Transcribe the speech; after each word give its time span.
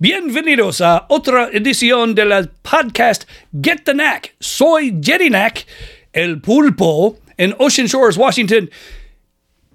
Bienvenidos 0.00 0.80
a 0.80 1.06
otra 1.08 1.48
edición 1.52 2.14
de 2.14 2.24
la 2.24 2.46
podcast 2.62 3.24
Get 3.50 3.84
the 3.84 3.94
Knack. 3.94 4.32
Soy 4.38 4.96
Jerry 5.02 5.28
Knack, 5.28 5.66
el 6.12 6.40
pulpo, 6.40 7.18
en 7.36 7.52
Ocean 7.58 7.88
Shores, 7.88 8.16
Washington. 8.16 8.70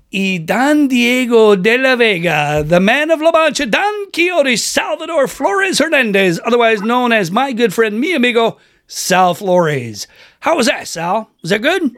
Y 0.09 0.37
Don 0.37 0.87
Diego 0.87 1.57
de 1.57 1.77
la 1.77 1.97
Vega, 1.97 2.63
the 2.63 2.79
man 2.79 3.11
of 3.11 3.19
La 3.19 3.33
Mancha, 3.33 3.65
Don 3.65 4.11
Quixote 4.13 4.55
Salvador 4.55 5.27
Flores 5.27 5.79
Hernandez, 5.79 6.39
otherwise 6.45 6.81
known 6.81 7.11
as 7.11 7.29
my 7.29 7.51
good 7.51 7.73
friend, 7.73 7.99
mi 7.99 8.15
amigo, 8.15 8.57
Sal 8.87 9.33
Flores. 9.33 10.07
How 10.39 10.55
was 10.55 10.67
that, 10.67 10.87
Sal? 10.87 11.31
Was 11.41 11.49
that 11.49 11.61
good? 11.61 11.91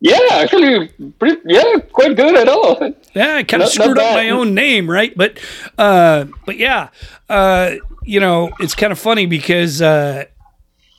Yeah, 0.00 0.18
actually, 0.30 0.88
pretty, 1.18 1.42
yeah, 1.44 1.76
quite 1.92 2.16
good 2.16 2.34
at 2.34 2.48
all. 2.48 2.94
Yeah, 3.14 3.36
I 3.36 3.42
kind 3.42 3.62
of 3.62 3.68
screwed 3.68 3.98
up 3.98 4.14
my 4.14 4.30
own 4.30 4.54
name, 4.54 4.90
right? 4.90 5.12
But, 5.14 5.38
uh, 5.76 6.24
but 6.46 6.56
yeah, 6.56 6.88
uh, 7.28 7.74
you 8.04 8.18
know, 8.18 8.50
it's 8.60 8.74
kind 8.74 8.92
of 8.92 8.98
funny 8.98 9.26
because 9.26 9.82
uh, 9.82 10.24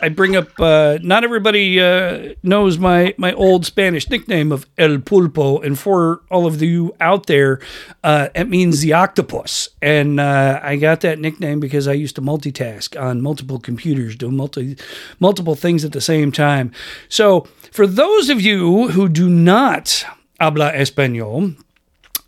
I 0.02 0.10
bring 0.10 0.36
up. 0.36 0.60
Uh, 0.60 0.98
not 1.02 1.24
everybody 1.24 1.80
uh, 1.80 2.34
knows 2.44 2.78
my 2.78 3.14
my 3.18 3.34
old 3.34 3.66
Spanish 3.66 4.10
nickname 4.10 4.52
of 4.52 4.66
El 4.78 4.98
Pulpo, 4.98 5.64
and 5.64 5.78
for 5.78 6.22
all 6.30 6.48
of 6.48 6.62
you 6.62 6.96
out 7.00 7.28
there, 7.28 7.60
uh, 8.04 8.30
it 8.34 8.50
means 8.50 8.82
the 8.82 8.94
octopus. 8.94 9.70
And 9.82 10.20
uh, 10.20 10.60
I 10.64 10.76
got 10.76 11.02
that 11.02 11.20
nickname 11.20 11.60
because 11.60 11.88
I 11.88 11.94
used 11.94 12.16
to 12.16 12.22
multitask 12.22 13.00
on 13.00 13.22
multiple 13.22 13.60
computers, 13.60 14.16
doing 14.16 14.36
multi 14.36 14.78
multiple 15.20 15.56
things 15.56 15.86
at 15.86 15.92
the 15.92 16.02
same 16.02 16.32
time. 16.32 16.72
So, 17.08 17.48
for 17.72 17.86
those 17.86 18.30
of 18.30 18.42
you 18.42 18.90
who 18.90 19.08
do 19.08 19.30
not 19.30 20.04
habla 20.40 20.72
español. 20.74 21.56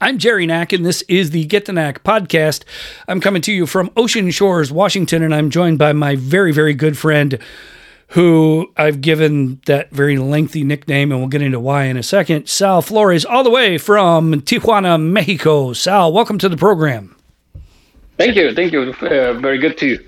I'm 0.03 0.17
Jerry 0.17 0.45
Knack, 0.45 0.73
and 0.73 0.85
this 0.85 1.01
is 1.03 1.31
the 1.31 1.45
Get 1.45 1.63
the 1.63 1.71
Knack 1.71 2.03
podcast. 2.03 2.65
I'm 3.07 3.21
coming 3.21 3.41
to 3.43 3.53
you 3.53 3.65
from 3.65 3.89
Ocean 3.95 4.31
Shores, 4.31 4.69
Washington, 4.69 5.23
and 5.23 5.33
I'm 5.33 5.49
joined 5.49 5.79
by 5.79 5.93
my 5.93 6.17
very, 6.17 6.51
very 6.51 6.73
good 6.73 6.97
friend, 6.97 7.39
who 8.09 8.69
I've 8.75 8.99
given 8.99 9.61
that 9.65 9.91
very 9.91 10.17
lengthy 10.17 10.65
nickname, 10.65 11.13
and 11.13 11.21
we'll 11.21 11.29
get 11.29 11.41
into 11.41 11.61
why 11.61 11.85
in 11.85 11.95
a 11.95 12.03
second, 12.03 12.49
Sal 12.49 12.81
Flores, 12.81 13.23
all 13.23 13.45
the 13.45 13.49
way 13.49 13.77
from 13.77 14.33
Tijuana, 14.41 15.01
Mexico. 15.01 15.71
Sal, 15.71 16.11
welcome 16.11 16.37
to 16.39 16.49
the 16.49 16.57
program. 16.57 17.15
Thank 18.17 18.35
you. 18.35 18.53
Thank 18.53 18.73
you. 18.73 18.93
Uh, 19.01 19.35
very 19.39 19.57
good 19.57 19.77
to 19.77 20.05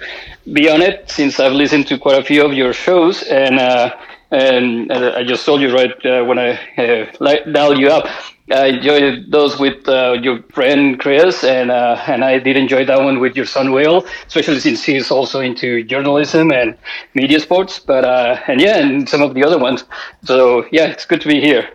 be 0.51 0.69
on 0.69 0.81
it 0.81 1.09
since 1.09 1.39
I've 1.39 1.53
listened 1.53 1.88
to 1.88 1.97
quite 1.97 2.19
a 2.19 2.23
few 2.25 2.43
of 2.43 2.51
your 2.51 2.73
shows, 2.73 3.23
and 3.23 3.61
uh, 3.61 3.95
and 4.36 4.91
uh, 4.91 5.14
I 5.16 5.23
just 5.23 5.45
told 5.45 5.61
you 5.61 5.73
right 5.73 6.05
uh, 6.05 6.23
when 6.25 6.38
I 6.38 6.59
uh, 6.78 7.52
dialed 7.52 7.78
you 7.78 7.88
up. 7.88 8.05
I 8.52 8.67
enjoyed 8.67 9.31
those 9.31 9.58
with 9.58 9.88
uh, 9.89 10.17
your 10.22 10.44
friend 10.53 11.00
Chris, 11.00 11.44
and 11.44 11.72
uh, 11.72 12.00
and 12.05 12.23
I 12.23 12.38
did 12.38 12.58
enjoy 12.58 12.86
that 12.86 13.02
one 13.02 13.19
with 13.19 13.36
your 13.36 13.45
son 13.45 13.72
Will, 13.72 14.06
especially 14.28 14.59
since 14.59 14.83
he's 14.83 15.09
also 15.09 15.39
into 15.39 15.83
journalism 15.83 16.52
and 16.52 16.78
media 17.16 17.39
sports. 17.39 17.80
But 17.80 18.06
uh, 18.06 18.39
and 18.47 18.61
yeah, 18.61 18.78
and 18.78 19.09
some 19.09 19.23
of 19.23 19.33
the 19.33 19.44
other 19.44 19.58
ones. 19.58 19.83
So 20.23 20.66
yeah, 20.72 20.86
it's 20.88 21.06
good 21.06 21.22
to 21.22 21.28
be 21.28 21.41
here. 21.41 21.67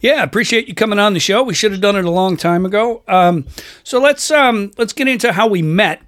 Yeah, 0.00 0.22
appreciate 0.22 0.68
you 0.68 0.74
coming 0.74 1.00
on 1.00 1.12
the 1.12 1.20
show. 1.20 1.42
We 1.42 1.54
should 1.54 1.72
have 1.72 1.80
done 1.80 1.96
it 1.96 2.04
a 2.04 2.10
long 2.10 2.36
time 2.36 2.64
ago. 2.64 3.02
Um, 3.08 3.46
so 3.82 4.00
let's 4.00 4.30
um, 4.30 4.70
let's 4.78 4.92
get 4.92 5.08
into 5.08 5.32
how 5.32 5.48
we 5.48 5.60
met. 5.60 6.00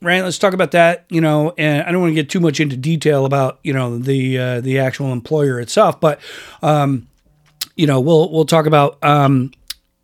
Right, 0.00 0.22
let's 0.22 0.38
talk 0.38 0.54
about 0.54 0.70
that. 0.72 1.06
You 1.08 1.20
know, 1.20 1.54
and 1.58 1.82
I 1.82 1.90
don't 1.90 2.00
want 2.00 2.12
to 2.12 2.14
get 2.14 2.30
too 2.30 2.40
much 2.40 2.60
into 2.60 2.76
detail 2.76 3.24
about 3.24 3.58
you 3.64 3.72
know 3.72 3.98
the 3.98 4.38
uh, 4.38 4.60
the 4.60 4.78
actual 4.78 5.12
employer 5.12 5.58
itself, 5.58 6.00
but 6.00 6.20
um, 6.62 7.08
you 7.78 7.86
know, 7.86 8.00
we'll 8.00 8.30
we'll 8.30 8.44
talk 8.44 8.66
about 8.66 9.02
um, 9.02 9.52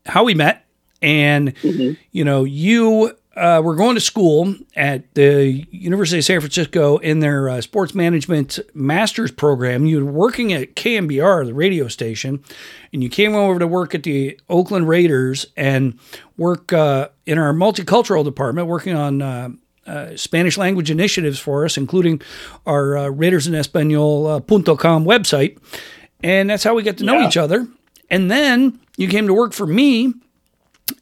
how 0.06 0.24
we 0.24 0.32
met, 0.32 0.64
and 1.02 1.54
mm-hmm. 1.56 2.00
you 2.12 2.24
know, 2.24 2.44
you 2.44 3.14
uh, 3.36 3.60
were 3.64 3.74
going 3.74 3.96
to 3.96 4.00
school 4.00 4.54
at 4.76 5.12
the 5.14 5.66
University 5.72 6.18
of 6.18 6.24
San 6.24 6.40
Francisco 6.40 6.98
in 6.98 7.18
their 7.18 7.48
uh, 7.48 7.60
sports 7.60 7.92
management 7.92 8.60
master's 8.74 9.32
program. 9.32 9.86
You 9.86 10.04
were 10.04 10.12
working 10.12 10.52
at 10.52 10.76
KNBR, 10.76 11.46
the 11.46 11.54
radio 11.54 11.88
station, 11.88 12.44
and 12.92 13.02
you 13.02 13.08
came 13.08 13.34
over 13.34 13.58
to 13.58 13.66
work 13.66 13.92
at 13.94 14.04
the 14.04 14.38
Oakland 14.48 14.88
Raiders 14.88 15.46
and 15.56 15.98
work 16.36 16.72
uh, 16.72 17.08
in 17.26 17.38
our 17.38 17.52
multicultural 17.52 18.24
department, 18.24 18.68
working 18.68 18.96
on. 18.96 19.60
Uh, 19.86 19.90
uh, 19.90 20.16
Spanish 20.16 20.58
language 20.58 20.90
initiatives 20.90 21.38
for 21.38 21.64
us, 21.64 21.76
including 21.76 22.20
our 22.66 22.96
uh, 22.96 23.08
Raiders 23.08 23.46
in 23.46 23.54
Espanol.com 23.54 25.04
website. 25.04 25.58
And 26.22 26.50
that's 26.50 26.64
how 26.64 26.74
we 26.74 26.82
get 26.82 26.98
to 26.98 27.04
know 27.04 27.20
yeah. 27.20 27.28
each 27.28 27.36
other. 27.36 27.68
And 28.10 28.30
then 28.30 28.80
you 28.96 29.08
came 29.08 29.26
to 29.26 29.34
work 29.34 29.52
for 29.52 29.66
me 29.66 30.14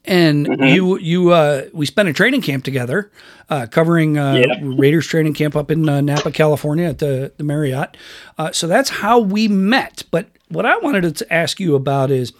and 0.05 0.47
mm-hmm. 0.47 0.63
you 0.63 0.97
you 0.99 1.31
uh, 1.31 1.65
we 1.73 1.85
spent 1.85 2.07
a 2.09 2.13
training 2.13 2.41
camp 2.41 2.63
together 2.63 3.11
uh, 3.49 3.67
covering 3.69 4.17
uh, 4.17 4.33
yeah. 4.33 4.59
Raiders 4.61 5.07
training 5.07 5.33
camp 5.33 5.55
up 5.55 5.69
in 5.69 5.87
uh, 5.87 6.01
Napa, 6.01 6.31
California 6.31 6.87
at 6.87 6.99
the 6.99 7.33
the 7.37 7.43
Marriott. 7.43 7.97
Uh, 8.37 8.51
so 8.51 8.67
that's 8.67 8.89
how 8.89 9.19
we 9.19 9.47
met. 9.47 10.03
But 10.11 10.27
what 10.49 10.65
I 10.65 10.77
wanted 10.77 11.15
to 11.15 11.33
ask 11.33 11.59
you 11.59 11.75
about 11.75 12.11
is 12.11 12.33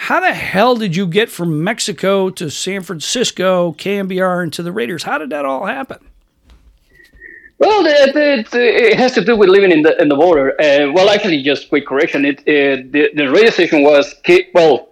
how 0.00 0.18
the 0.18 0.32
hell 0.32 0.76
did 0.76 0.96
you 0.96 1.06
get 1.06 1.28
from 1.28 1.62
Mexico 1.62 2.30
to 2.30 2.50
San 2.50 2.82
Francisco, 2.82 3.72
KNBR, 3.72 4.42
and 4.42 4.52
to 4.54 4.62
the 4.62 4.72
Raiders? 4.72 5.02
How 5.02 5.18
did 5.18 5.28
that 5.28 5.44
all 5.44 5.66
happen? 5.66 5.98
Well, 7.58 7.84
it, 7.84 8.16
it, 8.16 8.48
it, 8.54 8.96
has 8.96 9.12
to 9.12 9.22
do 9.22 9.36
with 9.36 9.50
living 9.50 9.70
in 9.70 9.82
the 9.82 10.00
in 10.00 10.08
the 10.08 10.16
border. 10.16 10.58
Uh, 10.58 10.90
well, 10.90 11.10
actually, 11.10 11.42
just 11.42 11.68
quick 11.68 11.86
correction. 11.86 12.24
It, 12.24 12.42
it 12.46 12.90
the, 12.90 13.10
the 13.14 13.30
radio 13.30 13.50
station 13.50 13.82
was 13.82 14.14
K, 14.24 14.48
well. 14.54 14.88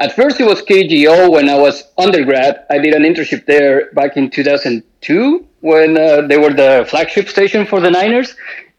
At 0.00 0.16
first, 0.16 0.40
it 0.40 0.46
was 0.46 0.62
KGO 0.62 1.30
when 1.30 1.50
I 1.50 1.58
was 1.58 1.84
undergrad. 1.98 2.64
I 2.70 2.78
did 2.78 2.94
an 2.94 3.02
internship 3.02 3.44
there 3.44 3.90
back 3.92 4.16
in 4.16 4.30
2002 4.30 5.46
when 5.60 5.98
uh, 5.98 6.22
they 6.22 6.38
were 6.38 6.54
the 6.54 6.86
flagship 6.88 7.28
station 7.28 7.66
for 7.66 7.80
the 7.80 7.90
Niners. 7.90 8.34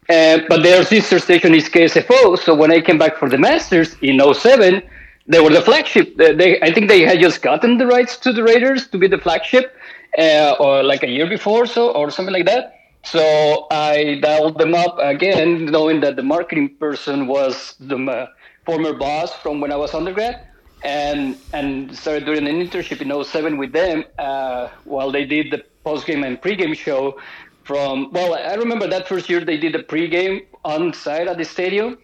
Uh, 0.08 0.38
but 0.48 0.62
their 0.62 0.84
sister 0.84 1.20
station 1.20 1.54
is 1.54 1.68
KSFO. 1.68 2.36
So 2.38 2.54
when 2.54 2.72
I 2.72 2.80
came 2.80 2.98
back 2.98 3.16
for 3.16 3.28
the 3.28 3.38
Masters 3.38 3.94
in 4.02 4.20
07, 4.34 4.82
they 5.28 5.40
were 5.40 5.50
the 5.50 5.62
flagship. 5.62 6.16
They, 6.16 6.60
I 6.60 6.72
think 6.72 6.88
they 6.88 7.02
had 7.02 7.20
just 7.20 7.42
gotten 7.42 7.78
the 7.78 7.86
rights 7.86 8.16
to 8.18 8.32
the 8.32 8.42
Raiders 8.42 8.88
to 8.88 8.98
be 8.98 9.08
the 9.08 9.18
flagship, 9.18 9.74
uh, 10.18 10.56
or 10.58 10.82
like 10.82 11.02
a 11.02 11.08
year 11.08 11.28
before, 11.28 11.66
so 11.66 11.90
or 11.92 12.10
something 12.10 12.32
like 12.34 12.46
that. 12.46 12.74
So 13.04 13.66
I 13.70 14.18
dialed 14.22 14.58
them 14.58 14.74
up 14.74 14.98
again, 14.98 15.66
knowing 15.66 16.00
that 16.00 16.16
the 16.16 16.22
marketing 16.22 16.76
person 16.80 17.26
was 17.26 17.74
the 17.78 17.96
uh, 17.96 18.26
former 18.66 18.94
boss 18.94 19.32
from 19.34 19.60
when 19.60 19.72
I 19.72 19.76
was 19.76 19.94
undergrad, 19.94 20.36
and 20.82 21.42
and 21.52 21.96
started 21.96 22.24
doing 22.26 22.46
an 22.48 22.56
internship 22.56 23.00
in 23.00 23.24
07 23.24 23.58
with 23.58 23.72
them 23.72 24.04
uh, 24.18 24.68
while 24.84 25.12
they 25.12 25.24
did 25.24 25.50
the 25.50 25.62
postgame 25.86 26.26
and 26.26 26.40
pregame 26.40 26.74
show. 26.76 27.18
From 27.64 28.10
well, 28.12 28.34
I 28.34 28.54
remember 28.54 28.86
that 28.88 29.08
first 29.08 29.28
year 29.28 29.44
they 29.44 29.58
did 29.58 29.74
the 29.74 29.80
pregame 29.84 30.40
on 30.64 30.92
site 30.94 31.28
at 31.28 31.36
the 31.38 31.44
stadium, 31.44 31.98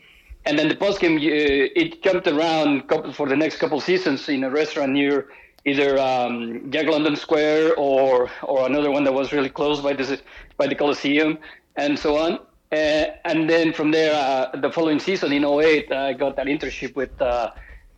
and 0.46 0.58
then 0.58 0.68
the 0.68 0.76
postgame 0.76 1.16
uh, 1.16 1.70
it 1.76 2.02
jumped 2.02 2.26
around 2.26 2.88
for 3.14 3.28
the 3.28 3.36
next 3.36 3.56
couple 3.56 3.80
seasons 3.80 4.28
in 4.28 4.44
a 4.44 4.50
restaurant 4.50 4.92
near 4.92 5.28
either 5.64 5.98
um, 5.98 6.70
Jack 6.70 6.86
London 6.86 7.16
Square 7.16 7.74
or 7.76 8.30
or 8.42 8.66
another 8.66 8.90
one 8.90 9.04
that 9.04 9.12
was 9.12 9.32
really 9.32 9.48
close 9.48 9.80
by 9.80 9.92
the 9.94 10.20
by 10.56 10.66
the 10.66 10.74
Coliseum 10.74 11.38
and 11.76 11.98
so 11.98 12.16
on. 12.18 12.38
Uh, 12.72 13.06
and 13.24 13.48
then 13.48 13.72
from 13.72 13.90
there, 13.90 14.14
uh, 14.14 14.56
the 14.56 14.70
following 14.70 14.98
season 14.98 15.32
in 15.32 15.44
08, 15.44 15.92
I 15.92 16.12
got 16.12 16.34
that 16.36 16.46
internship 16.46 16.96
with 16.96 17.20
uh, 17.22 17.52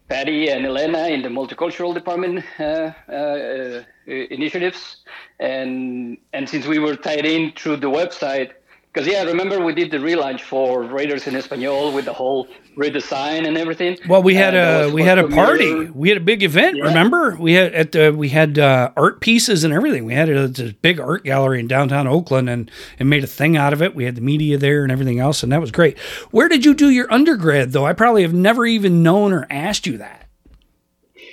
Patty 0.09 0.49
and 0.49 0.67
Elena 0.67 1.09
in 1.09 1.23
the 1.23 1.29
multicultural 1.29 1.95
department 1.95 2.45
uh, 2.61 2.93
uh, 3.11 3.83
initiatives. 4.07 4.99
And 5.41 6.19
and 6.33 6.49
since 6.49 6.67
we 6.67 6.79
were 6.79 6.97
tied 6.97 7.27
in 7.27 7.53
through 7.53 7.79
the 7.79 7.91
website, 7.91 8.53
because 8.97 9.13
yeah, 9.13 9.25
remember 9.25 9.63
we 9.63 9.75
did 9.75 9.91
the 9.91 9.99
relaunch 9.99 10.41
for 10.41 10.83
Raiders 10.83 11.27
in 11.27 11.37
Espanol 11.37 11.93
with 11.93 12.07
the 12.07 12.15
whole 12.15 12.49
redesign 12.79 13.47
and 13.47 13.59
everything. 13.59 13.99
Well, 14.09 14.23
we 14.23 14.35
had 14.35 14.55
a 14.55 14.91
we 14.91 15.03
had 15.03 15.19
a 15.19 15.29
party. 15.29 15.91
We 15.91 16.09
had 16.09 16.17
a 16.17 16.23
big 16.23 16.43
event. 16.43 16.79
Yeah. 16.79 16.85
Remember, 16.85 17.37
we 17.39 17.53
had 17.53 17.75
at 17.75 17.93
the 17.93 18.11
we 18.11 18.31
had 18.31 18.59
uh, 18.59 18.93
art 18.97 19.21
pieces 19.21 19.65
and 19.65 19.75
everything. 19.75 20.07
We 20.07 20.15
had 20.15 20.31
a, 20.31 20.45
a, 20.45 20.73
big 20.81 20.99
art 20.99 21.25
gallery 21.25 21.61
in 21.61 21.69
downtown 21.69 22.07
Oakland 22.07 22.49
and 22.49 22.71
and 22.99 23.11
made 23.11 23.23
a 23.23 23.27
thing 23.27 23.55
out 23.55 23.75
of 23.75 23.83
it. 23.83 23.95
We 23.95 24.05
had 24.05 24.15
the 24.15 24.23
media 24.23 24.57
there 24.57 24.83
and 24.83 24.91
everything 24.91 25.21
else, 25.21 25.43
and 25.43 25.53
that 25.53 25.61
was 25.61 25.71
great. 25.71 25.99
Where 26.31 26.49
did 26.49 26.65
you 26.65 26.73
do 26.73 26.89
your 26.89 27.13
undergrad 27.13 27.73
though? 27.73 27.85
I 27.85 27.93
probably 27.93 28.23
have 28.23 28.33
never 28.33 28.65
even 28.65 29.03
known 29.03 29.35
or 29.35 29.47
asked 29.51 29.87
you 29.87 29.99
that. 29.99 30.27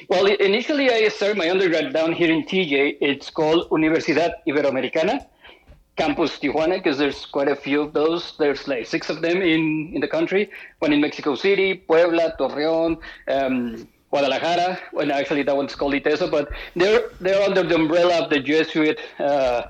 Well, 0.10 0.26
initially 0.26 0.92
I 0.92 1.08
started 1.08 1.38
my 1.38 1.50
undergrad 1.50 1.94
down 1.94 2.12
here 2.12 2.30
in 2.30 2.44
TJ. 2.44 2.98
It's 3.00 3.30
called 3.30 3.70
Universidad 3.70 4.34
Iberoamericana 4.46 5.28
Campus 5.96 6.40
Tijuana, 6.40 6.76
because 6.76 6.98
there's 6.98 7.26
quite 7.26 7.48
a 7.48 7.56
few 7.56 7.82
of 7.82 7.94
those. 7.94 8.36
There's 8.38 8.68
like 8.68 8.88
six 8.88 9.10
of 9.10 9.22
them 9.22 9.42
in, 9.42 9.92
in 9.94 10.02
the 10.02 10.08
country. 10.08 10.50
One 10.80 10.92
in 10.92 11.02
Mexico 11.02 11.36
City, 11.36 11.76
Puebla, 11.76 12.36
Torreón, 12.40 12.98
um, 13.28 13.88
Guadalajara. 14.10 14.80
Well, 14.92 15.12
actually, 15.12 15.44
that 15.44 15.56
one's 15.56 15.76
called 15.76 15.94
ITESO, 15.94 16.32
but 16.32 16.50
they're 16.76 17.10
they're 17.20 17.44
under 17.44 17.64
the 17.64 17.76
umbrella 17.76 18.24
of 18.24 18.30
the 18.30 18.40
Jesuit 18.40 19.00
uh, 19.20 19.64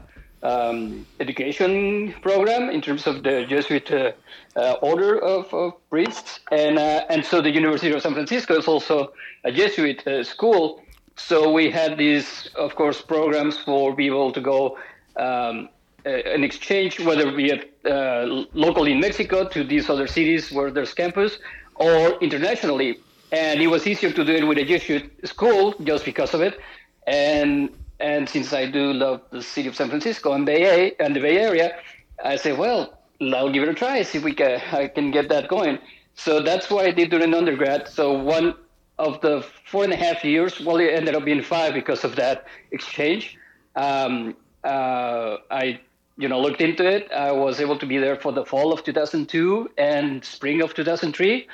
um, 0.43 1.05
education 1.19 2.13
program 2.21 2.69
in 2.69 2.81
terms 2.81 3.07
of 3.07 3.23
the 3.23 3.45
Jesuit 3.45 3.91
uh, 3.91 4.11
uh, 4.55 4.73
order 4.81 5.17
of, 5.17 5.53
of, 5.53 5.73
priests, 5.89 6.39
and 6.51 6.77
uh, 6.77 7.05
and 7.09 7.25
so 7.25 7.41
the 7.41 7.51
University 7.51 7.91
of 7.91 8.01
San 8.01 8.13
Francisco 8.13 8.57
is 8.57 8.67
also 8.67 9.13
a 9.43 9.51
Jesuit 9.51 10.05
uh, 10.07 10.23
school. 10.23 10.81
So 11.15 11.51
we 11.51 11.69
had 11.69 11.97
these, 11.97 12.49
of 12.55 12.75
course, 12.75 13.01
programs 13.01 13.57
for 13.57 13.95
people 13.95 14.31
to 14.31 14.41
go. 14.41 14.77
Um, 15.15 15.69
an 16.05 16.43
exchange, 16.43 16.99
whether 16.99 17.31
we 17.31 17.51
at, 17.51 17.69
uh, 17.85 18.45
locally 18.53 18.91
in 18.91 18.99
Mexico 18.99 19.47
to 19.47 19.63
these 19.63 19.89
other 19.89 20.07
cities 20.07 20.51
where 20.51 20.71
there's 20.71 20.93
campus, 20.93 21.39
or 21.75 22.17
internationally. 22.19 22.99
And 23.31 23.61
it 23.61 23.67
was 23.67 23.87
easier 23.87 24.11
to 24.11 24.23
do 24.23 24.31
it 24.33 24.43
with 24.43 24.57
a 24.57 24.65
Jesuit 24.65 25.11
school 25.27 25.73
just 25.83 26.05
because 26.05 26.33
of 26.33 26.41
it. 26.41 26.59
And 27.07 27.69
and 27.99 28.27
since 28.27 28.51
I 28.53 28.69
do 28.69 28.91
love 28.91 29.21
the 29.31 29.41
city 29.41 29.67
of 29.69 29.75
San 29.75 29.89
Francisco 29.89 30.33
and 30.33 30.45
Bay 30.45 30.93
and 30.99 31.15
the 31.15 31.21
Bay 31.21 31.37
Area, 31.39 31.77
I 32.23 32.35
say, 32.35 32.51
well, 32.51 32.99
I'll 33.21 33.51
give 33.51 33.63
it 33.63 33.69
a 33.69 33.73
try, 33.73 34.01
see 34.03 34.17
if 34.17 34.23
we 34.23 34.33
can 34.33 34.61
I 34.71 34.87
can 34.87 35.11
get 35.11 35.29
that 35.29 35.47
going. 35.47 35.79
So 36.15 36.41
that's 36.41 36.69
what 36.69 36.85
I 36.85 36.91
did 36.91 37.09
during 37.09 37.33
undergrad. 37.33 37.87
So 37.87 38.13
one 38.13 38.55
of 38.99 39.21
the 39.21 39.43
four 39.65 39.83
and 39.83 39.93
a 39.93 39.95
half 39.95 40.23
years, 40.23 40.59
well, 40.59 40.77
it 40.77 40.93
ended 40.93 41.15
up 41.15 41.25
being 41.25 41.41
five 41.41 41.73
because 41.73 42.03
of 42.03 42.15
that 42.17 42.45
exchange. 42.71 43.37
Um, 43.75 44.35
uh, 44.63 45.37
I, 45.49 45.79
you 46.17 46.27
know, 46.27 46.39
looked 46.39 46.61
into 46.61 46.85
it. 46.85 47.11
I 47.11 47.31
was 47.31 47.59
able 47.59 47.77
to 47.79 47.85
be 47.85 47.97
there 47.97 48.15
for 48.15 48.31
the 48.31 48.45
fall 48.45 48.71
of 48.71 48.83
2002 48.83 49.71
and 49.77 50.23
spring 50.23 50.61
of 50.61 50.73
2003, 50.73 51.47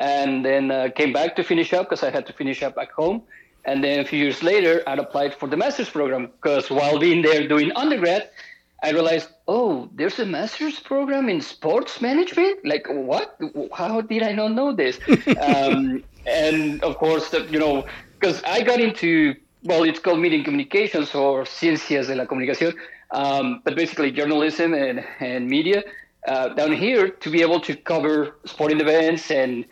and 0.00 0.44
then 0.44 0.70
uh, 0.70 0.88
came 0.94 1.12
back 1.12 1.36
to 1.36 1.44
finish 1.44 1.72
up 1.72 1.88
because 1.88 2.02
I 2.02 2.10
had 2.10 2.26
to 2.26 2.32
finish 2.32 2.62
up 2.62 2.76
back 2.76 2.92
home. 2.92 3.22
And 3.64 3.82
then 3.82 4.00
a 4.00 4.04
few 4.04 4.18
years 4.18 4.42
later, 4.42 4.82
I 4.86 4.94
applied 4.94 5.34
for 5.34 5.48
the 5.48 5.56
master's 5.56 5.88
program 5.88 6.26
because 6.26 6.70
while 6.70 6.98
being 6.98 7.22
there 7.22 7.48
doing 7.48 7.72
undergrad, 7.74 8.30
I 8.82 8.90
realized, 8.90 9.30
oh, 9.48 9.88
there's 9.94 10.18
a 10.18 10.26
master's 10.26 10.78
program 10.78 11.30
in 11.30 11.40
sports 11.40 12.02
management. 12.02 12.66
Like, 12.66 12.86
what? 12.90 13.38
How 13.72 14.02
did 14.02 14.22
I 14.22 14.32
not 14.32 14.52
know 14.52 14.74
this? 14.74 14.98
um, 15.40 16.04
and 16.26 16.82
of 16.82 16.98
course, 16.98 17.32
you 17.32 17.58
know, 17.58 17.86
because 18.20 18.42
I 18.44 18.62
got 18.62 18.80
into 18.80 19.34
well, 19.64 19.82
it's 19.84 19.98
called 19.98 20.20
media 20.20 20.44
communications 20.44 21.14
or 21.14 21.44
ciencias 21.44 22.08
de 22.08 22.14
la 22.14 22.26
comunicación, 22.26 22.74
um, 23.14 23.62
but 23.64 23.76
basically 23.76 24.10
journalism 24.10 24.74
and, 24.74 25.04
and 25.20 25.48
media 25.48 25.82
uh, 26.26 26.48
down 26.48 26.72
here 26.72 27.08
to 27.08 27.30
be 27.30 27.40
able 27.42 27.60
to 27.60 27.76
cover 27.76 28.36
sporting 28.44 28.80
events 28.80 29.30
and 29.30 29.64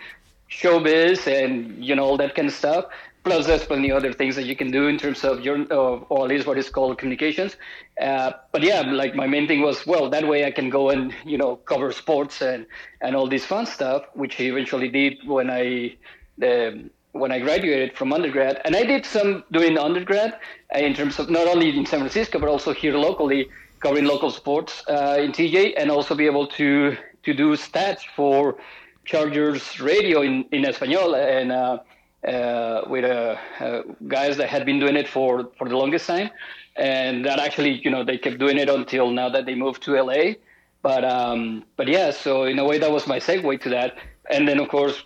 showbiz 0.50 1.26
and 1.26 1.84
you 1.84 1.94
know 1.94 2.04
all 2.04 2.16
that 2.16 2.34
kind 2.34 2.48
of 2.48 2.54
stuff. 2.54 2.86
Plus, 3.24 3.46
there's 3.46 3.64
plenty 3.64 3.90
of 3.90 3.96
other 3.96 4.12
things 4.12 4.34
that 4.34 4.46
you 4.46 4.56
can 4.56 4.72
do 4.72 4.88
in 4.88 4.98
terms 4.98 5.22
of 5.22 5.44
your, 5.44 5.64
or 5.72 6.24
at 6.24 6.28
least 6.28 6.44
what 6.44 6.58
is 6.58 6.68
called 6.68 6.98
communications. 6.98 7.56
Uh, 8.00 8.32
but 8.50 8.64
yeah, 8.64 8.80
like 8.80 9.14
my 9.14 9.28
main 9.28 9.46
thing 9.46 9.60
was, 9.60 9.86
well, 9.86 10.10
that 10.10 10.26
way 10.26 10.44
I 10.44 10.50
can 10.50 10.70
go 10.70 10.90
and 10.90 11.14
you 11.24 11.38
know 11.38 11.56
cover 11.56 11.92
sports 11.92 12.42
and 12.42 12.66
and 13.00 13.14
all 13.16 13.28
this 13.28 13.44
fun 13.44 13.66
stuff, 13.66 14.04
which 14.14 14.40
I 14.40 14.44
eventually 14.44 14.88
did 14.88 15.18
when 15.26 15.50
I 15.50 15.96
um, 16.42 16.90
when 17.12 17.30
I 17.30 17.38
graduated 17.38 17.96
from 17.96 18.12
undergrad. 18.12 18.60
And 18.64 18.74
I 18.74 18.84
did 18.84 19.04
some 19.04 19.44
doing 19.52 19.78
undergrad 19.78 20.38
uh, 20.74 20.78
in 20.78 20.94
terms 20.94 21.18
of 21.18 21.30
not 21.30 21.46
only 21.46 21.76
in 21.76 21.86
San 21.86 22.00
Francisco 22.00 22.38
but 22.38 22.48
also 22.48 22.72
here 22.72 22.96
locally, 22.96 23.48
covering 23.80 24.04
local 24.04 24.30
sports 24.30 24.82
uh, 24.88 25.18
in 25.20 25.32
TJ, 25.32 25.74
and 25.76 25.90
also 25.90 26.14
be 26.14 26.26
able 26.26 26.46
to 26.58 26.96
to 27.24 27.34
do 27.34 27.56
stats 27.56 28.02
for 28.16 28.56
Chargers 29.04 29.80
radio 29.80 30.22
in 30.22 30.44
in 30.52 30.64
Espanol 30.64 31.14
and. 31.14 31.52
Uh, 31.52 31.78
uh, 32.26 32.82
with 32.86 33.04
uh, 33.04 33.36
uh, 33.58 33.82
guys 34.06 34.36
that 34.36 34.48
had 34.48 34.64
been 34.64 34.78
doing 34.78 34.94
it 34.94 35.08
for, 35.08 35.50
for 35.58 35.68
the 35.68 35.76
longest 35.76 36.06
time. 36.06 36.30
And 36.76 37.24
that 37.24 37.40
actually, 37.40 37.80
you 37.84 37.90
know, 37.90 38.04
they 38.04 38.16
kept 38.16 38.38
doing 38.38 38.58
it 38.58 38.68
until 38.68 39.10
now 39.10 39.28
that 39.28 39.44
they 39.44 39.56
moved 39.56 39.82
to 39.84 40.00
LA. 40.00 40.34
But 40.82 41.04
um, 41.04 41.64
but 41.76 41.88
yeah, 41.88 42.10
so 42.10 42.44
in 42.44 42.58
a 42.58 42.64
way 42.64 42.78
that 42.78 42.90
was 42.90 43.06
my 43.06 43.18
segue 43.18 43.60
to 43.62 43.68
that. 43.70 43.96
And 44.30 44.48
then 44.48 44.58
of 44.58 44.68
course, 44.68 45.02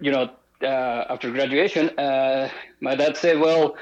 you 0.00 0.10
know, 0.10 0.30
after 0.62 1.30
graduation, 1.30 1.90
uh, 1.98 2.48
my 2.80 2.94
dad 2.94 3.16
said, 3.16 3.38
well, 3.38 3.76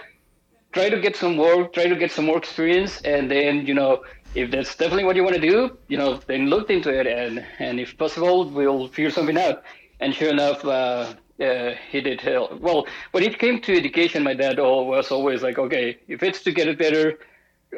try 0.72 0.90
to 0.90 1.00
get 1.00 1.16
some 1.16 1.36
work, 1.36 1.72
try 1.72 1.86
to 1.86 1.96
get 1.96 2.10
some 2.10 2.26
more 2.26 2.38
experience, 2.38 3.00
and 3.02 3.30
then 3.30 3.66
you 3.66 3.74
know 3.74 4.02
if 4.34 4.50
that's 4.50 4.74
definitely 4.74 5.04
what 5.04 5.16
you 5.16 5.22
want 5.22 5.36
to 5.36 5.40
do, 5.40 5.78
you 5.88 5.96
know, 5.96 6.20
then 6.26 6.46
look 6.46 6.70
into 6.70 6.90
it, 6.90 7.06
and 7.06 7.44
and 7.58 7.78
if 7.78 7.96
possible, 7.96 8.50
we'll 8.50 8.88
figure 8.88 9.10
something 9.10 9.38
out. 9.38 9.62
And 10.00 10.12
sure 10.14 10.30
enough, 10.30 10.64
uh, 10.64 11.14
uh, 11.40 11.74
he 11.90 12.00
did 12.00 12.20
help. 12.20 12.60
Well, 12.60 12.86
when 13.12 13.22
it 13.22 13.38
came 13.38 13.60
to 13.62 13.76
education, 13.76 14.22
my 14.22 14.34
dad 14.34 14.58
was 14.58 15.10
always 15.10 15.42
like, 15.42 15.58
okay, 15.58 15.98
if 16.08 16.22
it's 16.22 16.42
to 16.42 16.52
get 16.52 16.68
it 16.68 16.78
better, 16.78 17.18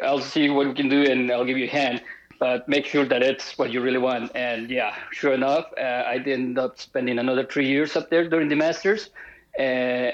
I'll 0.02 0.20
see 0.20 0.48
what 0.50 0.66
we 0.66 0.74
can 0.74 0.88
do 0.88 1.02
and 1.04 1.30
I'll 1.30 1.44
give 1.44 1.58
you 1.58 1.66
a 1.66 1.68
hand. 1.68 2.02
But 2.38 2.68
make 2.68 2.84
sure 2.84 3.04
that 3.06 3.22
it's 3.22 3.56
what 3.56 3.70
you 3.72 3.80
really 3.80 3.98
want. 3.98 4.32
And 4.34 4.70
yeah, 4.70 4.94
sure 5.10 5.32
enough, 5.32 5.66
uh, 5.78 5.80
I 5.80 6.16
ended 6.16 6.58
up 6.58 6.78
spending 6.78 7.18
another 7.18 7.44
three 7.44 7.66
years 7.66 7.96
up 7.96 8.10
there 8.10 8.28
during 8.28 8.48
the 8.48 8.56
masters. 8.56 9.10
Uh, 9.58 9.62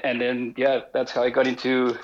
and 0.04 0.20
then 0.20 0.54
yeah, 0.56 0.82
that's 0.92 1.10
how 1.10 1.24
I 1.24 1.30
got 1.30 1.46
into 1.48 1.98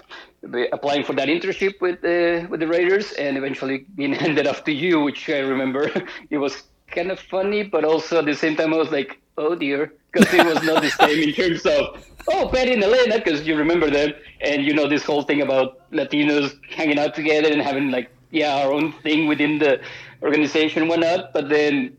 applying 0.72 1.04
for 1.04 1.12
that 1.14 1.28
internship 1.28 1.80
with 1.80 2.00
the 2.00 2.46
with 2.50 2.60
the 2.60 2.66
Raiders, 2.66 3.12
and 3.12 3.36
eventually 3.36 3.86
being 3.94 4.12
handed 4.12 4.46
off 4.46 4.64
to 4.64 4.72
you, 4.72 5.00
which 5.00 5.28
I 5.28 5.38
remember 5.40 5.90
it 6.30 6.38
was 6.38 6.64
kind 6.88 7.10
of 7.10 7.20
funny, 7.20 7.62
but 7.62 7.84
also 7.84 8.18
at 8.18 8.24
the 8.24 8.34
same 8.34 8.56
time 8.56 8.72
I 8.74 8.76
was 8.76 8.90
like, 8.90 9.20
oh 9.36 9.54
dear, 9.54 9.92
because 10.10 10.32
it 10.32 10.44
was 10.44 10.62
not 10.64 10.82
the 10.82 10.90
same 10.90 11.28
in 11.28 11.32
terms 11.34 11.64
of 11.66 12.04
oh 12.28 12.48
Patty 12.48 12.72
and 12.72 12.82
Elena, 12.82 13.18
because 13.18 13.46
you 13.46 13.56
remember 13.56 13.90
them, 13.90 14.12
and 14.40 14.64
you 14.64 14.74
know 14.74 14.88
this 14.88 15.04
whole 15.04 15.22
thing 15.22 15.42
about 15.42 15.90
Latinos 15.92 16.58
hanging 16.70 16.98
out 16.98 17.14
together 17.14 17.48
and 17.52 17.62
having 17.62 17.90
like 17.90 18.10
yeah 18.30 18.56
our 18.56 18.72
own 18.72 18.92
thing 18.92 19.26
within 19.26 19.58
the 19.58 19.80
organization 20.22 20.88
went 20.88 21.04
up, 21.04 21.32
But 21.32 21.48
then, 21.48 21.96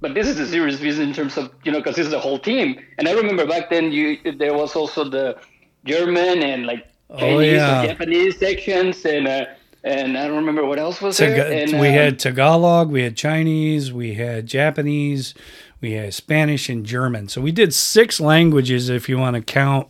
but 0.00 0.14
this 0.14 0.26
is 0.26 0.38
a 0.38 0.46
serious 0.46 0.80
reason 0.80 1.08
in 1.08 1.14
terms 1.14 1.36
of 1.36 1.52
you 1.64 1.72
know 1.72 1.78
because 1.78 1.96
this 1.96 2.06
is 2.06 2.12
a 2.12 2.20
whole 2.20 2.38
team, 2.38 2.78
and 2.98 3.08
I 3.08 3.12
remember 3.12 3.46
back 3.46 3.70
then 3.70 3.92
you 3.92 4.18
there 4.36 4.54
was 4.54 4.74
also 4.74 5.08
the 5.08 5.38
German 5.84 6.42
and 6.42 6.66
like 6.66 6.86
oh, 7.10 7.18
Chinese 7.18 7.36
oh, 7.36 7.40
yeah. 7.40 7.86
Japanese 7.86 8.38
sections 8.38 9.04
and. 9.04 9.28
Uh, 9.28 9.44
and 9.84 10.16
I 10.16 10.28
don't 10.28 10.36
remember 10.36 10.64
what 10.64 10.78
else 10.78 11.00
was 11.00 11.18
Taga- 11.18 11.36
there. 11.36 11.52
And, 11.64 11.80
we 11.80 11.88
uh, 11.88 11.92
had 11.92 12.18
Tagalog, 12.20 12.88
we 12.88 13.02
had 13.02 13.16
Chinese, 13.16 13.92
we 13.92 14.14
had 14.14 14.46
Japanese, 14.46 15.34
we 15.80 15.92
had 15.94 16.14
Spanish 16.14 16.68
and 16.68 16.86
German. 16.86 17.28
So 17.28 17.40
we 17.40 17.50
did 17.50 17.74
six 17.74 18.20
languages 18.20 18.88
if 18.88 19.08
you 19.08 19.18
want 19.18 19.34
to 19.34 19.42
count 19.42 19.88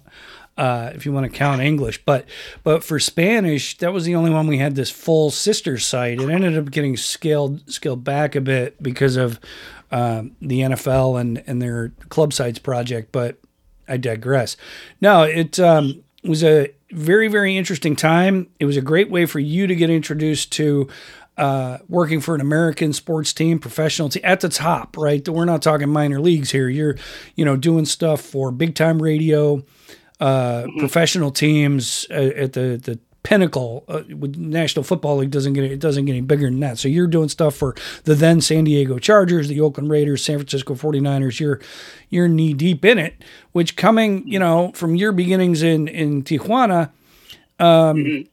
uh, 0.57 0.91
if 0.95 1.07
you 1.07 1.13
want 1.13 1.31
to 1.31 1.37
count 1.37 1.61
English. 1.61 2.05
But 2.05 2.27
but 2.63 2.85
for 2.85 2.99
Spanish, 2.99 3.77
that 3.79 3.93
was 3.93 4.05
the 4.05 4.15
only 4.15 4.31
one 4.31 4.47
we 4.47 4.59
had 4.59 4.75
this 4.75 4.91
full 4.91 5.31
sister 5.31 5.79
site. 5.79 6.21
It 6.21 6.29
ended 6.29 6.57
up 6.57 6.71
getting 6.71 6.97
scaled 6.97 7.71
scaled 7.71 8.05
back 8.05 8.35
a 8.35 8.41
bit 8.41 8.83
because 8.83 9.17
of 9.17 9.41
um, 9.91 10.37
the 10.41 10.61
NFL 10.61 11.21
and 11.21 11.43
and 11.47 11.61
their 11.61 11.93
club 12.09 12.33
sites 12.33 12.59
project. 12.59 13.13
But 13.13 13.39
I 13.89 13.97
digress. 13.97 14.57
No, 15.01 15.23
it 15.23 15.59
um, 15.59 16.05
was 16.25 16.45
a 16.45 16.73
very 16.91 17.29
very 17.29 17.57
interesting 17.57 17.97
time. 17.97 18.49
It 18.61 18.67
was 18.67 18.77
a 18.77 18.83
great 18.83 19.11
way 19.11 19.27
for 19.27 19.41
you 19.41 19.67
to 19.67 19.75
get 19.75 19.91
introduced 19.91 20.53
to 20.53 20.89
uh, 21.37 21.79
working 21.89 22.21
for 22.21 22.35
an 22.35 22.41
American 22.41 22.93
sports 22.93 23.33
team, 23.33 23.59
professional 23.59 24.09
team 24.09 24.23
at 24.25 24.41
the 24.41 24.49
top, 24.49 24.97
right? 24.97 25.27
We're 25.27 25.47
not 25.47 25.63
talking 25.63 25.89
minor 25.89 26.21
leagues 26.21 26.51
here. 26.51 26.69
You're, 26.69 26.97
you 27.37 27.45
know, 27.45 27.57
doing 27.57 27.87
stuff 27.87 28.21
for 28.21 28.51
big 28.51 28.75
time 28.75 29.01
radio, 29.01 29.65
uh, 30.23 30.63
mm-hmm. 30.63 30.79
professional 30.79 31.33
teams 31.33 32.07
uh, 32.11 32.15
at 32.15 32.53
the 32.53 32.81
the 32.83 32.99
pinnacle 33.25 33.85
uh, 33.89 34.03
with 34.17 34.37
National 34.37 34.83
Football 34.83 35.17
League 35.19 35.31
doesn't 35.33 35.53
get 35.53 35.65
it 35.65 35.81
doesn't 35.81 36.05
get 36.05 36.13
any 36.13 36.21
bigger 36.21 36.47
than 36.47 36.61
that. 36.61 36.79
So 36.79 36.87
you're 36.87 37.09
doing 37.09 37.29
stuff 37.29 37.57
for 37.57 37.75
the 38.05 38.15
then 38.15 38.41
San 38.41 38.63
Diego 38.65 39.01
Chargers, 39.01 39.49
the 39.49 39.61
Oakland 39.61 39.91
Raiders, 39.91 40.25
San 40.25 40.39
Francisco 40.39 40.75
49ers. 40.75 41.41
You're 41.41 41.61
you're 42.09 42.29
knee 42.29 42.55
deep 42.55 42.85
in 42.85 42.99
it, 42.99 43.15
which 43.51 43.77
coming, 43.77 44.27
you 44.27 44.39
know, 44.39 44.71
from 44.77 44.95
your 44.95 45.11
beginnings 45.11 45.63
in 45.63 45.89
in 45.89 46.23
Tijuana, 46.23 46.91
um, 47.59 47.97
mm-hmm 47.97 48.29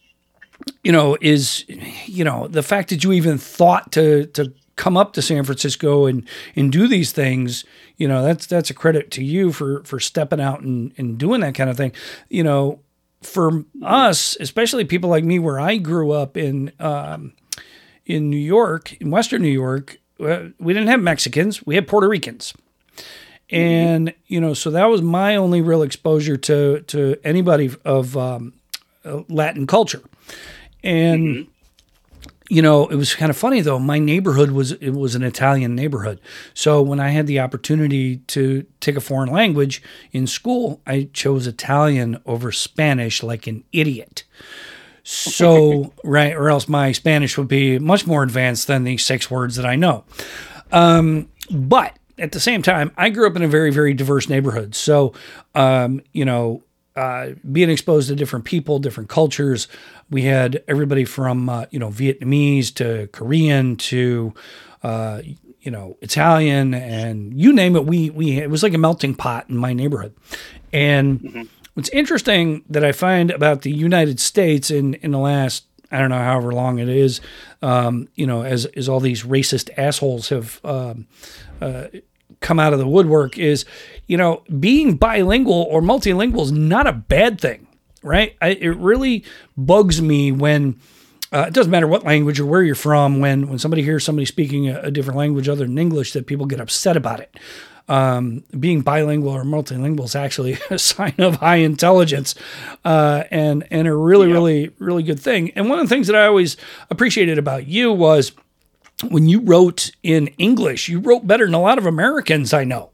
you 0.84 0.91
know, 0.91 1.17
is, 1.22 1.65
you 2.05 2.24
know, 2.24 2.48
the 2.48 2.62
fact 2.62 2.89
that 2.89 3.03
you 3.03 3.13
even 3.13 3.38
thought 3.38 3.91
to, 3.93 4.25
to 4.27 4.53
come 4.79 4.95
up 4.95 5.12
to 5.12 5.21
San 5.21 5.43
Francisco 5.43 6.05
and, 6.05 6.25
and 6.55 6.71
do 6.71 6.88
these 6.88 7.12
things, 7.12 7.65
you 7.98 8.07
know, 8.07 8.24
that's, 8.24 8.48
that's 8.48 8.69
a 8.69 8.74
credit 8.74 9.12
to 9.12 9.21
you 9.21 9.51
for, 9.51 9.83
for 9.83 10.00
stepping 10.00 10.39
out 10.39 10.62
and, 10.62 10.93
and 10.98 11.17
doing 11.17 11.41
that 11.41 11.53
kind 11.53 11.69
of 11.69 11.75
thing. 11.75 11.91
You 12.29 12.43
know, 12.43 12.79
for 13.21 13.65
us, 13.83 14.38
especially 14.39 14.86
people 14.86 15.09
like 15.09 15.25
me, 15.25 15.38
where 15.38 15.59
I 15.59 15.75
grew 15.75 16.12
up 16.12 16.38
in, 16.38 16.71
um, 16.79 17.33
in 18.05 18.29
New 18.29 18.38
York, 18.38 18.93
in 19.01 19.12
Western 19.12 19.41
New 19.41 19.50
York, 19.50 19.98
uh, 20.21 20.45
we 20.59 20.74
didn't 20.74 20.88
have 20.88 21.01
Mexicans, 21.01 21.65
we 21.65 21.75
had 21.75 21.86
Puerto 21.86 22.07
Ricans. 22.07 22.53
And, 23.50 24.13
you 24.27 24.39
know, 24.39 24.53
so 24.53 24.71
that 24.71 24.86
was 24.86 25.01
my 25.01 25.36
only 25.36 25.59
real 25.59 25.81
exposure 25.81 26.38
to, 26.38 26.81
to 26.81 27.17
anybody 27.25 27.69
of 27.83 28.15
um, 28.15 28.53
uh, 29.03 29.24
Latin 29.27 29.67
culture. 29.67 30.03
And 30.83 31.24
mm-hmm. 31.24 31.51
You 32.50 32.63
know, 32.63 32.88
it 32.88 32.96
was 32.96 33.13
kind 33.13 33.29
of 33.29 33.38
funny 33.38 33.62
though. 33.62 33.79
My 33.79 34.00
neighborhood 34.00 34.51
was 34.51 34.72
it 34.74 34.89
was 34.89 35.13
an 35.15 35.24
Italian 35.24 35.75
neighborhood. 35.75 36.20
So 36.56 36.82
when 36.82 37.00
I 37.00 37.10
had 37.10 37.27
the 37.27 37.39
opportunity 37.39 38.18
to 38.18 38.65
take 38.79 38.96
a 38.96 39.01
foreign 39.01 39.29
language 39.29 39.84
in 40.12 40.25
school, 40.25 40.82
I 40.86 41.10
chose 41.13 41.46
Italian 41.46 42.20
over 42.25 42.51
Spanish 42.51 43.22
like 43.22 43.46
an 43.46 43.63
idiot. 43.72 44.24
So, 45.03 45.94
right, 46.03 46.36
or 46.36 46.50
else 46.50 46.68
my 46.68 46.91
Spanish 46.91 47.38
would 47.38 47.48
be 47.48 47.77
much 47.77 48.08
more 48.08 48.24
advanced 48.24 48.68
than 48.68 48.84
the 48.84 48.98
six 48.98 49.29
words 49.29 49.56
that 49.56 49.65
I 49.65 49.75
know. 49.75 50.03
Um, 50.72 51.29
but 51.51 51.98
at 52.18 52.32
the 52.32 52.39
same 52.39 52.62
time, 52.63 52.91
I 52.98 53.10
grew 53.10 53.27
up 53.27 53.36
in 53.36 53.44
a 53.44 53.48
very, 53.48 53.72
very 53.72 53.94
diverse 53.94 54.27
neighborhood. 54.27 54.75
So, 54.75 55.13
um, 55.56 56.01
you 56.13 56.25
know, 56.25 56.63
uh, 57.00 57.34
being 57.50 57.70
exposed 57.70 58.10
to 58.10 58.15
different 58.15 58.44
people, 58.44 58.77
different 58.77 59.08
cultures. 59.08 59.70
We 60.10 60.24
had 60.24 60.62
everybody 60.68 61.06
from 61.06 61.48
uh, 61.48 61.65
you 61.72 61.79
know 61.79 61.89
Vietnamese 61.89 62.74
to 62.75 63.08
Korean 63.13 63.77
to 63.77 64.34
uh, 64.84 65.22
you 65.62 65.72
know 65.72 65.98
Italian 66.01 66.74
and 66.74 67.34
you 67.34 67.53
name 67.53 67.77
it. 67.77 67.86
We 67.86 68.10
we 68.10 68.39
it 68.39 68.50
was 68.50 68.63
like 68.63 68.74
a 68.74 68.77
melting 68.77 69.15
pot 69.15 69.50
in 69.50 69.56
my 69.56 69.72
neighborhood. 69.72 70.13
And 70.74 71.22
mm-hmm. 71.22 71.44
what's 71.75 71.89
interesting 71.89 72.65
that 72.70 72.84
I 72.84 72.91
find 72.91 73.32
about 73.32 73.62
the 73.62 73.72
United 73.72 74.20
States 74.20 74.70
in 74.70 74.96
in 74.96 75.12
the 75.12 75.20
last 75.20 75.68
I 75.94 76.00
don't 76.00 76.10
know 76.10 76.18
however 76.18 76.51
long 76.51 76.79
it 76.79 76.89
is, 76.89 77.22
um, 77.62 78.10
you 78.15 78.27
know, 78.27 78.44
as 78.44 78.65
as 78.65 78.89
all 78.89 79.00
these 79.00 79.24
racist 79.24 79.70
assholes 79.77 80.27
have 80.29 80.60
um, 80.65 81.08
uh, 81.62 81.86
come 82.41 82.60
out 82.60 82.74
of 82.74 82.79
the 82.79 82.88
woodwork 82.88 83.38
is, 83.38 83.65
you 84.08 84.17
know, 84.17 84.43
being 84.60 84.96
bilingual 84.96 85.67
or 85.69 85.81
multilingual 85.81 86.41
is 86.41 86.51
not 86.51 86.88
a 86.88 86.93
bad 86.93 87.39
thing, 87.39 87.67
right? 88.03 88.36
I, 88.41 88.50
it 88.50 88.77
really 88.77 89.24
bugs 89.58 90.01
me 90.01 90.31
when. 90.31 90.79
Uh, 91.31 91.46
it 91.48 91.53
doesn't 91.53 91.69
matter 91.69 91.86
what 91.86 92.03
language 92.03 92.39
or 92.39 92.46
where 92.48 92.63
you're 92.63 92.74
from. 92.74 93.19
When 93.19 93.50
when 93.50 93.60
somebody 93.60 93.84
hears 93.84 94.03
somebody 94.03 94.25
speaking 94.25 94.67
a, 94.67 94.79
a 94.79 94.89
different 94.89 95.15
language 95.15 95.48
other 95.48 95.67
than 95.67 95.77
English, 95.77 96.13
that 96.13 96.25
people 96.25 96.48
get 96.48 96.60
upset 96.60 96.98
about 96.98 97.19
it 97.19 97.38
um, 97.89 98.43
being 98.58 98.81
bilingual 98.81 99.31
or 99.31 99.43
multilingual 99.43 100.05
is 100.05 100.15
actually 100.15 100.58
a 100.69 100.79
sign 100.79 101.15
of 101.17 101.38
high 101.38 101.58
intelligence 101.58 102.36
uh, 102.86 103.24
and 103.31 103.67
and 103.72 103.88
a 103.88 103.93
really 103.93 104.27
really 104.27 104.72
really 104.79 105.03
good 105.03 105.19
thing. 105.19 105.51
And 105.55 105.69
one 105.69 105.79
of 105.79 105.89
the 105.89 105.93
things 105.93 106.08
that 106.08 106.15
I 106.15 106.27
always 106.27 106.55
appreciated 106.89 107.38
about 107.38 107.67
you 107.67 107.91
was 107.91 108.31
when 109.08 109.29
you 109.29 109.41
wrote 109.41 109.91
in 110.03 110.27
English, 110.38 110.89
you 110.89 111.00
wrote 111.00 111.25
better 111.25 111.46
than 111.46 111.53
a 111.53 111.62
lot 111.62 111.77
of 111.77 111.86
Americans 111.86 112.53
I 112.53 112.63
know. 112.63 112.91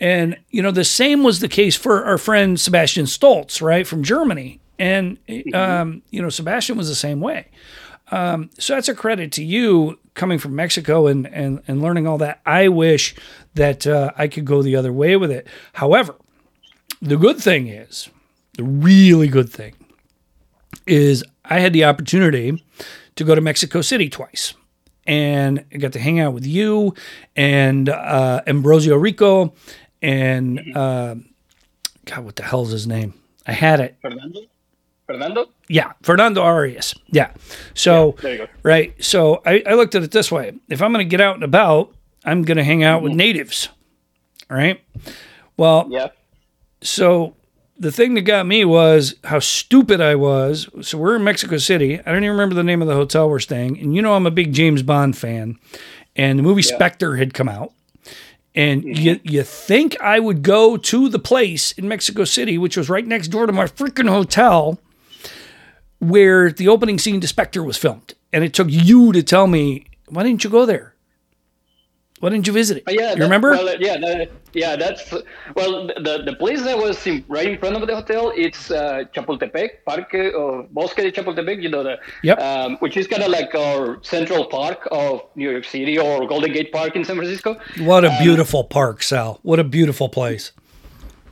And 0.00 0.36
you 0.50 0.62
know 0.62 0.70
the 0.70 0.84
same 0.84 1.24
was 1.24 1.40
the 1.40 1.48
case 1.48 1.74
for 1.74 2.04
our 2.04 2.18
friend 2.18 2.58
Sebastian 2.58 3.06
Stoltz, 3.06 3.60
right 3.60 3.86
from 3.86 4.02
Germany. 4.02 4.60
And 4.78 5.24
mm-hmm. 5.26 5.54
um, 5.54 6.02
you 6.10 6.22
know 6.22 6.28
Sebastian 6.28 6.76
was 6.76 6.88
the 6.88 6.94
same 6.94 7.20
way. 7.20 7.48
Um, 8.10 8.50
so 8.58 8.74
that's 8.74 8.88
a 8.88 8.94
credit 8.94 9.32
to 9.32 9.44
you 9.44 9.98
coming 10.14 10.38
from 10.38 10.54
Mexico 10.54 11.06
and, 11.06 11.26
and, 11.26 11.62
and 11.68 11.82
learning 11.82 12.06
all 12.06 12.18
that. 12.18 12.40
I 12.46 12.68
wish 12.68 13.14
that 13.54 13.86
uh, 13.86 14.12
I 14.16 14.28
could 14.28 14.44
go 14.44 14.62
the 14.62 14.76
other 14.76 14.92
way 14.92 15.16
with 15.16 15.30
it. 15.30 15.46
However, 15.74 16.14
the 17.02 17.16
good 17.16 17.38
thing 17.38 17.68
is, 17.68 18.08
the 18.56 18.64
really 18.64 19.28
good 19.28 19.50
thing 19.50 19.74
is 20.86 21.22
I 21.44 21.60
had 21.60 21.72
the 21.72 21.84
opportunity 21.84 22.62
to 23.16 23.24
go 23.24 23.34
to 23.34 23.40
Mexico 23.40 23.82
City 23.82 24.08
twice. 24.08 24.54
And 25.08 25.64
I 25.72 25.78
got 25.78 25.94
to 25.94 25.98
hang 25.98 26.20
out 26.20 26.34
with 26.34 26.46
you 26.46 26.94
and 27.34 27.88
uh, 27.88 28.42
Ambrosio 28.46 28.94
Rico 28.96 29.54
and 30.02 30.76
uh, 30.76 31.16
God, 32.04 32.24
what 32.24 32.36
the 32.36 32.42
hell 32.42 32.62
is 32.62 32.70
his 32.70 32.86
name? 32.86 33.14
I 33.46 33.52
had 33.52 33.80
it. 33.80 33.96
Fernando. 34.02 34.40
Fernando? 35.06 35.46
Yeah, 35.68 35.92
Fernando 36.02 36.42
Arias. 36.42 36.94
Yeah. 37.06 37.32
So, 37.72 38.16
yeah, 38.22 38.44
right. 38.62 38.92
So 39.02 39.40
I, 39.46 39.62
I, 39.66 39.72
looked 39.72 39.94
at 39.94 40.02
it 40.02 40.10
this 40.10 40.30
way 40.30 40.52
if 40.68 40.82
I'm 40.82 40.92
going 40.92 41.04
to 41.04 41.10
get 41.10 41.22
out 41.22 41.34
and 41.34 41.42
about, 41.42 41.94
I'm 42.26 42.42
going 42.42 42.58
to 42.58 42.64
hang 42.64 42.84
out 42.84 42.98
mm-hmm. 42.98 43.04
with 43.04 43.12
natives. 43.14 43.70
Right. 44.50 44.82
Well, 45.56 45.86
yeah. 45.88 46.08
So 46.82 47.34
the 47.78 47.92
thing 47.92 48.14
that 48.14 48.22
got 48.22 48.46
me 48.46 48.64
was 48.64 49.14
how 49.24 49.38
stupid 49.38 50.00
I 50.00 50.16
was. 50.16 50.68
So 50.82 50.98
we're 50.98 51.16
in 51.16 51.24
Mexico 51.24 51.58
City. 51.58 52.00
I 52.00 52.12
don't 52.12 52.24
even 52.24 52.30
remember 52.30 52.54
the 52.54 52.64
name 52.64 52.82
of 52.82 52.88
the 52.88 52.94
hotel 52.94 53.28
we're 53.28 53.38
staying. 53.38 53.78
And 53.78 53.94
you 53.94 54.02
know, 54.02 54.14
I'm 54.14 54.26
a 54.26 54.32
big 54.32 54.52
James 54.52 54.82
Bond 54.82 55.16
fan. 55.16 55.58
And 56.16 56.38
the 56.38 56.42
movie 56.42 56.62
yeah. 56.62 56.74
Spectre 56.74 57.16
had 57.16 57.34
come 57.34 57.48
out. 57.48 57.72
And 58.54 58.82
mm-hmm. 58.82 59.00
you, 59.00 59.20
you 59.22 59.42
think 59.44 60.00
I 60.00 60.18
would 60.18 60.42
go 60.42 60.76
to 60.76 61.08
the 61.08 61.20
place 61.20 61.72
in 61.72 61.86
Mexico 61.86 62.24
City, 62.24 62.58
which 62.58 62.76
was 62.76 62.90
right 62.90 63.06
next 63.06 63.28
door 63.28 63.46
to 63.46 63.52
my 63.52 63.66
freaking 63.66 64.08
hotel, 64.08 64.80
where 66.00 66.50
the 66.50 66.68
opening 66.68 66.98
scene 66.98 67.20
to 67.20 67.28
Spectre 67.28 67.62
was 67.62 67.76
filmed. 67.76 68.14
And 68.32 68.42
it 68.42 68.52
took 68.52 68.68
you 68.70 69.12
to 69.12 69.22
tell 69.22 69.46
me, 69.46 69.86
why 70.08 70.24
didn't 70.24 70.42
you 70.42 70.50
go 70.50 70.66
there? 70.66 70.94
Why 72.20 72.30
didn't 72.30 72.46
you 72.46 72.52
visit 72.52 72.78
it? 72.78 72.84
Oh, 72.86 72.90
yeah, 72.90 73.10
you 73.10 73.16
that, 73.16 73.22
remember? 73.22 73.50
Well, 73.50 73.80
yeah, 73.80 73.96
that, 73.98 74.30
yeah. 74.52 74.76
That's 74.76 75.12
well, 75.54 75.86
the 75.86 76.22
the 76.24 76.34
place 76.34 76.62
that 76.62 76.76
was 76.76 77.06
in, 77.06 77.24
right 77.28 77.48
in 77.48 77.58
front 77.58 77.76
of 77.76 77.86
the 77.86 77.94
hotel. 77.94 78.32
It's 78.34 78.70
uh, 78.70 79.04
Chapultepec, 79.14 79.84
Parque 79.86 80.34
or 80.34 80.64
Bosque 80.70 80.96
de 80.96 81.12
Chapultepec. 81.12 81.62
You 81.62 81.68
know 81.68 81.82
the 81.82 81.98
yep. 82.22 82.38
Um, 82.40 82.76
which 82.78 82.96
is 82.96 83.06
kind 83.06 83.22
of 83.22 83.30
like 83.30 83.54
our 83.54 84.02
central 84.02 84.46
park 84.46 84.88
of 84.90 85.22
New 85.36 85.50
York 85.50 85.64
City 85.64 85.98
or 85.98 86.26
Golden 86.26 86.52
Gate 86.52 86.72
Park 86.72 86.96
in 86.96 87.04
San 87.04 87.16
Francisco. 87.16 87.56
What 87.78 88.04
a 88.04 88.10
um, 88.10 88.22
beautiful 88.22 88.64
park, 88.64 89.02
Sal! 89.02 89.38
What 89.42 89.60
a 89.60 89.64
beautiful 89.64 90.08
place. 90.08 90.52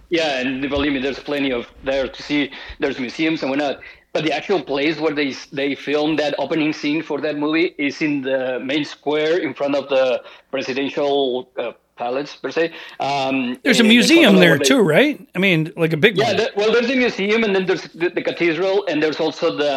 Yeah, 0.08 0.38
and 0.38 0.62
believe 0.70 0.92
me, 0.92 1.00
there's 1.00 1.18
plenty 1.18 1.50
of 1.50 1.66
there 1.82 2.06
to 2.06 2.22
see. 2.22 2.52
There's 2.78 3.00
museums 3.00 3.42
and 3.42 3.50
whatnot. 3.50 3.80
But 4.16 4.24
the 4.24 4.32
actual 4.32 4.62
place 4.62 4.98
where 4.98 5.12
they 5.12 5.34
they 5.52 5.74
filmed 5.74 6.18
that 6.20 6.34
opening 6.38 6.72
scene 6.72 7.02
for 7.02 7.20
that 7.20 7.36
movie 7.36 7.74
is 7.76 8.00
in 8.00 8.22
the 8.22 8.58
main 8.70 8.84
square 8.86 9.36
in 9.46 9.52
front 9.52 9.74
of 9.74 9.90
the 9.90 10.22
presidential 10.50 11.50
uh, 11.58 11.72
palace 11.96 12.34
per 12.34 12.50
se. 12.50 12.72
Um, 12.98 13.58
there's 13.62 13.80
a 13.80 13.84
museum 13.84 14.36
there 14.36 14.56
they, 14.56 14.64
too, 14.64 14.80
right? 14.80 15.20
I 15.34 15.38
mean, 15.38 15.70
like 15.76 15.92
a 15.92 15.98
big 15.98 16.16
yeah, 16.16 16.28
one. 16.28 16.38
Yeah, 16.38 16.46
well, 16.56 16.72
there's 16.72 16.88
a 16.88 16.96
museum, 16.96 17.44
and 17.44 17.54
then 17.54 17.66
there's 17.66 17.84
the, 17.92 18.08
the 18.08 18.22
cathedral, 18.22 18.86
and 18.88 19.02
there's 19.02 19.20
also 19.20 19.54
the 19.54 19.74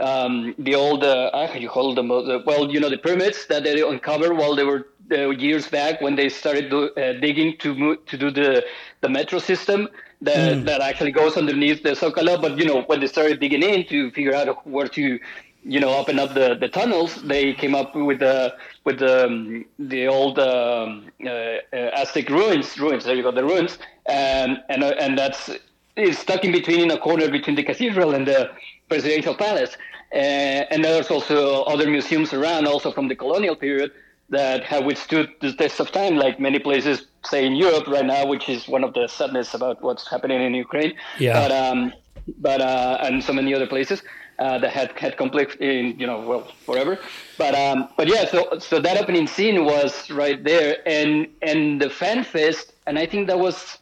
um, 0.00 0.54
the 0.58 0.74
old 0.74 1.04
uh, 1.04 1.46
how 1.46 1.58
you 1.58 1.68
call 1.68 1.94
them? 1.94 2.10
Uh, 2.10 2.38
well, 2.46 2.70
you 2.72 2.80
know, 2.80 2.88
the 2.88 2.96
pyramids 2.96 3.46
that 3.48 3.64
they 3.64 3.82
uncovered 3.82 4.34
while 4.40 4.54
they 4.56 4.64
were 4.64 4.86
uh, 5.12 5.28
years 5.28 5.66
back 5.68 6.00
when 6.00 6.16
they 6.16 6.30
started 6.30 6.70
do, 6.70 6.88
uh, 6.88 7.20
digging 7.20 7.58
to 7.58 7.96
to 7.96 8.16
do 8.16 8.30
the 8.30 8.64
the 9.02 9.10
metro 9.10 9.38
system 9.38 9.88
that 10.22 10.56
mm. 10.56 10.64
that 10.64 10.80
actually 10.80 11.12
goes 11.12 11.36
underneath 11.36 11.82
the 11.82 11.90
Zocalo. 11.90 12.40
But 12.40 12.58
you 12.58 12.64
know, 12.64 12.82
when 12.82 13.00
they 13.00 13.06
started 13.06 13.40
digging 13.40 13.62
in 13.62 13.86
to 13.86 14.10
figure 14.10 14.34
out 14.34 14.66
where 14.66 14.88
to, 14.88 15.18
you 15.64 15.80
know, 15.80 15.94
open 15.94 16.18
up 16.18 16.34
the, 16.34 16.56
the 16.58 16.68
tunnels, 16.68 17.22
they 17.22 17.54
came 17.54 17.74
up 17.74 17.94
with 17.94 18.18
the 18.20 18.54
with 18.84 18.98
the 18.98 19.26
um, 19.26 19.64
the 19.78 20.06
old 20.06 20.38
um, 20.38 21.10
uh, 21.24 21.28
uh 21.28 22.00
Aztec 22.00 22.28
ruins. 22.28 22.78
Ruins. 22.78 23.04
There 23.04 23.14
you 23.14 23.22
go, 23.22 23.30
the 23.30 23.44
ruins, 23.44 23.78
and 24.06 24.62
and 24.68 24.82
uh, 24.82 24.94
and 24.98 25.16
that's 25.16 25.50
is 25.96 26.18
stuck 26.18 26.44
in 26.44 26.52
between 26.52 26.80
in 26.80 26.90
a 26.90 26.98
corner 26.98 27.28
between 27.28 27.56
the 27.56 27.62
cathedral 27.62 28.14
and 28.14 28.26
the 28.26 28.50
presidential 28.88 29.34
palace. 29.34 29.76
Uh, 30.12 30.64
and 30.70 30.84
there's 30.84 31.10
also 31.10 31.64
other 31.64 31.90
museums 31.90 32.32
around, 32.32 32.66
also 32.66 32.90
from 32.90 33.08
the 33.08 33.16
colonial 33.16 33.54
period, 33.54 33.92
that 34.30 34.64
have 34.64 34.84
withstood 34.84 35.30
the 35.40 35.52
test 35.52 35.80
of 35.80 35.90
time, 35.90 36.16
like 36.16 36.38
many 36.38 36.58
places, 36.58 37.06
say 37.24 37.46
in 37.46 37.56
Europe 37.56 37.86
right 37.86 38.04
now, 38.04 38.26
which 38.26 38.48
is 38.48 38.68
one 38.68 38.84
of 38.84 38.94
the 38.94 39.08
sadness 39.08 39.54
about 39.54 39.82
what's 39.82 40.08
happening 40.08 40.40
in 40.42 40.54
Ukraine. 40.54 40.94
Yeah. 41.18 41.32
But 41.34 41.52
um, 41.52 41.92
but 42.38 42.60
uh, 42.60 42.98
and 43.02 43.24
so 43.24 43.32
many 43.32 43.54
other 43.54 43.66
places 43.66 44.02
uh, 44.38 44.58
that 44.58 44.70
had 44.70 44.92
had 44.98 45.16
conflict 45.16 45.56
in 45.60 45.98
you 45.98 46.06
know 46.06 46.20
well 46.20 46.52
forever. 46.66 46.98
But 47.38 47.54
um, 47.54 47.88
but 47.96 48.08
yeah, 48.08 48.26
so 48.26 48.58
so 48.58 48.80
that 48.80 48.98
opening 48.98 49.26
scene 49.26 49.64
was 49.64 50.10
right 50.10 50.42
there, 50.42 50.76
and 50.86 51.28
and 51.42 51.80
the 51.80 51.90
fan 51.90 52.24
fest, 52.24 52.72
and 52.86 52.98
I 52.98 53.06
think 53.06 53.28
that 53.28 53.38
was 53.38 53.78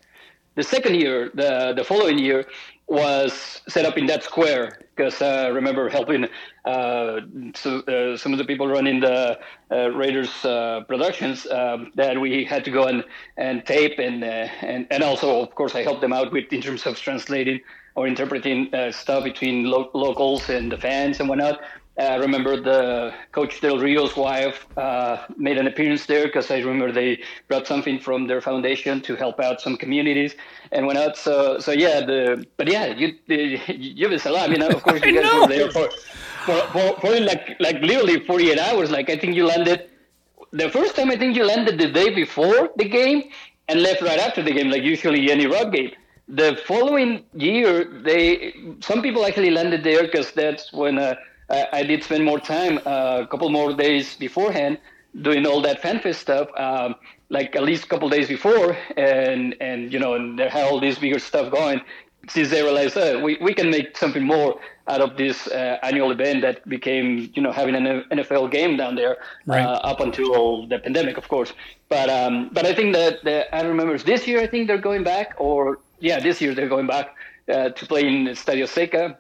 the 0.55 0.63
second 0.63 0.97
year, 0.97 1.31
the 1.35 1.75
the 1.77 1.85
following 1.85 2.19
year 2.19 2.47
was 2.87 3.63
set 3.69 3.85
up 3.85 3.99
in 3.99 4.07
that 4.07 4.23
square 4.23 4.79
because 4.97 5.21
uh, 5.21 5.27
I 5.27 5.49
remember 5.49 5.89
helping 5.89 6.25
uh, 6.65 7.21
so, 7.55 7.81
uh, 7.81 8.17
some 8.17 8.33
of 8.33 8.39
the 8.39 8.45
people 8.45 8.67
running 8.67 9.01
the 9.01 9.39
uh, 9.71 9.91
Raiders 9.91 10.45
uh, 10.45 10.85
productions 10.89 11.47
um, 11.51 11.93
that 11.95 12.19
we 12.21 12.45
had 12.45 12.65
to 12.65 12.71
go 12.71 12.85
and, 12.85 13.05
and 13.37 13.65
tape 13.67 13.99
and, 13.99 14.25
uh, 14.25 14.49
and 14.63 14.87
and 14.91 15.03
also 15.03 15.43
of 15.43 15.55
course 15.55 15.75
I 15.75 15.83
helped 15.83 16.01
them 16.01 16.13
out 16.13 16.33
with 16.33 16.53
in 16.53 16.63
terms 16.63 16.87
of 16.87 16.99
translating 16.99 17.61
or 17.95 18.07
interpreting 18.07 18.71
stuff 18.91 19.25
between 19.25 19.65
lo- 19.65 19.91
locals 19.95 20.49
and 20.51 20.71
the 20.71 20.77
fans 20.77 21.21
and 21.21 21.29
whatnot. 21.29 21.61
I 21.99 22.17
remember 22.17 22.61
the 22.61 23.15
coach 23.33 23.61
Del 23.63 23.79
Rio's 23.79 24.17
wife 24.17 24.67
made 25.37 25.57
an 25.57 25.67
appearance 25.67 26.05
there 26.07 26.27
because 26.27 26.51
I 26.51 26.59
remember 26.59 26.93
they 26.93 27.23
brought 27.49 27.67
something 27.67 27.99
from 27.99 28.27
their 28.27 28.41
foundation 28.41 29.01
to 29.03 29.17
help 29.17 29.41
out 29.41 29.61
some 29.63 29.77
communities 29.77 30.35
and 30.73 30.87
went 30.87 30.99
out. 30.99 31.17
So 31.17 31.59
so 31.59 31.73
yeah, 31.73 32.01
the 32.01 32.47
but 32.59 32.69
yeah, 32.71 32.87
you 32.87 33.15
you 33.27 34.09
was 34.09 34.27
a 34.27 34.31
lot. 34.31 34.49
I 34.49 34.53
mean, 34.53 34.63
of 34.63 34.83
course, 34.83 35.03
you 35.07 35.23
guys 35.23 35.41
were 35.41 35.47
there 35.47 35.71
for, 35.71 35.89
for, 36.45 36.61
for 36.73 37.01
for 37.01 37.21
like 37.21 37.57
like 37.61 37.81
literally 37.81 38.21
48 38.21 38.59
hours. 38.59 38.91
Like 38.91 39.09
I 39.09 39.17
think 39.17 39.35
you 39.35 39.47
landed 39.47 39.89
the 40.53 40.69
first 40.69 40.97
time. 40.97 41.11
I 41.11 41.17
think 41.17 41.35
you 41.35 41.45
landed 41.45 41.79
the 41.79 41.91
day 41.91 42.15
before 42.15 42.71
the 42.77 42.89
game 42.89 43.31
and 43.69 43.83
left 43.83 44.03
right 44.03 44.19
after 44.19 44.43
the 44.43 44.53
game, 44.53 44.71
like 44.71 44.83
usually 44.83 45.31
any 45.31 45.47
road 45.47 45.73
game. 45.73 45.93
The 46.29 46.61
following 46.67 47.25
year, 47.33 47.85
they 47.85 48.55
some 48.81 49.01
people 49.01 49.25
actually 49.25 49.51
landed 49.51 49.83
there 49.83 50.03
because 50.03 50.33
that's 50.33 50.73
when 50.73 50.99
uh, 50.99 51.15
I, 51.51 51.67
I, 51.73 51.83
did 51.85 52.03
spend 52.03 52.25
more 52.25 52.41
time, 52.41 52.79
uh, 52.85 53.23
a 53.23 53.27
couple 53.27 53.49
more 53.51 53.73
days 53.73 54.17
beforehand, 54.17 54.79
doing 55.23 55.47
all 55.47 55.61
that 55.63 55.81
fanfest 55.83 56.17
stuff. 56.17 56.49
Um, 56.57 56.97
like 57.29 57.57
at 57.57 57.63
least 57.63 57.85
a 57.85 57.89
couple 57.89 58.09
days 58.09 58.29
before, 58.29 58.77
and 58.97 59.57
and 59.61 59.93
you 59.93 59.99
know, 59.99 60.15
and 60.15 60.39
they 60.39 60.49
had 60.49 60.65
all 60.65 60.81
this 60.81 60.99
bigger 60.99 61.19
stuff 61.19 61.51
going. 61.51 61.81
Since 62.29 62.51
they 62.51 62.63
realized, 62.63 62.97
uh, 62.97 63.21
we 63.23 63.39
we 63.41 63.55
can 63.55 63.71
make 63.71 63.97
something 63.97 64.23
more 64.23 64.59
out 64.89 65.01
of 65.01 65.17
this 65.17 65.47
uh, 65.49 65.79
annual 65.83 66.11
event 66.13 66.43
that 66.43 66.69
became, 66.69 67.31
you 67.35 67.43
know, 67.43 67.53
having 67.53 67.75
an 67.75 68.05
NFL 68.13 68.51
game 68.51 68.77
down 68.77 68.95
there 68.95 69.17
right. 69.47 69.65
uh, 69.65 69.81
up 69.83 70.01
until 70.01 70.67
the 70.67 70.79
pandemic, 70.79 71.17
of 71.17 71.29
course. 71.29 71.53
But 71.89 72.09
um, 72.09 72.51
but 72.53 72.67
I 72.67 72.75
think 72.75 72.95
that 72.95 73.23
the, 73.25 73.55
I 73.55 73.63
remember 73.63 73.99
this 73.99 74.27
year. 74.27 74.41
I 74.41 74.47
think 74.47 74.67
they're 74.67 74.79
going 74.79 75.05
back, 75.05 75.35
or 75.39 75.81
yeah, 76.01 76.21
this 76.21 76.41
year 76.41 76.55
they're 76.55 76.69
going 76.69 76.87
back 76.87 77.15
uh, 77.53 77.71
to 77.71 77.87
play 77.87 78.07
in 78.07 78.27
Estadio 78.27 78.65
Azteca. 78.65 79.17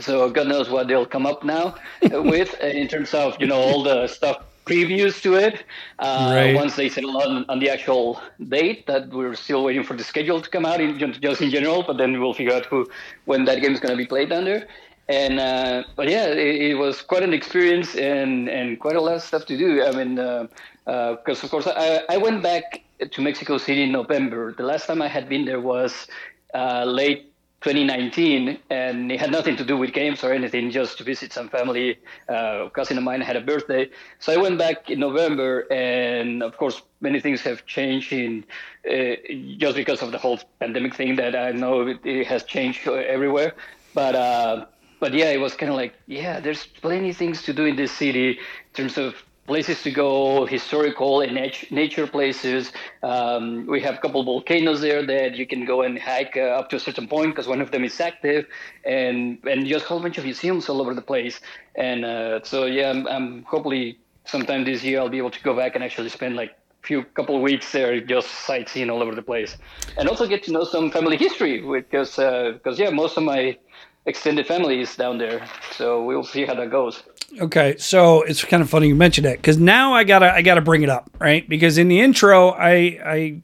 So 0.00 0.28
God 0.30 0.48
knows 0.48 0.68
what 0.68 0.88
they'll 0.88 1.06
come 1.06 1.26
up 1.26 1.44
now 1.44 1.76
with 2.02 2.58
in 2.60 2.88
terms 2.88 3.14
of 3.14 3.36
you 3.40 3.46
know 3.46 3.60
all 3.60 3.82
the 3.82 4.06
stuff 4.08 4.44
previews 4.64 5.20
to 5.22 5.34
it. 5.34 5.64
Uh, 5.98 6.32
right. 6.34 6.54
Once 6.54 6.76
they 6.76 6.88
settle 6.88 7.16
on, 7.18 7.44
on 7.48 7.58
the 7.58 7.68
actual 7.68 8.20
date, 8.48 8.86
that 8.86 9.08
we're 9.10 9.34
still 9.34 9.62
waiting 9.64 9.84
for 9.84 9.94
the 9.94 10.04
schedule 10.04 10.40
to 10.40 10.48
come 10.48 10.64
out 10.64 10.80
in, 10.80 10.98
just 10.98 11.40
in 11.40 11.50
general. 11.50 11.82
But 11.82 11.98
then 11.98 12.18
we'll 12.20 12.34
figure 12.34 12.54
out 12.54 12.66
who 12.66 12.88
when 13.26 13.44
that 13.44 13.60
game 13.60 13.72
is 13.72 13.80
going 13.80 13.92
to 13.92 13.96
be 13.96 14.06
played 14.06 14.32
under. 14.32 14.66
And 15.08 15.38
uh, 15.38 15.84
but 15.96 16.08
yeah, 16.08 16.26
it, 16.28 16.70
it, 16.70 16.74
was 16.74 17.02
quite 17.02 17.22
an 17.22 17.34
experience 17.34 17.94
and 17.94 18.48
and 18.48 18.80
quite 18.80 18.96
a 18.96 19.00
lot 19.00 19.16
of 19.16 19.22
stuff 19.22 19.44
to 19.46 19.58
do. 19.58 19.84
I 19.84 19.90
mean, 19.92 20.14
because 20.14 20.48
uh, 20.86 21.30
uh 21.30 21.44
of 21.44 21.50
course 21.50 21.66
I, 21.66 22.00
I 22.08 22.16
went 22.16 22.42
back 22.42 22.82
to 23.10 23.20
Mexico 23.20 23.58
City 23.58 23.82
in 23.82 23.92
November. 23.92 24.54
The 24.54 24.62
last 24.62 24.86
time 24.86 25.02
I 25.02 25.08
had 25.08 25.28
been 25.28 25.44
there 25.44 25.60
was 25.60 26.06
uh, 26.54 26.84
late 26.84 27.33
2019, 27.64 28.58
and 28.68 29.10
it 29.10 29.18
had 29.18 29.32
nothing 29.32 29.56
to 29.56 29.64
do 29.64 29.74
with 29.74 29.94
games 29.94 30.22
or 30.22 30.34
anything, 30.34 30.70
just 30.70 30.98
to 30.98 31.02
visit 31.02 31.32
some 31.32 31.48
family. 31.48 31.98
Uh, 32.28 32.68
cousin 32.68 32.98
of 32.98 33.04
mine 33.04 33.22
had 33.22 33.36
a 33.36 33.40
birthday, 33.40 33.88
so 34.18 34.34
I 34.34 34.36
went 34.36 34.58
back 34.58 34.90
in 34.90 35.00
November, 35.00 35.60
and 35.72 36.42
of 36.42 36.58
course, 36.58 36.82
many 37.00 37.20
things 37.20 37.40
have 37.40 37.64
changed 37.64 38.12
in 38.12 38.44
uh, 38.86 39.16
just 39.56 39.76
because 39.76 40.02
of 40.02 40.12
the 40.12 40.18
whole 40.18 40.38
pandemic 40.60 40.94
thing 40.94 41.16
that 41.16 41.34
I 41.34 41.52
know 41.52 41.86
it, 41.86 42.04
it 42.04 42.26
has 42.26 42.44
changed 42.44 42.86
everywhere. 42.86 43.54
But 43.94 44.14
uh, 44.14 44.66
but 45.00 45.14
yeah, 45.14 45.30
it 45.30 45.40
was 45.40 45.54
kind 45.54 45.70
of 45.70 45.76
like 45.76 45.94
yeah, 46.06 46.40
there's 46.40 46.66
plenty 46.66 47.10
of 47.10 47.16
things 47.16 47.42
to 47.44 47.54
do 47.54 47.64
in 47.64 47.76
this 47.76 47.92
city 47.92 48.28
in 48.32 48.74
terms 48.74 48.98
of 48.98 49.14
places 49.46 49.82
to 49.82 49.90
go, 49.90 50.46
historical 50.46 51.20
and 51.20 51.34
nature 51.70 52.06
places. 52.06 52.72
Um, 53.02 53.66
we 53.66 53.80
have 53.80 53.96
a 53.96 53.98
couple 53.98 54.22
volcanoes 54.24 54.80
there 54.80 55.04
that 55.04 55.36
you 55.36 55.46
can 55.46 55.64
go 55.64 55.82
and 55.82 55.98
hike 55.98 56.36
uh, 56.36 56.58
up 56.58 56.70
to 56.70 56.76
a 56.76 56.80
certain 56.80 57.06
point 57.06 57.30
because 57.32 57.46
one 57.46 57.60
of 57.60 57.70
them 57.70 57.84
is 57.84 58.00
active, 58.00 58.46
and 58.84 59.38
and 59.44 59.66
just 59.66 59.84
a 59.84 59.88
whole 59.88 60.00
bunch 60.00 60.18
of 60.18 60.24
museums 60.24 60.68
all 60.68 60.80
over 60.80 60.94
the 60.94 61.02
place. 61.02 61.40
And 61.74 62.04
uh, 62.04 62.42
so 62.42 62.66
yeah, 62.66 62.90
I'm, 62.90 63.06
I'm, 63.06 63.42
hopefully 63.44 63.98
sometime 64.24 64.64
this 64.64 64.82
year 64.82 65.00
I'll 65.00 65.10
be 65.10 65.18
able 65.18 65.30
to 65.30 65.42
go 65.42 65.54
back 65.54 65.74
and 65.74 65.84
actually 65.84 66.08
spend 66.08 66.36
like 66.36 66.50
a 66.50 66.86
few 66.86 67.04
couple 67.04 67.40
weeks 67.42 67.70
there 67.72 68.00
just 68.00 68.28
sightseeing 68.30 68.88
all 68.88 69.02
over 69.02 69.14
the 69.14 69.22
place, 69.22 69.56
and 69.98 70.08
also 70.08 70.26
get 70.26 70.42
to 70.44 70.52
know 70.52 70.64
some 70.64 70.90
family 70.90 71.16
history 71.16 71.60
because 71.60 72.16
because 72.16 72.80
uh, 72.80 72.84
yeah, 72.84 72.90
most 72.90 73.16
of 73.18 73.24
my 73.24 73.58
extended 74.06 74.46
families 74.46 74.96
down 74.96 75.18
there, 75.18 75.46
so 75.72 76.04
we'll 76.04 76.24
see 76.24 76.44
how 76.44 76.54
that 76.54 76.70
goes. 76.70 77.02
Okay, 77.40 77.76
so 77.78 78.22
it's 78.22 78.44
kind 78.44 78.62
of 78.62 78.70
funny 78.70 78.88
you 78.88 78.94
mentioned 78.94 79.24
that 79.24 79.36
because 79.38 79.58
now 79.58 79.92
I 79.92 80.04
gotta 80.04 80.32
I 80.32 80.42
gotta 80.42 80.60
bring 80.60 80.82
it 80.82 80.90
up, 80.90 81.10
right? 81.18 81.48
Because 81.48 81.78
in 81.78 81.88
the 81.88 82.00
intro, 82.00 82.50
I 82.50 82.72
I 83.04 83.42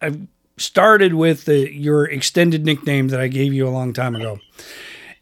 I 0.00 0.18
started 0.56 1.14
with 1.14 1.44
the 1.44 1.72
your 1.72 2.04
extended 2.04 2.64
nickname 2.64 3.08
that 3.08 3.20
I 3.20 3.28
gave 3.28 3.52
you 3.52 3.68
a 3.68 3.70
long 3.70 3.92
time 3.92 4.14
ago, 4.14 4.38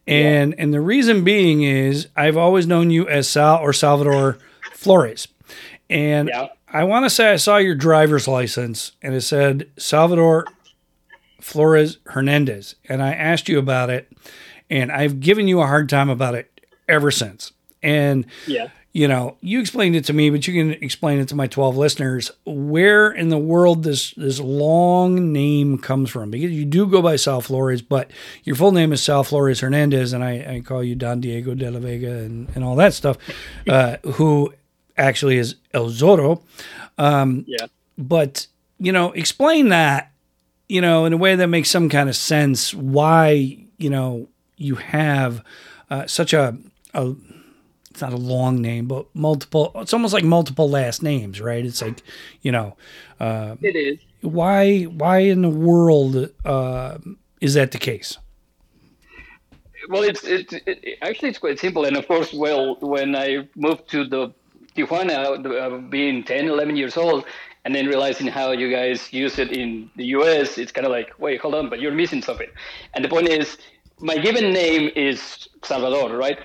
and 0.07 0.53
yeah. 0.53 0.63
and 0.63 0.73
the 0.73 0.81
reason 0.81 1.25
being 1.25 1.63
is 1.63 2.09
I've 2.17 2.37
always 2.37 2.67
known 2.67 2.91
you 2.91 3.09
as 3.09 3.29
Sal 3.29 3.59
or 3.59 3.73
Salvador 3.73 4.39
Flores, 4.73 5.29
and 5.91 6.29
yeah. 6.29 6.49
I 6.69 6.85
want 6.85 7.05
to 7.05 7.11
say 7.11 7.31
I 7.31 7.37
saw 7.37 7.59
your 7.59 7.75
driver's 7.75 8.27
license 8.27 8.93
and 9.03 9.15
it 9.15 9.21
said 9.21 9.69
Salvador 9.77 10.47
Flores 11.43 11.99
Hernandez, 12.07 12.77
and 12.89 13.03
I 13.03 13.13
asked 13.13 13.49
you 13.49 13.59
about 13.59 13.91
it, 13.91 14.11
and 14.73 14.91
I've 14.91 15.21
given 15.21 15.47
you 15.49 15.61
a 15.61 15.67
hard 15.67 15.91
time 15.91 16.09
about 16.09 16.35
it 16.35 16.67
ever 16.89 17.11
since. 17.11 17.53
And 17.83 18.27
yeah. 18.47 18.69
You 18.95 19.09
know, 19.09 19.39
you 19.41 19.59
explained 19.59 19.97
it 19.97 20.05
to 20.05 20.13
me, 20.13 20.29
but 20.29 20.47
you 20.47 20.53
can 20.53 20.73
explain 20.85 21.19
it 21.19 21.29
to 21.29 21.35
my 21.35 21.47
12 21.47 21.79
listeners. 21.79 22.31
Where 22.45 23.11
in 23.11 23.31
the 23.31 23.39
world 23.39 23.85
this 23.85 24.11
this 24.19 24.39
long 24.39 25.33
name 25.33 25.79
comes 25.79 26.11
from? 26.11 26.31
Because 26.31 26.51
you 26.51 26.67
do 26.67 26.87
go 26.87 27.01
by 27.01 27.17
Sal 27.17 27.41
Flores, 27.41 27.81
but 27.81 28.11
your 28.45 28.55
full 28.55 28.71
name 28.71 28.93
is 28.93 29.03
Sal 29.03 29.25
Flores 29.25 29.61
Hernandez, 29.61 30.13
and 30.13 30.23
I, 30.23 30.57
I 30.57 30.61
call 30.61 30.85
you 30.85 30.95
Don 30.95 31.23
Diego 31.23 31.55
de 31.55 31.71
la 31.71 31.81
Vega 31.81 32.19
and, 32.19 32.51
and 32.55 32.63
all 32.63 32.77
that 32.77 32.93
stuff, 32.93 33.17
uh, 33.67 33.97
who 34.05 34.53
actually 34.99 35.39
is 35.39 35.55
El 35.73 35.87
Zorro. 35.87 36.43
Um, 36.99 37.47
yeah. 37.49 37.69
But, 37.97 38.47
you 38.79 38.93
know, 38.93 39.13
explain 39.13 39.71
that, 39.71 40.13
you 40.69 40.83
know, 40.83 41.07
in 41.07 41.15
a 41.15 41.17
way 41.17 41.35
that 41.35 41.47
makes 41.47 41.71
some 41.71 41.89
kind 41.89 42.11
of 42.11 42.17
sense 42.17 42.75
why, 42.75 43.57
you 43.79 43.89
know, 43.89 44.29
you 44.63 44.77
have 44.77 45.45
uh, 45.91 46.07
such 46.07 46.33
a, 46.33 46.57
a 46.95 47.15
it's 47.91 48.01
not 48.01 48.13
a 48.15 48.17
long 48.17 48.63
name, 48.63 48.87
but 48.87 49.07
multiple. 49.15 49.71
It's 49.77 49.93
almost 49.93 50.15
like 50.15 50.25
multiple 50.25 50.69
last 50.69 51.03
names, 51.03 51.41
right? 51.41 51.65
It's 51.65 51.83
like, 51.83 52.03
you 52.41 52.51
know, 52.51 52.77
uh, 53.21 53.57
it 53.61 53.77
is. 53.77 53.99
Why? 54.23 54.85
Why 54.85 55.19
in 55.19 55.43
the 55.43 55.51
world 55.51 56.31
uh, 56.45 56.99
is 57.41 57.55
that 57.55 57.73
the 57.73 57.79
case? 57.79 58.17
Well, 59.89 60.05
it's 60.05 60.25
it, 60.25 60.53
it, 60.67 60.99
actually 61.03 61.31
it's 61.31 61.39
quite 61.39 61.59
simple, 61.59 61.85
and 61.85 61.97
of 61.97 62.07
course, 62.09 62.33
well, 62.33 62.77
when 62.81 63.15
I 63.15 63.49
moved 63.57 63.91
to 63.91 64.07
the 64.07 64.33
Tijuana, 64.75 65.91
being 65.91 66.25
10, 66.25 66.49
11 66.49 66.77
years 66.77 66.97
old, 66.97 67.27
and 67.65 67.75
then 67.75 67.87
realizing 67.87 68.27
how 68.27 68.53
you 68.53 68.71
guys 68.71 69.13
use 69.13 69.39
it 69.39 69.53
in 69.53 69.91
the 69.97 70.07
US, 70.17 70.57
it's 70.57 70.73
kind 70.73 70.87
of 70.87 70.93
like, 70.93 71.13
wait, 71.19 71.41
hold 71.41 71.55
on, 71.55 71.69
but 71.69 71.81
you're 71.81 71.93
missing 71.93 72.23
something. 72.23 72.49
And 72.95 73.05
the 73.05 73.09
point 73.09 73.29
is, 73.29 73.59
my 74.01 74.17
given 74.17 74.53
name 74.53 74.91
is 74.97 75.49
Salvador, 75.63 76.17
right? 76.17 76.39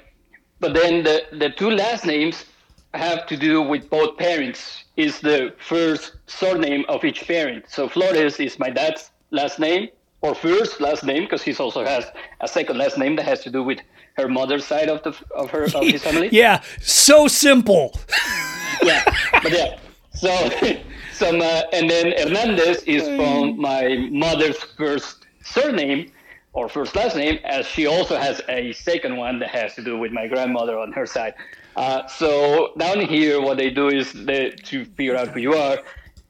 But 0.59 0.73
then 0.73 1.03
the, 1.03 1.23
the 1.31 1.49
two 1.49 1.69
last 1.69 2.05
names 2.05 2.45
have 2.93 3.27
to 3.27 3.37
do 3.37 3.61
with 3.61 3.89
both 3.89 4.17
parents. 4.17 4.83
Is 4.95 5.19
the 5.19 5.53
first 5.59 6.13
surname 6.25 6.83
of 6.89 7.05
each 7.05 7.27
parent. 7.27 7.65
So 7.69 7.87
Flores 7.87 8.39
is 8.39 8.57
my 8.57 8.71
dad's 8.71 9.11
last 9.29 9.59
name 9.59 9.89
or 10.21 10.33
first 10.33 10.81
last 10.81 11.03
name 11.03 11.23
because 11.23 11.43
he 11.43 11.53
also 11.53 11.85
has 11.85 12.05
a 12.41 12.47
second 12.47 12.77
last 12.77 12.97
name 12.97 13.15
that 13.17 13.25
has 13.25 13.41
to 13.41 13.51
do 13.51 13.61
with 13.61 13.79
her 14.17 14.27
mother's 14.27 14.65
side 14.65 14.89
of 14.89 15.03
the 15.03 15.15
of 15.35 15.51
her 15.51 15.65
of 15.65 15.83
his 15.83 16.03
family. 16.03 16.29
yeah, 16.31 16.63
so 16.81 17.27
simple. 17.27 17.99
yeah, 18.83 19.03
but 19.43 19.51
yeah. 19.51 19.77
So 20.15 20.29
some 21.13 21.41
uh, 21.41 21.61
and 21.73 21.89
then 21.89 22.13
Hernandez 22.17 22.83
is 22.83 23.03
from 23.15 23.59
my 23.59 24.09
mother's 24.11 24.57
first 24.57 25.27
surname, 25.43 26.11
or 26.57 26.67
first 26.67 26.95
last 26.95 27.15
name, 27.15 27.37
as 27.43 27.67
she 27.67 27.85
also 27.85 28.17
has 28.17 28.41
a 28.49 28.73
second 28.73 29.15
one 29.15 29.37
that 29.37 29.49
has 29.49 29.75
to 29.75 29.83
do 29.83 29.95
with 29.95 30.11
my 30.11 30.25
grandmother 30.25 30.75
on 30.79 30.91
her 30.91 31.05
side. 31.05 31.35
Uh, 31.75 32.07
so 32.07 32.73
down 32.79 32.99
here, 32.99 33.39
what 33.39 33.57
they 33.57 33.69
do 33.69 33.89
is 33.89 34.11
they, 34.11 34.49
to 34.49 34.83
figure 34.97 35.15
out 35.15 35.27
who 35.27 35.39
you 35.39 35.53
are. 35.53 35.77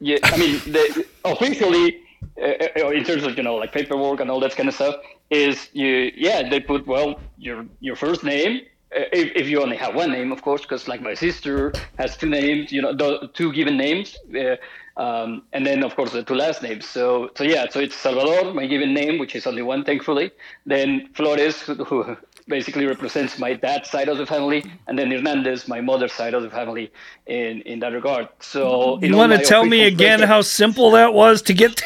Yeah, 0.01 0.17
I 0.23 0.35
mean, 0.35 0.59
they, 0.67 0.87
officially, 1.23 2.01
uh, 2.41 2.67
uh, 2.75 2.89
in 2.89 3.05
terms 3.05 3.23
of 3.23 3.37
you 3.37 3.43
know 3.43 3.55
like 3.55 3.71
paperwork 3.71 4.19
and 4.19 4.29
all 4.29 4.41
that 4.41 4.53
kind 4.57 4.67
of 4.67 4.75
stuff, 4.75 4.95
is 5.29 5.69
you 5.71 6.11
yeah 6.15 6.47
they 6.51 6.59
put 6.59 6.85
well 6.85 7.09
your 7.37 7.65
your 7.79 7.95
first 7.95 8.21
name. 8.25 8.53
Uh, 8.93 9.03
if, 9.13 9.27
if 9.41 9.47
you 9.47 9.61
only 9.61 9.77
have 9.77 9.95
one 9.95 10.11
name, 10.11 10.33
of 10.33 10.41
course, 10.41 10.61
because 10.61 10.89
like 10.89 11.01
my 11.01 11.13
sister 11.13 11.71
has 11.97 12.17
two 12.17 12.29
names, 12.29 12.71
you 12.71 12.81
know, 12.81 12.93
two 13.33 13.53
given 13.53 13.77
names. 13.77 14.17
Uh, 14.37 14.57
um, 14.97 15.43
and 15.53 15.65
then, 15.65 15.83
of 15.83 15.95
course, 15.95 16.11
the 16.11 16.23
two 16.23 16.33
last 16.33 16.63
names. 16.63 16.87
So, 16.87 17.29
so 17.37 17.43
yeah, 17.43 17.69
so 17.69 17.79
it's 17.79 17.95
Salvador, 17.95 18.53
my 18.53 18.65
given 18.65 18.95
name, 18.95 19.19
which 19.19 19.35
is 19.35 19.45
only 19.45 19.61
one, 19.61 19.83
thankfully. 19.83 20.31
Then 20.65 21.09
Flores, 21.13 21.61
who, 21.61 21.75
who 21.83 22.17
basically 22.47 22.87
represents 22.87 23.37
my 23.37 23.53
dad's 23.53 23.91
side 23.91 24.09
of 24.09 24.17
the 24.17 24.25
family, 24.25 24.65
and 24.87 24.97
then 24.97 25.11
Hernandez, 25.11 25.67
my 25.67 25.81
mother's 25.81 26.13
side 26.13 26.33
of 26.33 26.41
the 26.41 26.49
family, 26.49 26.91
in 27.27 27.61
in 27.61 27.79
that 27.79 27.93
regard. 27.93 28.27
So, 28.39 28.99
you 29.01 29.15
want 29.15 29.33
to 29.33 29.43
tell 29.43 29.65
me 29.65 29.83
again 29.83 30.21
how 30.21 30.41
simple 30.41 30.91
that 30.91 31.13
was 31.13 31.43
to 31.43 31.53
get? 31.53 31.79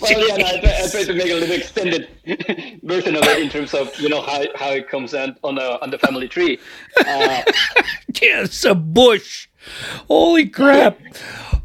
well, 0.00 0.28
yeah, 0.28 0.36
no, 0.36 0.44
I, 0.44 0.60
try, 0.60 0.82
I 0.82 0.88
try 0.90 1.04
to 1.04 1.14
make 1.14 1.30
a 1.30 1.34
little 1.34 1.56
extended 1.56 2.08
version 2.82 3.16
of 3.16 3.22
it 3.24 3.42
in 3.42 3.48
terms 3.48 3.72
of 3.72 3.98
you 3.98 4.10
know 4.10 4.20
how, 4.20 4.44
how 4.56 4.70
it 4.72 4.90
comes 4.90 5.14
out 5.14 5.38
on 5.42 5.54
the 5.54 5.80
on 5.82 5.88
the 5.88 5.98
family 5.98 6.28
tree. 6.28 6.58
Uh, 6.98 7.42
it's 8.08 8.64
a 8.66 8.74
bush. 8.74 9.48
Holy 10.08 10.48
crap! 10.48 10.98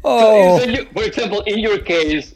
Oh, 0.04 0.58
so, 0.58 0.64
you, 0.64 0.86
for 0.92 1.02
example, 1.04 1.40
in 1.42 1.58
your 1.58 1.78
case, 1.78 2.34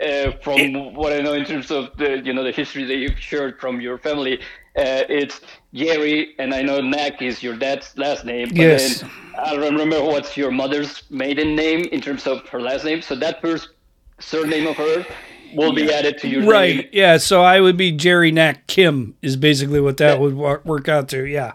uh, 0.00 0.32
from 0.42 0.58
it, 0.58 0.94
what 0.94 1.12
I 1.12 1.20
know 1.20 1.32
in 1.32 1.44
terms 1.44 1.70
of 1.70 1.96
the 1.96 2.20
you 2.24 2.32
know 2.32 2.44
the 2.44 2.52
history 2.52 2.84
that 2.84 2.96
you've 2.96 3.18
shared 3.18 3.58
from 3.60 3.80
your 3.80 3.98
family, 3.98 4.40
uh, 4.76 5.04
it's 5.08 5.40
Jerry, 5.72 6.34
and 6.38 6.54
I 6.54 6.62
know 6.62 6.80
Knack 6.80 7.22
is 7.22 7.42
your 7.42 7.56
dad's 7.56 7.96
last 7.96 8.24
name. 8.24 8.48
But 8.48 8.58
yes. 8.58 9.00
Then 9.00 9.10
I 9.38 9.54
don't 9.54 9.72
remember 9.72 10.02
what's 10.02 10.36
your 10.36 10.50
mother's 10.50 11.02
maiden 11.10 11.56
name 11.56 11.84
in 11.92 12.00
terms 12.00 12.26
of 12.26 12.46
her 12.48 12.60
last 12.60 12.84
name. 12.84 13.02
So 13.02 13.14
that 13.16 13.40
first 13.40 13.70
surname 14.18 14.66
of 14.66 14.76
her 14.76 15.06
will 15.54 15.72
be 15.72 15.92
added 15.92 16.18
to 16.18 16.28
your 16.28 16.40
name. 16.40 16.50
right. 16.50 16.76
Name. 16.76 16.88
Yeah. 16.92 17.16
So 17.18 17.42
I 17.42 17.60
would 17.60 17.76
be 17.76 17.92
Jerry 17.92 18.32
Knack 18.32 18.66
Kim 18.66 19.16
is 19.22 19.36
basically 19.36 19.80
what 19.80 19.96
that 19.98 20.14
yeah. 20.14 20.18
would 20.18 20.34
work 20.64 20.88
out 20.88 21.08
to. 21.10 21.24
Yeah. 21.24 21.52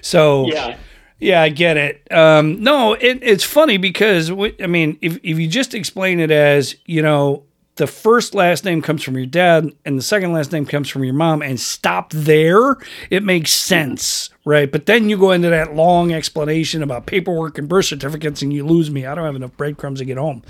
So 0.00 0.46
yeah. 0.46 0.76
Yeah, 1.24 1.40
I 1.40 1.48
get 1.48 1.78
it. 1.78 2.06
Um, 2.12 2.62
no, 2.62 2.92
it, 2.92 3.18
it's 3.22 3.44
funny 3.44 3.78
because 3.78 4.30
I 4.30 4.66
mean, 4.66 4.98
if 5.00 5.16
if 5.22 5.38
you 5.38 5.48
just 5.48 5.72
explain 5.72 6.20
it 6.20 6.30
as 6.30 6.76
you 6.84 7.00
know, 7.00 7.44
the 7.76 7.86
first 7.86 8.34
last 8.34 8.62
name 8.62 8.82
comes 8.82 9.02
from 9.02 9.16
your 9.16 9.24
dad 9.24 9.72
and 9.86 9.98
the 9.98 10.02
second 10.02 10.34
last 10.34 10.52
name 10.52 10.66
comes 10.66 10.90
from 10.90 11.02
your 11.02 11.14
mom, 11.14 11.40
and 11.40 11.58
stop 11.58 12.10
there, 12.12 12.76
it 13.08 13.22
makes 13.22 13.52
sense, 13.54 14.28
right? 14.44 14.70
But 14.70 14.84
then 14.84 15.08
you 15.08 15.16
go 15.16 15.30
into 15.30 15.48
that 15.48 15.74
long 15.74 16.12
explanation 16.12 16.82
about 16.82 17.06
paperwork 17.06 17.56
and 17.56 17.70
birth 17.70 17.86
certificates, 17.86 18.42
and 18.42 18.52
you 18.52 18.66
lose 18.66 18.90
me. 18.90 19.06
I 19.06 19.14
don't 19.14 19.24
have 19.24 19.34
enough 19.34 19.56
breadcrumbs 19.56 20.00
to 20.00 20.04
get 20.04 20.18
home. 20.18 20.42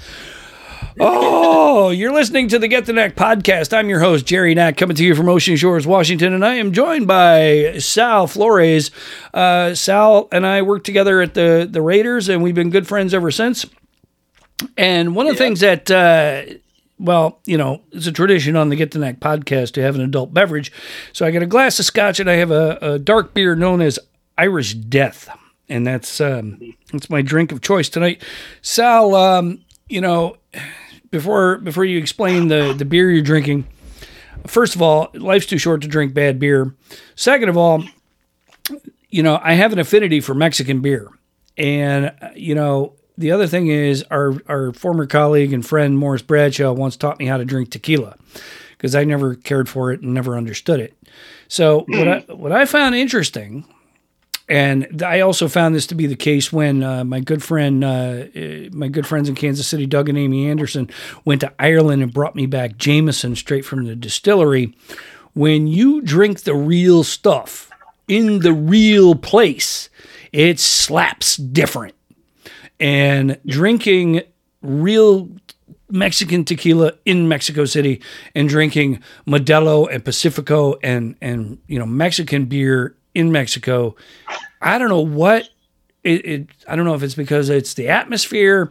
Oh, 1.01 1.91
you're 1.91 2.13
listening 2.13 2.49
to 2.49 2.59
the 2.59 2.69
Get 2.69 2.87
the 2.87 2.93
Knack 2.93 3.15
podcast. 3.15 3.77
I'm 3.77 3.89
your 3.89 4.01
host, 4.01 4.27
Jerry 4.27 4.55
Knack, 4.55 4.77
coming 4.77 4.97
to 4.97 5.05
you 5.05 5.15
from 5.15 5.29
Ocean 5.29 5.57
Shores, 5.57 5.87
Washington, 5.87 6.33
and 6.33 6.45
I 6.45 6.55
am 6.55 6.73
joined 6.73 7.07
by 7.07 7.79
Sal 7.79 8.27
Flores. 8.27 8.91
Uh, 9.33 9.75
Sal 9.75 10.29
and 10.33 10.47
I 10.47 10.63
worked 10.63 10.87
together 10.87 11.21
at 11.21 11.35
the, 11.35 11.69
the 11.71 11.83
Raiders, 11.83 12.29
and 12.29 12.43
we've 12.43 12.55
been 12.55 12.71
good 12.71 12.87
friends 12.87 13.15
ever 13.15 13.31
since. 13.31 13.67
And 14.77 15.15
one 15.15 15.27
of 15.27 15.35
the 15.35 15.39
things 15.39 15.61
that, 15.61 15.91
uh, 15.91 16.43
well, 16.99 17.41
you 17.45 17.57
know, 17.57 17.83
it's 17.93 18.07
a 18.07 18.13
tradition 18.13 18.57
on 18.57 18.69
the 18.69 18.77
Get 18.77 18.93
the 18.93 18.99
Knack 18.99 19.21
podcast 19.21 19.73
to 19.73 19.83
have 19.83 19.95
an 19.95 20.01
adult 20.01 20.33
beverage. 20.33 20.73
So 21.13 21.27
I 21.27 21.31
got 21.31 21.43
a 21.43 21.47
glass 21.47 21.79
of 21.79 21.85
scotch, 21.85 22.21
and 22.21 22.31
I 22.31 22.35
have 22.35 22.51
a, 22.51 22.79
a 22.81 22.99
dark 22.99 23.35
beer 23.35 23.55
known 23.55 23.81
as 23.81 23.99
Irish 24.39 24.75
Death 24.75 25.29
and 25.69 25.87
that's 25.87 26.21
um, 26.21 26.75
that's 26.93 27.09
my 27.09 27.23
drink 27.23 27.53
of 27.53 27.61
choice 27.61 27.89
tonight. 27.89 28.23
Sal, 28.63 29.15
um, 29.15 29.64
you 29.89 30.01
know, 30.01 30.37
before 31.11 31.59
before 31.59 31.85
you 31.85 31.99
explain 31.99 32.49
the 32.49 32.75
the 32.77 32.85
beer 32.85 33.11
you're 33.11 33.23
drinking, 33.23 33.67
first 34.47 34.75
of 34.75 34.83
all, 34.83 35.11
life's 35.15 35.47
too 35.47 35.59
short 35.59 35.83
to 35.83 35.89
drink 35.89 36.15
bad 36.15 36.39
beer. 36.39 36.75
Second 37.15 37.49
of 37.49 37.57
all, 37.57 37.85
you 39.09 39.23
know, 39.23 39.41
I 39.43 39.55
have 39.55 39.73
an 39.73 39.79
affinity 39.79 40.21
for 40.21 40.35
Mexican 40.35 40.81
beer, 40.81 41.09
and 41.57 42.13
you 42.35 42.55
know. 42.55 42.95
The 43.17 43.31
other 43.31 43.47
thing 43.47 43.69
is, 43.69 44.03
our, 44.11 44.35
our 44.49 44.73
former 44.73 45.07
colleague 45.07 45.53
and 45.53 45.65
friend 45.65 45.97
Morris 45.97 46.21
Bradshaw 46.21 46.73
once 46.73 46.97
taught 46.97 47.21
me 47.21 47.27
how 47.27 47.37
to 47.37 47.45
drink 47.45 47.71
tequila 47.71 48.17
because 48.77 48.97
I 48.97 49.05
never 49.05 49.37
cared 49.37 49.69
for 49.69 49.93
it 49.93 50.01
and 50.03 50.13
never 50.13 50.37
understood 50.37 50.81
it. 50.81 50.95
So 51.47 51.85
what 51.87 52.09
mm-hmm. 52.09 52.33
I 52.33 52.35
what 52.35 52.51
I 52.51 52.65
found 52.65 52.97
interesting 52.97 53.65
and 54.49 55.03
I 55.03 55.21
also 55.21 55.49
found 55.49 55.75
this 55.75 55.87
to 55.87 55.95
be 55.95 56.07
the 56.07 56.17
case 56.17 56.53
when 56.53 56.83
uh, 56.83 57.05
my 57.05 57.21
good 57.21 57.43
friend, 57.43 57.83
uh, 57.83 58.27
uh, 58.37 58.69
my 58.73 58.89
good 58.89 59.07
friends 59.07 59.29
in 59.29 59.35
Kansas 59.35 59.67
City, 59.67 59.87
Doug 59.87 60.09
and 60.09 60.19
Amy 60.19 60.49
Anderson, 60.49 60.91
went 61.25 61.41
to 61.41 61.53
Ireland 61.59 62.03
and 62.03 62.13
brought 62.13 62.37
me 62.37 62.45
back 62.45 62.77
Jameson 62.77 63.37
straight 63.37 63.65
from 63.65 63.85
the 63.85 63.97
distillery. 63.97 64.77
When 65.33 65.67
you 65.67 66.03
drink 66.03 66.43
the 66.43 66.55
real 66.55 67.05
stuff 67.05 67.71
in 68.07 68.41
the 68.41 68.53
real 68.53 69.15
place, 69.15 69.89
it 70.31 70.61
slaps 70.61 71.37
different. 71.37 71.95
And 72.79 73.41
drinking 73.47 74.23
real 74.61 75.31
Mexican 75.89 76.45
tequila 76.45 76.93
in 77.07 77.29
Mexico 77.29 77.65
City 77.65 78.03
and 78.35 78.49
drinking 78.49 79.03
Modelo 79.27 79.89
and 79.91 80.05
Pacifico 80.05 80.75
and 80.83 81.17
and 81.23 81.59
you 81.67 81.79
know 81.79 81.87
Mexican 81.87 82.47
beer 82.47 82.97
in 83.15 83.33
Mexico. 83.33 83.95
I 84.61 84.79
don't 84.79 84.89
know 84.89 85.01
what 85.01 85.49
it, 86.05 86.27
it, 86.27 86.49
I 86.69 86.77
don't 86.77 86.85
know 86.85 86.95
if 86.95 87.03
it's 87.03 87.15
because 87.15 87.49
it's 87.49 87.75
the 87.75 87.89
atmosphere, 87.89 88.71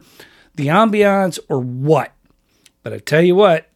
the 0.54 0.68
ambiance, 0.68 1.38
or 1.48 1.60
what. 1.60 2.12
But 2.82 2.92
I 2.92 2.98
tell 2.98 3.22
you 3.22 3.34
what, 3.34 3.68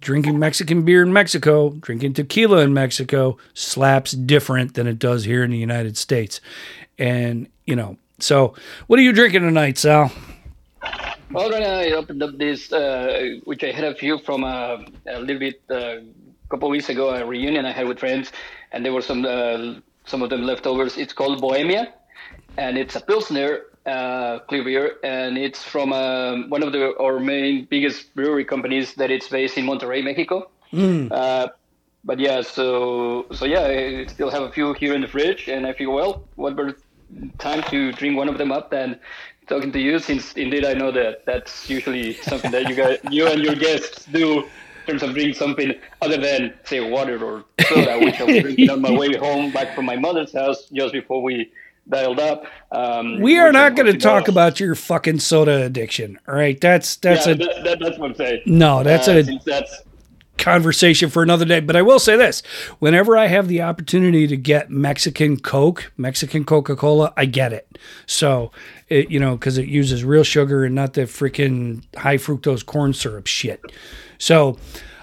drinking 0.00 0.38
Mexican 0.38 0.84
beer 0.84 1.02
in 1.02 1.12
Mexico, 1.12 1.70
drinking 1.70 2.14
tequila 2.14 2.60
in 2.60 2.72
Mexico 2.72 3.36
slaps 3.54 4.12
different 4.12 4.74
than 4.74 4.86
it 4.86 4.98
does 4.98 5.24
here 5.24 5.42
in 5.42 5.50
the 5.50 5.58
United 5.58 5.96
States. 5.96 6.40
And, 6.98 7.48
you 7.66 7.74
know, 7.74 7.96
so 8.20 8.54
what 8.86 8.98
are 8.98 9.02
you 9.02 9.12
drinking 9.12 9.42
tonight, 9.42 9.78
Sal? 9.78 10.12
Well, 11.30 11.50
right 11.50 11.60
now 11.60 11.74
I 11.74 11.90
opened 11.92 12.22
up 12.22 12.38
this, 12.38 12.72
uh, 12.72 13.38
which 13.44 13.64
I 13.64 13.72
had 13.72 13.84
a 13.84 13.94
few 13.94 14.18
from 14.20 14.44
uh, 14.44 14.78
a 15.06 15.20
little 15.20 15.38
bit 15.38 15.60
uh, 15.68 15.96
a 16.48 16.50
couple 16.50 16.70
weeks 16.70 16.88
ago, 16.88 17.10
a 17.10 17.26
reunion 17.26 17.66
I 17.66 17.72
had 17.72 17.86
with 17.86 17.98
friends 17.98 18.32
and 18.72 18.84
there 18.84 18.92
were 18.92 19.02
some 19.02 19.24
uh, 19.24 19.74
some 20.04 20.22
of 20.22 20.30
them 20.30 20.42
leftovers. 20.42 20.96
It's 20.96 21.12
called 21.12 21.40
Bohemia, 21.40 21.92
and 22.56 22.78
it's 22.78 22.96
a 22.96 23.00
pilsner 23.00 23.62
uh, 23.86 24.40
clear 24.40 24.64
beer, 24.64 24.96
and 25.02 25.38
it's 25.38 25.62
from 25.62 25.92
um, 25.92 26.50
one 26.50 26.62
of 26.62 26.72
the 26.72 26.96
our 26.98 27.20
main 27.20 27.66
biggest 27.70 28.14
brewery 28.14 28.44
companies 28.44 28.94
that 28.94 29.10
it's 29.10 29.28
based 29.28 29.58
in 29.58 29.66
Monterrey, 29.66 30.02
Mexico. 30.02 30.50
Mm. 30.72 31.10
Uh, 31.10 31.48
but 32.04 32.18
yeah, 32.18 32.40
so 32.42 33.26
so 33.32 33.44
yeah, 33.44 33.64
I 33.64 34.06
still 34.06 34.30
have 34.30 34.42
a 34.42 34.50
few 34.50 34.72
here 34.74 34.94
in 34.94 35.00
the 35.00 35.08
fridge, 35.08 35.48
and 35.48 35.66
I 35.66 35.72
feel 35.72 35.92
well, 35.92 36.24
what 36.36 36.56
better 36.56 36.76
time 37.38 37.62
to 37.70 37.92
drink 37.92 38.16
one 38.16 38.28
of 38.28 38.38
them 38.38 38.52
up 38.52 38.70
than 38.70 38.98
talking 39.46 39.72
to 39.72 39.80
you, 39.80 39.98
since 39.98 40.34
indeed 40.34 40.64
I 40.64 40.74
know 40.74 40.90
that 40.92 41.24
that's 41.24 41.70
usually 41.70 42.14
something 42.14 42.50
that 42.50 42.68
you 42.68 42.74
guys, 42.74 42.98
you 43.10 43.26
and 43.26 43.42
your 43.42 43.54
guests 43.54 44.04
do 44.04 44.46
terms 44.88 45.02
of 45.02 45.14
drinking 45.14 45.34
something 45.34 45.74
other 46.02 46.16
than 46.16 46.54
say 46.64 46.80
water 46.80 47.22
or 47.22 47.44
soda, 47.68 47.98
which 48.00 48.20
I 48.20 48.24
was 48.24 48.42
drinking 48.42 48.70
on 48.70 48.80
my 48.80 48.90
way 48.90 49.14
home 49.16 49.52
back 49.52 49.74
from 49.74 49.84
my 49.84 49.96
mother's 49.96 50.32
house 50.32 50.68
just 50.72 50.92
before 50.92 51.22
we 51.22 51.52
dialed 51.88 52.18
up. 52.18 52.44
Um, 52.72 53.20
we 53.20 53.38
are 53.38 53.52
not 53.52 53.76
going 53.76 53.92
to 53.92 53.98
talk 53.98 54.28
about 54.28 54.60
your 54.60 54.74
fucking 54.74 55.20
soda 55.20 55.64
addiction. 55.64 56.18
All 56.26 56.34
right, 56.34 56.60
that's 56.60 56.96
that's 56.96 57.26
yeah, 57.26 57.32
a 57.32 57.36
that, 57.36 57.64
that, 57.64 57.78
that's 57.80 57.98
what 57.98 58.10
I'm 58.10 58.16
saying. 58.16 58.42
No, 58.46 58.82
that's 58.82 59.08
uh, 59.08 59.22
a 59.26 59.38
that's 59.44 59.82
conversation 60.38 61.10
for 61.10 61.22
another 61.22 61.44
day. 61.44 61.60
But 61.60 61.76
I 61.76 61.82
will 61.82 61.98
say 61.98 62.16
this: 62.16 62.42
whenever 62.78 63.16
I 63.16 63.26
have 63.26 63.48
the 63.48 63.62
opportunity 63.62 64.26
to 64.26 64.36
get 64.36 64.70
Mexican 64.70 65.38
Coke, 65.38 65.92
Mexican 65.96 66.44
Coca 66.44 66.76
Cola, 66.76 67.12
I 67.16 67.26
get 67.26 67.52
it. 67.52 67.78
So, 68.06 68.52
it, 68.88 69.10
you 69.10 69.20
know, 69.20 69.36
because 69.36 69.58
it 69.58 69.66
uses 69.66 70.04
real 70.04 70.24
sugar 70.24 70.64
and 70.64 70.74
not 70.74 70.94
the 70.94 71.02
freaking 71.02 71.84
high 71.96 72.16
fructose 72.16 72.64
corn 72.64 72.94
syrup 72.94 73.26
shit. 73.26 73.60
So, 74.18 74.58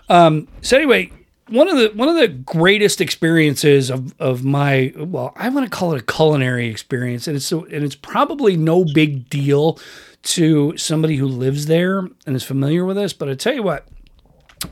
um, 0.09 0.47
so 0.61 0.77
anyway, 0.77 1.11
one 1.49 1.67
of 1.67 1.77
the 1.77 1.91
one 1.95 2.09
of 2.09 2.15
the 2.15 2.27
greatest 2.27 3.01
experiences 3.01 3.89
of 3.89 4.13
of 4.19 4.43
my 4.43 4.93
well, 4.95 5.33
I 5.35 5.49
want 5.49 5.65
to 5.65 5.75
call 5.75 5.93
it 5.93 6.01
a 6.01 6.05
culinary 6.05 6.67
experience, 6.67 7.27
and 7.27 7.35
it's 7.35 7.45
so 7.45 7.65
and 7.65 7.83
it's 7.83 7.95
probably 7.95 8.57
no 8.57 8.85
big 8.85 9.29
deal 9.29 9.79
to 10.23 10.75
somebody 10.75 11.17
who 11.17 11.27
lives 11.27 11.67
there 11.67 11.99
and 11.99 12.35
is 12.35 12.43
familiar 12.43 12.83
with 12.83 12.97
this. 12.97 13.13
But 13.13 13.29
I 13.29 13.35
tell 13.35 13.53
you 13.53 13.61
what, 13.61 13.87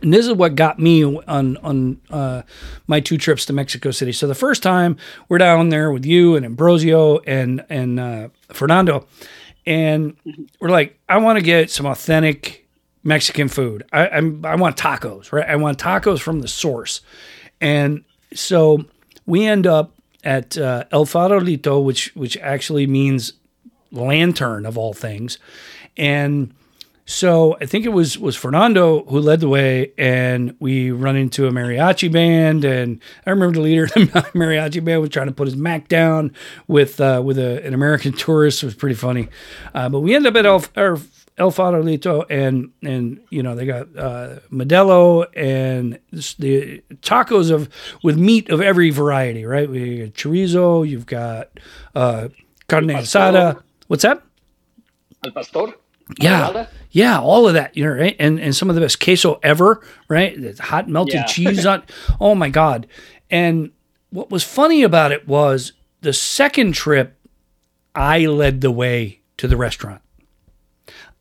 and 0.01 0.13
this 0.13 0.25
is 0.25 0.33
what 0.33 0.55
got 0.55 0.79
me 0.79 1.03
on 1.03 1.57
on 1.57 2.01
uh, 2.09 2.41
my 2.87 2.99
two 2.99 3.17
trips 3.17 3.45
to 3.45 3.53
Mexico 3.53 3.91
City. 3.91 4.11
So 4.11 4.27
the 4.27 4.35
first 4.35 4.63
time 4.63 4.97
we're 5.29 5.37
down 5.37 5.69
there 5.69 5.91
with 5.91 6.05
you 6.05 6.35
and 6.35 6.45
Ambrosio 6.45 7.19
and 7.19 7.63
and 7.69 7.99
uh, 7.99 8.29
Fernando, 8.51 9.07
and 9.65 10.17
we're 10.59 10.69
like, 10.69 10.99
I 11.07 11.17
want 11.17 11.37
to 11.37 11.45
get 11.45 11.69
some 11.69 11.85
authentic 11.85 12.62
Mexican 13.03 13.47
food. 13.47 13.83
I, 13.91 14.07
I'm, 14.09 14.45
I 14.45 14.55
want 14.55 14.77
tacos, 14.77 15.31
right? 15.31 15.47
I 15.47 15.55
want 15.55 15.77
tacos 15.77 16.19
from 16.19 16.39
the 16.39 16.47
source. 16.47 17.01
And 17.59 18.03
so 18.33 18.85
we 19.25 19.45
end 19.45 19.67
up 19.67 19.93
at 20.23 20.57
uh, 20.57 20.85
El 20.91 21.05
Farolito, 21.05 21.83
which 21.83 22.15
which 22.15 22.37
actually 22.37 22.87
means 22.87 23.33
lantern 23.91 24.65
of 24.65 24.77
all 24.77 24.93
things. 24.93 25.37
And 25.97 26.53
so 27.05 27.57
I 27.59 27.65
think 27.65 27.85
it 27.85 27.89
was 27.89 28.17
was 28.17 28.35
Fernando 28.35 29.03
who 29.05 29.19
led 29.19 29.41
the 29.41 29.49
way, 29.49 29.91
and 29.97 30.55
we 30.59 30.91
run 30.91 31.17
into 31.17 31.47
a 31.47 31.51
mariachi 31.51 32.09
band, 32.09 32.63
and 32.63 33.01
I 33.25 33.31
remember 33.31 33.55
the 33.55 33.61
leader 33.61 33.83
of 33.83 33.93
the 33.93 33.99
mariachi 34.33 34.83
band 34.83 35.01
was 35.01 35.09
trying 35.09 35.27
to 35.27 35.33
put 35.33 35.47
his 35.47 35.57
mack 35.57 35.89
down 35.89 36.33
with 36.67 37.01
uh, 37.01 37.21
with 37.23 37.37
a, 37.37 37.65
an 37.65 37.73
American 37.73 38.13
tourist. 38.13 38.63
It 38.63 38.67
was 38.67 38.75
pretty 38.75 38.95
funny, 38.95 39.27
uh, 39.73 39.89
but 39.89 39.99
we 39.99 40.15
end 40.15 40.25
up 40.25 40.35
at 40.35 40.45
El, 40.45 40.63
or 40.77 40.99
El 41.37 41.51
Farolito 41.51 42.25
and 42.29 42.71
and 42.83 43.19
you 43.29 43.41
know 43.41 43.55
they 43.55 43.65
got 43.65 43.87
uh, 43.97 44.39
Modelo 44.51 45.25
and 45.35 45.99
the 46.37 46.83
tacos 47.01 47.49
of 47.49 47.69
with 48.03 48.17
meat 48.17 48.49
of 48.49 48.61
every 48.61 48.91
variety, 48.91 49.45
right? 49.45 49.69
We 49.69 49.99
got 49.99 50.13
chorizo, 50.13 50.87
you've 50.87 51.07
got 51.07 51.59
uh, 51.95 52.29
carne 52.67 52.87
asada. 52.87 53.61
What's 53.87 54.03
that? 54.03 54.21
Al 55.25 55.31
pastor. 55.31 55.73
Yeah, 56.19 56.67
yeah, 56.91 57.19
all 57.19 57.47
of 57.47 57.53
that, 57.53 57.75
you 57.75 57.83
know, 57.85 57.91
right? 57.91 58.15
And 58.19 58.39
and 58.39 58.55
some 58.55 58.69
of 58.69 58.75
the 58.75 58.81
best 58.81 58.99
queso 58.99 59.39
ever, 59.41 59.81
right? 60.09 60.59
Hot 60.59 60.87
melted 60.87 61.15
yeah. 61.15 61.25
cheese 61.25 61.65
on. 61.65 61.83
Oh 62.19 62.35
my 62.35 62.49
god! 62.49 62.87
And 63.31 63.71
what 64.11 64.29
was 64.29 64.43
funny 64.43 64.83
about 64.83 65.11
it 65.11 65.27
was 65.27 65.73
the 66.01 66.13
second 66.13 66.73
trip, 66.73 67.17
I 67.95 68.27
led 68.27 68.61
the 68.61 68.69
way 68.69 69.21
to 69.37 69.47
the 69.47 69.57
restaurant. 69.57 70.02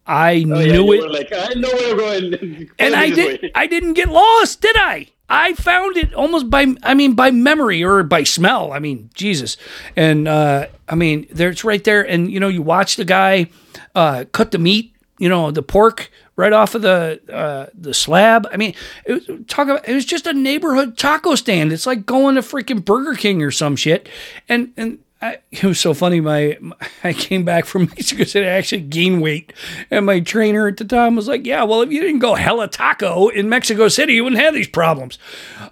I 0.06 0.44
oh, 0.48 0.58
yeah, 0.58 0.72
knew 0.72 0.92
it. 0.92 1.10
Like, 1.10 1.32
I 1.32 1.54
know 1.54 1.68
where 1.68 1.96
we're 1.96 2.30
going. 2.30 2.70
and 2.78 2.94
I 2.94 3.10
did. 3.10 3.52
I 3.54 3.66
didn't 3.66 3.94
get 3.94 4.08
lost, 4.08 4.60
did 4.60 4.76
I? 4.76 5.08
I 5.28 5.54
found 5.54 5.96
it 5.96 6.12
almost 6.12 6.50
by, 6.50 6.74
I 6.82 6.94
mean, 6.94 7.14
by 7.14 7.30
memory 7.30 7.82
or 7.82 8.02
by 8.02 8.24
smell. 8.24 8.72
I 8.72 8.80
mean, 8.80 9.08
Jesus. 9.14 9.56
And 9.96 10.28
uh, 10.28 10.66
I 10.88 10.94
mean, 10.94 11.26
there 11.30 11.48
it's 11.48 11.64
right 11.64 11.82
there. 11.82 12.06
And 12.06 12.30
you 12.30 12.38
know, 12.38 12.48
you 12.48 12.62
watch 12.62 12.96
the 12.96 13.04
guy 13.04 13.48
uh, 13.94 14.26
cut 14.32 14.50
the 14.50 14.58
meat, 14.58 14.94
you 15.18 15.28
know, 15.28 15.50
the 15.50 15.62
pork 15.62 16.10
right 16.36 16.52
off 16.52 16.74
of 16.74 16.82
the 16.82 17.20
uh, 17.32 17.66
the 17.72 17.94
slab. 17.94 18.46
I 18.52 18.56
mean, 18.56 18.74
it 19.06 19.12
was, 19.12 19.46
talk 19.46 19.68
about 19.68 19.88
it 19.88 19.94
was 19.94 20.04
just 20.04 20.26
a 20.26 20.32
neighborhood 20.32 20.98
taco 20.98 21.34
stand. 21.34 21.72
It's 21.72 21.86
like 21.86 22.04
going 22.04 22.34
to 22.34 22.42
freaking 22.42 22.84
Burger 22.84 23.14
King 23.14 23.42
or 23.42 23.50
some 23.50 23.76
shit. 23.76 24.08
And 24.48 24.72
and 24.76 24.98
I, 25.22 25.38
it 25.52 25.62
was 25.62 25.78
so 25.78 25.94
funny. 25.94 26.20
My, 26.20 26.58
my, 26.60 26.74
I 27.04 27.12
came 27.12 27.44
back 27.44 27.64
from 27.64 27.84
Mexico 27.96 28.24
City. 28.24 28.46
I 28.46 28.50
actually 28.50 28.82
gained 28.82 29.22
weight, 29.22 29.52
and 29.90 30.04
my 30.04 30.20
trainer 30.20 30.66
at 30.66 30.76
the 30.76 30.84
time 30.84 31.14
was 31.14 31.28
like, 31.28 31.46
"Yeah, 31.46 31.62
well, 31.62 31.80
if 31.82 31.92
you 31.92 32.00
didn't 32.00 32.18
go 32.18 32.34
hella 32.34 32.68
taco 32.68 33.28
in 33.28 33.48
Mexico 33.48 33.88
City, 33.88 34.14
you 34.14 34.24
wouldn't 34.24 34.42
have 34.42 34.52
these 34.52 34.68
problems." 34.68 35.18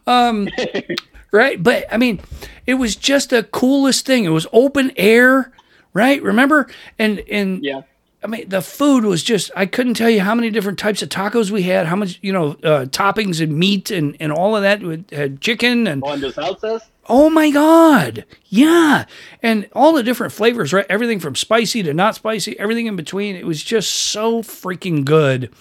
Um, 0.06 0.48
right? 1.32 1.60
But 1.60 1.86
I 1.92 1.96
mean, 1.96 2.20
it 2.66 2.74
was 2.74 2.94
just 2.94 3.30
the 3.30 3.42
coolest 3.42 4.06
thing. 4.06 4.24
It 4.24 4.28
was 4.28 4.46
open 4.52 4.92
air, 4.96 5.52
right? 5.92 6.22
Remember? 6.22 6.68
And 6.98 7.18
and 7.28 7.64
yeah. 7.64 7.82
I 8.22 8.26
mean, 8.26 8.48
the 8.48 8.60
food 8.60 9.04
was 9.04 9.22
just, 9.22 9.50
I 9.56 9.64
couldn't 9.64 9.94
tell 9.94 10.10
you 10.10 10.20
how 10.20 10.34
many 10.34 10.50
different 10.50 10.78
types 10.78 11.00
of 11.00 11.08
tacos 11.08 11.50
we 11.50 11.62
had, 11.62 11.86
how 11.86 11.96
much, 11.96 12.18
you 12.20 12.34
know, 12.34 12.50
uh, 12.62 12.84
toppings 12.84 13.40
and 13.40 13.56
meat 13.56 13.90
and, 13.90 14.14
and 14.20 14.30
all 14.30 14.54
of 14.54 14.62
that. 14.62 14.82
We 14.82 15.04
had 15.10 15.40
chicken 15.40 15.86
and. 15.86 16.04
On 16.04 16.20
the 16.20 16.28
salsas? 16.28 16.82
Oh 17.12 17.28
my 17.28 17.50
God. 17.50 18.24
Yeah. 18.46 19.04
And 19.42 19.68
all 19.72 19.92
the 19.92 20.04
different 20.04 20.32
flavors, 20.32 20.72
right? 20.72 20.86
Everything 20.88 21.18
from 21.18 21.34
spicy 21.34 21.82
to 21.82 21.92
not 21.92 22.14
spicy, 22.14 22.56
everything 22.56 22.86
in 22.86 22.94
between. 22.94 23.34
It 23.34 23.44
was 23.44 23.64
just 23.64 23.90
so 23.90 24.42
freaking 24.42 25.04
good. 25.04 25.52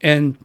And 0.00 0.38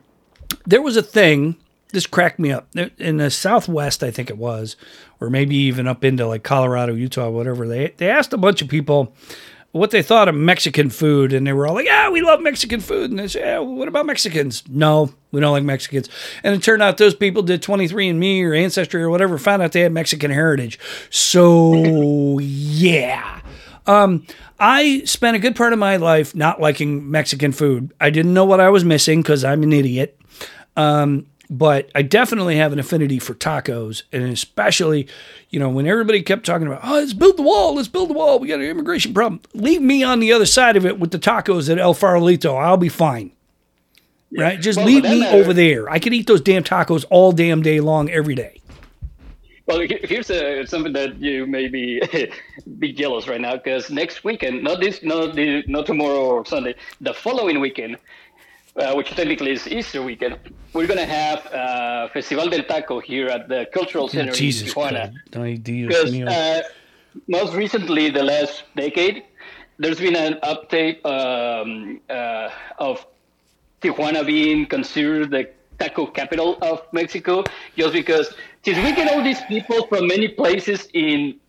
there 0.66 0.82
was 0.82 0.98
a 0.98 1.04
thing, 1.04 1.56
this 1.90 2.08
cracked 2.08 2.40
me 2.40 2.52
up. 2.52 2.68
In 2.98 3.18
the 3.18 3.30
Southwest, 3.30 4.04
I 4.04 4.10
think 4.10 4.32
it 4.32 4.38
was, 4.38 4.76
or 5.20 5.30
maybe 5.30 5.56
even 5.56 5.88
up 5.88 6.04
into 6.04 6.26
like 6.26 6.42
Colorado, 6.42 6.96
Utah, 6.96 7.30
whatever. 7.30 7.68
They, 7.68 7.94
they 7.98 8.10
asked 8.10 8.34
a 8.34 8.38
bunch 8.38 8.64
of 8.64 8.70
people 8.70 9.14
what 9.71 9.91
they 9.91 10.01
thought 10.01 10.27
of 10.27 10.36
Mexican 10.36 10.89
food, 10.89 11.32
and 11.32 11.45
they 11.45 11.53
were 11.53 11.67
all 11.67 11.75
like, 11.75 11.86
"Yeah, 11.86 12.10
we 12.10 12.21
love 12.21 12.41
Mexican 12.41 12.79
food." 12.79 13.12
And 13.12 13.19
they 13.19 13.27
said, 13.27 13.41
"Yeah, 13.41 13.60
what 13.60 13.88
about 13.88 14.05
Mexicans?" 14.05 14.63
No, 14.67 15.13
we 15.32 15.41
don't 15.41 15.51
like 15.51 15.63
Mexicans. 15.63 16.10
And 16.43 16.55
it 16.55 16.63
turned 16.63 16.82
out 16.82 16.97
those 16.97 17.15
people 17.15 17.43
did 17.43 17.62
23andMe 17.62 18.43
or 18.43 18.53
Ancestry 18.53 19.01
or 19.01 19.10
whatever, 19.10 19.38
found 19.38 19.62
out 19.62 19.71
they 19.71 19.82
had 19.82 19.91
Mexican 19.91 20.32
heritage. 20.32 20.79
So 21.10 22.39
yeah. 22.39 23.41
Um, 23.86 24.25
I 24.60 25.03
spent 25.05 25.36
a 25.36 25.39
good 25.39 25.55
part 25.55 25.73
of 25.73 25.79
my 25.79 25.97
life 25.97 26.36
not 26.36 26.60
liking 26.60 27.10
Mexican 27.10 27.51
food. 27.51 27.93
I 27.99 28.10
didn't 28.10 28.34
know 28.34 28.45
what 28.45 28.60
I 28.60 28.69
was 28.69 28.84
missing 28.84 29.21
because 29.21 29.43
I'm 29.43 29.63
an 29.63 29.73
idiot. 29.73 30.19
Um, 30.75 31.25
but 31.50 31.90
I 31.96 32.04
definitely 32.04 32.58
have 32.58 32.74
an 32.74 32.80
affinity 32.80 33.18
for 33.18 33.34
tacos, 33.34 34.04
and 34.12 34.24
especially, 34.24 35.08
you 35.50 35.60
know, 35.60 35.70
when 35.70 35.88
everybody 35.88 36.22
kept 36.22 36.46
talking 36.46 36.68
about, 36.68 36.82
oh, 36.84 36.94
let's 36.96 37.14
build 37.14 37.38
the 37.38 37.42
wall, 37.42 37.76
let's 37.76 37.88
build 37.88 38.10
the 38.10 38.14
wall, 38.14 38.40
we 38.40 38.48
got 38.48 38.60
an 38.60 38.66
immigration 38.66 39.14
problem. 39.14 39.42
Leave 39.54 39.82
me 39.82 40.04
on 40.04 40.20
the 40.20 40.32
other 40.32 40.46
side 40.46 40.78
of 40.78 40.86
it 40.86 41.00
with 41.00 41.12
the 41.12 41.18
tacos 41.18 41.70
at 41.70 41.80
El 41.80 41.96
Farolito. 41.96 42.56
I'll 42.62 42.78
be 42.78 42.90
fine. 42.90 43.32
Yeah. 44.30 44.44
Right? 44.44 44.62
Just 44.62 44.78
well, 44.78 44.86
leave 44.86 45.04
me 45.04 45.22
matter. 45.22 45.38
over 45.38 45.54
there. 45.54 45.90
I 45.90 45.98
could 45.98 46.14
eat 46.14 46.28
those 46.28 46.42
damn 46.42 46.64
tacos 46.64 47.04
all 47.10 47.32
damn 47.32 47.64
day 47.64 47.80
long 47.80 48.12
every 48.12 48.36
day. 48.36 48.62
Well, 49.66 49.82
here's 49.88 50.32
a, 50.32 50.66
something 50.66 50.94
that 50.94 51.20
you 51.20 51.46
may 51.46 51.68
be, 51.68 52.02
be 52.80 52.92
jealous 52.92 53.28
right 53.28 53.42
now 53.42 53.56
because 53.56 53.90
next 53.90 54.24
weekend, 54.24 54.64
not 54.64 54.82
this, 54.82 55.02
not 55.04 55.36
the, 55.36 55.64
not 55.68 55.86
tomorrow 55.86 56.26
or 56.26 56.46
Sunday, 56.46 56.76
the 57.02 57.14
following 57.14 57.60
weekend, 57.60 57.98
uh, 58.80 58.94
which 58.94 59.10
technically 59.12 59.52
is 59.52 59.68
Easter 59.68 60.02
weekend, 60.02 60.38
we're 60.74 60.88
going 60.88 61.00
to 61.00 61.06
have 61.06 61.46
uh, 61.48 62.08
Festival 62.10 62.50
del 62.50 62.63
Taco 62.63 63.00
here 63.00 63.28
at 63.28 63.48
the 63.50 63.68
Cultural 63.74 64.08
Center 64.08 64.32
Jesus 64.32 64.68
in 64.68 64.74
Tijuana. 64.74 65.13
Because 65.88 66.13
uh, 66.13 66.62
most 67.28 67.54
recently, 67.54 68.10
the 68.10 68.24
last 68.24 68.63
decade, 68.76 69.24
there's 69.78 70.00
been 70.00 70.15
an 70.15 70.39
update 70.44 71.06
um, 71.06 72.00
uh, 72.10 72.50
of 72.78 73.06
Tijuana 73.82 74.26
being 74.26 74.65
considered 74.65 75.32
the 75.32 75.50
taco 75.80 76.06
capital 76.06 76.58
of 76.62 76.82
Mexico, 76.92 77.44
just 77.78 77.94
because 77.94 78.34
since 78.63 78.78
we 78.78 78.94
get 78.94 79.12
all 79.12 79.24
these 79.24 79.42
people 79.44 79.88
from 79.88 80.08
many 80.08 80.28
places 80.28 80.89
in 80.94 81.39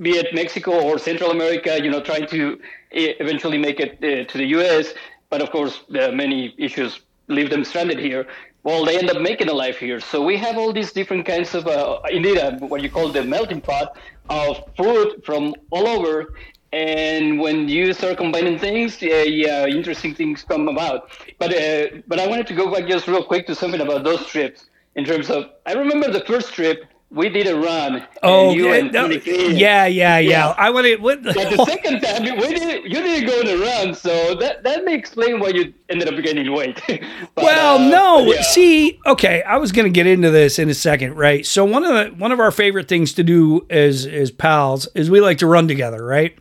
be 0.00 0.10
it 0.10 0.34
Mexico 0.34 0.72
or 0.82 0.98
Central 0.98 1.30
America, 1.30 1.80
you 1.82 1.90
know, 1.90 2.02
trying 2.02 2.26
to 2.26 2.60
eventually 2.90 3.58
make 3.58 3.80
it 3.80 3.92
uh, 4.02 4.30
to 4.30 4.38
the 4.38 4.46
U.S., 4.46 4.92
but 5.30 5.42
of 5.42 5.50
course, 5.50 5.82
there 5.88 6.08
are 6.08 6.12
many 6.12 6.54
issues 6.58 7.00
leave 7.28 7.50
them 7.50 7.64
stranded 7.64 7.98
here. 7.98 8.26
Well, 8.62 8.84
they 8.84 8.98
end 8.98 9.10
up 9.10 9.20
making 9.20 9.48
a 9.48 9.52
life 9.52 9.78
here. 9.78 10.00
So 10.00 10.24
we 10.24 10.36
have 10.38 10.58
all 10.58 10.72
these 10.72 10.92
different 10.92 11.24
kinds 11.24 11.54
of, 11.54 11.66
uh, 11.66 12.00
indeed, 12.10 12.38
uh, 12.38 12.58
what 12.58 12.82
you 12.82 12.90
call 12.90 13.08
the 13.10 13.22
melting 13.22 13.60
pot 13.60 13.96
of 14.28 14.62
food 14.76 15.22
from 15.24 15.54
all 15.70 15.86
over. 15.86 16.34
And 16.72 17.38
when 17.38 17.68
you 17.68 17.92
start 17.92 18.16
combining 18.16 18.58
things, 18.58 19.00
yeah, 19.00 19.22
yeah 19.22 19.66
interesting 19.66 20.14
things 20.14 20.42
come 20.42 20.68
about. 20.68 21.10
But 21.38 21.54
uh, 21.54 22.02
but 22.08 22.18
I 22.18 22.26
wanted 22.26 22.48
to 22.48 22.54
go 22.54 22.70
back 22.72 22.88
just 22.88 23.06
real 23.06 23.22
quick 23.22 23.46
to 23.46 23.54
something 23.54 23.80
about 23.80 24.02
those 24.02 24.26
trips. 24.26 24.66
In 24.96 25.04
terms 25.04 25.30
of, 25.30 25.50
I 25.64 25.72
remember 25.74 26.10
the 26.10 26.24
first 26.24 26.52
trip 26.52 26.84
we 27.10 27.28
did 27.28 27.46
a 27.46 27.56
run. 27.56 28.06
Oh, 28.22 28.52
yeah, 28.52 28.80
no, 28.80 29.06
yeah, 29.08 29.86
yeah, 29.86 30.18
yeah, 30.18 30.54
I 30.58 30.70
want 30.70 30.86
to. 30.86 30.96
What? 30.96 31.22
But 31.22 31.34
the 31.34 31.64
second 31.68 32.00
time, 32.00 32.24
we 32.24 32.48
did 32.48 32.84
you 32.84 33.00
didn't 33.02 33.26
go 33.28 33.40
on 33.40 33.46
a 33.46 33.62
run, 33.62 33.94
so 33.94 34.34
that 34.36 34.64
that 34.64 34.84
may 34.84 34.94
explain 34.94 35.38
why 35.38 35.48
you 35.48 35.72
ended 35.88 36.12
up 36.12 36.22
gaining 36.22 36.52
weight. 36.52 36.80
but, 36.86 37.44
well, 37.44 37.78
uh, 37.78 37.88
no, 37.88 38.32
yeah. 38.32 38.42
see, 38.42 38.98
okay, 39.06 39.42
I 39.42 39.56
was 39.56 39.70
going 39.70 39.86
to 39.86 39.90
get 39.90 40.06
into 40.06 40.30
this 40.30 40.58
in 40.58 40.68
a 40.68 40.74
second, 40.74 41.14
right? 41.14 41.46
So 41.46 41.64
one 41.64 41.84
of 41.84 41.94
the 41.94 42.14
one 42.16 42.32
of 42.32 42.40
our 42.40 42.50
favorite 42.50 42.88
things 42.88 43.12
to 43.14 43.22
do 43.22 43.66
as 43.70 44.04
as 44.04 44.32
pals 44.32 44.88
is 44.94 45.08
we 45.08 45.20
like 45.20 45.38
to 45.38 45.46
run 45.46 45.68
together, 45.68 46.04
right? 46.04 46.36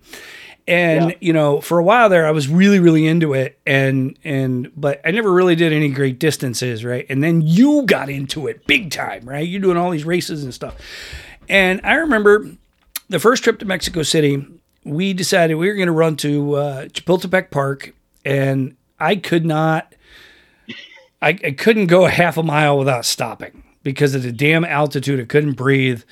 And 0.67 1.12
yeah. 1.12 1.17
you 1.19 1.34
know 1.34 1.62
for 1.62 1.78
a 1.78 1.84
while 1.84 2.10
there 2.10 2.25
i 2.25 2.32
was 2.32 2.47
really 2.47 2.80
really 2.80 3.06
into 3.06 3.34
it. 3.34 3.60
And 3.65 4.17
and 4.23 4.71
but 4.75 5.01
i 5.06 5.12
never 5.12 5.32
really 5.32 5.56
did 5.56 5.73
any 5.73 5.89
great 5.89 6.19
distances 6.19 6.84
right? 6.84 7.06
And 7.10 7.23
then 7.23 7.41
you 7.41 7.84
got 7.84 8.10
into 8.10 8.47
it 8.47 8.65
big 8.67 8.91
time 8.91 9.28
right? 9.28 9.47
You're 9.47 9.62
doing 9.62 9.78
all 9.78 9.91
these 9.91 10.06
races 10.06 10.43
and 10.43 10.54
stuff. 10.54 10.75
And 11.47 11.82
i 11.84 11.93
remember 11.95 12.49
the 13.10 13.19
first 13.19 13.43
trip 13.43 13.60
to 13.60 13.65
mexico 13.65 14.04
city 14.04 14.45
we 14.84 15.13
decided 15.13 15.56
we 15.56 15.67
were 15.67 15.75
going 15.75 15.88
to 15.88 15.91
run 15.91 16.15
to 16.17 16.54
uh, 16.56 16.86
chapultepec 16.86 17.51
park. 17.51 17.93
And 18.23 18.75
i 18.99 19.15
could 19.15 19.45
not 19.45 19.93
I, 21.21 21.30
I 21.30 21.51
couldn't 21.51 21.88
go 21.88 22.06
a 22.06 22.10
half 22.10 22.38
a 22.38 22.43
mile 22.43 22.78
without 22.78 23.06
stopping 23.06 23.63
because 23.84 24.13
of 24.13 24.23
the 24.23 24.32
damn 24.32 24.63
altitude. 24.65 25.19
I 25.19 25.25
couldn't 25.25 25.54
breathe. 25.54 26.04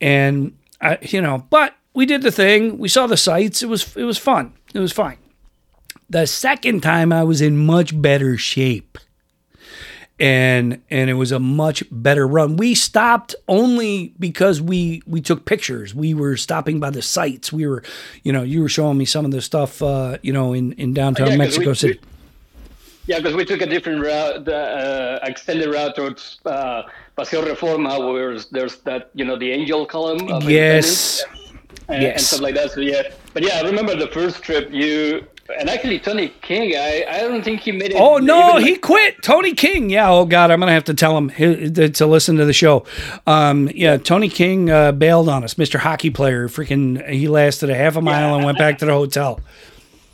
And 0.00 0.56
I, 0.80 0.98
you 1.02 1.20
know 1.20 1.44
but 1.50 1.74
we 1.94 2.06
did 2.06 2.22
the 2.22 2.30
thing. 2.30 2.78
We 2.78 2.88
saw 2.88 3.06
the 3.06 3.16
sights. 3.16 3.62
It 3.62 3.68
was 3.68 3.96
it 3.96 4.04
was 4.04 4.18
fun. 4.18 4.52
It 4.74 4.80
was 4.80 4.92
fine. 4.92 5.18
The 6.10 6.26
second 6.26 6.82
time 6.82 7.12
I 7.12 7.24
was 7.24 7.40
in 7.40 7.58
much 7.58 8.00
better 8.00 8.36
shape. 8.36 8.98
And 10.20 10.82
and 10.90 11.08
it 11.08 11.14
was 11.14 11.30
a 11.30 11.38
much 11.38 11.84
better 11.92 12.26
run. 12.26 12.56
We 12.56 12.74
stopped 12.74 13.36
only 13.46 14.14
because 14.18 14.60
we 14.60 15.00
we 15.06 15.20
took 15.20 15.44
pictures. 15.44 15.94
We 15.94 16.12
were 16.12 16.36
stopping 16.36 16.80
by 16.80 16.90
the 16.90 17.02
sites. 17.02 17.52
We 17.52 17.68
were, 17.68 17.84
you 18.24 18.32
know, 18.32 18.42
you 18.42 18.60
were 18.60 18.68
showing 18.68 18.98
me 18.98 19.04
some 19.04 19.24
of 19.24 19.30
the 19.30 19.40
stuff, 19.40 19.80
uh, 19.80 20.18
you 20.22 20.32
know, 20.32 20.52
in 20.52 20.72
in 20.72 20.92
downtown 20.92 21.28
yeah, 21.30 21.36
Mexico 21.36 21.68
we, 21.68 21.74
City. 21.74 22.00
We, 22.00 22.08
yeah, 23.06 23.18
because 23.18 23.36
we 23.36 23.44
took 23.44 23.62
a 23.62 23.66
different 23.66 24.04
route, 24.04 24.44
the 24.44 24.56
uh, 24.56 25.18
extended 25.22 25.72
route 25.72 25.94
towards 25.94 26.40
uh, 26.44 26.82
Paseo 27.16 27.42
Reforma, 27.42 28.12
where 28.12 28.38
there's 28.50 28.78
that, 28.80 29.10
you 29.14 29.24
know, 29.24 29.38
the 29.38 29.50
angel 29.52 29.86
column. 29.86 30.26
yes 30.42 31.24
and, 31.88 32.02
yes. 32.02 32.12
and 32.18 32.20
stuff 32.22 32.40
like 32.40 32.54
that. 32.54 32.70
So 32.72 32.80
yeah, 32.80 33.02
but 33.34 33.42
yeah, 33.42 33.58
I 33.58 33.62
remember 33.62 33.96
the 33.96 34.08
first 34.08 34.42
trip 34.42 34.70
you 34.72 35.26
and 35.58 35.70
actually 35.70 35.98
Tony 35.98 36.28
King. 36.42 36.74
I, 36.76 37.04
I 37.08 37.20
don't 37.20 37.42
think 37.42 37.60
he 37.60 37.72
made 37.72 37.92
it. 37.92 37.96
Oh 37.98 38.18
no, 38.18 38.38
like- 38.38 38.64
he 38.64 38.76
quit. 38.76 39.22
Tony 39.22 39.54
King. 39.54 39.90
Yeah. 39.90 40.10
Oh 40.10 40.24
God, 40.24 40.50
I'm 40.50 40.60
gonna 40.60 40.72
have 40.72 40.84
to 40.84 40.94
tell 40.94 41.16
him 41.16 41.30
to 41.30 42.06
listen 42.06 42.36
to 42.36 42.44
the 42.44 42.52
show. 42.52 42.84
Um, 43.26 43.70
yeah, 43.74 43.96
Tony 43.96 44.28
King 44.28 44.70
uh, 44.70 44.92
bailed 44.92 45.28
on 45.28 45.44
us, 45.44 45.54
Mr. 45.54 45.78
Hockey 45.78 46.10
player. 46.10 46.48
Freaking, 46.48 47.06
he 47.08 47.28
lasted 47.28 47.70
a 47.70 47.74
half 47.74 47.96
a 47.96 48.02
mile 48.02 48.30
yeah. 48.30 48.36
and 48.36 48.44
went 48.44 48.58
back 48.58 48.78
to 48.78 48.86
the 48.86 48.92
hotel. 48.92 49.40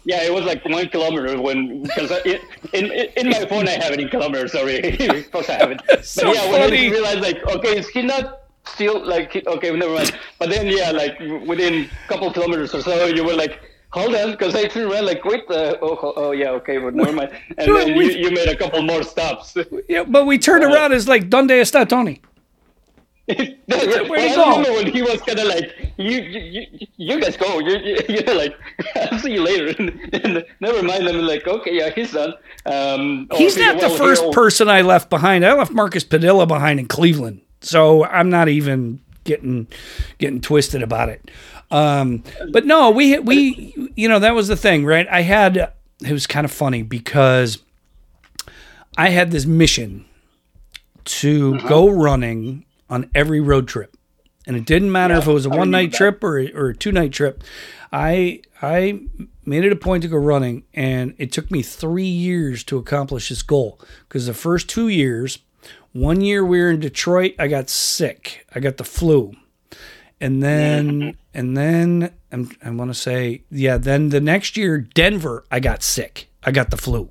Yeah, 0.07 0.23
it 0.23 0.33
was 0.33 0.45
like 0.45 0.63
one 0.67 0.87
kilometer 0.89 1.41
when 1.41 1.83
because 1.83 2.11
in, 2.27 2.39
in 2.75 2.91
in 3.17 3.31
my 3.31 3.47
phone 3.47 3.67
I 3.67 3.83
have 3.83 3.93
it 3.93 4.01
in 4.01 4.09
kilometers. 4.09 4.53
Sorry, 4.53 4.79
of 5.09 5.31
course 5.31 5.49
I 5.49 5.55
have 5.55 5.71
it. 5.71 5.81
so 6.05 6.27
but 6.27 6.35
yeah, 6.35 6.41
funny. 6.43 6.53
when 6.53 6.73
I 6.73 6.91
realized 6.91 7.21
like, 7.21 7.47
okay, 7.57 7.79
is 7.79 7.89
he 7.89 8.03
not 8.03 8.44
still 8.67 9.05
like 9.05 9.35
okay, 9.47 9.71
never 9.71 9.95
mind. 9.95 10.17
But 10.39 10.51
then 10.51 10.67
yeah, 10.67 10.91
like 10.91 11.19
within 11.47 11.85
a 11.85 12.09
couple 12.09 12.33
kilometers 12.33 12.75
or 12.75 12.83
so, 12.83 13.07
you 13.07 13.25
were 13.25 13.35
like, 13.35 13.61
hold 13.95 14.15
on, 14.15 14.33
because 14.33 14.55
I 14.55 14.67
turned 14.67 14.91
around 14.91 15.07
like, 15.07 15.25
wait, 15.25 15.45
uh, 15.49 15.77
oh, 15.81 16.13
oh 16.17 16.33
yeah, 16.33 16.51
okay, 16.51 16.79
but 16.79 16.95
never 16.95 17.13
mind. 17.13 17.31
And 17.59 17.75
then 17.75 17.89
you, 17.89 18.03
you 18.03 18.31
made 18.31 18.49
a 18.49 18.57
couple 18.57 18.83
more 18.83 19.03
stops. 19.03 19.57
Yeah, 19.89 20.05
but 20.05 20.27
we 20.27 20.39
turned 20.39 20.65
uh, 20.65 20.69
around 20.69 20.93
as 20.93 21.07
like 21.07 21.31
donde 21.31 21.51
está 21.51 21.89
Tony? 21.89 22.21
He 23.27 23.57
go? 23.71 23.79
remember 24.11 24.73
when 24.73 24.93
he 24.93 25.01
was 25.01 25.21
kind 25.23 25.39
of 25.39 25.47
like, 25.47 25.95
you, 25.97 26.21
you, 26.21 26.67
you 26.97 27.21
guys 27.21 27.39
go. 27.39 27.59
You, 27.59 27.79
you, 28.07 28.23
are 28.27 28.35
like, 28.35 28.55
I'll 28.97 29.19
see 29.19 29.33
you 29.33 29.43
later. 29.43 29.75
And, 29.79 29.89
and 30.13 30.45
never 30.61 30.83
mind. 30.83 31.09
I'm 31.09 31.23
like, 31.23 31.47
okay, 31.47 31.75
yeah, 31.75 31.89
he's 31.89 32.13
done. 32.13 32.35
Um, 32.67 33.27
he's 33.35 33.57
not 33.57 33.81
the 33.81 33.89
first 33.89 34.31
person 34.33 34.69
I 34.69 34.83
left 34.83 35.09
behind. 35.09 35.47
I 35.47 35.55
left 35.55 35.73
Marcus 35.73 36.05
Padilla 36.05 36.47
behind 36.47 36.79
in 36.81 36.87
Cleveland. 36.87 37.41
So 37.65 38.05
I'm 38.05 38.31
not 38.31 38.49
even 38.49 39.01
getting 39.25 39.67
getting 40.19 40.41
twisted 40.41 40.83
about 40.83 41.09
it. 41.09 41.31
Um, 41.71 42.23
but 42.53 42.67
no, 42.67 42.91
we 42.91 43.19
we 43.19 43.93
you 43.97 44.09
know 44.09 44.19
that 44.19 44.35
was 44.35 44.49
the 44.49 44.57
thing, 44.57 44.85
right? 44.85 45.07
I 45.09 45.23
had 45.23 45.57
it 45.57 46.13
was 46.13 46.27
kind 46.27 46.45
of 46.45 46.51
funny 46.53 46.83
because 46.83 47.59
I 48.97 49.09
had 49.09 49.31
this 49.31 49.47
mission 49.47 50.05
to 51.05 51.57
uh-huh. 51.57 51.69
go 51.69 51.89
running 51.89 52.65
on 52.89 53.11
every 53.15 53.41
road 53.41 53.69
trip. 53.69 53.97
And 54.47 54.57
it 54.57 54.67
didn't 54.67 54.93
matter 54.93 55.15
yeah, 55.15 55.21
if 55.21 55.27
it 55.27 55.33
was 55.33 55.47
a 55.47 55.51
one 55.51 55.71
night 55.71 55.93
trip 55.93 56.23
or, 56.23 56.39
or 56.55 56.69
a 56.69 56.77
two 56.77 56.93
night 56.93 57.13
trip. 57.13 57.43
I 57.93 58.43
I 58.61 59.01
made 59.47 59.65
it 59.65 59.73
a 59.73 59.77
point 59.77 60.03
to 60.03 60.09
go 60.09 60.17
running, 60.17 60.65
and 60.75 61.15
it 61.17 61.33
took 61.33 61.51
me 61.51 61.63
three 61.63 62.05
years 62.05 62.63
to 62.65 62.77
accomplish 62.77 63.31
this 63.31 63.43
goal. 63.43 63.81
Because 64.07 64.27
the 64.27 64.35
first 64.35 64.69
two 64.69 64.89
years, 64.89 65.39
one 65.95 66.21
year 66.21 66.45
we 66.45 66.61
were 66.61 66.71
in 66.71 66.81
Detroit, 66.81 67.35
I 67.39 67.49
got 67.49 67.71
sick. 67.71 68.47
I 68.55 68.61
got 68.61 68.77
the 68.77 68.85
flu. 68.85 69.33
And 70.21 70.43
then 70.43 71.17
and 71.35 71.57
then 71.57 72.13
I'm, 72.31 72.51
I 72.63 72.71
want 72.71 72.91
to 72.91 72.95
say, 72.95 73.43
yeah, 73.51 73.79
then 73.79 74.11
the 74.11 74.21
next 74.21 74.57
year, 74.57 74.79
Denver, 74.79 75.45
I 75.51 75.61
got 75.61 75.83
sick. 75.83 76.29
I 76.43 76.51
got 76.51 76.71
the 76.71 76.77
flu. 76.77 77.09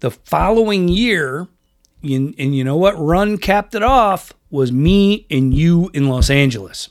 The 0.00 0.10
following 0.10 0.88
year, 0.88 1.48
and, 2.02 2.34
and 2.38 2.54
you 2.54 2.62
know 2.64 2.76
what 2.76 2.98
run 2.98 3.38
capped 3.38 3.74
it 3.74 3.82
off 3.82 4.32
was 4.50 4.70
me 4.72 5.26
and 5.30 5.54
you 5.54 5.90
in 5.94 6.08
Los 6.08 6.28
Angeles. 6.30 6.88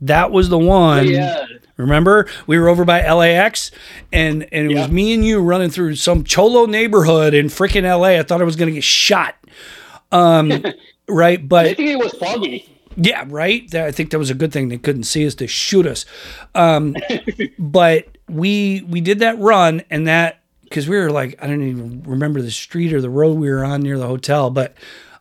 That 0.00 0.30
was 0.30 0.48
the 0.48 0.58
one. 0.58 1.06
yeah. 1.08 1.44
Remember, 1.76 2.26
we 2.48 2.58
were 2.58 2.68
over 2.68 2.84
by 2.84 3.08
LAX, 3.08 3.70
and 4.12 4.46
and 4.52 4.70
it 4.70 4.74
Yeah. 4.74 4.82
was 4.82 4.90
me 4.90 5.14
and 5.14 5.24
you 5.24 5.40
running 5.40 5.70
through 5.70 5.94
some 5.94 6.24
cholo 6.24 6.66
neighborhood 6.66 7.34
in 7.34 7.46
freaking 7.46 7.84
LA. 7.84 8.18
I 8.18 8.22
thought 8.24 8.40
I 8.40 8.44
was 8.44 8.56
going 8.56 8.68
to 8.68 8.74
get 8.74 8.82
shot. 8.82 9.36
Um, 10.12 10.62
right, 11.08 11.46
but 11.46 11.66
I 11.66 11.74
think 11.74 11.90
it 11.90 11.98
was 11.98 12.12
foggy. 12.14 12.68
yeah, 12.96 13.24
right. 13.28 13.70
That- 13.70 13.86
I 13.86 13.92
think 13.92 14.10
that 14.10 14.18
was 14.18 14.30
a 14.30 14.34
good 14.34 14.52
thing. 14.52 14.68
They 14.68 14.78
couldn't 14.78 15.04
see 15.04 15.26
us 15.26 15.34
to 15.36 15.46
shoot 15.46 15.86
us. 15.86 16.04
Um, 16.54 16.96
but 17.58 18.08
we 18.28 18.84
we 18.88 19.00
did 19.00 19.20
that 19.20 19.38
run, 19.38 19.82
and 19.90 20.06
that 20.08 20.40
because 20.64 20.88
we 20.88 20.96
were 20.96 21.10
like 21.10 21.42
I 21.42 21.46
don't 21.46 21.62
even 21.62 22.02
remember 22.04 22.42
the 22.42 22.50
street 22.50 22.92
or 22.92 23.00
the 23.00 23.10
road 23.10 23.38
we 23.38 23.50
were 23.50 23.64
on 23.64 23.82
near 23.82 23.98
the 23.98 24.06
hotel, 24.06 24.50
but 24.50 24.74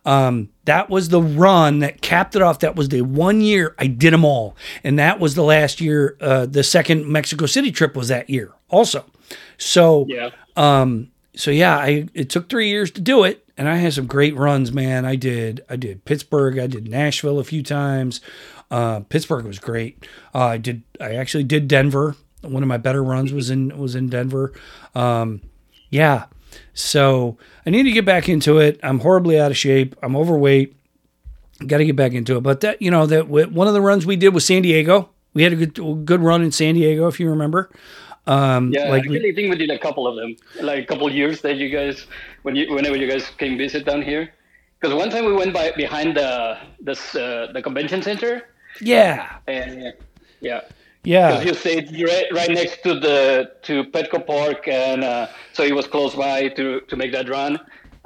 um, 0.05 0.49
that 0.65 0.89
was 0.89 1.09
the 1.09 1.21
run 1.21 1.79
that 1.79 2.01
capped 2.01 2.35
it 2.35 2.41
off. 2.41 2.59
That 2.59 2.75
was 2.77 2.89
the 2.89 3.01
one 3.01 3.41
year 3.41 3.75
I 3.77 3.87
did 3.87 4.13
them 4.13 4.23
all, 4.25 4.55
and 4.83 4.97
that 4.99 5.19
was 5.19 5.35
the 5.35 5.43
last 5.43 5.81
year. 5.81 6.17
Uh, 6.21 6.45
the 6.45 6.63
second 6.63 7.07
Mexico 7.07 7.45
City 7.45 7.71
trip 7.71 7.95
was 7.95 8.07
that 8.07 8.29
year 8.29 8.53
also. 8.69 9.05
So 9.57 10.05
Yeah. 10.07 10.29
um, 10.55 11.11
so 11.35 11.51
yeah, 11.51 11.77
I 11.77 12.07
it 12.13 12.29
took 12.29 12.49
three 12.49 12.69
years 12.69 12.91
to 12.91 13.01
do 13.01 13.23
it, 13.23 13.46
and 13.57 13.67
I 13.67 13.77
had 13.77 13.93
some 13.93 14.05
great 14.05 14.35
runs, 14.35 14.71
man. 14.71 15.05
I 15.05 15.15
did 15.15 15.61
I 15.69 15.75
did 15.75 16.05
Pittsburgh, 16.05 16.59
I 16.59 16.67
did 16.67 16.87
Nashville 16.87 17.39
a 17.39 17.43
few 17.43 17.63
times. 17.63 18.21
Uh, 18.69 19.01
Pittsburgh 19.01 19.45
was 19.45 19.59
great. 19.59 20.05
Uh, 20.35 20.45
I 20.45 20.57
did 20.57 20.83
I 20.99 21.15
actually 21.15 21.43
did 21.43 21.67
Denver. 21.67 22.15
One 22.41 22.63
of 22.63 22.69
my 22.69 22.77
better 22.77 23.03
runs 23.03 23.33
was 23.33 23.49
in 23.49 23.77
was 23.77 23.95
in 23.95 24.09
Denver. 24.09 24.53
Um, 24.93 25.41
yeah, 25.89 26.25
so 26.73 27.37
I 27.65 27.69
need 27.69 27.83
to 27.83 27.91
get 27.91 28.05
back 28.05 28.29
into 28.29 28.59
it. 28.59 28.79
I'm 28.83 28.99
horribly 28.99 29.39
out 29.39 29.51
of 29.51 29.57
shape. 29.57 29.95
I'm 30.01 30.15
overweight. 30.15 30.75
Got 31.65 31.77
to 31.77 31.85
get 31.85 31.95
back 31.95 32.13
into 32.13 32.37
it. 32.37 32.41
But 32.41 32.61
that 32.61 32.81
you 32.81 32.91
know 32.91 33.05
that 33.07 33.27
one 33.27 33.67
of 33.67 33.73
the 33.73 33.81
runs 33.81 34.05
we 34.05 34.15
did 34.15 34.33
was 34.33 34.45
San 34.45 34.61
Diego. 34.61 35.09
We 35.33 35.43
had 35.43 35.53
a 35.53 35.55
good 35.55 36.05
good 36.05 36.21
run 36.21 36.43
in 36.43 36.51
San 36.51 36.75
Diego, 36.75 37.07
if 37.07 37.19
you 37.19 37.29
remember. 37.29 37.69
Um, 38.27 38.71
Yeah, 38.73 38.89
like 38.89 39.05
I 39.07 39.31
think 39.33 39.49
we 39.49 39.55
did 39.55 39.71
a 39.71 39.79
couple 39.79 40.07
of 40.07 40.15
them, 40.15 40.35
like 40.61 40.83
a 40.83 40.85
couple 40.85 41.09
years 41.11 41.41
that 41.41 41.55
you 41.57 41.69
guys, 41.69 42.05
when 42.43 42.55
you, 42.55 42.73
whenever 42.73 42.97
you 42.97 43.09
guys 43.09 43.29
came 43.37 43.57
visit 43.57 43.85
down 43.85 44.01
here. 44.01 44.33
Because 44.79 44.95
one 44.95 45.09
time 45.09 45.25
we 45.25 45.33
went 45.33 45.53
by 45.53 45.71
behind 45.71 46.15
the 46.17 46.57
this 46.79 47.15
uh, 47.15 47.47
the 47.53 47.61
convention 47.61 48.01
center, 48.03 48.43
yeah, 48.79 49.39
and 49.47 49.93
yeah, 50.39 50.61
yeah. 51.03 51.31
because 51.31 51.45
you 51.45 51.53
stayed 51.55 51.91
right, 52.01 52.27
right 52.31 52.51
next 52.51 52.83
to 52.83 52.93
the 52.99 53.51
to 53.63 53.85
Petco 53.85 54.25
Park, 54.25 54.67
and 54.67 55.03
uh, 55.03 55.27
so 55.53 55.63
it 55.63 55.73
was 55.73 55.87
close 55.87 56.13
by 56.13 56.49
to 56.49 56.81
to 56.81 56.95
make 56.95 57.11
that 57.11 57.27
run 57.29 57.57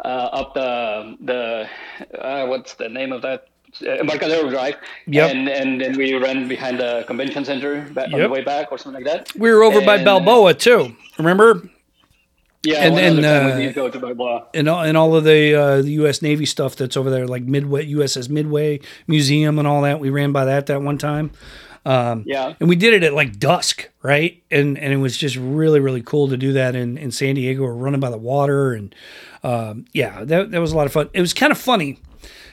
uh, 0.06 0.30
up 0.40 0.54
the 0.54 1.18
the 1.22 1.68
uh, 2.18 2.46
what's 2.48 2.76
the 2.76 2.90
name 2.90 3.12
of 3.12 3.22
that 3.22 3.51
Embarcadero 3.82 4.50
Drive. 4.50 4.76
Yep. 5.08 5.32
And 5.32 5.48
and 5.50 5.82
then 5.82 5.98
we 5.98 6.14
ran 6.16 6.48
behind 6.48 6.80
the 6.80 7.04
convention 7.08 7.46
center 7.46 7.82
back 7.92 8.12
on 8.14 8.20
the 8.20 8.30
way 8.30 8.42
back 8.44 8.72
or 8.72 8.78
something 8.78 9.04
like 9.04 9.12
that. 9.14 9.36
We 9.36 9.52
were 9.52 9.64
over 9.64 9.82
by 9.86 10.04
Balboa 10.04 10.54
too. 10.56 10.96
Remember? 11.18 11.62
Yeah, 12.64 12.84
And- 12.86 13.00
and, 13.00 13.26
uh, 13.26 13.56
we 13.58 13.64
did 13.72 13.92
to 13.94 14.00
Balboa. 14.00 14.46
And 14.54 14.70
all, 14.70 14.84
and 14.84 14.96
all 14.96 15.16
of 15.16 15.24
the 15.24 15.56
uh, 15.56 15.82
the 15.82 15.92
U.S. 16.04 16.22
Navy 16.22 16.46
stuff 16.46 16.76
that's 16.76 16.96
over 16.96 17.10
there, 17.10 17.26
like 17.28 17.42
Midway 17.44 17.88
USS 17.92 18.30
Midway 18.30 18.82
Museum 19.08 19.58
and 19.58 19.68
all 19.68 19.82
that. 19.82 20.00
We 20.00 20.12
ran 20.12 20.32
by 20.32 20.46
that 20.46 20.68
that 20.68 20.82
one 20.82 20.98
time. 21.00 21.32
Um, 21.84 22.24
Yeah. 22.28 22.54
and 22.60 22.70
we 22.70 22.76
did 22.76 22.94
it 22.94 23.02
at 23.04 23.14
like 23.16 23.40
dusk, 23.40 23.90
right? 24.04 24.44
And 24.52 24.78
and 24.78 24.94
it 24.94 24.98
was 24.98 25.18
just 25.18 25.36
really 25.38 25.80
really 25.80 26.04
cool 26.04 26.28
to 26.28 26.38
do 26.38 26.54
that 26.54 26.76
in, 26.76 27.00
in 27.00 27.10
San 27.10 27.34
Diego. 27.34 27.64
We're 27.64 27.74
running 27.74 28.00
by 28.00 28.12
the 28.12 28.18
water, 28.20 28.74
and 28.74 28.94
um, 29.44 29.86
yeah, 29.92 30.24
that 30.24 30.52
that 30.52 30.62
was 30.62 30.72
a 30.72 30.78
lot 30.78 30.86
of 30.86 30.94
fun. 30.94 31.10
It 31.14 31.22
was 31.22 31.34
kind 31.34 31.52
of 31.52 31.58
funny. 31.58 31.98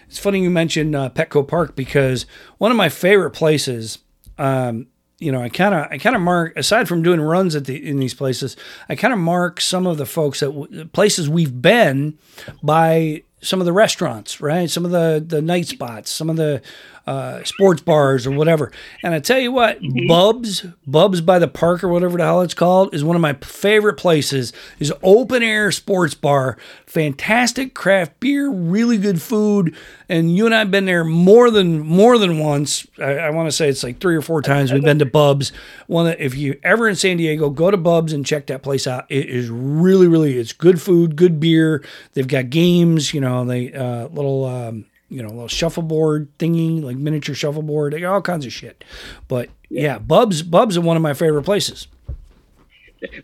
It's 0.09 0.18
funny 0.18 0.42
you 0.42 0.51
mentioned 0.51 0.97
uh, 0.97 1.11
Petco 1.11 1.47
Park 1.47 1.77
because 1.77 2.27
one 2.59 2.71
of 2.71 2.77
my 2.77 2.88
favorite 2.88 3.31
places. 3.31 3.99
Um, 4.38 4.87
you 5.18 5.33
know, 5.33 5.42
I 5.42 5.49
kind 5.49 5.75
of 5.75 5.88
I 5.90 5.99
kind 5.99 6.14
of 6.14 6.23
mark 6.23 6.57
aside 6.57 6.87
from 6.87 7.03
doing 7.03 7.21
runs 7.21 7.57
at 7.57 7.64
the 7.64 7.77
in 7.88 7.99
these 7.99 8.14
places, 8.14 8.57
I 8.88 8.94
kind 8.94 9.12
of 9.12 9.18
mark 9.18 9.61
some 9.61 9.85
of 9.85 9.99
the 9.99 10.07
folks 10.07 10.38
that 10.40 10.53
w- 10.53 10.85
places 10.87 11.29
we've 11.29 11.61
been 11.61 12.16
by 12.62 13.25
some 13.40 13.61
of 13.61 13.66
the 13.66 13.73
restaurants, 13.73 14.40
right? 14.40 14.71
Some 14.71 14.85
of 14.85 14.92
the 14.92 15.25
the 15.27 15.42
night 15.42 15.66
spots, 15.66 16.11
some 16.11 16.31
of 16.31 16.37
the 16.37 16.62
uh, 17.09 17.42
sports 17.44 17.81
bars 17.81 18.27
or 18.27 18.33
whatever. 18.33 18.71
And 19.03 19.14
I 19.14 19.21
tell 19.21 19.38
you 19.38 19.51
what, 19.51 19.79
Bubs, 20.07 20.66
Bubs 20.87 21.21
by 21.23 21.38
the 21.38 21.49
park 21.49 21.83
or 21.83 21.88
whatever 21.88 22.18
the 22.18 22.25
hell 22.25 22.42
it's 22.42 22.55
called, 22.55 22.94
is 22.94 23.03
one 23.03 23.16
of 23.16 23.23
my 23.23 23.33
favorite 23.35 23.94
places. 23.94 24.53
Is 24.79 24.92
open 25.03 25.42
air 25.42 25.73
sports 25.73 26.14
bar, 26.14 26.59
fantastic 26.87 27.75
craft 27.75 28.21
beer, 28.21 28.51
really 28.51 28.99
good 28.99 29.23
food, 29.23 29.75
and 30.09 30.35
you 30.37 30.44
and 30.47 30.55
I've 30.55 30.71
been 30.71 30.85
there 30.85 31.05
more 31.05 31.51
than 31.51 31.81
more 31.81 32.18
than 32.18 32.38
once. 32.38 32.87
I, 32.99 33.12
I 33.18 33.31
want 33.31 33.47
to 33.49 33.53
say 33.53 33.68
it's 33.68 33.83
like 33.83 34.01
three 34.01 34.16
or 34.16 34.23
four 34.23 34.42
times 34.42 34.73
we've 34.73 34.83
been 34.83 34.99
to 34.99 35.07
Bubs. 35.07 35.53
One, 35.87 36.05
that- 36.07 36.21
if 36.21 36.35
you 36.37 36.59
ever 36.62 36.88
in 36.88 36.97
San 36.97 37.16
Diego, 37.16 37.49
go 37.51 37.71
to 37.71 37.77
Bubs 37.77 38.12
and 38.12 38.27
check 38.27 38.47
that 38.49 38.62
place 38.62 38.87
out. 38.87 39.07
It 39.09 39.29
is 39.29 39.49
really, 39.49 40.07
really, 40.09 40.37
it's 40.38 40.53
good 40.53 40.81
food, 40.83 41.16
good 41.16 41.40
beer. 41.40 41.83
They've 42.12 42.27
got 42.29 42.51
games, 42.51 43.14
you 43.14 43.21
know, 43.21 43.44
they 43.44 43.73
uh, 43.73 44.09
little. 44.09 44.44
Um, 44.44 44.85
you 45.09 45.23
know, 45.23 45.29
little 45.29 45.49
shuffleboard 45.49 46.29
thingy, 46.38 46.83
like 46.83 46.97
miniature 46.97 47.35
shuffleboard, 47.35 48.03
all 48.05 48.23
kinds 48.23 48.44
of 48.47 48.53
shit. 48.53 48.85
But 49.27 49.49
yeah, 49.68 49.99
Bubs, 49.99 50.42
Bubs 50.42 50.77
are 50.77 50.83
one 50.83 50.97
of 50.97 51.03
my 51.03 51.14
favorite 51.14 51.44
places. 51.44 51.88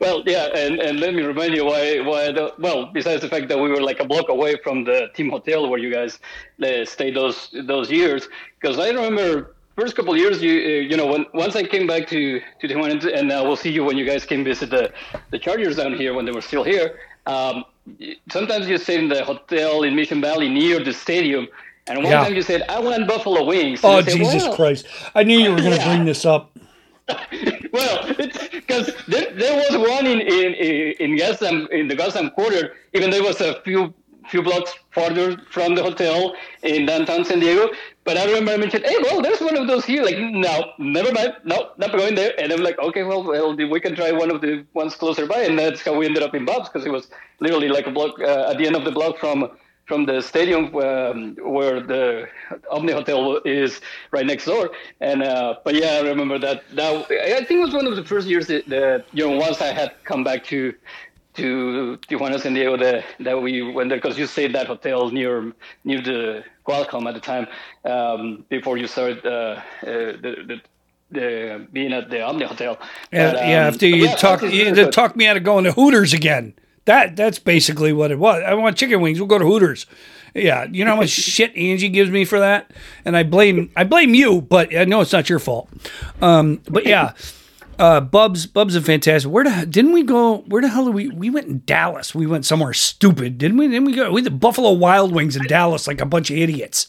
Well, 0.00 0.22
yeah, 0.24 0.46
and, 0.54 0.80
and 0.80 1.00
let 1.00 1.14
me 1.14 1.22
remind 1.22 1.54
you 1.54 1.64
why 1.64 1.98
why 2.00 2.30
the, 2.30 2.54
well 2.58 2.86
besides 2.86 3.22
the 3.22 3.28
fact 3.28 3.48
that 3.48 3.58
we 3.58 3.68
were 3.68 3.82
like 3.82 3.98
a 3.98 4.04
block 4.04 4.28
away 4.28 4.56
from 4.62 4.84
the 4.84 5.08
team 5.14 5.30
hotel 5.30 5.68
where 5.68 5.80
you 5.80 5.92
guys 5.92 6.20
uh, 6.62 6.84
stayed 6.84 7.16
those 7.16 7.50
those 7.64 7.90
years 7.90 8.28
because 8.60 8.78
I 8.78 8.90
remember 8.90 9.56
first 9.74 9.96
couple 9.96 10.12
of 10.12 10.20
years 10.20 10.40
you 10.40 10.52
uh, 10.52 10.88
you 10.90 10.96
know 10.96 11.06
when 11.06 11.26
once 11.34 11.56
I 11.56 11.64
came 11.64 11.88
back 11.88 12.06
to 12.08 12.40
to 12.60 12.68
Tijuana 12.68 13.18
and 13.18 13.32
uh, 13.32 13.42
we'll 13.44 13.56
see 13.56 13.70
you 13.70 13.82
when 13.82 13.96
you 13.96 14.06
guys 14.06 14.24
came 14.24 14.44
visit 14.44 14.70
the 14.70 14.92
the 15.32 15.40
Chargers 15.40 15.76
down 15.76 15.94
here 15.94 16.14
when 16.14 16.24
they 16.24 16.32
were 16.32 16.42
still 16.42 16.62
here. 16.62 17.00
Um, 17.26 17.64
sometimes 18.30 18.68
you 18.68 18.78
stayed 18.78 19.00
in 19.00 19.08
the 19.08 19.24
hotel 19.24 19.82
in 19.82 19.96
Mission 19.96 20.20
Valley 20.20 20.48
near 20.48 20.82
the 20.84 20.92
stadium. 20.92 21.48
And 21.86 21.98
one 21.98 22.12
Yeah. 22.12 22.24
time 22.24 22.34
you 22.34 22.42
said, 22.42 22.62
"I 22.68 22.80
want 22.80 23.06
buffalo 23.06 23.44
wings." 23.44 23.84
And 23.84 23.92
Oh 23.92 24.00
said, 24.02 24.14
Jesus 24.16 24.44
"Well, 24.44 24.56
Christ! 24.56 24.86
I 25.14 25.22
knew 25.22 25.38
you 25.38 25.50
were 25.50 25.58
going 25.60 25.72
to 25.72 25.76
Yeah. 25.76 25.88
bring 25.88 26.04
this 26.06 26.24
up. 26.24 26.50
well, 27.72 28.08
because 28.52 28.90
there, 29.08 29.30
there 29.34 29.56
was 29.56 29.76
one 29.76 30.06
in 30.06 30.20
in 30.20 30.54
in 31.04 31.16
Gaslamp 31.18 31.68
in 31.70 31.88
the 31.88 31.96
Gaslamp 31.96 32.34
quarter, 32.34 32.72
even 32.94 33.10
though 33.10 33.18
it 33.18 33.24
was 33.24 33.40
a 33.42 33.60
few 33.62 33.92
few 34.28 34.42
blocks 34.42 34.72
farther 34.90 35.36
from 35.50 35.74
the 35.74 35.82
hotel 35.82 36.34
in 36.62 36.86
downtown 36.86 37.24
San 37.24 37.40
Diego. 37.40 37.68
But 38.04 38.16
I 38.16 38.24
remember 38.24 38.52
I 38.52 38.56
mentioned, 38.56 38.84
hey, 38.86 38.96
well, 39.02 39.20
there's 39.20 39.40
one 39.40 39.56
of 39.56 39.66
those 39.66 39.84
here. 39.84 40.02
Like, 40.02 40.16
no, 40.18 40.72
never 40.78 41.12
mind, 41.12 41.34
no, 41.44 41.70
not 41.76 41.92
going 41.92 42.14
there. 42.14 42.32
And 42.38 42.52
I'm 42.52 42.60
like, 42.62 42.78
okay, 42.78 43.02
well, 43.02 43.22
well, 43.22 43.54
we 43.56 43.80
can 43.80 43.94
try 43.94 44.12
one 44.12 44.30
of 44.30 44.40
the 44.40 44.64
ones 44.74 44.94
closer 44.94 45.26
by, 45.26 45.42
and 45.42 45.58
that's 45.58 45.82
how 45.82 45.94
we 45.96 46.06
ended 46.06 46.22
up 46.22 46.34
in 46.34 46.44
Bubs 46.46 46.68
because 46.70 46.86
it 46.86 46.90
was 46.92 47.08
literally 47.40 47.68
like 47.68 47.86
a 47.86 47.90
block 47.90 48.18
uh, 48.20 48.50
at 48.50 48.58
the 48.58 48.66
end 48.66 48.76
of 48.76 48.84
the 48.84 48.90
block 48.92 49.18
from 49.18 49.50
from 49.86 50.06
the 50.06 50.20
stadium 50.22 50.74
um, 50.76 51.36
where 51.42 51.80
the 51.80 52.28
Omni 52.70 52.92
Hotel 52.92 53.40
is 53.44 53.80
right 54.12 54.26
next 54.26 54.46
door. 54.46 54.70
And 55.00 55.22
uh, 55.22 55.56
but 55.64 55.74
yeah, 55.74 56.00
I 56.02 56.08
remember 56.08 56.38
that. 56.38 56.64
That 56.74 57.06
I 57.10 57.44
think 57.44 57.58
it 57.60 57.64
was 57.64 57.74
one 57.74 57.86
of 57.86 57.96
the 57.96 58.04
first 58.04 58.26
years 58.26 58.46
that, 58.46 58.66
that 58.68 59.04
you 59.12 59.28
know 59.28 59.36
once 59.36 59.60
I 59.60 59.72
had 59.72 59.92
come 60.04 60.24
back 60.24 60.44
to 60.44 60.74
to 61.34 61.98
Tijuana, 62.08 62.40
San 62.40 62.54
Diego, 62.54 62.76
that 62.76 63.04
that 63.20 63.40
we 63.42 63.62
went 63.62 63.88
there 63.90 63.98
because 63.98 64.18
you 64.18 64.26
stayed 64.26 64.54
that 64.54 64.66
hotel 64.66 65.10
near 65.10 65.52
near 65.84 66.00
the 66.00 66.44
Qualcomm 66.66 67.06
at 67.08 67.14
the 67.14 67.20
time 67.20 67.46
um, 67.84 68.44
before 68.48 68.76
you 68.78 68.86
started 68.86 69.24
uh, 69.26 69.30
uh, 69.30 69.60
the. 69.82 70.44
the 70.48 70.60
the, 71.10 71.68
being 71.72 71.92
at 71.92 72.10
the 72.10 72.22
Omni 72.22 72.44
Hotel. 72.44 72.76
Yeah, 73.12 73.32
But, 73.32 73.46
yeah. 73.46 73.66
um, 73.66 73.74
After 73.74 73.86
you 73.86 74.06
yeah, 74.06 74.16
talk, 74.16 74.42
you 74.42 74.90
talk 74.90 75.14
me 75.14 75.28
out 75.28 75.36
of 75.36 75.44
going 75.44 75.62
to 75.62 75.70
Hooters 75.70 76.12
again. 76.12 76.54
That 76.86 77.16
that's 77.16 77.38
basically 77.38 77.92
what 77.92 78.10
it 78.10 78.18
was. 78.18 78.42
I 78.46 78.54
want 78.54 78.76
chicken 78.76 79.00
wings. 79.00 79.18
We'll 79.18 79.28
go 79.28 79.38
to 79.38 79.44
Hooters. 79.44 79.86
Yeah, 80.34 80.64
you 80.64 80.84
know 80.84 80.92
how 80.92 81.00
much 81.00 81.08
shit 81.10 81.56
Angie 81.56 81.88
gives 81.88 82.10
me 82.10 82.24
for 82.24 82.40
that, 82.40 82.70
and 83.04 83.16
I 83.16 83.22
blame 83.22 83.70
I 83.76 83.84
blame 83.84 84.14
you, 84.14 84.42
but 84.42 84.74
I 84.76 84.84
know 84.84 85.00
it's 85.00 85.12
not 85.12 85.28
your 85.28 85.38
fault. 85.38 85.68
Um, 86.20 86.60
but 86.68 86.86
yeah, 86.86 87.12
uh, 87.78 88.00
Bubs 88.00 88.46
Bubs 88.46 88.76
is 88.76 88.84
fantastic. 88.84 89.30
Where 89.30 89.44
the 89.44 89.66
didn't 89.66 89.92
we 89.92 90.02
go? 90.02 90.38
Where 90.38 90.60
the 90.60 90.68
hell 90.68 90.86
did 90.86 90.94
we 90.94 91.08
we 91.08 91.30
went 91.30 91.46
in 91.46 91.62
Dallas? 91.64 92.14
We 92.14 92.26
went 92.26 92.44
somewhere 92.44 92.74
stupid, 92.74 93.38
didn't 93.38 93.56
we? 93.56 93.68
Didn't 93.68 93.86
we 93.86 93.94
go? 93.94 94.10
We 94.12 94.20
the 94.20 94.30
Buffalo 94.30 94.72
Wild 94.72 95.12
Wings 95.12 95.36
in 95.36 95.44
Dallas 95.44 95.86
like 95.86 96.00
a 96.00 96.06
bunch 96.06 96.30
of 96.30 96.36
idiots. 96.36 96.88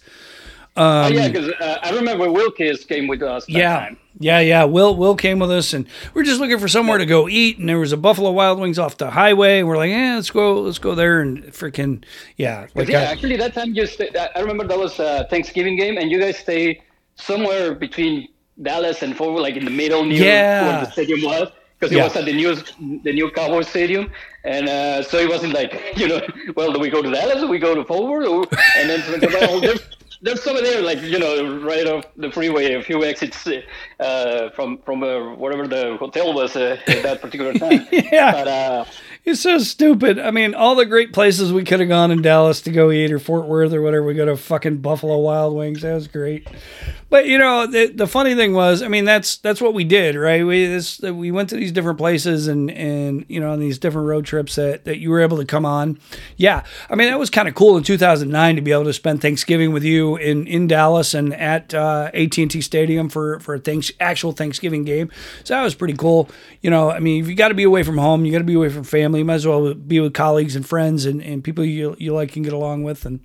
Oh, 0.77 1.07
yeah, 1.07 1.29
because 1.29 1.51
uh, 1.61 1.77
I 1.83 1.91
remember 1.91 2.29
Wilkes 2.31 2.83
came 2.85 3.07
with 3.07 3.21
us. 3.23 3.45
That 3.45 3.51
Yeah. 3.53 3.79
time. 3.79 3.97
Yeah, 4.19 4.39
yeah. 4.39 4.63
Will 4.63 4.95
Will 4.95 5.15
came 5.15 5.39
with 5.39 5.51
us, 5.51 5.73
and 5.73 5.85
we 6.13 6.21
are 6.21 6.25
just 6.25 6.39
looking 6.39 6.57
for 6.59 6.67
somewhere 6.69 6.97
to 6.97 7.05
go 7.05 7.27
eat. 7.27 7.57
And 7.59 7.67
there 7.67 7.79
was 7.79 7.91
a 7.91 7.97
Buffalo 7.97 8.31
Wild 8.31 8.59
Wings 8.59 8.79
off 8.79 8.97
the 8.97 9.09
highway. 9.11 9.59
And 9.59 9.67
we're 9.67 9.77
like, 9.77 9.89
yeah, 9.91 10.15
let's 10.15 10.29
go, 10.31 10.61
let's 10.61 10.79
go 10.79 10.95
there. 10.95 11.19
And 11.21 11.43
freaking, 11.45 12.03
yeah, 12.37 12.67
like 12.75 12.87
yeah, 12.89 12.99
I- 12.99 13.03
actually, 13.03 13.35
that 13.37 13.53
time 13.53 13.73
you 13.73 13.85
stay, 13.85 14.09
I 14.35 14.39
remember 14.39 14.65
that 14.67 14.77
was 14.79 14.99
a 14.99 15.27
Thanksgiving 15.29 15.77
game, 15.77 15.97
and 15.97 16.09
you 16.11 16.19
guys 16.19 16.37
stay 16.37 16.81
somewhere 17.15 17.73
between 17.75 18.27
Dallas 18.61 19.01
and 19.01 19.15
Fort 19.17 19.33
Worth, 19.33 19.41
like 19.43 19.55
in 19.57 19.65
the 19.65 19.71
middle 19.71 20.03
near 20.05 20.23
Yeah. 20.23 20.67
where 20.77 20.85
the 20.85 20.91
stadium 20.91 21.21
was, 21.23 21.49
because 21.79 21.91
it 21.93 21.97
Yeah. 21.97 22.03
was 22.05 22.15
at 22.15 22.25
the 22.25 22.33
new 22.33 22.55
the 23.03 23.11
new 23.13 23.29
Cowboy 23.31 23.61
Stadium, 23.63 24.09
and 24.45 24.69
uh, 24.69 25.03
so 25.03 25.17
it 25.19 25.27
wasn't 25.29 25.53
like 25.53 25.73
you 25.97 26.07
know, 26.07 26.21
well, 26.55 26.71
do 26.71 26.79
we 26.79 26.89
go 26.89 27.01
to 27.01 27.11
Dallas 27.11 27.43
or 27.43 27.47
we 27.47 27.59
go 27.59 27.75
to 27.75 27.83
Fort 27.83 28.03
Worth, 28.09 28.27
or, 28.27 28.47
and 28.77 28.89
then 28.89 29.01
there's, 30.25 30.41
some 30.41 30.55
there, 30.55 30.81
like 30.81 31.01
you 31.01 31.19
know, 31.19 31.59
right 31.59 31.85
off 31.85 32.05
the 32.17 32.31
freeway, 32.31 32.73
a 32.73 32.81
few 32.81 33.05
exits 33.05 33.47
uh, 33.99 34.49
from 34.55 34.79
from 34.79 35.03
uh, 35.03 35.35
whatever 35.35 35.67
the 35.67 35.97
hotel 35.97 36.33
was 36.33 36.55
uh, 36.55 36.77
at 36.87 37.03
that 37.03 37.21
particular 37.21 37.53
time. 37.53 37.87
Yeah. 37.91 38.31
But 38.31 38.47
uh, 38.47 38.85
It's 39.25 39.41
so 39.41 39.57
stupid. 39.57 40.19
I 40.19 40.29
mean, 40.29 40.53
all 40.53 40.75
the 40.75 40.85
great 40.85 41.11
places 41.11 41.51
we 41.51 41.63
could 41.63 41.79
have 41.79 41.89
gone 41.89 42.11
in 42.11 42.21
Dallas 42.21 42.61
to 42.61 42.71
go 42.71 42.91
eat 42.91 43.11
or 43.11 43.17
Fort 43.17 43.47
Worth 43.47 43.73
or 43.73 43.81
whatever. 43.81 44.05
We 44.05 44.13
go 44.13 44.25
to 44.25 44.37
fucking 44.37 44.77
Buffalo 44.77 45.17
Wild 45.17 45.55
Wings. 45.55 45.81
That 45.81 45.95
was 45.95 46.07
great. 46.07 46.47
But 47.09 47.27
you 47.27 47.37
know, 47.37 47.65
the, 47.65 47.87
the 47.87 48.07
funny 48.07 48.35
thing 48.35 48.53
was, 48.53 48.81
I 48.81 48.87
mean, 48.87 49.05
that's 49.05 49.37
that's 49.37 49.61
what 49.61 49.73
we 49.73 49.83
did, 49.83 50.15
right? 50.15 50.45
We 50.45 50.65
this 50.65 50.99
we 50.99 51.31
went 51.31 51.49
to 51.49 51.55
these 51.55 51.71
different 51.71 51.97
places 51.97 52.47
and 52.47 52.69
and 52.69 53.25
you 53.27 53.39
know 53.39 53.51
on 53.51 53.59
these 53.59 53.79
different 53.79 54.07
road 54.07 54.25
trips 54.25 54.55
that 54.55 54.85
that 54.85 54.97
you 54.97 55.11
were 55.11 55.21
able 55.21 55.37
to 55.37 55.45
come 55.45 55.65
on. 55.65 55.99
Yeah, 56.35 56.63
I 56.89 56.95
mean 56.95 57.07
that 57.07 57.17
was 57.17 57.29
kind 57.29 57.47
of 57.47 57.55
cool 57.55 57.77
in 57.77 57.83
2009 57.83 58.55
to 58.55 58.61
be 58.61 58.71
able 58.71 58.83
to 58.83 58.93
spend 58.93 59.21
Thanksgiving 59.21 59.71
with 59.71 59.83
you 59.83 60.17
in 60.17 60.45
in 60.45 60.67
Dallas 60.67 61.13
and 61.13 61.33
at 61.35 61.73
uh, 61.73 62.11
AT&T 62.13 62.59
Stadium 62.61 63.07
for 63.07 63.39
for 63.39 63.55
a 63.55 63.59
thanks, 63.59 63.91
actual 63.99 64.31
Thanksgiving 64.31 64.83
game. 64.83 65.09
So 65.43 65.53
that 65.53 65.63
was 65.63 65.73
pretty 65.73 65.95
cool. 65.95 66.29
You 66.61 66.69
know, 66.69 66.91
I 66.91 66.99
mean, 66.99 67.25
you 67.25 67.35
got 67.35 67.49
to 67.49 67.53
be 67.53 67.63
away 67.63 67.83
from 67.83 67.97
home, 67.97 68.25
you 68.25 68.31
got 68.31 68.39
to 68.39 68.43
be 68.43 68.55
away 68.55 68.69
from 68.69 68.83
family. 68.83 69.14
You 69.17 69.25
might 69.25 69.35
as 69.35 69.47
well 69.47 69.73
be 69.73 69.99
with 69.99 70.13
colleagues 70.13 70.55
and 70.55 70.65
friends 70.65 71.05
and, 71.05 71.21
and 71.21 71.43
people 71.43 71.63
you 71.65 71.95
you 71.99 72.13
like 72.13 72.35
and 72.35 72.43
get 72.43 72.53
along 72.53 72.83
with. 72.83 73.05
And 73.05 73.19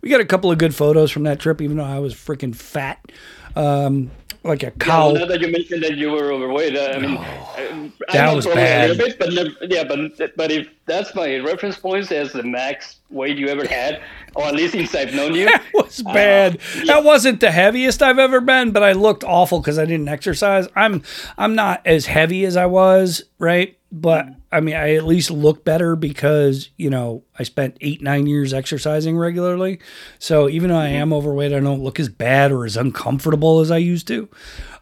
we 0.00 0.08
got 0.10 0.20
a 0.20 0.24
couple 0.26 0.50
of 0.50 0.58
good 0.58 0.74
photos 0.74 1.10
from 1.10 1.22
that 1.24 1.40
trip, 1.40 1.60
even 1.60 1.76
though 1.78 1.84
I 1.84 1.98
was 1.98 2.14
freaking 2.14 2.54
fat, 2.54 3.10
um, 3.54 4.10
like 4.44 4.62
a 4.62 4.70
cow. 4.70 5.12
Now 5.12 5.26
that 5.26 5.40
you 5.40 5.48
mentioned 5.50 5.82
that 5.82 5.96
you 5.96 6.10
were 6.10 6.32
overweight, 6.32 6.76
uh, 6.76 6.92
I 6.94 6.98
mean, 7.00 7.16
I- 7.16 7.90
I 8.08 8.12
that 8.12 8.34
was 8.36 8.46
bad. 8.46 8.90
A 8.90 8.94
little 8.94 9.06
bit, 9.08 9.18
but 9.18 9.32
never, 9.32 9.50
yeah, 9.62 9.84
but 9.84 10.36
but 10.36 10.50
if 10.52 10.68
that's 10.86 11.14
my 11.14 11.38
reference 11.38 11.76
points 11.78 12.12
as 12.12 12.32
the 12.32 12.42
max 12.44 12.96
weight 13.10 13.36
you 13.38 13.48
ever 13.48 13.66
had, 13.66 14.00
or 14.36 14.44
at 14.44 14.54
least 14.54 14.72
since 14.74 14.94
I've 14.94 15.12
known 15.14 15.34
you, 15.34 15.46
That 15.46 15.64
was 15.74 16.02
bad. 16.02 16.60
That 16.86 17.02
wasn't 17.02 17.40
the 17.40 17.50
heaviest 17.50 18.02
I've 18.02 18.18
ever 18.20 18.40
been, 18.40 18.70
but 18.70 18.82
I 18.84 18.92
looked 18.92 19.24
awful 19.24 19.60
because 19.60 19.78
I 19.78 19.84
didn't 19.84 20.08
exercise. 20.08 20.68
I'm 20.76 21.02
I'm 21.36 21.54
not 21.56 21.82
as 21.84 22.06
heavy 22.06 22.44
as 22.44 22.56
I 22.56 22.66
was, 22.66 23.24
right? 23.38 23.76
But 23.90 24.28
I 24.56 24.60
mean, 24.60 24.74
I 24.74 24.94
at 24.94 25.04
least 25.04 25.30
look 25.30 25.64
better 25.64 25.96
because 25.96 26.70
you 26.76 26.88
know 26.88 27.22
I 27.38 27.42
spent 27.42 27.76
eight 27.82 28.00
nine 28.00 28.26
years 28.26 28.54
exercising 28.54 29.18
regularly. 29.18 29.80
So 30.18 30.48
even 30.48 30.70
though 30.70 30.78
I 30.78 30.86
mm-hmm. 30.86 31.02
am 31.02 31.12
overweight, 31.12 31.52
I 31.52 31.60
don't 31.60 31.82
look 31.82 32.00
as 32.00 32.08
bad 32.08 32.52
or 32.52 32.64
as 32.64 32.76
uncomfortable 32.76 33.60
as 33.60 33.70
I 33.70 33.76
used 33.76 34.06
to. 34.08 34.28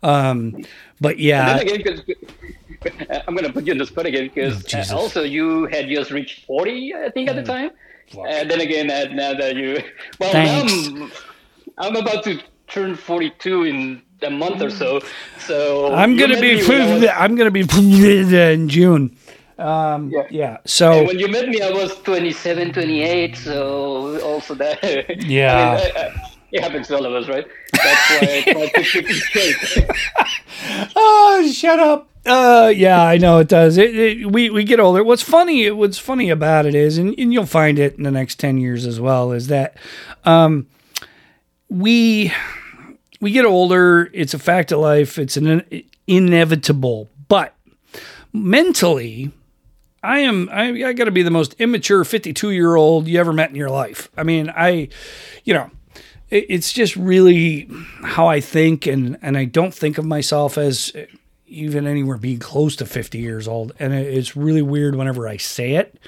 Um, 0.02 0.64
but 1.00 1.18
yeah, 1.18 1.58
again, 1.58 1.82
'cause- 1.82 2.02
uh, 3.10 3.20
I'm 3.26 3.34
going 3.34 3.46
to 3.46 3.52
put 3.52 3.66
you 3.66 3.72
in 3.72 3.78
the 3.78 3.86
spot 3.86 4.06
again 4.06 4.30
because 4.32 4.62
Oh, 4.74 4.96
uh, 4.96 5.00
also 5.00 5.22
you 5.22 5.66
had 5.66 5.88
just 5.88 6.10
reached 6.10 6.44
40, 6.44 6.94
I 6.94 7.10
think, 7.10 7.30
at 7.30 7.36
the 7.36 7.42
mm. 7.42 7.46
time. 7.46 7.70
And 8.12 8.46
uh, 8.46 8.54
then 8.54 8.60
again, 8.60 8.90
uh, 8.90 9.12
now 9.12 9.32
that 9.32 9.56
you, 9.56 9.82
well, 10.20 10.32
Thanks. 10.32 10.88
I'm, 10.88 11.10
I'm 11.78 11.96
about 11.96 12.24
to 12.24 12.38
turn 12.68 12.94
42 12.94 13.64
in 13.64 14.02
a 14.22 14.30
month 14.30 14.62
or 14.62 14.70
so. 14.70 15.00
So 15.38 15.92
I'm 15.94 16.16
gonna 16.16 16.40
be 16.40 16.56
was- 16.68 17.08
I'm 17.14 17.34
gonna 17.36 17.50
be 17.50 17.60
in 17.72 18.68
June. 18.68 19.16
Um, 19.58 20.10
Yeah. 20.10 20.26
yeah. 20.30 20.56
So 20.64 21.04
when 21.04 21.18
you 21.18 21.28
met 21.28 21.48
me, 21.48 21.60
I 21.62 21.70
was 21.70 21.94
27, 22.02 22.72
28, 22.72 23.36
so 23.36 24.20
also 24.20 24.54
that. 24.56 24.82
Yeah. 25.24 25.78
I 25.80 25.84
mean, 25.84 25.92
I- 25.96 26.00
I- 26.00 26.30
it 26.52 26.62
happens 26.62 26.86
to 26.86 26.96
all 26.96 27.04
of 27.04 27.12
us, 27.14 27.28
right? 27.28 27.44
That's 27.72 28.10
why 28.10 28.44
I 28.46 28.52
try 28.52 28.68
to 28.68 28.82
keep 29.02 29.08
straight. 29.10 29.88
Oh, 30.94 31.50
shut 31.52 31.80
up. 31.80 32.08
Uh, 32.24 32.72
yeah, 32.74 33.02
I 33.02 33.18
know 33.18 33.38
it 33.38 33.48
does. 33.48 33.76
It, 33.76 33.94
it, 33.94 34.32
we 34.32 34.50
we 34.50 34.62
get 34.64 34.78
older. 34.80 35.02
What's 35.02 35.22
funny? 35.22 35.68
What's 35.72 35.98
funny 35.98 36.30
about 36.30 36.64
it 36.64 36.74
is, 36.76 36.96
and, 36.96 37.12
and 37.18 37.32
you'll 37.32 37.44
find 37.44 37.78
it 37.78 37.96
in 37.96 38.04
the 38.04 38.10
next 38.12 38.36
ten 38.36 38.56
years 38.58 38.86
as 38.86 39.00
well, 39.00 39.32
is 39.32 39.48
that 39.48 39.76
um, 40.24 40.68
we 41.68 42.32
we 43.20 43.32
get 43.32 43.44
older. 43.44 44.08
It's 44.14 44.32
a 44.32 44.38
fact 44.38 44.70
of 44.72 44.78
life. 44.78 45.18
It's 45.18 45.36
an 45.36 45.64
inevitable. 46.06 47.08
But 47.28 47.54
mentally, 48.32 49.32
I 50.04 50.18
am 50.18 50.50
I, 50.52 50.68
I 50.84 50.92
got 50.92 51.04
to 51.04 51.10
be 51.10 51.22
the 51.22 51.30
most 51.30 51.54
immature 51.58 52.04
52 52.04 52.50
year 52.50 52.76
old 52.76 53.08
you 53.08 53.18
ever 53.18 53.32
met 53.32 53.48
in 53.48 53.56
your 53.56 53.70
life. 53.70 54.10
I 54.16 54.22
mean, 54.22 54.52
I, 54.54 54.88
you 55.44 55.54
know, 55.54 55.70
it, 56.30 56.46
it's 56.50 56.72
just 56.72 56.94
really 56.94 57.68
how 58.02 58.28
I 58.28 58.40
think, 58.40 58.86
and 58.86 59.18
and 59.22 59.38
I 59.38 59.46
don't 59.46 59.72
think 59.72 59.96
of 59.96 60.04
myself 60.04 60.58
as 60.58 60.92
even 61.46 61.86
anywhere 61.86 62.18
being 62.18 62.38
close 62.38 62.76
to 62.76 62.86
50 62.86 63.18
years 63.18 63.48
old, 63.48 63.72
and 63.78 63.94
it, 63.94 64.06
it's 64.06 64.36
really 64.36 64.62
weird 64.62 64.94
whenever 64.94 65.26
I 65.26 65.38
say 65.38 65.72
it. 65.72 65.98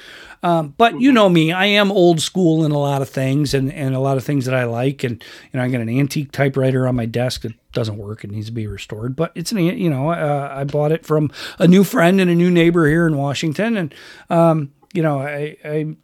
Um, 0.47 0.75
but 0.79 1.01
you 1.01 1.11
know 1.11 1.29
me, 1.29 1.51
I 1.51 1.65
am 1.65 1.91
old 1.91 2.21
school 2.21 2.65
in 2.65 2.71
a 2.71 2.79
lot 2.79 3.03
of 3.03 3.09
things, 3.09 3.53
and, 3.53 3.73
and 3.73 3.97
a 3.97 3.99
lot 3.99 4.17
of 4.17 4.23
things 4.23 4.45
that 4.45 4.55
I 4.55 4.63
like. 4.63 5.03
And 5.03 5.21
you 5.53 5.59
know, 5.59 5.65
I 5.65 5.69
got 5.69 5.81
an 5.81 5.89
antique 5.89 6.31
typewriter 6.31 6.87
on 6.87 6.95
my 6.95 7.05
desk 7.05 7.41
that 7.41 7.53
doesn't 7.73 7.99
work; 7.99 8.23
it 8.23 8.31
needs 8.31 8.47
to 8.47 8.53
be 8.53 8.69
restored. 8.69 9.17
But 9.17 9.33
it's 9.35 9.51
an 9.51 9.59
you 9.59 9.91
know, 9.91 10.11
uh, 10.11 10.53
I 10.55 10.63
bought 10.63 10.93
it 10.93 11.05
from 11.05 11.33
a 11.59 11.67
new 11.67 11.83
friend 11.83 12.21
and 12.21 12.31
a 12.31 12.35
new 12.37 12.49
neighbor 12.49 12.87
here 12.87 13.09
in 13.09 13.17
Washington, 13.17 13.77
and 13.77 13.95
um, 14.31 14.73
you 14.95 15.03
know, 15.03 15.19
I, 15.19 15.57
I 15.65 15.97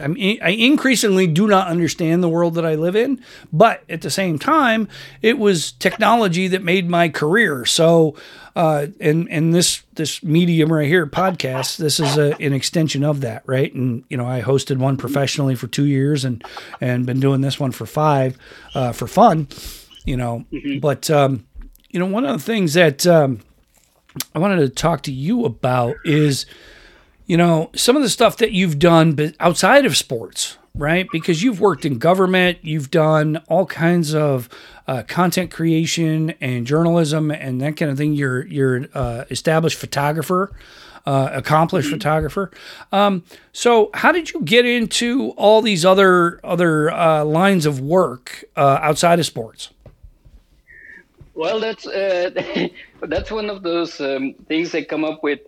I'm, 0.00 0.16
I 0.18 0.50
increasingly 0.50 1.26
do 1.26 1.46
not 1.46 1.68
understand 1.68 2.22
the 2.22 2.28
world 2.28 2.54
that 2.54 2.66
I 2.66 2.74
live 2.74 2.96
in, 2.96 3.22
but 3.52 3.82
at 3.88 4.02
the 4.02 4.10
same 4.10 4.38
time, 4.38 4.88
it 5.22 5.38
was 5.38 5.72
technology 5.72 6.48
that 6.48 6.62
made 6.62 6.88
my 6.88 7.08
career. 7.08 7.64
So, 7.64 8.14
uh, 8.54 8.86
and 9.00 9.28
and 9.30 9.54
this 9.54 9.82
this 9.94 10.22
medium 10.22 10.72
right 10.72 10.88
here, 10.88 11.06
podcast, 11.06 11.76
this 11.76 12.00
is 12.00 12.16
a, 12.16 12.34
an 12.40 12.52
extension 12.52 13.04
of 13.04 13.20
that, 13.20 13.42
right? 13.46 13.72
And 13.74 14.04
you 14.08 14.16
know, 14.16 14.26
I 14.26 14.42
hosted 14.42 14.78
one 14.78 14.96
professionally 14.96 15.54
for 15.54 15.66
two 15.66 15.86
years, 15.86 16.24
and 16.24 16.42
and 16.80 17.06
been 17.06 17.20
doing 17.20 17.40
this 17.40 17.60
one 17.60 17.72
for 17.72 17.86
five, 17.86 18.38
uh, 18.74 18.92
for 18.92 19.06
fun, 19.06 19.48
you 20.04 20.16
know. 20.16 20.44
But 20.80 21.10
um, 21.10 21.46
you 21.90 22.00
know, 22.00 22.06
one 22.06 22.24
of 22.24 22.32
the 22.32 22.44
things 22.44 22.74
that 22.74 23.06
um, 23.06 23.40
I 24.34 24.38
wanted 24.38 24.60
to 24.60 24.68
talk 24.68 25.02
to 25.02 25.12
you 25.12 25.44
about 25.44 25.96
is 26.04 26.46
you 27.26 27.36
know, 27.36 27.70
some 27.74 27.96
of 27.96 28.02
the 28.02 28.08
stuff 28.08 28.36
that 28.38 28.52
you've 28.52 28.78
done 28.78 29.34
outside 29.40 29.84
of 29.84 29.96
sports, 29.96 30.58
right? 30.74 31.08
Because 31.10 31.42
you've 31.42 31.60
worked 31.60 31.84
in 31.84 31.98
government, 31.98 32.58
you've 32.62 32.90
done 32.90 33.42
all 33.48 33.66
kinds 33.66 34.14
of 34.14 34.48
uh, 34.86 35.02
content 35.02 35.50
creation 35.50 36.34
and 36.40 36.66
journalism 36.66 37.30
and 37.30 37.60
that 37.60 37.76
kind 37.76 37.90
of 37.90 37.98
thing. 37.98 38.12
You're 38.12 38.46
you're 38.46 38.86
uh, 38.94 39.24
established 39.30 39.78
photographer, 39.78 40.52
uh, 41.04 41.30
accomplished 41.32 41.90
photographer. 41.90 42.52
Um, 42.92 43.24
so, 43.52 43.90
how 43.94 44.12
did 44.12 44.32
you 44.32 44.42
get 44.42 44.64
into 44.64 45.30
all 45.30 45.62
these 45.62 45.84
other 45.84 46.38
other 46.44 46.92
uh, 46.92 47.24
lines 47.24 47.66
of 47.66 47.80
work 47.80 48.44
uh, 48.56 48.78
outside 48.82 49.18
of 49.18 49.26
sports? 49.26 49.70
Well, 51.34 51.58
that's 51.58 51.88
uh, 51.88 52.68
that's 53.02 53.32
one 53.32 53.50
of 53.50 53.64
those 53.64 54.00
um, 54.00 54.34
things 54.46 54.70
that 54.72 54.88
come 54.88 55.04
up 55.04 55.24
with. 55.24 55.40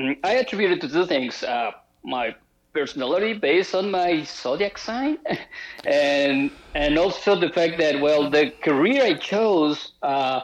Uh, 0.00 0.14
I 0.24 0.34
attribute 0.36 0.72
it 0.72 0.80
to 0.82 0.88
two 0.88 1.06
things: 1.06 1.42
uh, 1.42 1.72
my 2.04 2.34
personality 2.72 3.34
based 3.34 3.74
on 3.74 3.90
my 3.90 4.22
zodiac 4.24 4.78
sign, 4.78 5.18
and 5.84 6.50
and 6.74 6.98
also 6.98 7.38
the 7.38 7.50
fact 7.50 7.78
that 7.78 8.00
well, 8.00 8.30
the 8.30 8.52
career 8.62 9.02
I 9.04 9.14
chose. 9.14 9.92
Uh, 10.02 10.40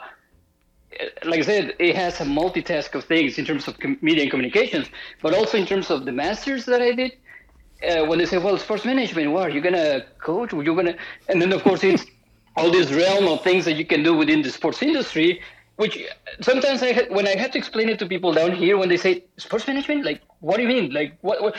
like 1.24 1.40
I 1.40 1.42
said, 1.42 1.74
it 1.78 1.94
has 1.96 2.20
a 2.20 2.24
multitask 2.24 2.94
of 2.94 3.04
things 3.04 3.38
in 3.38 3.44
terms 3.44 3.68
of 3.68 3.76
media 4.00 4.22
and 4.22 4.30
communications, 4.30 4.88
but 5.22 5.34
also 5.34 5.58
in 5.58 5.66
terms 5.66 5.90
of 5.90 6.06
the 6.06 6.12
masters 6.12 6.64
that 6.66 6.80
I 6.80 6.92
did. 6.92 7.12
Uh, 7.86 8.06
when 8.06 8.18
they 8.18 8.24
say, 8.26 8.38
"Well, 8.38 8.56
sports 8.58 8.84
management, 8.86 9.30
what 9.32 9.42
are 9.42 9.50
you 9.50 9.60
gonna 9.60 10.06
coach? 10.22 10.54
Are 10.54 10.62
you 10.62 10.74
gonna?" 10.74 10.96
And 11.28 11.42
then, 11.42 11.52
of 11.52 11.62
course, 11.62 11.84
it's 11.84 12.06
all 12.56 12.70
this 12.70 12.90
realm 12.92 13.28
of 13.28 13.44
things 13.44 13.66
that 13.66 13.74
you 13.74 13.84
can 13.86 14.02
do 14.02 14.14
within 14.14 14.40
the 14.42 14.50
sports 14.50 14.82
industry. 14.82 15.42
Which 15.76 16.02
sometimes 16.40 16.82
I 16.82 17.06
when 17.10 17.26
I 17.26 17.36
had 17.36 17.52
to 17.52 17.58
explain 17.58 17.90
it 17.90 17.98
to 17.98 18.06
people 18.06 18.32
down 18.32 18.52
here, 18.52 18.78
when 18.78 18.88
they 18.88 18.96
say 18.96 19.24
sports 19.36 19.66
management, 19.66 20.04
like, 20.04 20.22
what 20.40 20.56
do 20.56 20.62
you 20.62 20.68
mean? 20.68 20.92
Like, 20.92 21.18
what? 21.20 21.42
what 21.42 21.54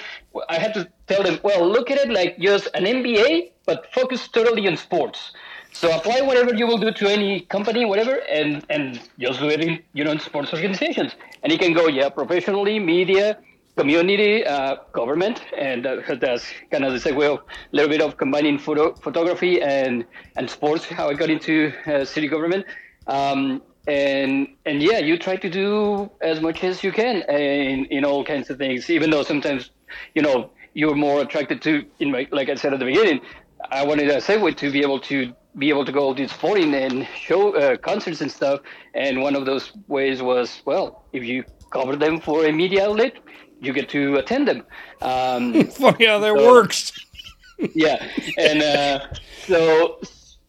I 0.49 0.57
had 0.57 0.73
to 0.73 0.89
tell 1.05 1.21
them, 1.21 1.39
well, 1.43 1.67
look 1.67 1.91
at 1.91 1.99
it 1.99 2.09
like 2.09 2.39
just 2.39 2.67
an 2.73 2.85
MBA, 2.85 3.51
but 3.65 3.91
focus 3.93 4.27
totally 4.27 4.67
on 4.67 4.75
sports. 4.75 5.33
So 5.71 5.95
apply 5.95 6.21
whatever 6.21 6.55
you 6.55 6.65
will 6.65 6.79
do 6.79 6.91
to 6.91 7.07
any 7.07 7.41
company, 7.41 7.85
whatever, 7.85 8.15
and 8.27 8.65
and 8.69 8.99
just 9.19 9.39
do 9.39 9.49
it 9.49 9.61
in 9.61 9.79
you 9.93 10.03
know 10.03 10.11
in 10.11 10.19
sports 10.19 10.51
organizations. 10.51 11.13
And 11.43 11.51
you 11.51 11.59
can 11.59 11.73
go 11.73 11.87
yeah, 11.87 12.09
professionally, 12.09 12.79
media, 12.79 13.37
community, 13.75 14.43
uh, 14.43 14.77
government, 14.93 15.41
and 15.55 15.85
uh, 15.85 16.01
that's 16.19 16.45
kind 16.71 16.83
of 16.83 16.93
the 16.93 16.99
segue 16.99 17.23
of 17.31 17.39
a 17.39 17.43
little 17.71 17.89
bit 17.89 18.01
of 18.01 18.17
combining 18.17 18.57
photo, 18.57 18.95
photography 18.95 19.61
and 19.61 20.05
and 20.35 20.49
sports. 20.49 20.85
How 20.85 21.09
I 21.09 21.13
got 21.13 21.29
into 21.29 21.71
uh, 21.85 22.03
city 22.03 22.27
government. 22.27 22.65
Um, 23.05 23.61
and 23.87 24.47
and 24.65 24.83
yeah, 24.83 24.99
you 24.99 25.17
try 25.17 25.37
to 25.37 25.49
do 25.49 26.09
as 26.21 26.41
much 26.41 26.63
as 26.63 26.83
you 26.83 26.91
can 26.91 27.23
in 27.29 27.85
in 27.85 28.05
all 28.05 28.23
kinds 28.23 28.49
of 28.49 28.57
things, 28.57 28.89
even 28.89 29.09
though 29.09 29.23
sometimes 29.23 29.71
you 30.13 30.21
know 30.21 30.51
you're 30.73 30.95
more 30.95 31.21
attracted 31.21 31.61
to 31.63 31.83
in 31.99 32.11
my, 32.11 32.27
like 32.31 32.49
I 32.49 32.55
said 32.55 32.73
at 32.73 32.79
the 32.79 32.85
beginning, 32.85 33.21
I 33.71 33.83
wanted 33.83 34.09
a 34.09 34.17
segue 34.17 34.55
to 34.57 34.71
be 34.71 34.81
able 34.81 34.99
to 35.01 35.33
be 35.57 35.69
able 35.69 35.85
to 35.85 35.91
go 35.91 36.13
to 36.13 36.27
sporting 36.27 36.73
and 36.75 37.07
show 37.15 37.55
uh, 37.55 37.77
concerts 37.77 38.21
and 38.21 38.31
stuff. 38.31 38.59
And 38.93 39.21
one 39.21 39.35
of 39.35 39.45
those 39.45 39.71
ways 39.87 40.21
was, 40.21 40.61
well, 40.65 41.05
if 41.13 41.23
you 41.23 41.43
cover 41.71 41.95
them 41.95 42.19
for 42.19 42.45
a 42.45 42.51
media 42.51 42.87
outlet, 42.87 43.13
you 43.59 43.73
get 43.73 43.89
to 43.89 44.17
attend 44.17 44.47
them. 44.47 44.63
Um, 45.01 45.53
how 45.79 46.19
that 46.19 46.35
so, 46.37 46.47
works. 46.47 46.91
yeah, 47.73 48.05
and 48.37 48.61
uh, 48.61 49.07
so 49.47 49.99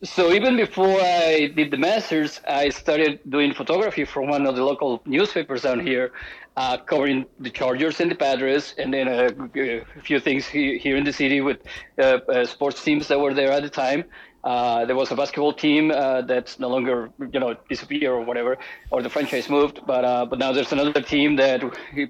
so 0.02 0.32
even 0.32 0.56
before 0.56 1.00
I 1.00 1.50
did 1.54 1.70
the 1.72 1.76
masters, 1.76 2.40
I 2.46 2.68
started 2.68 3.18
doing 3.28 3.52
photography 3.52 4.04
for 4.04 4.22
one 4.22 4.46
of 4.46 4.54
the 4.54 4.64
local 4.64 5.02
newspapers 5.06 5.62
down 5.62 5.80
here, 5.80 6.12
uh, 6.56 6.76
covering 6.78 7.26
the 7.40 7.50
Chargers 7.50 8.00
and 8.00 8.10
the 8.10 8.14
Padres, 8.14 8.74
and 8.78 8.94
then 8.94 9.08
a, 9.08 9.26
a 9.60 10.02
few 10.02 10.20
things 10.20 10.46
here 10.46 10.96
in 10.96 11.04
the 11.04 11.12
city 11.12 11.40
with 11.40 11.58
uh, 11.98 12.02
uh, 12.28 12.46
sports 12.46 12.82
teams 12.82 13.08
that 13.08 13.18
were 13.18 13.34
there 13.34 13.50
at 13.50 13.62
the 13.62 13.70
time. 13.70 14.04
Uh, 14.48 14.86
there 14.86 14.96
was 14.96 15.10
a 15.10 15.14
basketball 15.14 15.52
team 15.52 15.90
uh, 15.90 16.22
that's 16.22 16.58
no 16.58 16.68
longer, 16.74 17.10
you 17.34 17.40
know, 17.42 17.54
disappeared 17.68 18.14
or 18.18 18.22
whatever, 18.30 18.56
or 18.90 19.02
the 19.02 19.10
franchise 19.10 19.46
moved. 19.50 19.76
But 19.86 20.04
uh, 20.12 20.24
but 20.30 20.38
now 20.38 20.52
there's 20.52 20.72
another 20.72 21.02
team 21.02 21.36
that 21.36 21.60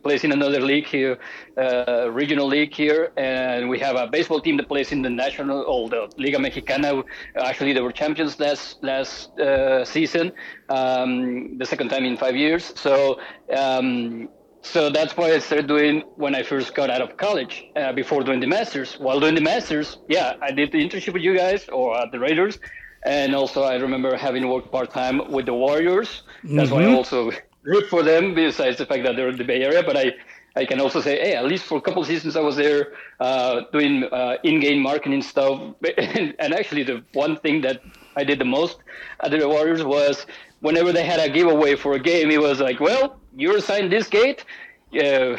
plays 0.04 0.22
in 0.22 0.30
another 0.30 0.60
league 0.60 0.86
here, 0.86 1.18
uh, 1.56 2.08
regional 2.22 2.46
league 2.46 2.72
here, 2.82 3.02
and 3.16 3.68
we 3.68 3.78
have 3.80 3.96
a 3.96 4.06
baseball 4.06 4.40
team 4.40 4.56
that 4.58 4.68
plays 4.68 4.92
in 4.92 5.02
the 5.02 5.10
national 5.10 5.62
or 5.72 5.88
the 5.88 6.02
Liga 6.16 6.38
Mexicana. 6.38 7.02
Actually, 7.50 7.72
they 7.72 7.80
were 7.80 7.96
champions 8.02 8.38
last 8.38 8.84
last 8.84 9.36
uh, 9.40 9.84
season, 9.84 10.30
um, 10.68 11.58
the 11.58 11.66
second 11.66 11.88
time 11.88 12.04
in 12.04 12.16
five 12.16 12.36
years. 12.36 12.72
So 12.76 13.18
um, 13.62 14.28
so 14.68 14.90
that's 14.90 15.16
what 15.16 15.30
I 15.30 15.38
started 15.38 15.66
doing 15.66 16.02
when 16.16 16.34
I 16.34 16.42
first 16.42 16.74
got 16.74 16.90
out 16.90 17.00
of 17.00 17.16
college, 17.16 17.64
uh, 17.74 17.92
before 17.92 18.22
doing 18.22 18.40
the 18.40 18.46
masters. 18.46 18.94
While 18.98 19.18
doing 19.18 19.34
the 19.34 19.40
masters, 19.40 19.98
yeah, 20.08 20.34
I 20.42 20.50
did 20.50 20.72
the 20.72 20.78
internship 20.78 21.14
with 21.14 21.22
you 21.22 21.34
guys 21.34 21.68
or 21.70 21.98
at 21.98 22.12
the 22.12 22.18
Raiders, 22.18 22.58
and 23.04 23.34
also 23.34 23.62
I 23.62 23.76
remember 23.76 24.14
having 24.16 24.46
worked 24.48 24.70
part 24.70 24.90
time 24.90 25.32
with 25.32 25.46
the 25.46 25.54
Warriors. 25.54 26.22
That's 26.44 26.70
mm-hmm. 26.70 26.74
why 26.74 26.82
I 26.82 26.84
mm-hmm. 26.84 26.94
also 26.96 27.30
root 27.62 27.86
for 27.88 28.02
them. 28.02 28.34
Besides 28.34 28.76
the 28.76 28.86
fact 28.86 29.04
that 29.04 29.16
they're 29.16 29.30
in 29.30 29.38
the 29.38 29.44
Bay 29.44 29.62
Area, 29.62 29.82
but 29.82 29.96
I 29.96 30.12
I 30.54 30.64
can 30.64 30.80
also 30.80 31.00
say, 31.00 31.18
hey, 31.20 31.34
at 31.34 31.44
least 31.44 31.64
for 31.64 31.78
a 31.78 31.80
couple 31.80 32.02
of 32.02 32.08
seasons 32.08 32.36
I 32.36 32.40
was 32.40 32.56
there 32.56 32.92
uh, 33.20 33.62
doing 33.72 34.04
uh, 34.04 34.36
in-game 34.42 34.80
marketing 34.82 35.22
stuff. 35.22 35.74
and, 35.96 36.34
and 36.38 36.52
actually, 36.52 36.82
the 36.82 37.04
one 37.12 37.36
thing 37.36 37.60
that 37.62 37.80
I 38.16 38.24
did 38.24 38.38
the 38.38 38.44
most 38.44 38.78
at 39.22 39.30
the 39.30 39.48
Warriors 39.48 39.84
was 39.84 40.26
whenever 40.60 40.92
they 40.92 41.04
had 41.04 41.20
a 41.20 41.28
giveaway 41.32 41.76
for 41.76 41.94
a 41.94 42.00
game, 42.00 42.30
it 42.30 42.40
was 42.40 42.60
like, 42.60 42.80
well, 42.80 43.20
you're 43.38 43.56
assigned 43.56 43.90
this 43.90 44.08
gate. 44.08 44.44
Uh, 44.92 45.36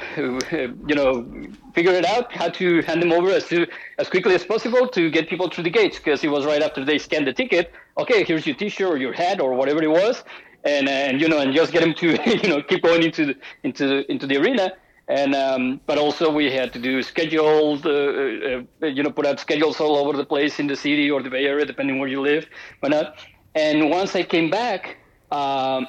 you 0.89 0.95
know, 0.95 1.25
figure 1.73 1.91
it 1.91 2.05
out 2.05 2.31
how 2.31 2.49
to 2.49 2.81
hand 2.83 3.01
them 3.01 3.11
over 3.11 3.31
as 3.31 3.47
to, 3.47 3.65
as 3.97 4.07
quickly 4.07 4.35
as 4.35 4.45
possible 4.45 4.87
to 4.87 5.09
get 5.09 5.27
people 5.27 5.49
through 5.49 5.63
the 5.63 5.71
gates 5.71 5.97
because 5.97 6.23
it 6.23 6.27
was 6.29 6.45
right 6.45 6.61
after 6.61 6.85
they 6.85 6.99
scanned 6.99 7.27
the 7.27 7.33
ticket. 7.33 7.71
Okay, 7.97 8.23
here's 8.23 8.45
your 8.45 8.55
T-shirt 8.55 8.87
or 8.87 8.97
your 8.97 9.11
hat 9.11 9.41
or 9.41 9.53
whatever 9.55 9.81
it 9.83 9.89
was, 9.89 10.23
and 10.63 10.87
and 10.87 11.19
you 11.19 11.27
know, 11.27 11.39
and 11.39 11.53
just 11.53 11.71
get 11.73 11.81
them 11.81 11.93
to 11.95 12.07
you 12.43 12.49
know 12.49 12.61
keep 12.61 12.83
going 12.83 13.03
into 13.03 13.25
the, 13.27 13.35
into 13.63 14.09
into 14.11 14.25
the 14.27 14.37
arena. 14.37 14.71
And 15.07 15.33
um, 15.33 15.81
but 15.87 15.97
also 15.97 16.31
we 16.31 16.51
had 16.51 16.71
to 16.73 16.79
do 16.79 17.01
schedules, 17.01 17.83
uh, 17.83 18.61
uh, 18.83 18.85
you 18.85 19.01
know, 19.01 19.09
put 19.09 19.25
out 19.25 19.39
schedules 19.39 19.79
all 19.79 19.97
over 19.97 20.15
the 20.15 20.25
place 20.25 20.59
in 20.59 20.67
the 20.67 20.75
city 20.75 21.09
or 21.09 21.23
the 21.23 21.31
Bay 21.31 21.45
Area, 21.45 21.65
depending 21.65 21.97
where 21.97 22.07
you 22.07 22.21
live, 22.21 22.45
whatnot. 22.81 23.17
And 23.55 23.89
once 23.89 24.15
I 24.15 24.21
came 24.21 24.51
back, 24.51 24.97
um, 25.31 25.87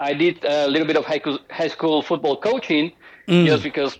I 0.00 0.12
did 0.12 0.44
a 0.44 0.66
little 0.68 0.86
bit 0.86 0.96
of 0.96 1.04
high, 1.04 1.68
school 1.68 2.02
football 2.02 2.36
coaching 2.36 2.92
mm. 3.28 3.46
just 3.46 3.62
because 3.62 3.98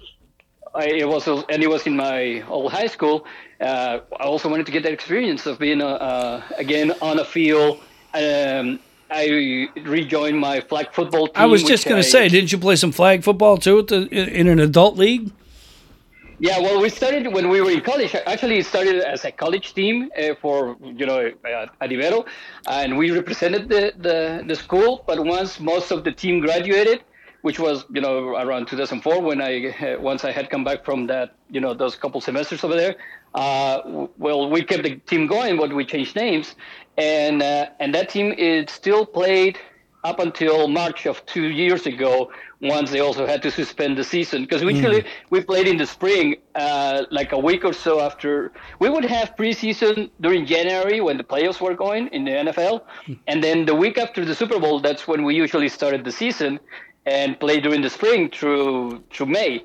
I, 0.74 0.86
it 0.86 1.08
was 1.08 1.26
and 1.28 1.62
it 1.62 1.70
was 1.70 1.86
in 1.86 1.96
my 1.96 2.42
old 2.48 2.72
high 2.72 2.88
school. 2.88 3.26
Uh, 3.60 4.00
I 4.18 4.24
also 4.24 4.48
wanted 4.48 4.66
to 4.66 4.72
get 4.72 4.82
that 4.82 4.92
experience 4.92 5.46
of 5.46 5.58
being 5.58 5.80
uh, 5.80 5.86
uh, 5.86 6.42
again 6.58 6.92
on 7.00 7.18
a 7.18 7.24
field. 7.24 7.80
Um, 8.12 8.80
I 9.10 9.68
rejoined 9.76 10.38
my 10.38 10.60
flag 10.60 10.92
football 10.92 11.28
team. 11.28 11.36
I 11.36 11.46
was 11.46 11.62
just 11.62 11.86
going 11.86 12.02
to 12.02 12.08
say, 12.08 12.28
didn't 12.28 12.50
you 12.50 12.58
play 12.58 12.74
some 12.74 12.90
flag 12.90 13.22
football 13.22 13.58
too 13.58 13.82
the, 13.82 14.08
in 14.08 14.48
an 14.48 14.58
adult 14.58 14.96
league? 14.96 15.30
Yeah, 16.44 16.58
well, 16.58 16.78
we 16.78 16.90
started 16.90 17.32
when 17.32 17.48
we 17.48 17.62
were 17.62 17.70
in 17.70 17.80
college. 17.80 18.14
Actually, 18.14 18.58
it 18.58 18.66
started 18.66 18.96
as 18.96 19.24
a 19.24 19.32
college 19.32 19.72
team 19.72 20.10
uh, 20.12 20.34
for 20.42 20.76
you 20.82 21.06
know 21.06 21.32
uh, 21.42 21.66
at 21.80 21.88
Ibero, 21.88 22.26
and 22.68 22.98
we 22.98 23.10
represented 23.12 23.70
the, 23.70 23.94
the 23.96 24.44
the 24.46 24.54
school. 24.54 25.04
But 25.06 25.24
once 25.24 25.58
most 25.58 25.90
of 25.90 26.04
the 26.04 26.12
team 26.12 26.40
graduated, 26.40 27.00
which 27.40 27.58
was 27.58 27.86
you 27.94 28.02
know 28.02 28.36
around 28.44 28.68
2004 28.68 29.22
when 29.22 29.40
I 29.40 29.70
uh, 29.70 29.98
once 29.98 30.22
I 30.22 30.32
had 30.32 30.50
come 30.50 30.64
back 30.64 30.84
from 30.84 31.06
that 31.06 31.34
you 31.48 31.62
know 31.62 31.72
those 31.72 31.96
couple 31.96 32.20
semesters 32.20 32.62
over 32.62 32.76
there. 32.76 32.96
Uh, 33.34 34.08
well, 34.18 34.50
we 34.50 34.62
kept 34.62 34.82
the 34.82 34.96
team 35.10 35.26
going, 35.26 35.56
but 35.56 35.72
we 35.72 35.86
changed 35.86 36.14
names, 36.14 36.56
and 36.98 37.42
uh, 37.42 37.70
and 37.80 37.94
that 37.94 38.10
team 38.10 38.34
it 38.36 38.68
still 38.68 39.06
played 39.06 39.58
up 40.04 40.18
until 40.20 40.68
March 40.68 41.06
of 41.06 41.24
two 41.26 41.48
years 41.48 41.86
ago, 41.86 42.30
once 42.60 42.90
they 42.90 43.00
also 43.00 43.26
had 43.26 43.42
to 43.42 43.50
suspend 43.50 43.96
the 43.96 44.04
season 44.04 44.42
because 44.42 44.62
usually 44.62 45.02
mm. 45.02 45.06
we 45.30 45.40
played 45.40 45.66
in 45.66 45.76
the 45.76 45.86
spring, 45.86 46.36
uh, 46.54 47.04
like 47.10 47.32
a 47.32 47.38
week 47.38 47.64
or 47.64 47.72
so 47.72 48.00
after. 48.00 48.52
We 48.78 48.88
would 48.90 49.04
have 49.04 49.34
preseason 49.36 50.10
during 50.20 50.46
January 50.46 51.00
when 51.00 51.16
the 51.16 51.24
playoffs 51.24 51.60
were 51.60 51.74
going 51.74 52.08
in 52.08 52.24
the 52.24 52.30
NFL, 52.30 52.82
and 53.26 53.42
then 53.42 53.64
the 53.64 53.74
week 53.74 53.98
after 53.98 54.24
the 54.24 54.34
Super 54.34 54.60
Bowl, 54.60 54.80
that's 54.80 55.08
when 55.08 55.24
we 55.24 55.34
usually 55.34 55.68
started 55.68 56.04
the 56.04 56.12
season 56.12 56.60
and 57.06 57.38
play 57.38 57.60
during 57.60 57.82
the 57.82 57.90
spring 57.90 58.30
through 58.30 59.02
through 59.10 59.26
May 59.26 59.64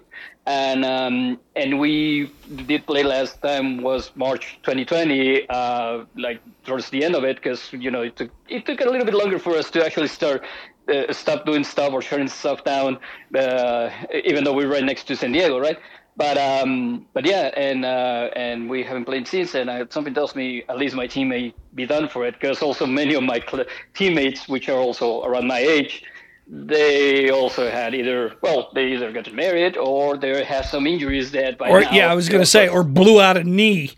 and 0.49 0.83
um, 0.83 1.39
and 1.55 1.79
we 1.79 2.31
did 2.65 2.85
play 2.87 3.03
last 3.03 3.39
time 3.41 3.83
was 3.83 4.11
March 4.15 4.57
2020, 4.63 5.47
uh, 5.47 6.05
like 6.17 6.41
towards 6.65 6.89
the 6.89 7.03
end 7.03 7.15
of 7.15 7.23
it, 7.23 7.35
because 7.35 7.71
you 7.71 7.91
know 7.91 8.01
it 8.01 8.15
took 8.15 8.31
it 8.47 8.65
took 8.65 8.81
a 8.81 8.85
little 8.85 9.05
bit 9.05 9.13
longer 9.13 9.37
for 9.37 9.55
us 9.55 9.69
to 9.69 9.85
actually 9.85 10.07
start 10.07 10.43
uh, 10.91 11.13
stop 11.13 11.45
doing 11.45 11.63
stuff 11.63 11.93
or 11.93 12.01
shutting 12.01 12.27
stuff 12.27 12.63
down, 12.63 12.97
uh, 13.35 13.91
even 14.25 14.43
though 14.43 14.53
we're 14.53 14.71
right 14.71 14.83
next 14.83 15.03
to 15.03 15.15
San 15.15 15.31
Diego, 15.31 15.59
right? 15.59 15.77
But 16.17 16.37
um, 16.39 17.05
but 17.13 17.25
yeah, 17.25 17.51
and 17.55 17.85
uh, 17.85 18.31
and 18.35 18.67
we 18.67 18.81
haven't 18.81 19.05
played 19.05 19.27
since, 19.27 19.53
and 19.53 19.69
I, 19.69 19.85
something 19.91 20.15
tells 20.15 20.35
me 20.35 20.63
at 20.67 20.77
least 20.77 20.95
my 20.95 21.05
team 21.05 21.29
may 21.29 21.53
be 21.75 21.85
done 21.85 22.09
for 22.09 22.25
it, 22.25 22.33
because 22.33 22.63
also 22.63 22.87
many 22.87 23.13
of 23.13 23.21
my 23.21 23.39
cl- 23.39 23.65
teammates, 23.93 24.49
which 24.49 24.67
are 24.67 24.79
also 24.79 25.23
around 25.23 25.45
my 25.45 25.59
age 25.59 26.03
they 26.51 27.29
also 27.29 27.69
had 27.69 27.93
either 27.93 28.33
well 28.41 28.71
they 28.73 28.93
either 28.93 29.11
got 29.11 29.31
married 29.31 29.77
or 29.77 30.17
they 30.17 30.43
have 30.43 30.65
some 30.65 30.87
injuries 30.87 31.31
that 31.31 31.59
by 31.59 31.69
or 31.69 31.81
now, 31.81 31.91
yeah 31.91 32.11
I 32.11 32.15
was 32.15 32.27
gonna 32.27 32.45
say 32.45 32.67
or 32.67 32.83
blew 32.83 33.21
out 33.21 33.37
a 33.37 33.43
knee. 33.43 33.91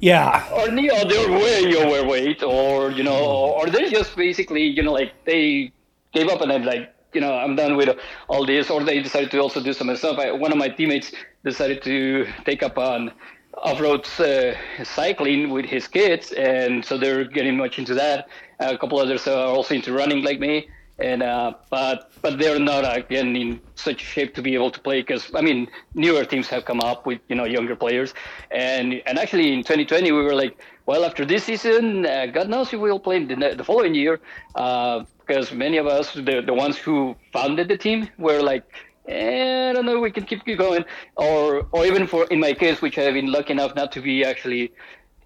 Yeah. 0.00 0.46
Or 0.52 0.70
knee 0.70 0.90
or 0.90 1.04
they're 1.04 1.30
way 1.30 1.76
overweight 1.76 2.42
or 2.42 2.90
you 2.90 3.02
know 3.04 3.52
or 3.56 3.66
they 3.66 3.90
just 3.90 4.16
basically 4.16 4.62
you 4.62 4.82
know 4.82 4.92
like 4.92 5.12
they 5.26 5.72
gave 6.12 6.28
up 6.28 6.40
and 6.40 6.50
I'm 6.50 6.64
like 6.64 6.90
you 7.12 7.20
know 7.20 7.34
I'm 7.34 7.54
done 7.54 7.76
with 7.76 7.96
all 8.28 8.46
this 8.46 8.70
or 8.70 8.82
they 8.82 9.02
decided 9.02 9.30
to 9.32 9.38
also 9.40 9.62
do 9.62 9.74
some 9.74 9.94
stuff. 9.96 10.18
I, 10.18 10.32
one 10.32 10.52
of 10.52 10.58
my 10.58 10.68
teammates 10.70 11.12
decided 11.44 11.82
to 11.82 12.26
take 12.46 12.62
up 12.62 12.78
on 12.78 13.12
off-road 13.58 14.04
uh, 14.18 14.54
cycling 14.82 15.50
with 15.50 15.66
his 15.66 15.86
kids 15.86 16.32
and 16.32 16.84
so 16.84 16.96
they're 16.98 17.24
getting 17.24 17.58
much 17.58 17.78
into 17.78 17.94
that. 17.94 18.26
A 18.58 18.76
couple 18.78 18.98
others 18.98 19.28
are 19.28 19.46
also 19.48 19.74
into 19.74 19.92
running 19.92 20.24
like 20.24 20.40
me 20.40 20.68
and 20.98 21.22
uh, 21.22 21.54
but 21.70 22.12
but 22.22 22.38
they're 22.38 22.60
not 22.60 22.84
again 22.96 23.34
in 23.34 23.60
such 23.74 24.00
shape 24.00 24.34
to 24.34 24.42
be 24.42 24.54
able 24.54 24.70
to 24.70 24.80
play 24.80 25.00
because 25.00 25.30
I 25.34 25.40
mean 25.40 25.68
newer 25.94 26.24
teams 26.24 26.48
have 26.48 26.64
come 26.64 26.80
up 26.80 27.04
with 27.04 27.20
you 27.28 27.34
know 27.34 27.44
younger 27.44 27.74
players, 27.74 28.14
and 28.50 29.02
and 29.06 29.18
actually 29.18 29.52
in 29.52 29.60
2020 29.60 30.12
we 30.12 30.22
were 30.22 30.34
like, 30.34 30.60
well 30.86 31.04
after 31.04 31.24
this 31.24 31.44
season, 31.44 32.06
uh, 32.06 32.26
God 32.26 32.48
knows 32.48 32.72
if 32.72 32.78
we'll 32.80 33.00
play 33.00 33.24
the, 33.24 33.54
the 33.56 33.64
following 33.64 33.94
year, 33.94 34.20
uh, 34.54 35.04
because 35.18 35.52
many 35.52 35.78
of 35.78 35.86
us 35.86 36.14
the 36.14 36.42
the 36.46 36.54
ones 36.54 36.76
who 36.78 37.16
founded 37.32 37.68
the 37.68 37.78
team 37.78 38.08
were 38.18 38.42
like. 38.42 38.64
Eh, 39.06 39.68
I 39.68 39.74
don't 39.74 39.84
know. 39.84 40.00
We 40.00 40.10
can 40.10 40.24
keep 40.24 40.46
going, 40.56 40.82
or 41.16 41.68
or 41.72 41.84
even 41.84 42.06
for 42.06 42.24
in 42.30 42.40
my 42.40 42.54
case, 42.54 42.80
which 42.80 42.96
I've 42.96 43.12
been 43.12 43.30
lucky 43.30 43.52
enough 43.52 43.74
not 43.74 43.92
to 43.92 44.00
be 44.00 44.24
actually 44.24 44.72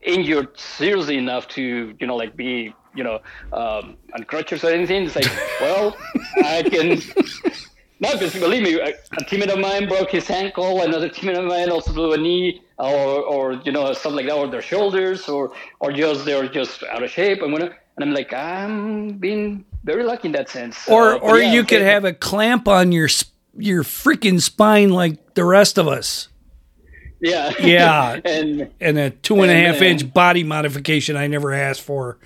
injured 0.03 0.59
seriously 0.59 1.17
enough 1.17 1.47
to 1.49 1.95
you 1.99 2.07
know 2.07 2.17
like 2.17 2.37
be 2.37 2.75
you 2.99 3.05
know, 3.05 3.21
um, 3.53 3.97
on 4.15 4.25
crutches 4.25 4.65
or 4.65 4.71
anything. 4.71 5.05
It's 5.05 5.17
like, 5.17 5.31
well, 5.61 5.97
I 6.45 6.63
can. 6.63 7.01
No, 8.01 8.13
because 8.13 8.33
believe 8.35 8.63
me, 8.63 8.75
a, 8.75 8.91
a, 8.91 9.25
teammate 9.29 9.53
of 9.53 9.59
mine 9.59 9.89
broke 9.89 10.11
his 10.11 10.31
ankle. 10.31 10.83
Another 10.83 11.09
teammate 11.09 11.37
of 11.37 11.47
mine 11.47 11.69
also 11.69 11.93
blew 11.93 12.13
a 12.13 12.17
knee, 12.17 12.63
or, 12.79 13.23
or 13.35 13.53
you 13.65 13.73
know, 13.73 13.93
something 13.93 14.19
like 14.19 14.27
that, 14.27 14.37
or 14.37 14.47
their 14.47 14.63
shoulders, 14.63 15.29
or 15.29 15.53
or 15.81 15.91
just 15.93 16.25
they're 16.25 16.49
just 16.49 16.85
out 16.85 17.03
of 17.03 17.11
shape. 17.11 17.43
And 17.43 17.53
when, 17.53 17.63
and 17.63 17.73
I'm 17.99 18.13
like, 18.13 18.33
I'm 18.33 19.19
being 19.19 19.65
very 19.83 20.05
lucky 20.05 20.29
in 20.29 20.33
that 20.33 20.49
sense. 20.49 20.89
Or 20.89 21.15
uh, 21.15 21.19
or 21.19 21.39
yeah, 21.39 21.53
you 21.53 21.65
could 21.65 21.83
have 21.83 22.05
a 22.05 22.13
clamp 22.13 22.69
on 22.69 22.93
your 22.93 23.09
your 23.57 23.83
freaking 23.83 24.41
spine 24.41 24.91
like 24.91 25.35
the 25.35 25.45
rest 25.45 25.77
of 25.77 25.89
us. 25.89 26.29
Yeah. 27.21 27.53
Yeah. 27.59 28.21
and 28.25 28.71
and 28.81 28.99
a 28.99 29.11
two 29.11 29.35
and, 29.41 29.51
and 29.51 29.67
a 29.67 29.73
half 29.73 29.83
inch 29.83 30.13
body 30.13 30.45
modification 30.45 31.17
I 31.17 31.27
never 31.27 31.53
asked 31.53 31.83
for. 31.83 32.19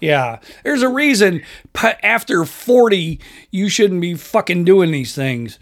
Yeah. 0.00 0.38
There's 0.64 0.82
a 0.82 0.88
reason 0.88 1.42
after 2.02 2.44
40 2.44 3.20
you 3.50 3.68
shouldn't 3.68 4.00
be 4.00 4.14
fucking 4.14 4.64
doing 4.64 4.90
these 4.90 5.14
things. 5.14 5.58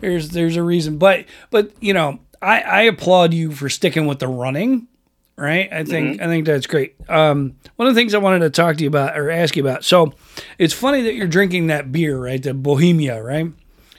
There's 0.00 0.30
there's 0.30 0.56
a 0.56 0.62
reason. 0.62 0.98
But 0.98 1.26
but 1.50 1.70
you 1.80 1.92
know, 1.94 2.18
I 2.40 2.60
I 2.60 2.80
applaud 2.82 3.32
you 3.34 3.52
for 3.52 3.68
sticking 3.68 4.06
with 4.06 4.18
the 4.18 4.26
running, 4.28 4.88
right? 5.36 5.72
I 5.72 5.84
think 5.84 6.20
I 6.20 6.26
think 6.26 6.46
that's 6.46 6.66
great. 6.66 6.96
Um, 7.08 7.54
one 7.76 7.86
of 7.88 7.94
the 7.94 8.00
things 8.00 8.14
I 8.14 8.18
wanted 8.18 8.40
to 8.40 8.50
talk 8.50 8.76
to 8.78 8.82
you 8.82 8.88
about 8.88 9.16
or 9.16 9.30
ask 9.30 9.54
you 9.56 9.62
about. 9.62 9.84
So, 9.84 10.12
it's 10.58 10.74
funny 10.74 11.02
that 11.02 11.14
you're 11.14 11.28
drinking 11.28 11.68
that 11.68 11.92
beer, 11.92 12.18
right? 12.18 12.42
The 12.42 12.52
Bohemia, 12.54 13.22
right? 13.22 13.52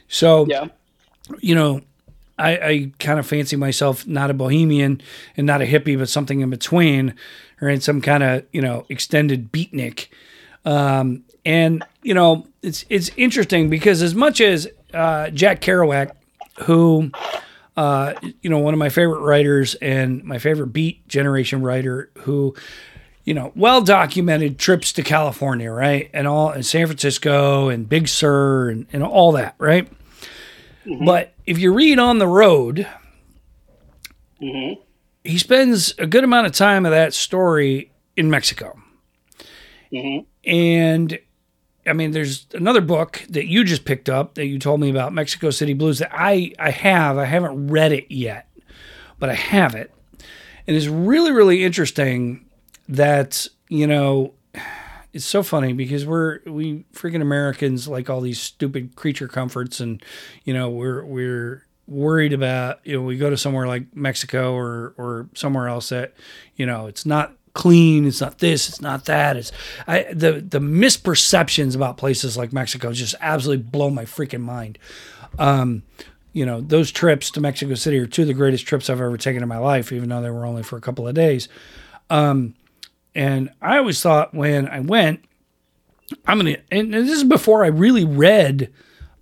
So, 0.10 0.46
Yeah. 0.50 0.68
you 1.40 1.56
know, 1.56 1.82
I, 2.38 2.52
I 2.58 2.92
kind 3.00 3.20
of 3.20 3.28
fancy 3.28 3.56
myself 3.56 4.08
not 4.08 4.32
a 4.32 4.34
bohemian 4.34 5.02
and 5.38 5.46
not 5.46 5.62
a 5.62 5.66
hippie, 5.66 5.98
but 5.98 6.10
something 6.10 6.42
in 6.42 6.50
between, 6.50 7.16
or 7.62 7.70
in 7.70 7.82
some 7.82 8.02
kind 8.02 8.24
of 8.24 8.46
you 8.52 8.62
know 8.62 8.86
extended 8.90 9.52
beatnik. 9.52 10.08
Um, 10.66 11.24
and 11.46 11.84
you 12.02 12.14
know, 12.14 12.48
it's 12.62 12.86
it's 12.90 13.12
interesting 13.18 13.70
because 13.70 14.02
as 14.02 14.16
much 14.16 14.42
as 14.42 14.68
uh, 14.94 15.30
Jack 15.30 15.62
Kerouac, 15.62 16.12
who 16.62 17.12
uh, 17.76 18.14
you 18.42 18.50
know, 18.50 18.60
one 18.60 18.74
of 18.74 18.78
my 18.78 18.90
favorite 18.90 19.22
writers 19.22 19.76
and 19.76 20.24
my 20.24 20.38
favorite 20.38 20.68
beat 20.68 21.08
generation 21.08 21.62
writer, 21.62 22.10
who 22.20 22.56
you 23.26 23.34
know, 23.34 23.52
well 23.56 23.82
documented 23.82 24.60
trips 24.60 24.92
to 24.94 25.04
California, 25.04 25.72
right, 25.72 26.10
and 26.14 26.28
all 26.28 26.50
and 26.50 26.66
San 26.66 26.86
Francisco 26.88 27.70
and 27.70 27.88
Big 27.88 28.08
Sur 28.08 28.70
and, 28.70 28.86
and 28.92 29.04
all 29.04 29.32
that, 29.34 29.56
right. 29.58 29.88
Mm-hmm. 30.86 31.06
But 31.06 31.34
if 31.46 31.58
you 31.58 31.74
read 31.74 32.00
on 32.00 32.20
the 32.20 32.28
road, 32.28 32.88
mm-hmm. 34.42 34.82
he 35.24 35.38
spends 35.38 35.94
a 35.98 36.08
good 36.08 36.24
amount 36.24 36.48
of 36.48 36.54
time 36.54 36.86
of 36.86 36.92
that 36.92 37.14
story 37.14 37.92
in 38.16 38.30
Mexico. 38.30 38.80
Mm-hmm. 39.92 40.26
And 40.50 41.20
I 41.86 41.94
mean, 41.94 42.12
there's 42.12 42.48
another 42.54 42.82
book 42.82 43.24
that 43.30 43.48
you 43.48 43.64
just 43.64 43.86
picked 43.86 44.10
up 44.10 44.36
that 44.36 44.46
you 44.46 44.60
told 44.60 44.80
me 44.80 44.90
about 44.90 45.14
Mexico 45.14 45.50
City 45.50 45.74
Blues 45.74 46.00
that 46.00 46.12
I, 46.14 46.54
I 46.60 46.70
have. 46.70 47.18
I 47.18 47.26
haven't 47.26 47.68
read 47.68 47.92
it 47.92 48.12
yet, 48.12 48.48
but 49.20 49.30
I 49.30 49.36
have 49.36 49.76
it. 49.76 49.92
And 50.66 50.78
it's 50.78 50.88
really, 50.88 51.32
really 51.32 51.64
interesting 51.64 52.46
that, 52.88 53.48
you 53.68 53.86
know, 53.86 54.34
it's 55.14 55.26
so 55.26 55.44
funny 55.44 55.74
because 55.74 56.06
we're 56.06 56.40
we 56.46 56.86
freaking 56.94 57.22
Americans 57.22 57.88
like 57.88 58.10
all 58.10 58.20
these 58.20 58.40
stupid 58.40 58.96
creature 58.96 59.28
comforts 59.28 59.80
and 59.80 60.04
you 60.44 60.54
know 60.54 60.70
we're 60.70 61.06
we're 61.06 61.66
worried 61.88 62.34
about 62.34 62.80
you 62.84 62.98
know 62.98 63.04
we 63.04 63.18
go 63.18 63.30
to 63.30 63.38
somewhere 63.38 63.68
like 63.68 63.96
Mexico 63.96 64.54
or 64.54 64.94
or 64.98 65.28
somewhere 65.36 65.68
else 65.68 65.90
that 65.90 66.14
you 66.56 66.66
know 66.66 66.88
it's 66.88 67.06
not 67.06 67.34
clean 67.54 68.06
it's 68.08 68.20
not 68.20 68.40
this 68.40 68.68
it's 68.68 68.82
not 68.82 69.06
that. 69.06 69.38
It's 69.38 69.52
I 69.88 70.04
the 70.12 70.34
the 70.34 70.60
misperceptions 70.60 71.76
about 71.76 71.98
places 71.98 72.36
like 72.36 72.52
Mexico 72.52 72.92
just 72.92 73.16
absolutely 73.22 73.64
blow 73.64 73.90
my 73.92 74.06
freaking 74.06 74.42
mind. 74.42 74.80
Um 75.38 75.84
you 76.32 76.48
know 76.48 76.62
those 76.62 76.92
trips 76.92 77.30
to 77.32 77.42
Mexico 77.42 77.76
City 77.76 78.00
are 78.00 78.08
two 78.08 78.24
of 78.24 78.28
the 78.28 78.34
greatest 78.34 78.66
trips 78.66 78.90
I've 78.90 79.00
ever 79.00 79.18
taken 79.18 79.44
in 79.44 79.50
my 79.50 79.60
life 79.60 79.92
even 79.92 80.10
though 80.10 80.22
they 80.22 80.32
were 80.32 80.48
only 80.48 80.64
for 80.64 80.78
a 80.78 80.82
couple 80.82 81.08
of 81.08 81.14
days. 81.14 81.48
Um 82.10 82.56
and 83.16 83.52
I 83.62 83.78
always 83.78 84.02
thought 84.02 84.34
when 84.34 84.68
I 84.68 84.80
went, 84.80 85.24
I'm 86.26 86.38
gonna, 86.38 86.58
and 86.72 86.94
this 86.94 87.10
is 87.10 87.24
before 87.24 87.64
I 87.64 87.68
really 87.68 88.06
read. 88.06 88.72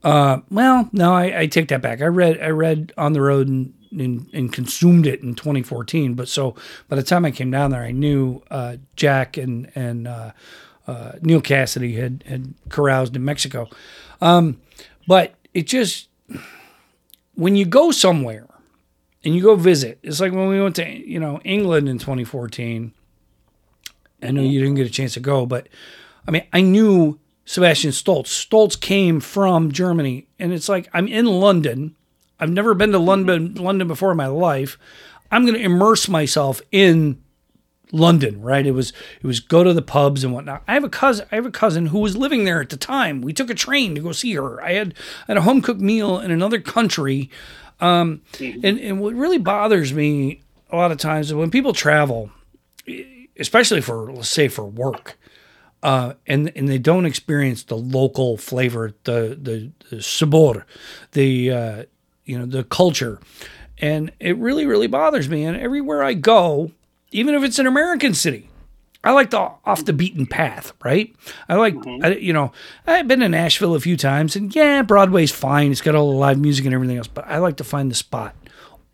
Uh, 0.04 0.40
well, 0.50 0.90
no, 0.92 1.14
I, 1.14 1.42
I 1.42 1.48
take 1.48 1.68
that 1.70 1.82
back. 1.82 2.02
I 2.02 2.06
read, 2.06 2.42
I 2.42 2.50
read 2.50 2.92
on 2.98 3.14
the 3.14 3.22
road 3.22 3.48
and, 3.48 3.74
and, 3.92 4.28
and 4.34 4.52
consumed 4.52 5.06
it 5.06 5.22
in 5.22 5.36
2014. 5.36 6.16
But 6.16 6.28
so 6.28 6.56
by 6.90 6.96
the 6.96 7.04
time 7.04 7.26
I 7.26 7.32
came 7.32 7.52
down 7.52 7.72
there, 7.72 7.84
I 7.84 7.92
knew 7.92 8.42
uh, 8.50 8.78
Jack 8.96 9.38
and 9.38 9.72
and 9.76 10.08
uh, 10.08 10.32
uh, 10.88 11.14
Neal 11.22 11.42
Cassady 11.42 11.98
had 11.98 12.24
had 12.28 12.54
caroused 12.70 13.16
in 13.16 13.24
Mexico. 13.24 13.70
Um, 14.22 14.62
but 15.08 15.36
it 15.54 15.68
just 15.68 16.08
when 17.36 17.56
you 17.56 17.66
go 17.66 17.92
somewhere 17.92 18.48
and 19.24 19.36
you 19.36 19.42
go 19.42 19.56
visit, 19.56 20.00
it's 20.02 20.20
like 20.20 20.32
when 20.32 20.48
we 20.48 20.62
went 20.62 20.78
to 20.78 20.90
you 20.90 21.20
know 21.20 21.40
England 21.44 21.90
in 21.90 22.00
2014 22.00 22.94
I 24.22 24.32
know 24.32 24.42
you 24.42 24.60
didn't 24.60 24.76
get 24.76 24.88
a 24.88 24.92
chance 24.92 25.14
to 25.16 25.20
go, 25.20 25.46
but 25.46 25.68
I 26.28 26.32
mean, 26.32 26.44
I 26.54 26.62
knew 26.62 27.20
Sebastian 27.46 27.92
Stoltz. 27.92 28.28
Stoltz 28.28 28.80
came 28.80 29.20
from 29.20 29.72
Germany, 29.72 30.28
and 30.40 30.54
it's 30.54 30.70
like 30.70 30.90
I'm 30.94 31.08
in 31.08 31.26
London. 31.26 31.96
I've 32.40 32.52
never 32.52 32.74
been 32.74 32.92
to 32.92 33.00
London 33.00 33.56
London 33.56 33.88
before 33.88 34.12
in 34.12 34.18
my 34.18 34.28
life. 34.28 34.78
I'm 35.32 35.46
going 35.46 35.58
to 35.58 35.64
immerse 35.64 36.10
myself 36.10 36.62
in 36.72 37.22
London, 37.92 38.42
right? 38.42 38.66
It 38.66 38.72
was 38.72 38.94
it 39.22 39.28
was 39.28 39.40
go 39.40 39.64
to 39.64 39.74
the 39.74 39.82
pubs 39.82 40.24
and 40.24 40.34
whatnot. 40.34 40.64
I 40.68 40.74
have 40.74 40.84
a 40.84 40.90
cousin. 40.90 41.28
I 41.32 41.36
have 41.36 41.46
a 41.46 41.52
cousin 41.52 41.88
who 41.88 42.00
was 42.00 42.16
living 42.16 42.46
there 42.46 42.62
at 42.62 42.70
the 42.70 42.78
time. 42.78 43.22
We 43.22 43.34
took 43.34 43.50
a 43.50 43.56
train 43.56 43.96
to 43.96 44.02
go 44.02 44.12
see 44.12 44.34
her. 44.34 44.62
I 44.64 44.74
had 44.74 44.94
I 45.28 45.32
had 45.32 45.38
a 45.38 45.42
home 45.42 45.62
cooked 45.62 45.82
meal 45.82 46.20
in 46.20 46.32
another 46.32 46.60
country, 46.60 47.30
um, 47.80 48.22
and 48.40 48.80
and 48.80 49.02
what 49.02 49.14
really 49.14 49.38
bothers 49.38 49.94
me 49.94 50.42
a 50.70 50.78
lot 50.78 50.92
of 50.92 50.98
times 50.98 51.28
is 51.28 51.34
when 51.34 51.52
people 51.52 51.74
travel 51.74 52.32
especially 53.42 53.82
for 53.82 54.12
let's 54.12 54.30
say 54.30 54.48
for 54.48 54.64
work, 54.64 55.18
uh, 55.84 56.14
and 56.26 56.52
and 56.56 56.70
they 56.70 56.78
don't 56.78 57.06
experience 57.06 57.64
the 57.64 57.78
local 57.78 58.38
flavor, 58.38 58.94
the 59.04 59.38
the, 59.42 59.72
the 59.90 60.02
sabor, 60.02 60.66
the 61.12 61.52
uh, 61.52 61.84
you 62.24 62.40
know 62.40 62.46
the 62.46 62.64
culture, 62.64 63.20
and 63.80 64.12
it 64.20 64.38
really 64.38 64.66
really 64.66 64.88
bothers 64.88 65.28
me. 65.28 65.44
And 65.44 65.58
everywhere 65.58 66.04
I 66.04 66.14
go, 66.14 66.72
even 67.12 67.36
if 67.36 67.44
it's 67.44 67.60
an 67.60 67.68
American 67.68 68.14
city, 68.14 68.50
I 69.04 69.12
like 69.12 69.32
the 69.32 69.52
off 69.66 69.84
the 69.86 69.94
beaten 69.94 70.28
path, 70.28 70.74
right? 70.84 71.14
I 71.50 71.56
like, 71.56 71.76
I, 72.04 72.16
you 72.16 72.34
know, 72.34 72.52
I've 72.86 73.08
been 73.08 73.22
to 73.22 73.30
Nashville 73.30 73.74
a 73.74 73.80
few 73.80 73.98
times, 73.98 74.36
and 74.36 74.56
yeah, 74.56 74.84
Broadway's 74.84 75.32
fine. 75.32 75.72
It's 75.72 75.82
got 75.82 75.96
all 75.96 76.12
the 76.12 76.18
live 76.18 76.40
music 76.40 76.66
and 76.66 76.74
everything 76.74 76.98
else, 76.98 77.08
but 77.08 77.26
I 77.28 77.40
like 77.40 77.58
to 77.58 77.64
find 77.64 77.90
the 77.90 77.96
spot 77.96 78.36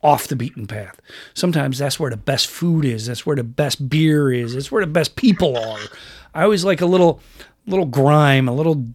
off 0.07 0.27
the 0.27 0.35
beaten 0.35 0.65
path. 0.67 0.99
Sometimes 1.33 1.77
that's 1.77 1.99
where 1.99 2.09
the 2.09 2.17
best 2.31 2.47
food 2.47 2.85
is. 2.85 3.05
That's 3.07 3.25
where 3.25 3.35
the 3.35 3.43
best 3.43 3.89
beer 3.89 4.31
is. 4.31 4.53
That's 4.53 4.71
where 4.71 4.85
the 4.85 4.91
best 4.91 5.15
people 5.15 5.57
are. 5.57 5.79
I 6.33 6.43
always 6.43 6.63
like 6.63 6.81
a 6.81 6.85
little, 6.85 7.19
little 7.65 7.85
grime, 7.85 8.47
a 8.47 8.53
little. 8.53 8.85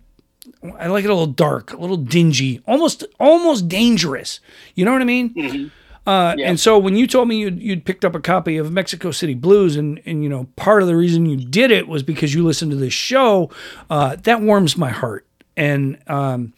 I 0.78 0.86
like 0.86 1.04
it 1.04 1.10
a 1.10 1.14
little 1.14 1.26
dark, 1.46 1.72
a 1.72 1.76
little 1.76 1.96
dingy, 1.96 2.60
almost, 2.66 3.04
almost 3.20 3.68
dangerous. 3.68 4.40
You 4.74 4.84
know 4.84 4.92
what 4.92 5.02
I 5.02 5.04
mean? 5.04 5.70
Uh, 6.06 6.34
And 6.50 6.58
so 6.58 6.78
when 6.78 6.96
you 6.96 7.06
told 7.06 7.28
me 7.28 7.36
you'd, 7.38 7.60
you'd 7.60 7.84
picked 7.84 8.04
up 8.04 8.14
a 8.14 8.20
copy 8.20 8.56
of 8.56 8.72
Mexico 8.72 9.10
City 9.12 9.34
Blues, 9.34 9.76
and 9.76 10.00
and 10.06 10.22
you 10.24 10.28
know 10.28 10.48
part 10.56 10.82
of 10.82 10.88
the 10.88 10.96
reason 10.96 11.26
you 11.26 11.36
did 11.36 11.70
it 11.70 11.86
was 11.88 12.02
because 12.02 12.34
you 12.34 12.42
listened 12.44 12.70
to 12.72 12.76
this 12.76 12.92
show, 12.94 13.50
uh, 13.90 14.16
that 14.22 14.40
warms 14.40 14.76
my 14.76 14.90
heart. 14.90 15.26
And 15.56 15.98
um, 16.08 16.54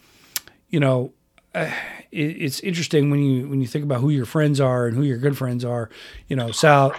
you 0.71 0.81
know, 0.81 1.13
uh, 1.55 1.71
it's 2.15 2.61
interesting 2.61 3.11
when 3.11 3.23
you 3.23 3.49
when 3.49 3.61
you 3.61 3.67
think 3.67 3.85
about 3.85 4.01
who 4.01 4.11
your 4.11 4.25
friends 4.27 4.61
are 4.61 4.87
and 4.87 4.97
who 4.97 5.03
your 5.03 5.19
good 5.19 5.37
friends 5.37 5.65
are. 5.65 5.91
You 6.29 6.37
know, 6.37 6.51
Sal, 6.53 6.95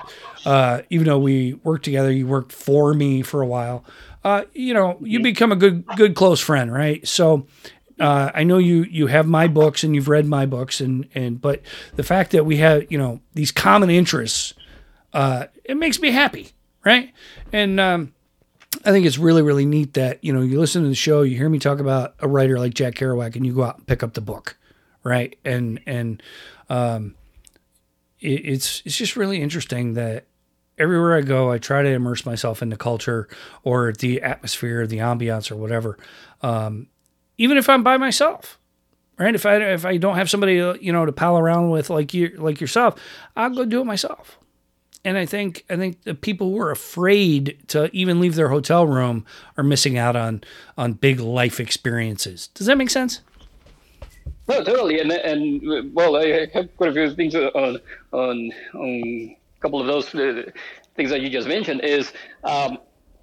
uh, 0.45 0.81
even 0.89 1.07
though 1.07 1.19
we 1.19 1.53
worked 1.63 1.85
together, 1.85 2.11
you 2.11 2.27
worked 2.27 2.51
for 2.51 2.93
me 2.93 3.21
for 3.21 3.41
a 3.41 3.47
while. 3.47 3.83
Uh, 4.23 4.43
you 4.53 4.73
know, 4.73 4.97
you 5.01 5.19
become 5.21 5.51
a 5.51 5.55
good 5.55 5.85
good 5.95 6.15
close 6.15 6.39
friend, 6.39 6.71
right? 6.73 7.07
So 7.07 7.47
uh, 7.99 8.31
I 8.33 8.43
know 8.43 8.57
you 8.57 8.83
you 8.83 9.07
have 9.07 9.27
my 9.27 9.47
books 9.47 9.83
and 9.83 9.95
you've 9.95 10.09
read 10.09 10.25
my 10.25 10.45
books 10.45 10.81
and 10.81 11.07
and 11.15 11.39
but 11.39 11.61
the 11.95 12.03
fact 12.03 12.31
that 12.31 12.45
we 12.45 12.57
have 12.57 12.91
you 12.91 12.97
know 12.97 13.21
these 13.33 13.51
common 13.51 13.89
interests, 13.89 14.53
uh, 15.13 15.45
it 15.63 15.77
makes 15.77 15.99
me 15.99 16.11
happy, 16.11 16.49
right? 16.83 17.13
And 17.53 17.79
um, 17.79 18.13
I 18.83 18.91
think 18.91 19.05
it's 19.05 19.17
really 19.17 19.41
really 19.41 19.65
neat 19.65 19.93
that 19.93 20.23
you 20.23 20.33
know 20.33 20.41
you 20.41 20.59
listen 20.59 20.83
to 20.83 20.89
the 20.89 20.95
show, 20.95 21.21
you 21.21 21.37
hear 21.37 21.49
me 21.49 21.59
talk 21.59 21.79
about 21.79 22.15
a 22.19 22.27
writer 22.27 22.59
like 22.59 22.73
Jack 22.73 22.95
Kerouac, 22.95 23.35
and 23.35 23.45
you 23.45 23.53
go 23.53 23.63
out 23.63 23.77
and 23.77 23.87
pick 23.87 24.03
up 24.03 24.13
the 24.13 24.21
book, 24.21 24.57
right? 25.05 25.37
And 25.45 25.79
and 25.85 26.21
um, 26.69 27.15
it, 28.19 28.45
it's 28.45 28.81
it's 28.83 28.97
just 28.97 29.15
really 29.15 29.41
interesting 29.41 29.93
that 29.93 30.25
everywhere 30.77 31.15
I 31.15 31.21
go, 31.21 31.51
I 31.51 31.59
try 31.59 31.83
to 31.83 31.89
immerse 31.89 32.25
myself 32.25 32.61
in 32.61 32.69
the 32.69 32.75
culture 32.75 33.29
or 33.63 33.93
the 33.93 34.21
atmosphere, 34.21 34.85
the 34.85 34.97
ambiance, 34.97 35.49
or 35.49 35.55
whatever. 35.55 35.97
Um, 36.41 36.87
even 37.37 37.57
if 37.57 37.69
I'm 37.69 37.83
by 37.83 37.95
myself, 37.95 38.59
right? 39.17 39.33
If 39.33 39.45
I 39.45 39.57
if 39.57 39.85
I 39.85 39.95
don't 39.95 40.15
have 40.15 40.29
somebody 40.29 40.59
uh, 40.59 40.73
you 40.73 40.91
know 40.91 41.05
to 41.05 41.13
pal 41.13 41.37
around 41.37 41.69
with 41.69 41.89
like 41.89 42.13
you 42.13 42.35
like 42.37 42.59
yourself, 42.59 42.99
I'll 43.37 43.51
go 43.51 43.63
do 43.63 43.79
it 43.79 43.85
myself. 43.85 44.39
And 45.05 45.19
I 45.19 45.27
think 45.27 45.65
I 45.69 45.75
think 45.75 46.01
the 46.01 46.15
people 46.15 46.49
who 46.49 46.59
are 46.59 46.71
afraid 46.71 47.59
to 47.67 47.95
even 47.95 48.19
leave 48.19 48.33
their 48.33 48.49
hotel 48.49 48.87
room 48.87 49.23
are 49.55 49.63
missing 49.63 49.99
out 49.99 50.15
on 50.15 50.43
on 50.79 50.93
big 50.93 51.19
life 51.19 51.59
experiences. 51.59 52.47
Does 52.47 52.65
that 52.65 52.77
make 52.77 52.89
sense? 52.89 53.21
No, 54.47 54.63
totally, 54.63 54.99
and 54.99 55.11
and 55.11 55.93
well, 55.95 56.15
I 56.15 56.47
have 56.53 56.75
quite 56.77 56.91
a 56.91 56.93
few 56.93 57.15
things 57.15 57.33
on 57.35 57.79
on 58.11 58.51
on 58.73 59.03
a 59.03 59.37
couple 59.59 59.81
of 59.81 59.87
those 59.87 60.13
uh, 60.13 60.43
things 60.95 61.09
that 61.09 61.21
you 61.21 61.29
just 61.29 61.47
mentioned. 61.47 61.81
Is 61.83 62.13
um, 62.43 62.77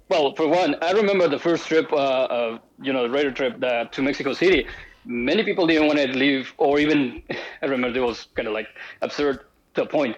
well, 0.09 0.35
for 0.35 0.47
one, 0.47 0.75
I 0.81 0.91
remember 0.91 1.27
the 1.27 1.39
first 1.39 1.67
trip, 1.67 1.91
uh, 1.91 2.57
you 2.81 2.93
know, 2.93 3.03
the 3.03 3.09
Raider 3.09 3.31
trip 3.31 3.59
that, 3.61 3.93
to 3.93 4.01
Mexico 4.01 4.33
City. 4.33 4.67
Many 5.05 5.43
people 5.43 5.65
didn't 5.65 5.87
want 5.87 5.99
to 5.99 6.07
leave, 6.07 6.53
or 6.57 6.79
even 6.79 7.23
I 7.61 7.65
remember 7.65 7.97
it 7.97 8.03
was 8.03 8.27
kind 8.35 8.47
of 8.47 8.53
like 8.53 8.67
absurd 9.01 9.39
to 9.75 9.83
a 9.83 9.85
point. 9.85 10.15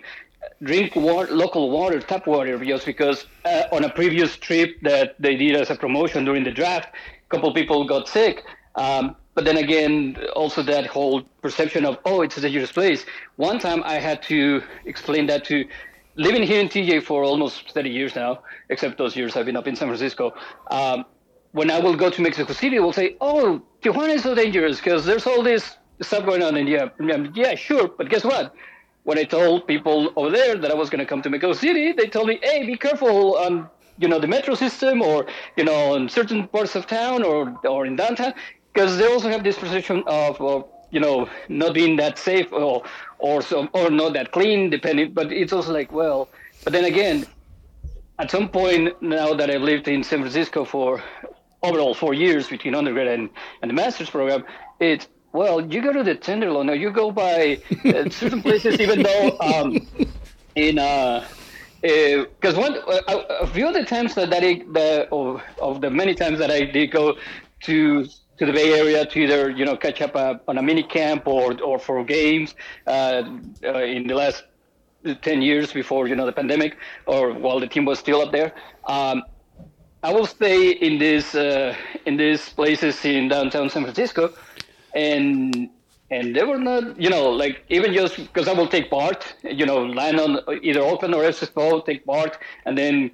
Drink 0.61 0.95
water, 0.95 1.31
local 1.33 1.71
water, 1.71 1.99
tap 1.99 2.27
water, 2.27 2.63
just 2.63 2.85
because 2.85 3.25
uh, 3.45 3.63
on 3.71 3.83
a 3.83 3.89
previous 3.89 4.37
trip 4.37 4.79
that 4.81 5.15
they 5.19 5.35
did 5.35 5.55
as 5.55 5.69
a 5.69 5.75
promotion 5.75 6.25
during 6.25 6.43
the 6.43 6.51
draft, 6.51 6.89
a 6.93 7.29
couple 7.29 7.53
people 7.53 7.85
got 7.85 8.07
sick. 8.07 8.43
Um, 8.75 9.15
but 9.35 9.43
then 9.43 9.57
again, 9.57 10.17
also 10.33 10.63
that 10.63 10.87
whole 10.87 11.21
perception 11.41 11.85
of 11.85 11.99
oh, 12.05 12.21
it's 12.21 12.37
a 12.37 12.41
dangerous 12.41 12.71
place. 12.71 13.05
One 13.35 13.59
time 13.59 13.83
I 13.83 13.95
had 13.95 14.23
to 14.23 14.63
explain 14.85 15.27
that 15.27 15.43
to 15.45 15.65
living 16.15 16.43
here 16.43 16.61
in 16.61 16.69
TJ 16.69 17.03
for 17.03 17.23
almost 17.23 17.71
30 17.71 17.89
years 17.89 18.15
now, 18.15 18.39
except 18.69 18.97
those 18.97 19.15
years 19.15 19.35
I've 19.35 19.45
been 19.45 19.57
up 19.57 19.67
in 19.67 19.75
San 19.75 19.89
Francisco. 19.89 20.33
Um, 20.71 21.03
when 21.51 21.69
I 21.69 21.79
will 21.79 21.95
go 21.95 22.09
to 22.09 22.21
Mexico 22.21 22.53
City, 22.53 22.79
we'll 22.79 22.93
say, 22.93 23.17
"Oh, 23.19 23.61
Tijuana 23.81 24.15
is 24.15 24.23
so 24.23 24.33
dangerous 24.33 24.77
because 24.77 25.05
there's 25.05 25.27
all 25.27 25.43
this 25.43 25.77
stuff 26.01 26.25
going 26.25 26.41
on." 26.41 26.55
And 26.55 26.67
yeah, 26.69 26.89
yeah, 27.33 27.55
sure, 27.55 27.89
but 27.89 28.09
guess 28.09 28.23
what? 28.23 28.53
When 29.03 29.17
I 29.19 29.23
told 29.23 29.67
people 29.67 30.11
over 30.15 30.31
there 30.31 30.55
that 30.57 30.71
I 30.71 30.73
was 30.73 30.89
going 30.89 30.99
to 30.99 31.05
come 31.05 31.21
to 31.21 31.29
Mexico 31.29 31.53
City, 31.53 31.91
they 31.91 32.07
told 32.07 32.27
me, 32.27 32.39
"Hey, 32.41 32.65
be 32.65 32.77
careful 32.77 33.37
on 33.37 33.69
you 33.97 34.07
know 34.07 34.19
the 34.19 34.27
metro 34.27 34.55
system, 34.55 35.01
or 35.01 35.25
you 35.57 35.65
know 35.65 35.95
in 35.95 36.07
certain 36.09 36.47
parts 36.47 36.75
of 36.75 36.87
town, 36.87 37.23
or 37.23 37.55
or 37.65 37.85
in 37.85 37.95
downtown, 37.95 38.33
because 38.75 38.97
they 38.97 39.07
also 39.07 39.29
have 39.29 39.43
this 39.43 39.57
perception 39.57 40.03
of, 40.05 40.39
of 40.41 40.65
you 40.91 40.99
know 40.99 41.27
not 41.47 41.73
being 41.73 41.95
that 41.95 42.17
safe 42.19 42.51
or 42.51 42.83
or 43.17 43.41
so 43.41 43.67
or 43.73 43.89
not 43.89 44.13
that 44.13 44.31
clean, 44.31 44.69
depending. 44.69 45.13
But 45.13 45.31
it's 45.31 45.53
also 45.53 45.71
like, 45.73 45.91
well, 45.91 46.29
but 46.63 46.73
then 46.73 46.85
again, 46.85 47.25
at 48.19 48.29
some 48.29 48.49
point 48.49 49.01
now 49.01 49.33
that 49.33 49.49
I've 49.49 49.61
lived 49.61 49.87
in 49.87 50.03
San 50.03 50.19
Francisco 50.19 50.65
for 50.65 51.01
overall 51.63 51.93
four 51.95 52.13
years 52.13 52.47
between 52.47 52.75
undergrad 52.75 53.07
and, 53.07 53.29
and 53.61 53.69
the 53.71 53.73
master's 53.73 54.09
program, 54.09 54.43
it's 54.79 55.07
well, 55.31 55.65
you 55.65 55.81
go 55.81 55.91
to 55.91 56.03
the 56.03 56.15
Tenderloin, 56.15 56.69
or 56.69 56.75
you 56.75 56.91
go 56.91 57.11
by 57.11 57.61
uh, 57.85 58.09
certain 58.09 58.41
places, 58.41 58.79
even 58.79 59.03
though 59.03 59.37
um, 59.39 59.87
in 60.55 60.79
uh, 60.79 61.25
because 61.81 62.57
uh, 62.57 62.61
one 62.61 62.75
uh, 62.87 63.23
a 63.41 63.47
few 63.47 63.67
of 63.67 63.73
the 63.73 63.85
times 63.85 64.15
that, 64.15 64.29
that 64.31 64.43
I, 64.43 64.63
the 64.71 65.07
of, 65.11 65.41
of 65.61 65.81
the 65.81 65.89
many 65.89 66.15
times 66.15 66.39
that 66.39 66.51
I 66.51 66.61
did 66.65 66.91
go 66.91 67.15
to 67.63 68.07
to 68.37 68.45
the 68.45 68.51
Bay 68.51 68.73
Area 68.79 69.05
to 69.05 69.19
either 69.19 69.49
you 69.49 69.65
know 69.65 69.75
catch 69.75 70.01
up 70.01 70.15
uh, 70.15 70.35
on 70.47 70.57
a 70.57 70.61
mini 70.61 70.83
camp 70.83 71.27
or 71.27 71.59
or 71.61 71.79
for 71.79 72.03
games 72.03 72.55
uh, 72.87 73.23
uh, 73.63 73.79
in 73.79 74.07
the 74.07 74.15
last 74.15 74.43
ten 75.21 75.41
years 75.41 75.71
before 75.71 76.07
you 76.07 76.15
know 76.15 76.25
the 76.25 76.31
pandemic 76.31 76.77
or 77.05 77.33
while 77.33 77.59
the 77.59 77.67
team 77.67 77.85
was 77.85 77.99
still 77.99 78.21
up 78.21 78.31
there. 78.31 78.53
Um, 78.85 79.23
I 80.03 80.11
will 80.13 80.27
stay 80.27 80.71
in 80.71 80.99
these 80.99 81.33
uh, 81.33 81.75
in 82.05 82.17
these 82.17 82.49
places 82.49 83.03
in 83.05 83.27
downtown 83.27 83.69
San 83.69 83.83
Francisco, 83.83 84.33
and 84.93 85.69
and 86.11 86.35
they 86.35 86.43
were 86.43 86.59
not, 86.59 86.99
you 87.01 87.09
know, 87.09 87.29
like 87.29 87.63
even 87.69 87.93
just 87.93 88.17
because 88.17 88.47
I 88.47 88.53
will 88.53 88.67
take 88.67 88.89
BART, 88.89 89.35
you 89.43 89.65
know, 89.65 89.83
land 89.83 90.19
on 90.19 90.39
either 90.61 90.81
Oakland 90.81 91.15
or 91.15 91.23
Expo, 91.23 91.83
take 91.83 92.05
BART, 92.05 92.37
and 92.65 92.77
then 92.77 93.11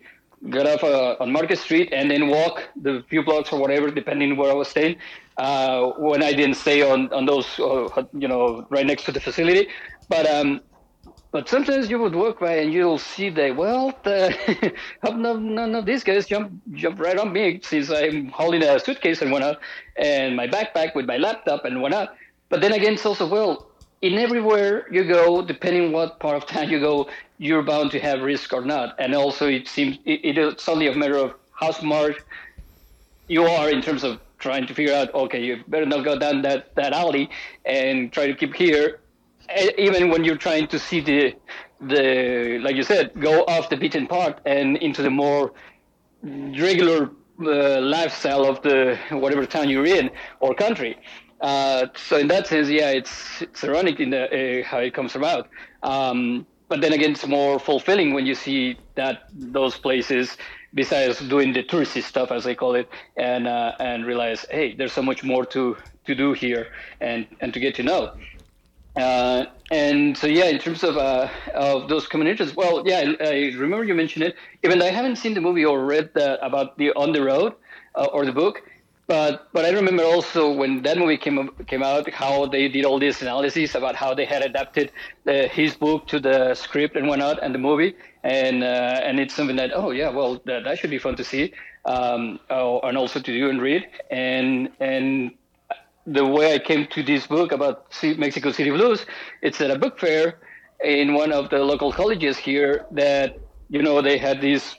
get 0.50 0.66
off 0.68 0.84
uh, 0.84 1.16
on 1.20 1.32
Market 1.32 1.60
Street 1.60 1.90
and 1.92 2.10
then 2.10 2.28
walk 2.28 2.70
the 2.76 3.04
few 3.10 3.24
blocks 3.24 3.52
or 3.54 3.60
whatever, 3.60 3.92
depending 3.92 4.36
where 4.38 4.52
I 4.52 4.56
was 4.56 4.70
staying. 4.70 4.98
Uh, 5.38 5.92
when 5.98 6.24
I 6.24 6.34
didn't 6.34 6.56
stay 6.56 6.82
on 6.82 7.12
on 7.14 7.26
those, 7.26 7.60
uh, 7.60 8.04
you 8.14 8.28
know, 8.28 8.66
right 8.70 8.86
next 8.86 9.06
to 9.06 9.12
the 9.12 9.20
facility, 9.20 9.68
but 10.10 10.28
um, 10.30 10.62
but 11.32 11.48
sometimes 11.48 11.90
you 11.90 11.98
would 11.98 12.14
walk 12.14 12.42
by 12.42 12.56
and 12.58 12.74
you'll 12.74 12.98
see 12.98 13.30
that, 13.30 13.56
well, 13.56 13.98
the, 14.04 14.74
none, 15.04 15.56
none 15.56 15.76
of 15.76 15.86
these 15.86 16.04
guys 16.04 16.28
jump, 16.28 16.52
jump 16.74 17.00
right 17.00 17.18
on 17.18 17.32
me 17.32 17.62
since 17.64 17.90
I'm 17.90 18.28
holding 18.28 18.62
a 18.64 18.78
suitcase 18.80 19.22
and 19.22 19.32
whatnot, 19.32 19.60
and 19.96 20.36
my 20.36 20.48
backpack 20.48 20.94
with 20.94 21.06
my 21.06 21.16
laptop 21.16 21.64
and 21.64 21.82
whatnot. 21.82 22.16
But 22.50 22.60
then 22.60 22.74
again, 22.74 22.94
it's 22.96 23.06
also, 23.06 23.28
well, 23.28 23.71
in 24.02 24.18
everywhere 24.18 24.88
you 24.92 25.04
go, 25.04 25.42
depending 25.42 25.92
what 25.92 26.20
part 26.20 26.38
of 26.38 26.46
town 26.46 26.70
you 26.70 26.80
go, 26.80 27.08
you're 27.38 27.64
bound 27.64 27.92
to 27.92 28.00
have 28.00 28.22
risk 28.22 28.54
or 28.54 28.62
not. 28.62 28.96
And 29.00 29.14
also, 29.14 29.48
it 29.48 29.68
seems 29.68 29.98
it, 30.06 30.38
it's 30.38 30.68
only 30.68 30.88
a 30.88 30.96
matter 30.96 31.18
of 31.18 31.36
how 31.52 31.72
smart 31.72 32.24
you 33.28 33.44
are 33.44 33.70
in 33.70 33.82
terms 33.82 34.04
of 34.04 34.20
trying 34.40 34.66
to 34.68 34.74
figure 34.74 34.94
out, 34.94 35.14
okay, 35.14 35.42
you 35.42 35.64
better 35.68 35.86
not 35.86 36.04
go 36.04 36.18
down 36.18 36.42
that, 36.42 36.74
that 36.76 36.94
alley 36.94 37.30
and 37.66 38.12
try 38.12 38.26
to 38.28 38.36
keep 38.36 38.56
here 38.56 39.02
even 39.78 40.10
when 40.10 40.24
you're 40.24 40.38
trying 40.38 40.68
to 40.68 40.80
see 40.80 41.02
the 41.02 41.34
the 41.82 42.60
like 42.62 42.76
you 42.76 42.84
said 42.84 43.12
go 43.20 43.44
off 43.46 43.70
the 43.70 43.78
beaten 43.78 44.08
path 44.08 44.36
and 44.46 44.78
into 44.78 45.02
the 45.02 45.10
more 45.10 45.52
regular 46.24 47.10
uh, 47.42 47.82
lifestyle 47.82 48.46
of 48.46 48.62
the 48.62 48.98
whatever 49.12 49.46
town 49.46 49.68
you're 49.70 49.86
in 49.86 50.10
or 50.40 50.54
country 50.54 50.98
uh, 51.42 51.88
so 51.96 52.18
in 52.18 52.28
that 52.28 52.48
sense 52.48 52.70
yeah 52.70 52.90
it's 52.90 53.42
it's 53.42 53.64
ironic 53.64 54.00
in 54.00 54.10
the, 54.12 54.24
uh, 54.62 54.64
how 54.66 54.78
it 54.78 54.94
comes 54.94 55.16
about 55.16 55.50
um, 55.84 56.46
but 56.68 56.82
then 56.82 56.94
again 56.94 57.12
it's 57.12 57.28
more 57.28 57.60
fulfilling 57.60 58.14
when 58.14 58.26
you 58.26 58.36
see 58.36 58.78
that 58.96 59.24
those 59.34 59.78
places 59.78 60.38
besides 60.74 61.20
doing 61.20 61.54
the 61.54 61.64
touristy 61.64 62.02
stuff 62.02 62.32
as 62.32 62.44
they 62.44 62.56
call 62.56 62.76
it 62.76 62.90
and 63.18 63.48
uh, 63.48 63.74
and 63.80 64.06
realize 64.06 64.46
hey 64.52 64.74
there's 64.76 64.94
so 64.94 65.02
much 65.02 65.24
more 65.24 65.46
to 65.46 65.76
to 66.06 66.16
do 66.16 66.34
here 66.34 66.68
and 67.02 67.28
and 67.42 67.54
to 67.54 67.60
get 67.60 67.76
to 67.76 67.84
know 67.84 68.14
uh, 68.96 69.46
and 69.72 70.18
so, 70.18 70.28
yeah, 70.28 70.46
in 70.46 70.60
terms 70.60 70.84
of 70.84 70.98
uh, 70.98 71.30
of 71.54 71.88
those 71.88 72.08
communities, 72.08 72.56
well, 72.56 72.84
yeah, 72.86 73.14
I, 73.22 73.24
I, 73.24 73.34
remember 73.56 73.86
you 73.86 73.96
mentioned 73.96 74.26
it. 74.26 74.36
Even 74.64 74.80
though 74.80 74.86
I 74.86 74.92
haven't 74.92 75.16
seen 75.16 75.34
the 75.34 75.42
movie 75.42 75.64
or 75.64 75.86
read 75.86 76.10
the, 76.14 76.44
about 76.46 76.78
the 76.78 76.92
On 76.94 77.14
the 77.14 77.24
Road 77.24 77.54
uh, 77.96 78.06
or 78.12 78.26
the 78.26 78.34
book, 78.34 78.64
but 79.12 79.50
but 79.52 79.66
I 79.66 79.72
remember 79.72 80.04
also 80.04 80.42
when 80.62 80.84
that 80.84 80.98
movie 80.98 81.18
came 81.18 81.38
came 81.72 81.84
out, 81.84 82.10
how 82.24 82.46
they 82.46 82.70
did 82.76 82.86
all 82.86 83.00
this 83.06 83.22
analysis 83.22 83.76
about 83.76 83.96
how 84.04 84.14
they 84.14 84.28
had 84.34 84.42
adapted 84.42 84.88
the, 85.26 85.38
his 85.60 85.76
book 85.76 86.08
to 86.12 86.18
the 86.28 86.56
script 86.56 86.96
and 86.96 87.06
whatnot, 87.10 87.38
and 87.44 87.54
the 87.54 87.64
movie, 87.70 87.92
and 88.24 88.64
uh, 88.64 89.08
and 89.08 89.20
it's 89.20 89.34
something 89.34 89.58
that 89.58 89.72
oh 89.74 89.92
yeah, 89.92 90.10
well 90.18 90.42
that, 90.46 90.64
that 90.64 90.80
should 90.80 90.94
be 90.98 90.98
fun 90.98 91.16
to 91.18 91.26
see, 91.26 91.54
um, 91.84 92.40
oh, 92.50 92.80
and 92.88 92.98
also 92.98 93.20
to 93.20 93.32
do 93.40 93.50
and 93.50 93.62
read, 93.62 93.86
and 94.10 94.70
and 94.80 95.32
the 96.08 96.26
way 96.26 96.56
I 96.56 96.60
came 96.60 96.88
to 96.96 97.04
this 97.04 97.28
book 97.28 97.52
about 97.52 97.76
Mexico 98.18 98.52
City 98.52 98.72
Blues, 98.72 99.06
it's 99.42 99.60
at 99.60 99.72
a 99.72 99.78
book 99.78 100.00
fair 100.00 100.40
in 100.84 101.14
one 101.14 101.32
of 101.34 101.50
the 101.50 101.60
local 101.60 101.92
colleges 101.92 102.38
here 102.38 102.86
that, 102.92 103.38
you 103.70 103.84
know, 103.84 104.02
they 104.02 104.18
had 104.18 104.42
these 104.42 104.76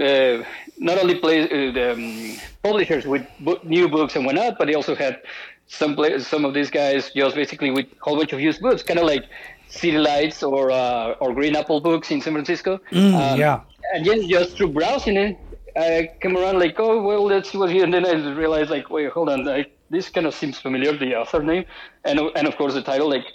uh, 0.00 0.42
not 0.78 0.98
only 0.98 1.14
play, 1.14 1.42
uh, 1.44 1.72
the, 1.72 1.92
um, 1.92 2.36
publishers 2.64 3.06
with 3.06 3.24
book, 3.40 3.62
new 3.64 3.88
books 3.88 4.16
and 4.16 4.24
whatnot, 4.26 4.56
but 4.58 4.66
they 4.66 4.74
also 4.74 4.94
had 4.94 5.20
some 5.66 5.96
some 6.18 6.44
of 6.44 6.52
these 6.54 6.70
guys 6.70 7.10
just 7.20 7.34
basically 7.36 7.70
with 7.70 7.86
a 7.86 8.04
whole 8.04 8.16
bunch 8.16 8.32
of 8.32 8.40
used 8.40 8.60
books, 8.60 8.82
kind 8.82 8.98
of 8.98 9.06
like 9.06 9.24
City 9.68 9.98
Lights 9.98 10.42
or 10.42 10.70
uh, 10.70 11.22
or 11.22 11.34
Green 11.38 11.54
Apple 11.56 11.80
Books 11.80 12.10
in 12.10 12.20
San 12.20 12.32
Francisco. 12.32 12.80
Mm, 12.90 13.14
um, 13.14 13.38
yeah. 13.38 13.60
And 13.92 14.04
then 14.06 14.28
just 14.28 14.56
through 14.56 14.72
browsing 14.78 15.16
it, 15.16 15.38
I 15.76 16.10
came 16.22 16.36
around 16.36 16.58
like, 16.58 16.76
oh 16.78 17.02
well, 17.02 17.24
let's 17.24 17.50
see 17.50 17.58
what's 17.58 17.72
here, 17.72 17.84
and 17.84 17.94
then 17.94 18.06
I 18.06 18.12
realized 18.34 18.70
like, 18.70 18.90
wait, 18.90 19.10
hold 19.10 19.28
on, 19.28 19.46
I 19.48 19.66
this 19.90 20.08
kind 20.08 20.26
of 20.26 20.34
seems 20.34 20.58
familiar, 20.58 20.96
the 20.96 21.14
author 21.14 21.42
name, 21.42 21.64
and 22.04 22.18
and 22.36 22.48
of 22.48 22.56
course 22.56 22.74
the 22.74 22.82
title, 22.82 23.08
like, 23.08 23.26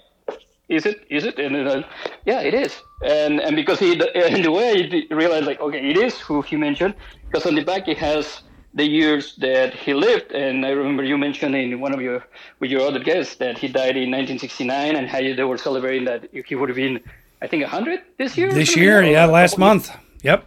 is 0.67 0.85
it? 0.85 1.05
Is 1.09 1.23
it? 1.23 1.39
And 1.39 1.55
uh, 1.55 1.83
yeah, 2.25 2.41
it 2.41 2.53
is. 2.53 2.81
And 3.03 3.39
and 3.39 3.55
because 3.55 3.79
he, 3.79 3.93
and 3.93 4.43
the 4.43 4.51
way 4.51 4.67
I 5.11 5.13
realized, 5.13 5.45
like, 5.45 5.61
okay, 5.61 5.81
it 5.91 5.97
is 5.97 6.19
who 6.19 6.41
he 6.41 6.55
mentioned, 6.55 6.95
because 7.27 7.45
on 7.45 7.55
the 7.55 7.63
back 7.63 7.87
it 7.87 7.97
has 7.97 8.41
the 8.73 8.85
years 8.85 9.35
that 9.37 9.73
he 9.73 9.93
lived, 9.93 10.31
and 10.31 10.65
I 10.65 10.69
remember 10.69 11.03
you 11.03 11.17
mentioned 11.17 11.55
in 11.55 11.79
one 11.79 11.93
of 11.93 12.01
your 12.01 12.25
with 12.59 12.69
your 12.69 12.81
other 12.81 12.99
guests 12.99 13.35
that 13.35 13.57
he 13.57 13.67
died 13.67 13.97
in 13.97 14.11
1969, 14.11 14.95
and 14.95 15.07
how 15.07 15.19
they 15.19 15.43
were 15.43 15.57
celebrating 15.57 16.05
that 16.05 16.29
he 16.31 16.55
would 16.55 16.69
have 16.69 16.75
been, 16.75 16.99
I 17.41 17.47
think, 17.47 17.63
100 17.63 18.01
this 18.17 18.37
year. 18.37 18.51
This 18.51 18.75
year, 18.75 19.03
yeah, 19.03 19.25
last 19.25 19.57
month. 19.57 19.91
Yep. 20.21 20.45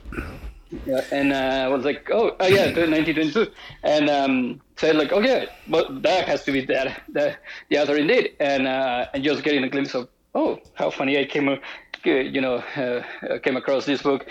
Yeah, 0.86 1.04
and 1.10 1.32
uh, 1.32 1.36
I 1.36 1.68
was 1.68 1.84
like, 1.84 2.08
oh, 2.10 2.34
oh 2.40 2.46
yeah, 2.46 2.66
1922, 2.66 3.50
and 3.82 4.08
um, 4.08 4.60
said 4.76 4.96
like, 4.96 5.12
okay, 5.12 5.48
but 5.68 6.02
that 6.02 6.26
has 6.26 6.44
to 6.44 6.52
be 6.52 6.64
that 6.66 7.02
the, 7.08 7.36
the 7.68 7.78
author 7.78 7.96
indeed, 7.96 8.36
and 8.40 8.66
uh, 8.66 9.06
and 9.12 9.22
just 9.22 9.42
getting 9.42 9.64
a 9.64 9.68
glimpse 9.68 9.94
of, 9.94 10.08
oh, 10.34 10.60
how 10.74 10.90
funny 10.90 11.18
I 11.18 11.24
came, 11.24 11.58
you 12.04 12.40
know, 12.40 12.56
uh, 12.76 13.38
came 13.42 13.56
across 13.56 13.86
this 13.86 14.02
book 14.02 14.26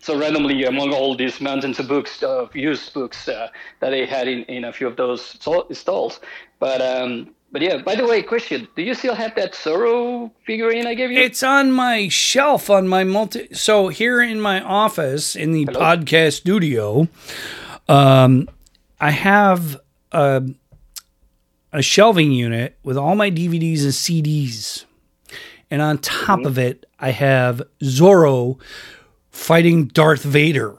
so 0.00 0.18
randomly 0.18 0.64
among 0.64 0.92
all 0.92 1.16
these 1.16 1.40
mountains 1.40 1.78
of 1.78 1.88
books 1.88 2.22
of 2.22 2.54
used 2.54 2.92
books 2.94 3.28
uh, 3.28 3.48
that 3.80 3.90
they 3.90 4.06
had 4.06 4.28
in, 4.28 4.42
in 4.44 4.64
a 4.64 4.72
few 4.72 4.86
of 4.86 4.96
those 4.96 5.36
stalls, 5.72 6.20
but 6.58 6.80
um, 6.80 7.34
but 7.50 7.62
yeah, 7.62 7.78
by 7.78 7.94
the 7.94 8.06
way, 8.06 8.22
question: 8.22 8.68
Do 8.76 8.82
you 8.82 8.94
still 8.94 9.14
have 9.14 9.34
that 9.36 9.54
Zorro 9.54 10.30
figurine 10.44 10.86
I 10.86 10.94
gave 10.94 11.10
you? 11.10 11.18
It's 11.18 11.42
on 11.42 11.72
my 11.72 12.08
shelf 12.08 12.68
on 12.68 12.86
my 12.86 13.04
multi. 13.04 13.48
So 13.54 13.88
here 13.88 14.20
in 14.20 14.40
my 14.40 14.60
office 14.60 15.34
in 15.34 15.52
the 15.52 15.64
Hello? 15.64 15.80
podcast 15.80 16.34
studio, 16.34 17.08
um, 17.88 18.48
I 19.00 19.12
have 19.12 19.80
a, 20.12 20.42
a 21.72 21.80
shelving 21.80 22.32
unit 22.32 22.76
with 22.82 22.98
all 22.98 23.14
my 23.14 23.30
DVDs 23.30 23.82
and 23.82 23.92
CDs, 23.92 24.84
and 25.70 25.82
on 25.82 25.98
top 25.98 26.40
mm-hmm. 26.40 26.46
of 26.46 26.58
it, 26.58 26.86
I 26.98 27.10
have 27.10 27.62
Zorro 27.80 28.58
fighting 29.30 29.86
Darth 29.86 30.22
Vader 30.22 30.78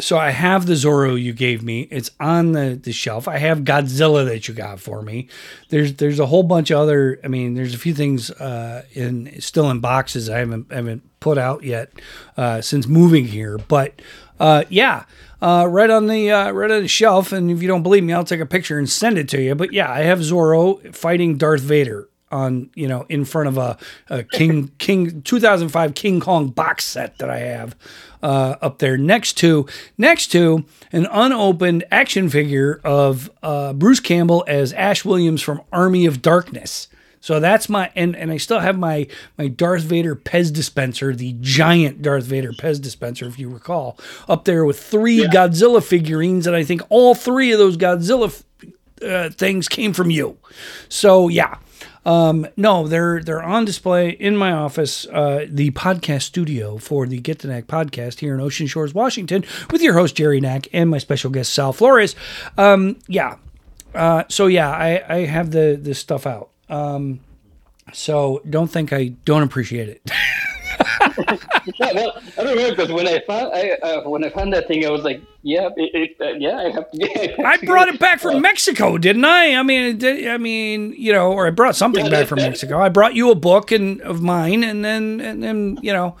so 0.00 0.18
I 0.18 0.30
have 0.30 0.66
the 0.66 0.74
Zorro 0.74 1.20
you 1.20 1.32
gave 1.32 1.62
me. 1.62 1.82
It's 1.82 2.10
on 2.18 2.52
the, 2.52 2.78
the 2.80 2.92
shelf. 2.92 3.28
I 3.28 3.38
have 3.38 3.60
Godzilla 3.60 4.24
that 4.24 4.48
you 4.48 4.54
got 4.54 4.80
for 4.80 5.02
me. 5.02 5.28
There's 5.68 5.94
there's 5.94 6.18
a 6.18 6.26
whole 6.26 6.42
bunch 6.42 6.70
of 6.70 6.78
other. 6.78 7.20
I 7.22 7.28
mean, 7.28 7.54
there's 7.54 7.74
a 7.74 7.78
few 7.78 7.94
things 7.94 8.30
uh, 8.30 8.84
in 8.92 9.40
still 9.40 9.70
in 9.70 9.80
boxes 9.80 10.28
I 10.28 10.38
haven't 10.38 10.72
haven't 10.72 11.02
put 11.20 11.38
out 11.38 11.62
yet 11.62 11.92
uh, 12.36 12.60
since 12.60 12.88
moving 12.88 13.26
here. 13.26 13.56
But 13.56 14.02
uh, 14.40 14.64
yeah, 14.68 15.04
uh, 15.40 15.66
right 15.70 15.90
on 15.90 16.08
the 16.08 16.30
uh, 16.30 16.50
right 16.50 16.70
on 16.72 16.82
the 16.82 16.88
shelf. 16.88 17.30
And 17.30 17.50
if 17.50 17.62
you 17.62 17.68
don't 17.68 17.84
believe 17.84 18.02
me, 18.02 18.12
I'll 18.12 18.24
take 18.24 18.40
a 18.40 18.46
picture 18.46 18.78
and 18.78 18.90
send 18.90 19.16
it 19.16 19.28
to 19.28 19.40
you. 19.40 19.54
But 19.54 19.72
yeah, 19.72 19.90
I 19.90 20.00
have 20.00 20.18
Zorro 20.18 20.92
fighting 20.94 21.36
Darth 21.36 21.62
Vader 21.62 22.08
on 22.34 22.68
you 22.74 22.88
know 22.88 23.06
in 23.08 23.24
front 23.24 23.48
of 23.48 23.56
a, 23.56 23.78
a 24.10 24.24
King 24.24 24.68
King 24.78 25.22
2005 25.22 25.94
King 25.94 26.20
Kong 26.20 26.48
box 26.48 26.84
set 26.84 27.16
that 27.18 27.30
I 27.30 27.38
have 27.38 27.76
uh, 28.22 28.56
up 28.60 28.78
there 28.78 28.98
next 28.98 29.34
to 29.34 29.66
next 29.96 30.28
to 30.28 30.64
an 30.92 31.06
unopened 31.10 31.84
action 31.90 32.28
figure 32.28 32.80
of 32.84 33.30
uh, 33.42 33.72
Bruce 33.72 34.00
Campbell 34.00 34.44
as 34.48 34.72
Ash 34.72 35.04
Williams 35.04 35.40
from 35.40 35.62
Army 35.72 36.06
of 36.06 36.20
Darkness. 36.20 36.88
So 37.20 37.40
that's 37.40 37.70
my 37.70 37.90
and 37.94 38.14
and 38.16 38.30
I 38.30 38.36
still 38.36 38.60
have 38.60 38.78
my 38.78 39.06
my 39.38 39.48
Darth 39.48 39.82
Vader 39.82 40.14
Pez 40.14 40.52
dispenser, 40.52 41.14
the 41.14 41.36
giant 41.40 42.02
Darth 42.02 42.24
Vader 42.24 42.52
Pez 42.52 42.82
dispenser, 42.82 43.26
if 43.26 43.38
you 43.38 43.48
recall, 43.48 43.98
up 44.28 44.44
there 44.44 44.64
with 44.64 44.78
three 44.78 45.22
yeah. 45.22 45.28
Godzilla 45.28 45.82
figurines, 45.82 46.46
and 46.46 46.54
I 46.54 46.64
think 46.64 46.82
all 46.90 47.14
three 47.14 47.52
of 47.52 47.58
those 47.58 47.78
Godzilla 47.78 48.42
uh, 49.02 49.30
things 49.30 49.68
came 49.68 49.94
from 49.94 50.10
you. 50.10 50.36
So 50.90 51.28
yeah. 51.28 51.58
Um, 52.04 52.46
no, 52.56 52.86
they're 52.86 53.22
they're 53.22 53.42
on 53.42 53.64
display 53.64 54.10
in 54.10 54.36
my 54.36 54.52
office, 54.52 55.06
uh, 55.06 55.46
the 55.48 55.70
podcast 55.70 56.22
studio 56.22 56.76
for 56.78 57.06
the 57.06 57.18
Get 57.18 57.38
the 57.40 57.48
Knack 57.48 57.66
podcast 57.66 58.20
here 58.20 58.34
in 58.34 58.40
Ocean 58.40 58.66
Shores, 58.66 58.94
Washington, 58.94 59.44
with 59.70 59.82
your 59.82 59.94
host 59.94 60.14
Jerry 60.16 60.40
Knack 60.40 60.68
and 60.72 60.90
my 60.90 60.98
special 60.98 61.30
guest 61.30 61.52
Sal 61.54 61.72
Flores. 61.72 62.14
Um, 62.58 62.96
yeah, 63.08 63.36
uh, 63.94 64.24
so 64.28 64.46
yeah, 64.46 64.70
I, 64.70 65.02
I 65.08 65.18
have 65.26 65.50
the 65.50 65.78
the 65.80 65.94
stuff 65.94 66.26
out. 66.26 66.50
Um, 66.68 67.20
so 67.92 68.42
don't 68.48 68.68
think 68.68 68.92
I 68.92 69.08
don't 69.24 69.42
appreciate 69.42 69.88
it. 69.88 70.10
yeah, 71.78 71.92
well, 71.94 72.22
I 72.38 72.44
don't 72.44 72.56
know 72.56 72.70
because 72.70 72.90
when 72.90 73.06
I 73.06 73.20
found 73.26 73.52
I, 73.52 73.70
uh, 73.82 74.08
when 74.08 74.24
I 74.24 74.30
found 74.30 74.52
that 74.52 74.68
thing, 74.68 74.84
I 74.86 74.90
was 74.90 75.02
like, 75.02 75.22
yeah, 75.42 75.68
it, 75.76 76.16
it, 76.18 76.20
uh, 76.20 76.36
yeah, 76.38 76.58
I 76.58 76.70
have 76.70 76.90
to 76.90 76.98
get. 76.98 77.40
I 77.44 77.56
brought 77.58 77.88
it 77.88 77.98
back 77.98 78.20
from 78.20 78.40
Mexico, 78.40 78.98
didn't 78.98 79.24
I? 79.24 79.54
I 79.56 79.62
mean, 79.62 79.98
did, 79.98 80.28
I 80.28 80.38
mean, 80.38 80.94
you 80.96 81.12
know, 81.12 81.32
or 81.32 81.46
I 81.46 81.50
brought 81.50 81.76
something 81.76 82.04
yeah, 82.04 82.10
back 82.10 82.26
from 82.26 82.38
Mexico. 82.38 82.80
I 82.80 82.88
brought 82.88 83.14
you 83.14 83.30
a 83.30 83.34
book 83.34 83.70
and 83.70 84.00
of 84.02 84.22
mine, 84.22 84.64
and 84.64 84.84
then 84.84 85.20
and 85.20 85.42
then 85.42 85.78
you 85.82 85.92
know, 85.92 86.16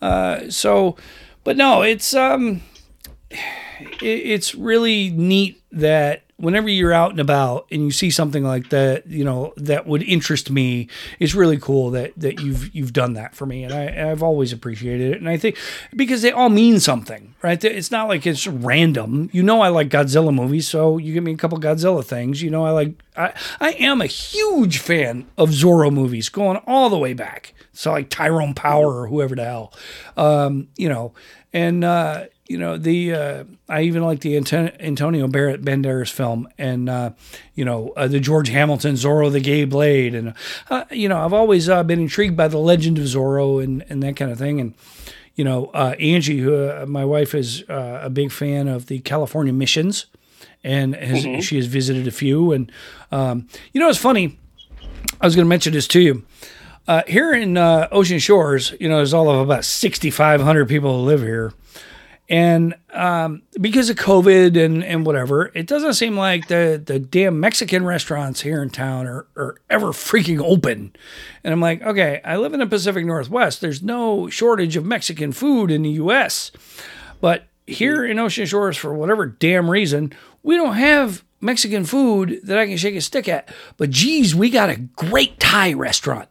uh, 0.00 0.48
so, 0.48 0.96
but 1.44 1.56
no, 1.56 1.82
it's 1.82 2.14
um, 2.14 2.62
it, 3.30 4.02
it's 4.02 4.54
really 4.54 5.10
neat 5.10 5.62
that 5.72 6.22
whenever 6.40 6.68
you're 6.68 6.92
out 6.92 7.10
and 7.10 7.20
about 7.20 7.66
and 7.70 7.82
you 7.84 7.90
see 7.90 8.10
something 8.10 8.42
like 8.42 8.70
that, 8.70 9.06
you 9.06 9.24
know, 9.24 9.52
that 9.56 9.86
would 9.86 10.02
interest 10.02 10.50
me, 10.50 10.88
it's 11.18 11.34
really 11.34 11.58
cool 11.58 11.90
that 11.90 12.12
that 12.16 12.40
you've 12.40 12.74
you've 12.74 12.92
done 12.92 13.12
that 13.12 13.34
for 13.34 13.46
me, 13.46 13.62
and 13.64 13.72
I, 13.72 14.10
I've 14.10 14.22
always 14.22 14.52
appreciated 14.52 15.12
it. 15.12 15.18
And 15.20 15.28
I 15.28 15.36
think 15.36 15.56
because 15.94 16.22
they 16.22 16.32
all 16.32 16.48
mean 16.48 16.80
something, 16.80 17.34
right? 17.42 17.62
It's 17.62 17.90
not 17.90 18.08
like 18.08 18.26
it's 18.26 18.46
random. 18.46 19.28
You 19.32 19.42
know, 19.42 19.60
I 19.60 19.68
like 19.68 19.88
Godzilla 19.90 20.34
movies, 20.34 20.66
so 20.66 20.98
you 20.98 21.12
give 21.12 21.24
me 21.24 21.32
a 21.32 21.36
couple 21.36 21.58
Godzilla 21.60 22.04
things. 22.04 22.42
You 22.42 22.50
know, 22.50 22.64
I 22.64 22.70
like 22.70 22.94
I 23.16 23.32
I 23.60 23.70
am 23.72 24.00
a 24.00 24.06
huge 24.06 24.78
fan 24.78 25.26
of 25.36 25.50
Zorro 25.50 25.92
movies, 25.92 26.28
going 26.28 26.56
all 26.66 26.88
the 26.90 26.98
way 26.98 27.12
back. 27.12 27.54
So 27.72 27.92
like 27.92 28.10
Tyrone 28.10 28.54
Power 28.54 29.02
or 29.02 29.06
whoever 29.06 29.34
the 29.36 29.44
hell, 29.44 29.72
um, 30.16 30.68
you 30.76 30.88
know, 30.88 31.12
and. 31.52 31.84
uh 31.84 32.24
you 32.50 32.58
know 32.58 32.76
the 32.76 33.14
uh, 33.14 33.44
I 33.68 33.82
even 33.82 34.02
like 34.02 34.20
the 34.20 34.36
Antonio 34.36 35.28
Barrett 35.28 35.62
Banderas 35.62 36.10
film 36.10 36.48
and 36.58 36.90
uh, 36.90 37.10
you 37.54 37.64
know 37.64 37.90
uh, 37.90 38.08
the 38.08 38.18
George 38.18 38.48
Hamilton 38.48 38.94
Zorro 38.94 39.30
the 39.30 39.38
Gay 39.38 39.64
Blade 39.64 40.16
and 40.16 40.34
uh, 40.68 40.84
you 40.90 41.08
know 41.08 41.24
I've 41.24 41.32
always 41.32 41.68
uh, 41.68 41.84
been 41.84 42.00
intrigued 42.00 42.36
by 42.36 42.48
the 42.48 42.58
legend 42.58 42.98
of 42.98 43.04
Zorro 43.04 43.62
and 43.62 43.84
and 43.88 44.02
that 44.02 44.16
kind 44.16 44.32
of 44.32 44.38
thing 44.38 44.60
and 44.60 44.74
you 45.36 45.44
know 45.44 45.66
uh, 45.66 45.94
Angie 46.00 46.40
who 46.40 46.84
my 46.86 47.04
wife 47.04 47.36
is 47.36 47.62
a 47.68 48.10
big 48.10 48.32
fan 48.32 48.66
of 48.66 48.86
the 48.86 48.98
California 48.98 49.52
missions 49.52 50.06
and 50.64 50.96
has, 50.96 51.24
mm-hmm. 51.24 51.40
she 51.42 51.54
has 51.54 51.66
visited 51.66 52.08
a 52.08 52.10
few 52.10 52.50
and 52.50 52.72
um, 53.12 53.46
you 53.72 53.80
know 53.80 53.88
it's 53.88 53.96
funny 53.96 54.36
I 55.20 55.24
was 55.24 55.36
going 55.36 55.46
to 55.46 55.48
mention 55.48 55.72
this 55.72 55.86
to 55.86 56.00
you. 56.00 56.24
here 57.06 57.32
in 57.32 57.56
Ocean 57.56 58.18
Shores, 58.18 58.74
you 58.80 58.88
know, 58.88 58.96
there's 58.96 59.14
all 59.14 59.30
of 59.30 59.38
about 59.38 59.64
6,500 59.64 60.68
people 60.68 60.98
who 60.98 61.06
live 61.06 61.20
here 61.20 61.52
and 62.30 62.76
um, 62.92 63.42
because 63.60 63.90
of 63.90 63.96
COVID 63.96 64.56
and, 64.56 64.84
and 64.84 65.04
whatever, 65.04 65.50
it 65.52 65.66
doesn't 65.66 65.94
seem 65.94 66.16
like 66.16 66.46
the, 66.46 66.80
the 66.82 67.00
damn 67.00 67.40
Mexican 67.40 67.84
restaurants 67.84 68.40
here 68.40 68.62
in 68.62 68.70
town 68.70 69.08
are, 69.08 69.26
are 69.36 69.56
ever 69.68 69.88
freaking 69.88 70.40
open. 70.40 70.94
And 71.42 71.52
I'm 71.52 71.60
like, 71.60 71.82
okay, 71.82 72.20
I 72.24 72.36
live 72.36 72.54
in 72.54 72.60
the 72.60 72.68
Pacific 72.68 73.04
Northwest. 73.04 73.60
There's 73.60 73.82
no 73.82 74.30
shortage 74.30 74.76
of 74.76 74.84
Mexican 74.84 75.32
food 75.32 75.72
in 75.72 75.82
the 75.82 75.90
US. 75.90 76.52
But 77.20 77.48
here 77.66 78.04
in 78.04 78.20
Ocean 78.20 78.46
Shores, 78.46 78.76
for 78.76 78.94
whatever 78.94 79.26
damn 79.26 79.68
reason, 79.68 80.12
we 80.44 80.54
don't 80.54 80.76
have 80.76 81.24
Mexican 81.40 81.84
food 81.84 82.42
that 82.44 82.58
I 82.58 82.66
can 82.68 82.76
shake 82.76 82.94
a 82.94 83.00
stick 83.00 83.28
at. 83.28 83.52
But 83.76 83.90
geez, 83.90 84.36
we 84.36 84.50
got 84.50 84.70
a 84.70 84.76
great 84.76 85.40
Thai 85.40 85.72
restaurant. 85.72 86.28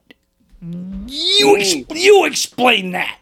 You, 0.62 1.58
ex- 1.58 1.76
you 1.94 2.26
explain 2.26 2.92
that. 2.92 3.19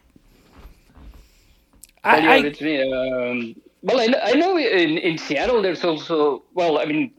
I, 2.07 2.37
yeah, 2.37 2.45
it's 2.45 2.61
me. 2.61 2.91
Um, 2.91 3.55
well, 3.83 3.99
I, 3.99 4.31
I 4.31 4.33
know 4.33 4.57
in, 4.57 4.97
in 4.97 5.17
Seattle 5.17 5.61
there's 5.61 5.83
also 5.83 6.43
well, 6.53 6.79
I 6.79 6.85
mean, 6.85 7.11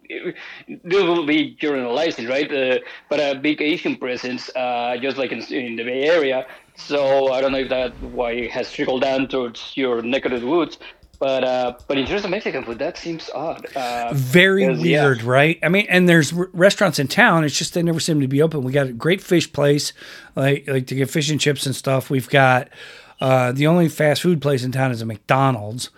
there 0.84 1.04
will 1.04 1.24
be 1.24 1.54
generalizing, 1.54 2.26
right? 2.26 2.52
Uh, 2.52 2.78
but 3.08 3.20
a 3.20 3.38
big 3.38 3.62
Asian 3.62 3.96
presence, 3.96 4.50
uh, 4.56 4.96
just 5.00 5.16
like 5.16 5.32
in, 5.32 5.40
in, 5.52 5.76
the 5.76 5.84
Bay 5.84 6.04
Area. 6.04 6.46
So 6.74 7.32
I 7.32 7.40
don't 7.40 7.52
know 7.52 7.58
if 7.58 7.68
that 7.70 7.92
why 8.02 8.32
it 8.32 8.50
has 8.50 8.70
trickled 8.72 9.02
down 9.02 9.28
towards 9.28 9.76
your 9.76 10.02
neck 10.02 10.24
of 10.24 10.40
the 10.40 10.46
woods. 10.46 10.78
But 11.18 11.42
uh, 11.42 11.74
but 11.88 11.98
in 11.98 12.06
terms 12.06 12.24
of 12.24 12.30
Mexican 12.30 12.64
food, 12.64 12.78
that 12.78 12.96
seems 12.96 13.28
odd. 13.34 13.66
Uh, 13.74 14.12
Very 14.14 14.68
weird, 14.68 15.22
yeah. 15.22 15.28
right? 15.30 15.58
I 15.62 15.68
mean, 15.68 15.86
and 15.88 16.08
there's 16.08 16.32
r- 16.32 16.48
restaurants 16.52 17.00
in 17.00 17.08
town. 17.08 17.44
It's 17.44 17.58
just 17.58 17.74
they 17.74 17.82
never 17.82 17.98
seem 17.98 18.20
to 18.20 18.28
be 18.28 18.40
open. 18.40 18.62
We 18.62 18.72
got 18.72 18.86
a 18.86 18.92
great 18.92 19.20
fish 19.20 19.52
place, 19.52 19.92
like 20.36 20.68
like 20.68 20.86
to 20.88 20.94
get 20.94 21.10
fish 21.10 21.28
and 21.28 21.40
chips 21.40 21.66
and 21.66 21.74
stuff. 21.74 22.08
We've 22.08 22.28
got 22.28 22.68
uh, 23.20 23.52
the 23.52 23.66
only 23.66 23.88
fast 23.88 24.22
food 24.22 24.40
place 24.40 24.64
in 24.64 24.72
town 24.72 24.90
is 24.90 25.02
a 25.02 25.06
McDonald's. 25.06 25.90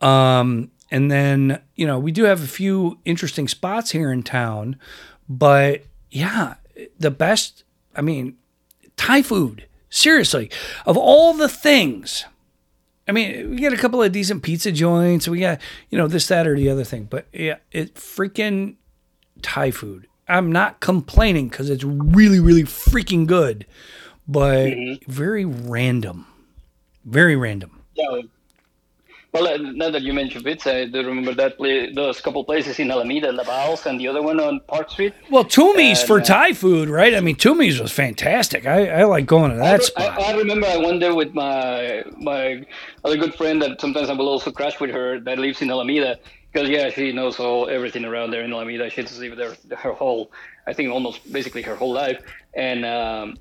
Um, 0.00 0.70
and 0.90 1.10
then, 1.10 1.60
you 1.74 1.86
know, 1.86 1.98
we 1.98 2.12
do 2.12 2.24
have 2.24 2.42
a 2.42 2.48
few 2.48 2.98
interesting 3.04 3.48
spots 3.48 3.92
here 3.92 4.12
in 4.12 4.22
town. 4.22 4.76
But 5.28 5.84
yeah, 6.10 6.54
the 6.98 7.10
best, 7.10 7.64
I 7.96 8.02
mean, 8.02 8.36
Thai 8.96 9.22
food. 9.22 9.66
Seriously, 9.88 10.50
of 10.86 10.96
all 10.96 11.34
the 11.34 11.50
things, 11.50 12.24
I 13.06 13.12
mean, 13.12 13.50
we 13.50 13.56
got 13.60 13.74
a 13.74 13.76
couple 13.76 14.02
of 14.02 14.10
decent 14.10 14.42
pizza 14.42 14.72
joints. 14.72 15.28
We 15.28 15.40
got, 15.40 15.60
you 15.90 15.98
know, 15.98 16.08
this, 16.08 16.28
that, 16.28 16.46
or 16.46 16.56
the 16.56 16.70
other 16.70 16.84
thing. 16.84 17.08
But 17.10 17.26
yeah, 17.30 17.56
it 17.72 17.94
freaking 17.94 18.76
Thai 19.42 19.70
food. 19.70 20.06
I'm 20.28 20.50
not 20.50 20.80
complaining 20.80 21.48
because 21.48 21.68
it's 21.68 21.84
really, 21.84 22.40
really 22.40 22.62
freaking 22.62 23.26
good, 23.26 23.66
but 24.26 24.68
mm-hmm. 24.68 25.10
very 25.10 25.44
random. 25.44 26.26
Very 27.04 27.36
random. 27.36 27.80
Yeah. 27.94 28.22
Well, 29.32 29.48
uh, 29.48 29.56
now 29.56 29.88
that 29.88 30.02
you 30.02 30.12
mentioned 30.12 30.44
pizza, 30.44 30.80
I 30.80 30.84
do 30.84 30.98
remember 30.98 31.32
that 31.34 31.56
play, 31.56 31.90
those 31.90 32.20
couple 32.20 32.44
places 32.44 32.78
in 32.78 32.90
Alameda, 32.90 33.32
Laval's, 33.32 33.86
and 33.86 33.98
the 33.98 34.06
other 34.06 34.20
one 34.20 34.38
on 34.38 34.60
Park 34.68 34.90
Street. 34.90 35.14
Well, 35.30 35.44
Toomey's 35.44 36.00
and, 36.00 36.06
for 36.06 36.20
uh, 36.20 36.24
Thai 36.24 36.52
food, 36.52 36.90
right? 36.90 37.14
I 37.14 37.20
mean, 37.20 37.36
Toomey's 37.36 37.80
was 37.80 37.90
fantastic. 37.90 38.66
I, 38.66 38.88
I 38.88 39.04
like 39.04 39.24
going 39.24 39.50
to 39.52 39.56
that 39.56 39.80
I, 39.80 39.84
spot. 39.84 40.20
I, 40.20 40.32
I, 40.32 40.36
remember 40.36 40.66
I 40.66 40.76
went 40.76 41.00
there 41.00 41.14
with 41.14 41.32
my 41.32 42.04
my 42.18 42.66
other 43.04 43.16
good 43.16 43.34
friend 43.34 43.62
that 43.62 43.80
sometimes 43.80 44.10
I 44.10 44.12
will 44.12 44.28
also 44.28 44.50
crash 44.50 44.78
with 44.78 44.90
her 44.90 45.18
that 45.20 45.38
lives 45.38 45.62
in 45.62 45.70
Alameda 45.70 46.18
because 46.52 46.68
yeah, 46.68 46.90
she 46.90 47.12
knows 47.12 47.40
all 47.40 47.70
everything 47.70 48.04
around 48.04 48.32
there 48.32 48.42
in 48.42 48.52
Alameda. 48.52 48.90
She's 48.90 49.18
lived 49.18 49.38
there 49.38 49.56
her 49.78 49.92
whole, 49.92 50.30
I 50.66 50.74
think, 50.74 50.92
almost 50.92 51.32
basically 51.32 51.62
her 51.62 51.74
whole 51.74 51.92
life, 51.92 52.20
and. 52.54 52.84
Um, 52.84 53.38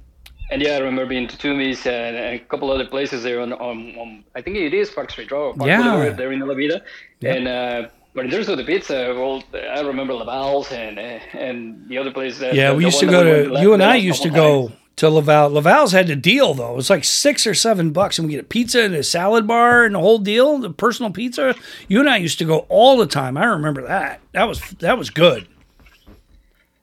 and 0.52 0.62
yeah, 0.62 0.76
I 0.76 0.80
remember 0.80 1.06
being 1.06 1.28
to 1.28 1.38
Toomey's 1.38 1.86
and, 1.88 2.18
a 2.18 2.40
couple 2.40 2.70
other 2.72 2.86
places 2.86 3.24
there 3.24 3.40
on, 3.40 3.54
on, 3.54 3.96
on, 3.96 4.24
I 4.36 4.42
think 4.42 4.58
it 4.58 4.74
is 4.74 4.90
Park 4.92 5.10
Street 5.10 5.30
Park 5.30 5.56
yeah. 5.66 5.82
Boulevard 5.82 6.18
there 6.18 6.32
in 6.34 6.42
Alameda. 6.42 6.84
Yep. 7.22 7.38
And 7.38 7.48
uh, 7.48 7.88
but 8.14 8.26
in 8.26 8.32
terms 8.32 8.50
of 8.50 8.58
the 8.58 8.66
pizza, 8.66 9.14
well, 9.16 9.42
I 9.54 9.80
remember 9.80 10.14
Laval's 10.14 10.72
and 10.72 11.00
and 11.00 11.88
the 11.88 11.98
other 11.98 12.12
place. 12.12 12.40
That, 12.40 12.54
yeah, 12.54 12.74
we 12.74 12.84
used 12.84 13.00
to 13.00 13.06
go 13.06 13.24
to. 13.24 13.62
You 13.62 13.74
and 13.74 13.82
I 13.82 13.96
used 13.96 14.24
to 14.24 14.30
go 14.30 14.68
times. 14.68 14.80
to 14.98 15.10
Laval. 15.10 15.50
Laval's 15.52 15.94
had 15.94 16.10
a 16.10 16.16
deal 16.18 16.54
though. 16.54 16.74
It 16.74 16.76
was 16.76 16.90
like 16.90 17.06
six 17.06 17.48
or 17.48 17.54
seven 17.54 17.92
bucks, 17.92 18.20
and 18.20 18.28
we 18.28 18.34
get 18.34 18.42
a 18.42 18.48
pizza 18.48 18.82
and 18.82 18.94
a 18.94 19.04
salad 19.04 19.48
bar 19.48 19.86
and 19.86 19.96
the 19.96 20.00
whole 20.00 20.20
deal, 20.20 20.58
the 20.58 20.70
personal 20.70 21.12
pizza. 21.12 21.56
You 21.88 22.02
and 22.02 22.10
I 22.10 22.18
used 22.18 22.38
to 22.40 22.46
go 22.46 22.66
all 22.68 22.98
the 22.98 23.08
time. 23.08 23.38
I 23.38 23.46
remember 23.46 23.88
that. 23.88 24.20
That 24.34 24.50
was 24.50 24.60
that 24.80 24.98
was 24.98 25.10
good. 25.10 25.48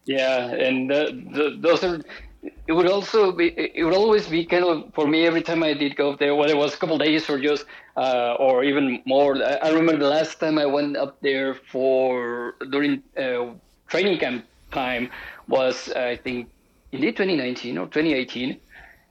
Yeah, 0.07 0.47
and 0.55 0.91
the, 0.91 1.23
the, 1.35 1.57
those 1.61 1.85
are 1.85 2.01
it 2.43 2.73
would 2.73 2.89
also 2.89 3.33
be 3.33 3.49
it 3.49 3.85
would 3.85 3.95
always 3.95 4.29
be 4.29 4.45
kind 4.45 4.65
of 4.65 4.95
for 4.95 5.07
me 5.07 5.27
every 5.27 5.43
time 5.43 5.63
I 5.63 5.75
did 5.75 5.97
go 5.97 6.13
up 6.13 6.19
there, 6.19 6.35
whether 6.35 6.53
it 6.53 6.57
was 6.57 6.75
a 6.75 6.77
couple 6.77 6.99
days 6.99 7.29
or 7.29 7.39
just 7.41 7.65
uh, 7.97 8.35
or 8.39 8.65
even 8.65 9.03
more. 9.07 9.37
I, 9.43 9.71
remember 9.71 10.05
the 10.05 10.11
last 10.11 10.39
time 10.39 10.59
I 10.59 10.67
went 10.67 10.97
up 10.97 11.21
there 11.21 11.55
for 11.55 12.55
during 12.71 13.03
uh, 13.17 13.55
training 13.89 14.19
camp 14.19 14.45
time 14.71 15.11
was 15.49 15.91
I 15.93 16.17
think 16.17 16.49
indeed 16.93 17.17
2019 17.17 17.79
or 17.79 17.87
2018, 17.87 18.61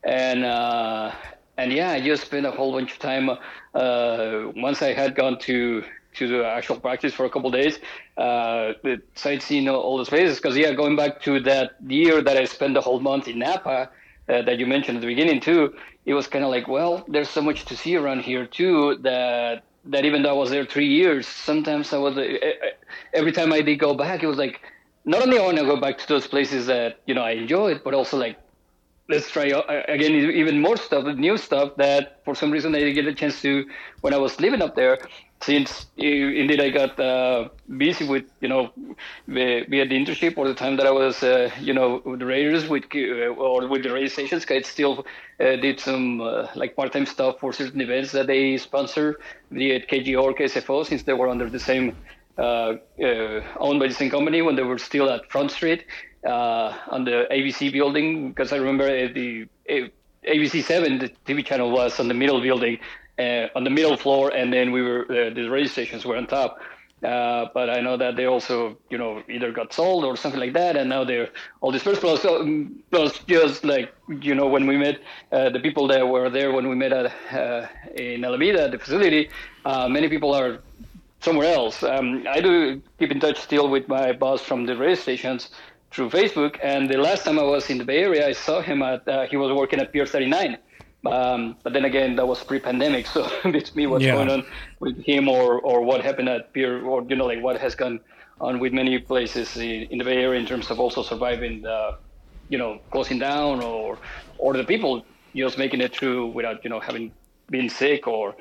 and 0.04 0.44
uh, 0.44 1.12
and 1.58 1.72
yeah, 1.72 1.90
I 1.90 2.00
just 2.00 2.26
spent 2.26 2.46
a 2.46 2.50
whole 2.50 2.72
bunch 2.72 2.92
of 2.92 2.98
time. 2.98 3.28
Uh, 3.74 4.52
once 4.56 4.80
I 4.80 4.92
had 4.94 5.14
gone 5.14 5.38
to 5.40 5.84
to 6.14 6.26
the 6.28 6.46
actual 6.46 6.80
practice 6.80 7.14
for 7.14 7.24
a 7.26 7.30
couple 7.30 7.50
days, 7.50 7.78
uh, 8.16 8.72
sightseeing 9.14 9.68
all 9.68 9.98
the 9.98 10.04
places. 10.04 10.36
Because 10.36 10.56
yeah, 10.56 10.72
going 10.72 10.96
back 10.96 11.22
to 11.22 11.40
that 11.40 11.76
year 11.86 12.22
that 12.22 12.36
I 12.36 12.44
spent 12.44 12.74
the 12.74 12.80
whole 12.80 13.00
month 13.00 13.28
in 13.28 13.38
Napa. 13.38 13.90
Uh, 14.28 14.42
that 14.42 14.58
you 14.58 14.66
mentioned 14.66 14.98
at 14.98 15.00
the 15.00 15.06
beginning 15.06 15.40
too, 15.40 15.74
it 16.04 16.12
was 16.12 16.26
kind 16.26 16.44
of 16.44 16.50
like, 16.50 16.68
well, 16.68 17.02
there's 17.08 17.30
so 17.30 17.40
much 17.40 17.64
to 17.64 17.74
see 17.74 17.96
around 17.96 18.20
here 18.20 18.44
too 18.44 18.98
that 19.00 19.62
that 19.86 20.04
even 20.04 20.22
though 20.22 20.30
I 20.30 20.32
was 20.34 20.50
there 20.50 20.66
three 20.66 20.86
years, 20.86 21.26
sometimes 21.26 21.92
I 21.94 21.98
was 21.98 22.18
uh, 22.18 22.22
every 23.14 23.32
time 23.32 23.52
I 23.54 23.62
did 23.62 23.78
go 23.78 23.94
back, 23.94 24.22
it 24.22 24.26
was 24.26 24.36
like 24.36 24.60
not 25.04 25.22
only 25.22 25.38
I 25.38 25.42
want 25.42 25.56
to 25.56 25.64
go 25.64 25.80
back 25.80 25.96
to 25.98 26.06
those 26.06 26.26
places 26.26 26.66
that 26.66 27.00
you 27.06 27.14
know 27.14 27.22
I 27.22 27.32
enjoyed, 27.32 27.82
but 27.82 27.94
also 27.94 28.18
like 28.18 28.36
let's 29.08 29.30
try 29.30 29.50
uh, 29.50 29.82
again 29.88 30.12
even 30.12 30.60
more 30.60 30.76
stuff, 30.76 31.04
new 31.16 31.36
stuff 31.36 31.76
that 31.76 32.20
for 32.24 32.34
some 32.34 32.50
reason 32.50 32.74
I 32.74 32.80
didn't 32.80 32.94
get 32.94 33.06
a 33.06 33.14
chance 33.14 33.40
to 33.42 33.64
when 34.02 34.12
I 34.12 34.18
was 34.18 34.38
living 34.40 34.62
up 34.62 34.76
there. 34.76 34.98
Since 35.40 35.86
indeed 35.96 36.60
I 36.60 36.70
got 36.70 36.98
uh, 36.98 37.48
busy 37.76 38.06
with 38.06 38.24
you 38.40 38.48
know 38.48 38.72
via 39.26 39.64
the 39.68 39.96
internship 40.00 40.36
or 40.36 40.48
the 40.48 40.54
time 40.54 40.76
that 40.76 40.86
I 40.86 40.90
was 40.90 41.22
uh, 41.22 41.50
you 41.60 41.72
know 41.72 42.02
with 42.04 42.18
the 42.18 42.26
Raiders 42.26 42.68
with 42.68 42.84
uh, 42.94 43.28
or 43.46 43.68
with 43.68 43.84
the 43.84 43.92
radio 43.92 44.08
stations, 44.08 44.44
I 44.50 44.60
still 44.62 45.06
uh, 45.40 45.56
did 45.56 45.78
some 45.78 46.20
uh, 46.20 46.48
like 46.56 46.74
part-time 46.74 47.06
stuff 47.06 47.38
for 47.38 47.52
certain 47.52 47.80
events 47.80 48.12
that 48.12 48.26
they 48.26 48.56
sponsor 48.56 49.20
via 49.50 49.80
KGO 49.80 50.22
or 50.22 50.34
KSFO 50.34 50.84
since 50.84 51.04
they 51.04 51.14
were 51.14 51.28
under 51.28 51.48
the 51.48 51.60
same 51.60 51.96
owned 52.38 53.80
by 53.80 53.88
the 53.88 53.94
same 53.94 54.10
company 54.10 54.42
when 54.42 54.56
they 54.56 54.62
were 54.62 54.78
still 54.78 55.10
at 55.10 55.30
Front 55.30 55.50
Street 55.50 55.84
uh, 56.26 56.76
on 56.88 57.04
the 57.04 57.26
ABC 57.30 57.72
building 57.72 58.30
because 58.30 58.52
I 58.52 58.56
remember 58.56 58.86
the 59.12 59.48
ABC 60.26 60.62
Seven, 60.62 60.98
the 60.98 61.10
TV 61.26 61.44
channel, 61.44 61.70
was 61.70 61.98
on 62.00 62.08
the 62.08 62.14
middle 62.14 62.40
building, 62.40 62.78
uh, 63.18 63.48
on 63.54 63.64
the 63.64 63.70
middle 63.70 63.96
floor, 63.96 64.30
and 64.34 64.52
then 64.52 64.72
we 64.72 64.82
were 64.82 65.02
uh, 65.04 65.30
the 65.34 65.48
radio 65.48 65.68
stations 65.68 66.04
were 66.04 66.16
on 66.16 66.26
top. 66.26 66.60
Uh, 67.02 67.46
but 67.54 67.70
I 67.70 67.80
know 67.80 67.96
that 67.96 68.16
they 68.16 68.24
also, 68.24 68.76
you 68.90 68.98
know, 68.98 69.22
either 69.28 69.52
got 69.52 69.72
sold 69.72 70.04
or 70.04 70.16
something 70.16 70.40
like 70.40 70.52
that, 70.54 70.76
and 70.76 70.90
now 70.90 71.04
they're 71.04 71.28
all 71.60 71.70
dispersed. 71.70 72.00
Plus, 72.00 72.24
um, 72.24 72.82
plus 72.90 73.20
just 73.20 73.64
like 73.64 73.94
you 74.08 74.34
know, 74.34 74.48
when 74.48 74.66
we 74.66 74.76
met 74.76 75.00
uh, 75.30 75.48
the 75.50 75.60
people 75.60 75.86
that 75.88 76.08
were 76.08 76.28
there 76.28 76.50
when 76.52 76.68
we 76.68 76.74
met 76.74 76.92
at 76.92 77.12
uh, 77.32 77.66
in 77.94 78.24
Alameda, 78.24 78.68
the 78.68 78.78
facility, 78.78 79.30
uh, 79.64 79.88
many 79.88 80.08
people 80.08 80.34
are 80.34 80.58
somewhere 81.20 81.52
else. 81.54 81.82
Um, 81.84 82.26
I 82.28 82.40
do 82.40 82.82
keep 82.98 83.12
in 83.12 83.20
touch 83.20 83.38
still 83.38 83.68
with 83.68 83.86
my 83.88 84.12
boss 84.12 84.42
from 84.42 84.66
the 84.66 84.76
radio 84.76 84.96
stations, 84.96 85.50
through 85.90 86.10
Facebook. 86.10 86.58
And 86.62 86.88
the 86.88 86.98
last 86.98 87.24
time 87.24 87.38
I 87.38 87.42
was 87.42 87.70
in 87.70 87.78
the 87.78 87.84
Bay 87.84 87.98
Area, 87.98 88.28
I 88.28 88.32
saw 88.32 88.60
him 88.60 88.82
at 88.82 89.06
uh, 89.08 89.26
he 89.26 89.36
was 89.36 89.52
working 89.52 89.80
at 89.80 89.92
Pier 89.92 90.06
39. 90.06 90.58
Um, 91.06 91.56
but 91.62 91.72
then 91.72 91.84
again, 91.84 92.16
that 92.16 92.26
was 92.26 92.42
pre-pandemic, 92.42 93.06
so 93.06 93.30
it's 93.44 93.74
me 93.74 93.86
what's 93.86 94.04
yeah. 94.04 94.14
going 94.14 94.30
on 94.30 94.44
with 94.80 94.98
him 95.04 95.28
or 95.28 95.60
or 95.60 95.82
what 95.82 96.02
happened 96.04 96.28
at 96.28 96.52
Pier 96.52 96.84
or 96.84 97.04
you 97.08 97.16
know 97.16 97.26
like 97.26 97.42
what 97.42 97.60
has 97.60 97.74
gone 97.74 98.00
on 98.40 98.58
with 98.58 98.72
many 98.72 98.98
places 98.98 99.56
in, 99.56 99.82
in 99.90 99.98
the 99.98 100.04
Bay 100.04 100.18
Area 100.18 100.40
in 100.40 100.46
terms 100.46 100.70
of 100.70 100.80
also 100.80 101.02
surviving 101.02 101.62
the 101.62 101.92
you 102.48 102.58
know 102.58 102.80
closing 102.90 103.18
down 103.18 103.62
or 103.62 103.98
or 104.38 104.54
the 104.54 104.64
people 104.64 105.04
just 105.36 105.58
making 105.58 105.80
it 105.80 105.94
through 105.94 106.26
without 106.28 106.64
you 106.64 106.70
know 106.70 106.80
having 106.80 107.12
been 107.48 107.68
sick 107.68 108.08
or 108.08 108.34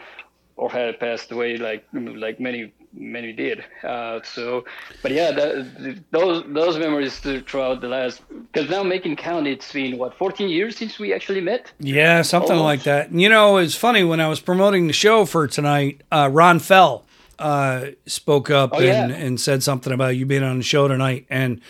or 0.55 0.69
had 0.69 0.99
passed 0.99 1.31
away 1.31 1.57
like 1.57 1.85
like 1.93 2.39
many 2.39 2.73
many 2.97 3.31
did. 3.31 3.63
Uh, 3.83 4.19
so, 4.23 4.65
but 5.01 5.11
yeah, 5.11 5.31
that, 5.31 6.03
those 6.11 6.43
those 6.47 6.77
memories 6.77 7.19
throughout 7.19 7.81
the 7.81 7.87
last 7.87 8.21
because 8.51 8.69
now 8.69 8.83
making 8.83 9.15
count, 9.15 9.47
it's 9.47 9.71
been 9.71 9.97
what 9.97 10.17
14 10.17 10.49
years 10.49 10.77
since 10.77 10.99
we 10.99 11.13
actually 11.13 11.41
met. 11.41 11.71
Yeah, 11.79 12.21
something 12.21 12.51
Almost. 12.51 12.63
like 12.63 12.83
that. 12.83 13.11
You 13.11 13.29
know, 13.29 13.57
it's 13.57 13.75
funny 13.75 14.03
when 14.03 14.19
I 14.19 14.27
was 14.27 14.39
promoting 14.39 14.87
the 14.87 14.93
show 14.93 15.25
for 15.25 15.47
tonight. 15.47 16.01
Uh, 16.11 16.29
Ron 16.31 16.59
Fell 16.59 17.05
uh, 17.39 17.87
spoke 18.05 18.49
up 18.49 18.71
oh, 18.73 18.77
and, 18.77 19.11
yeah. 19.11 19.17
and 19.17 19.39
said 19.39 19.63
something 19.63 19.93
about 19.93 20.15
you 20.15 20.25
being 20.25 20.43
on 20.43 20.57
the 20.57 20.63
show 20.63 20.87
tonight, 20.87 21.25
and 21.29 21.61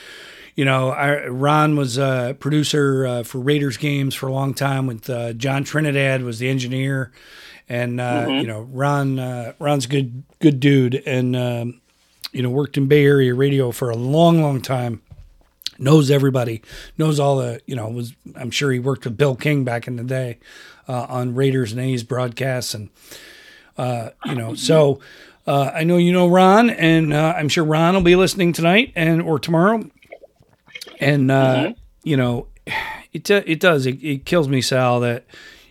you 0.56 0.66
know, 0.66 0.90
I, 0.90 1.28
Ron 1.28 1.76
was 1.76 2.00
a 2.00 2.36
producer 2.40 3.06
uh, 3.06 3.24
for 3.24 3.38
Raiders 3.38 3.78
games 3.78 4.16
for 4.16 4.28
a 4.28 4.34
long 4.34 4.56
time. 4.56 4.88
With 4.88 5.08
uh, 5.10 5.34
John 5.34 5.64
Trinidad 5.64 6.24
was 6.24 6.40
the 6.40 6.50
engineer, 6.50 7.12
and 7.70 8.00
uh, 8.00 8.26
mm-hmm. 8.26 8.42
you 8.42 8.48
know 8.48 8.62
Ron 8.72 9.20
uh, 9.20 9.54
Ron's 9.60 9.86
a 9.86 9.90
good 9.90 10.24
good 10.40 10.60
dude, 10.60 10.96
and 11.06 11.36
um, 11.36 11.82
you 12.32 12.42
know 12.42 12.50
worked 12.50 12.78
in 12.78 12.88
Bay 12.88 13.06
Area 13.06 13.34
radio 13.34 13.72
for 13.72 13.90
a 13.90 13.96
long 13.96 14.42
long 14.42 14.62
time. 14.62 15.02
Knows 15.80 16.10
everybody, 16.10 16.64
knows 16.98 17.20
all 17.20 17.38
the 17.38 17.62
you 17.68 17.76
know 17.76 17.88
was 17.90 18.14
I'm 18.36 18.52
sure 18.52 18.72
he 18.72 18.80
worked 18.80 19.06
with 19.06 19.18
Bill 19.18 19.36
King 19.36 19.64
back 19.64 19.88
in 19.88 19.96
the 19.96 20.04
day 20.04 20.40
uh, 20.88 21.06
on 21.10 21.36
Raiders 21.36 21.72
and 21.72 21.82
A's 21.82 22.04
broadcasts, 22.04 22.74
and 22.74 22.90
uh, 23.78 24.10
you 24.26 24.36
know 24.36 24.54
so. 24.56 25.00
Uh, 25.46 25.72
I 25.74 25.86
know 25.86 25.96
you 25.96 26.12
know 26.12 26.28
Ron, 26.28 26.70
and 26.70 27.14
uh, 27.14 27.34
I'm 27.38 27.48
sure 27.48 27.64
Ron 27.64 27.94
will 27.94 28.02
be 28.02 28.18
listening 28.18 28.52
tonight 28.52 28.92
and 28.98 29.22
or 29.22 29.40
tomorrow. 29.40 29.90
And 31.00 31.30
mm-hmm. 31.30 31.72
you 32.04 32.18
know, 32.18 32.48
it 33.14 33.30
it 33.30 33.62
does 33.62 33.86
it, 33.86 34.04
it 34.04 34.26
kills 34.26 34.50
me, 34.50 34.60
Sal, 34.60 35.00
that 35.00 35.26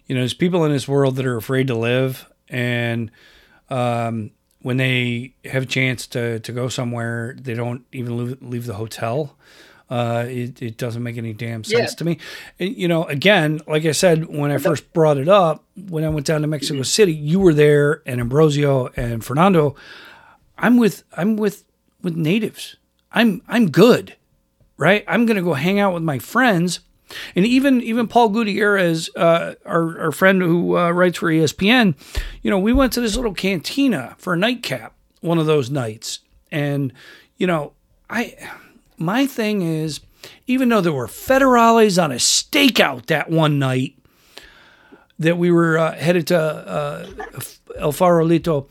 you 0.07 0.15
know, 0.15 0.21
there's 0.21 0.35
people 0.35 0.65
in 0.65 0.73
this 0.73 0.87
world 0.87 1.17
that 1.17 1.27
are 1.27 1.37
afraid 1.37 1.67
to 1.69 1.75
live, 1.75 2.31
and 2.49 3.11
um, 3.71 4.31
when 4.63 4.77
they 4.77 5.35
have 5.45 5.65
a 5.65 5.67
chance 5.67 6.07
to 6.09 6.41
to 6.41 6.53
go 6.53 6.69
somewhere, 6.69 7.37
they 7.41 7.55
don't 7.55 7.85
even 7.93 8.17
leave, 8.17 8.43
leave 8.43 8.67
the 8.67 8.75
hotel. 8.75 9.37
Uh, 9.89 10.25
it, 10.29 10.61
it 10.61 10.77
doesn't 10.77 11.05
make 11.05 11.17
any 11.17 11.33
damn 11.33 11.63
sense 11.63 11.93
yeah. 11.93 11.97
to 11.97 12.05
me. 12.05 12.19
And, 12.59 12.77
you 12.77 12.89
know, 12.89 13.05
again, 13.05 13.61
like 13.69 13.85
I 13.85 13.93
said, 13.93 14.27
when 14.27 14.51
I 14.51 14.59
first 14.59 14.93
brought 14.93 15.17
it 15.17 15.29
up, 15.29 15.65
when 15.77 16.03
I 16.03 16.09
went 16.09 16.27
down 16.27 16.41
to 16.41 16.49
Mexico 16.49 16.79
mm-hmm. 16.79 16.83
City, 16.83 17.13
you 17.13 17.39
were 17.39 17.55
there, 17.55 18.03
and 18.05 18.21
Ambrosio 18.21 18.89
and 18.97 19.25
Fernando. 19.25 19.77
I'm 20.59 20.77
with 20.77 21.05
I'm 21.17 21.37
with 21.37 21.65
with 22.03 22.17
natives. 22.17 22.77
I'm 23.13 23.43
I'm 23.47 23.71
good, 23.71 24.17
right? 24.77 25.05
I'm 25.07 25.25
gonna 25.27 25.43
go 25.43 25.55
hang 25.55 25.79
out 25.79 25.95
with 25.95 26.03
my 26.03 26.19
friends 26.19 26.81
and 27.35 27.47
even 27.47 27.83
even 27.83 28.09
Paul 28.09 28.31
Gutierrez, 28.31 29.11
uh, 29.17 29.55
our 29.65 30.01
our 30.01 30.13
friend 30.13 30.43
who 30.43 30.77
uh, 30.77 30.91
writes 30.91 31.19
for 31.19 31.31
ESPN, 31.31 31.95
you 32.43 32.51
know, 32.51 32.59
we 32.59 32.73
went 32.73 32.93
to 32.95 33.01
this 33.01 33.17
little 33.17 33.35
cantina 33.35 34.15
for 34.19 34.35
a 34.35 34.37
nightcap 34.37 34.95
one 35.21 35.39
of 35.39 35.47
those 35.47 35.71
nights, 35.71 36.21
and 36.51 36.93
you 37.37 37.47
know, 37.47 37.73
I 38.11 38.37
my 38.97 39.27
thing 39.27 39.63
is, 39.63 40.01
even 40.47 40.69
though 40.69 40.81
there 40.81 40.93
were 40.93 41.07
federales 41.07 42.03
on 42.03 42.13
a 42.13 42.17
stakeout 42.17 43.07
that 43.07 43.31
one 43.31 43.59
night 43.59 43.97
that 45.19 45.39
we 45.39 45.51
were 45.51 45.79
uh, 45.79 45.93
headed 45.95 46.27
to 46.29 46.39
uh, 46.39 47.07
El 47.79 47.93
Farolito, 47.93 48.69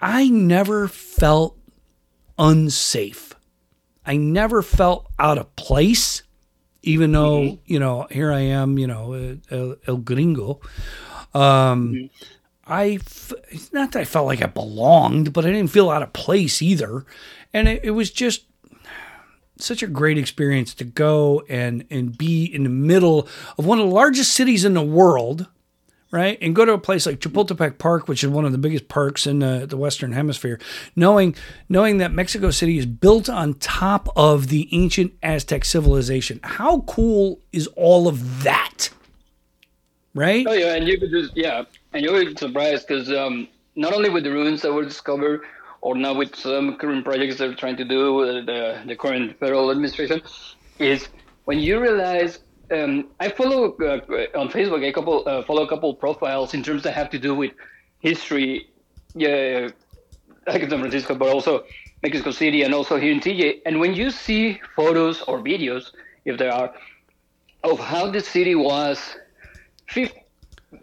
I 0.00 0.28
never 0.28 0.88
felt 0.88 1.58
unsafe. 2.38 3.34
I 4.06 4.16
never 4.16 4.60
felt 4.62 5.10
out 5.18 5.38
of 5.38 5.54
place 5.56 6.22
even 6.84 7.12
though 7.12 7.40
mm-hmm. 7.40 7.72
you 7.72 7.78
know 7.78 8.06
here 8.10 8.32
I 8.32 8.40
am, 8.40 8.78
you 8.78 8.86
know, 8.86 9.14
uh, 9.14 9.54
El, 9.54 9.76
El 9.86 9.96
Gringo. 9.98 10.60
Um, 11.32 11.94
mm-hmm. 11.94 12.06
I 12.66 12.98
not 13.72 13.92
that 13.92 14.00
I 14.00 14.04
felt 14.04 14.26
like 14.26 14.42
I 14.42 14.46
belonged, 14.46 15.32
but 15.32 15.44
I 15.44 15.50
didn't 15.50 15.70
feel 15.70 15.90
out 15.90 16.02
of 16.02 16.12
place 16.12 16.62
either, 16.62 17.04
and 17.52 17.68
it, 17.68 17.84
it 17.84 17.90
was 17.90 18.10
just 18.10 18.44
such 19.58 19.82
a 19.82 19.86
great 19.86 20.18
experience 20.18 20.74
to 20.74 20.84
go 20.84 21.42
and 21.48 21.84
and 21.90 22.16
be 22.16 22.44
in 22.44 22.64
the 22.64 22.70
middle 22.70 23.28
of 23.58 23.66
one 23.66 23.78
of 23.78 23.86
the 23.86 23.94
largest 23.94 24.32
cities 24.32 24.64
in 24.64 24.74
the 24.74 24.82
world 24.82 25.46
right? 26.14 26.38
And 26.40 26.54
go 26.54 26.64
to 26.64 26.72
a 26.72 26.78
place 26.78 27.06
like 27.06 27.18
Chapultepec 27.18 27.76
Park, 27.76 28.06
which 28.06 28.22
is 28.22 28.30
one 28.30 28.44
of 28.44 28.52
the 28.52 28.58
biggest 28.58 28.86
parks 28.86 29.26
in 29.26 29.40
the, 29.40 29.66
the 29.66 29.76
Western 29.76 30.12
Hemisphere, 30.12 30.60
knowing 30.94 31.34
knowing 31.68 31.98
that 31.98 32.12
Mexico 32.12 32.52
City 32.52 32.78
is 32.78 32.86
built 32.86 33.28
on 33.28 33.54
top 33.54 34.08
of 34.14 34.46
the 34.46 34.68
ancient 34.70 35.12
Aztec 35.24 35.64
civilization. 35.64 36.38
How 36.44 36.82
cool 36.82 37.40
is 37.52 37.66
all 37.74 38.06
of 38.06 38.44
that? 38.44 38.90
Right? 40.14 40.46
Oh 40.48 40.52
yeah, 40.52 40.76
and 40.76 40.86
you 40.86 41.00
could 41.00 41.10
just 41.10 41.36
yeah, 41.36 41.64
and 41.92 42.04
you 42.04 42.12
were 42.12 42.32
surprised 42.36 42.86
because 42.86 43.10
um, 43.10 43.48
not 43.74 43.92
only 43.92 44.08
with 44.08 44.22
the 44.22 44.30
ruins 44.30 44.62
that 44.62 44.72
were 44.72 44.84
discovered, 44.84 45.42
or 45.80 45.96
now 45.96 46.14
with 46.14 46.36
some 46.36 46.76
current 46.76 47.04
projects 47.04 47.38
they're 47.38 47.56
trying 47.56 47.76
to 47.78 47.84
do, 47.84 48.20
uh, 48.20 48.26
the 48.44 48.82
the 48.86 48.94
current 48.94 49.36
federal 49.40 49.72
administration, 49.72 50.22
is 50.78 51.08
when 51.46 51.58
you 51.58 51.80
realize 51.80 52.38
um, 52.70 53.08
I 53.20 53.28
follow 53.28 53.76
uh, 53.76 54.00
on 54.38 54.48
Facebook 54.48 54.86
a 54.86 54.92
couple 54.92 55.22
uh, 55.26 55.42
follow 55.42 55.64
a 55.64 55.68
couple 55.68 55.94
profiles 55.94 56.54
in 56.54 56.62
terms 56.62 56.82
that 56.84 56.92
have 56.92 57.10
to 57.10 57.18
do 57.18 57.34
with 57.34 57.52
history, 58.00 58.68
yeah, 59.14 59.68
like 60.46 60.62
in 60.62 60.70
San 60.70 60.80
Francisco, 60.80 61.14
but 61.14 61.28
also 61.28 61.64
Mexico 62.02 62.30
City 62.30 62.62
and 62.62 62.74
also 62.74 62.96
here 62.96 63.12
in 63.12 63.20
TJ. 63.20 63.62
And 63.66 63.80
when 63.80 63.94
you 63.94 64.10
see 64.10 64.60
photos 64.76 65.22
or 65.22 65.40
videos, 65.40 65.92
if 66.24 66.38
there 66.38 66.52
are, 66.52 66.74
of 67.62 67.80
how 67.80 68.10
the 68.10 68.20
city 68.20 68.54
was, 68.54 69.16
50, 69.88 70.22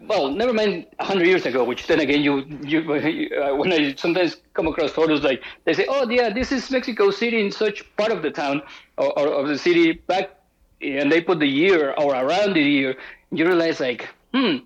well, 0.08 0.28
never 0.28 0.52
mind 0.52 0.86
100 0.96 1.26
years 1.26 1.46
ago, 1.46 1.62
which 1.62 1.86
then 1.86 2.00
again, 2.00 2.22
you, 2.22 2.44
you 2.62 2.80
uh, 2.92 3.54
when 3.54 3.72
I 3.72 3.94
sometimes 3.94 4.38
come 4.54 4.66
across 4.66 4.90
photos 4.90 5.22
like 5.22 5.42
they 5.64 5.74
say, 5.74 5.86
oh, 5.88 6.08
yeah, 6.10 6.28
this 6.30 6.50
is 6.50 6.70
Mexico 6.70 7.10
City 7.10 7.40
in 7.40 7.52
such 7.52 7.84
part 7.96 8.10
of 8.10 8.22
the 8.22 8.30
town 8.30 8.62
or, 8.98 9.16
or 9.18 9.28
of 9.28 9.48
the 9.48 9.58
city 9.58 9.92
back 9.92 10.30
and 10.82 11.10
they 11.10 11.20
put 11.20 11.38
the 11.38 11.46
year 11.46 11.94
or 11.96 12.14
around 12.14 12.54
the 12.54 12.62
year, 12.62 12.96
you 13.30 13.46
realize 13.46 13.80
like, 13.80 14.08
hmm, 14.34 14.56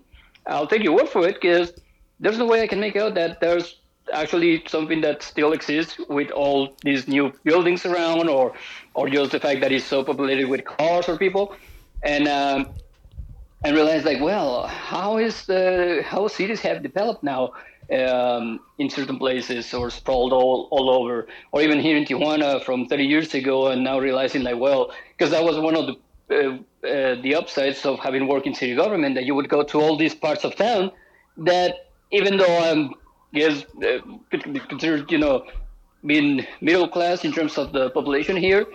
I'll 0.45 0.67
take 0.67 0.83
your 0.83 0.95
word 0.95 1.09
for 1.09 1.27
it 1.27 1.35
because 1.35 1.73
there's 2.19 2.37
no 2.37 2.45
way 2.45 2.61
I 2.61 2.67
can 2.67 2.79
make 2.79 2.95
out 2.95 3.15
that 3.15 3.39
there's 3.39 3.75
actually 4.13 4.63
something 4.67 5.01
that 5.01 5.21
still 5.21 5.51
exists 5.51 5.99
with 6.09 6.31
all 6.31 6.75
these 6.83 7.07
new 7.07 7.33
buildings 7.43 7.85
around, 7.85 8.29
or 8.29 8.53
or 8.93 9.09
just 9.09 9.31
the 9.31 9.39
fact 9.39 9.61
that 9.61 9.71
it's 9.71 9.85
so 9.85 10.03
populated 10.03 10.47
with 10.47 10.63
cars 10.65 11.07
or 11.09 11.17
people, 11.17 11.55
and 12.03 12.27
um, 12.27 12.69
and 13.63 13.75
realize 13.75 14.05
like, 14.05 14.21
well, 14.21 14.67
how 14.67 15.17
is 15.17 15.45
the 15.45 16.01
how 16.05 16.27
cities 16.27 16.61
have 16.61 16.81
developed 16.81 17.23
now 17.23 17.51
um, 17.91 18.59
in 18.77 18.89
certain 18.89 19.17
places 19.17 19.73
or 19.73 19.89
sprawled 19.89 20.33
all, 20.33 20.67
all 20.71 20.89
over, 20.89 21.27
or 21.51 21.61
even 21.61 21.79
here 21.79 21.97
in 21.97 22.05
Tijuana 22.05 22.63
from 22.63 22.87
30 22.87 23.03
years 23.03 23.33
ago, 23.33 23.67
and 23.67 23.83
now 23.83 23.99
realizing 23.99 24.43
like, 24.43 24.57
well, 24.57 24.91
because 25.17 25.31
that 25.31 25.43
was 25.43 25.57
one 25.57 25.75
of 25.75 25.87
the 25.87 25.95
uh, 26.29 26.35
uh, 26.35 27.15
the 27.21 27.35
upsides 27.35 27.85
of 27.85 27.99
having 27.99 28.27
worked 28.27 28.47
in 28.47 28.53
city 28.53 28.75
government, 28.75 29.15
that 29.15 29.25
you 29.25 29.33
would 29.35 29.49
go 29.49 29.63
to 29.63 29.79
all 29.79 29.97
these 29.97 30.13
parts 30.13 30.43
of 30.43 30.55
town 30.55 30.91
that 31.37 31.75
even 32.11 32.37
though 32.37 32.57
I'm 32.57 32.93
uh, 33.35 33.99
considered 34.69 35.11
you 35.11 35.17
know 35.17 35.45
being 36.05 36.45
middle 36.61 36.87
class 36.87 37.25
in 37.25 37.31
terms 37.31 37.57
of 37.57 37.71
the 37.73 37.89
population 37.91 38.35
here, 38.35 38.65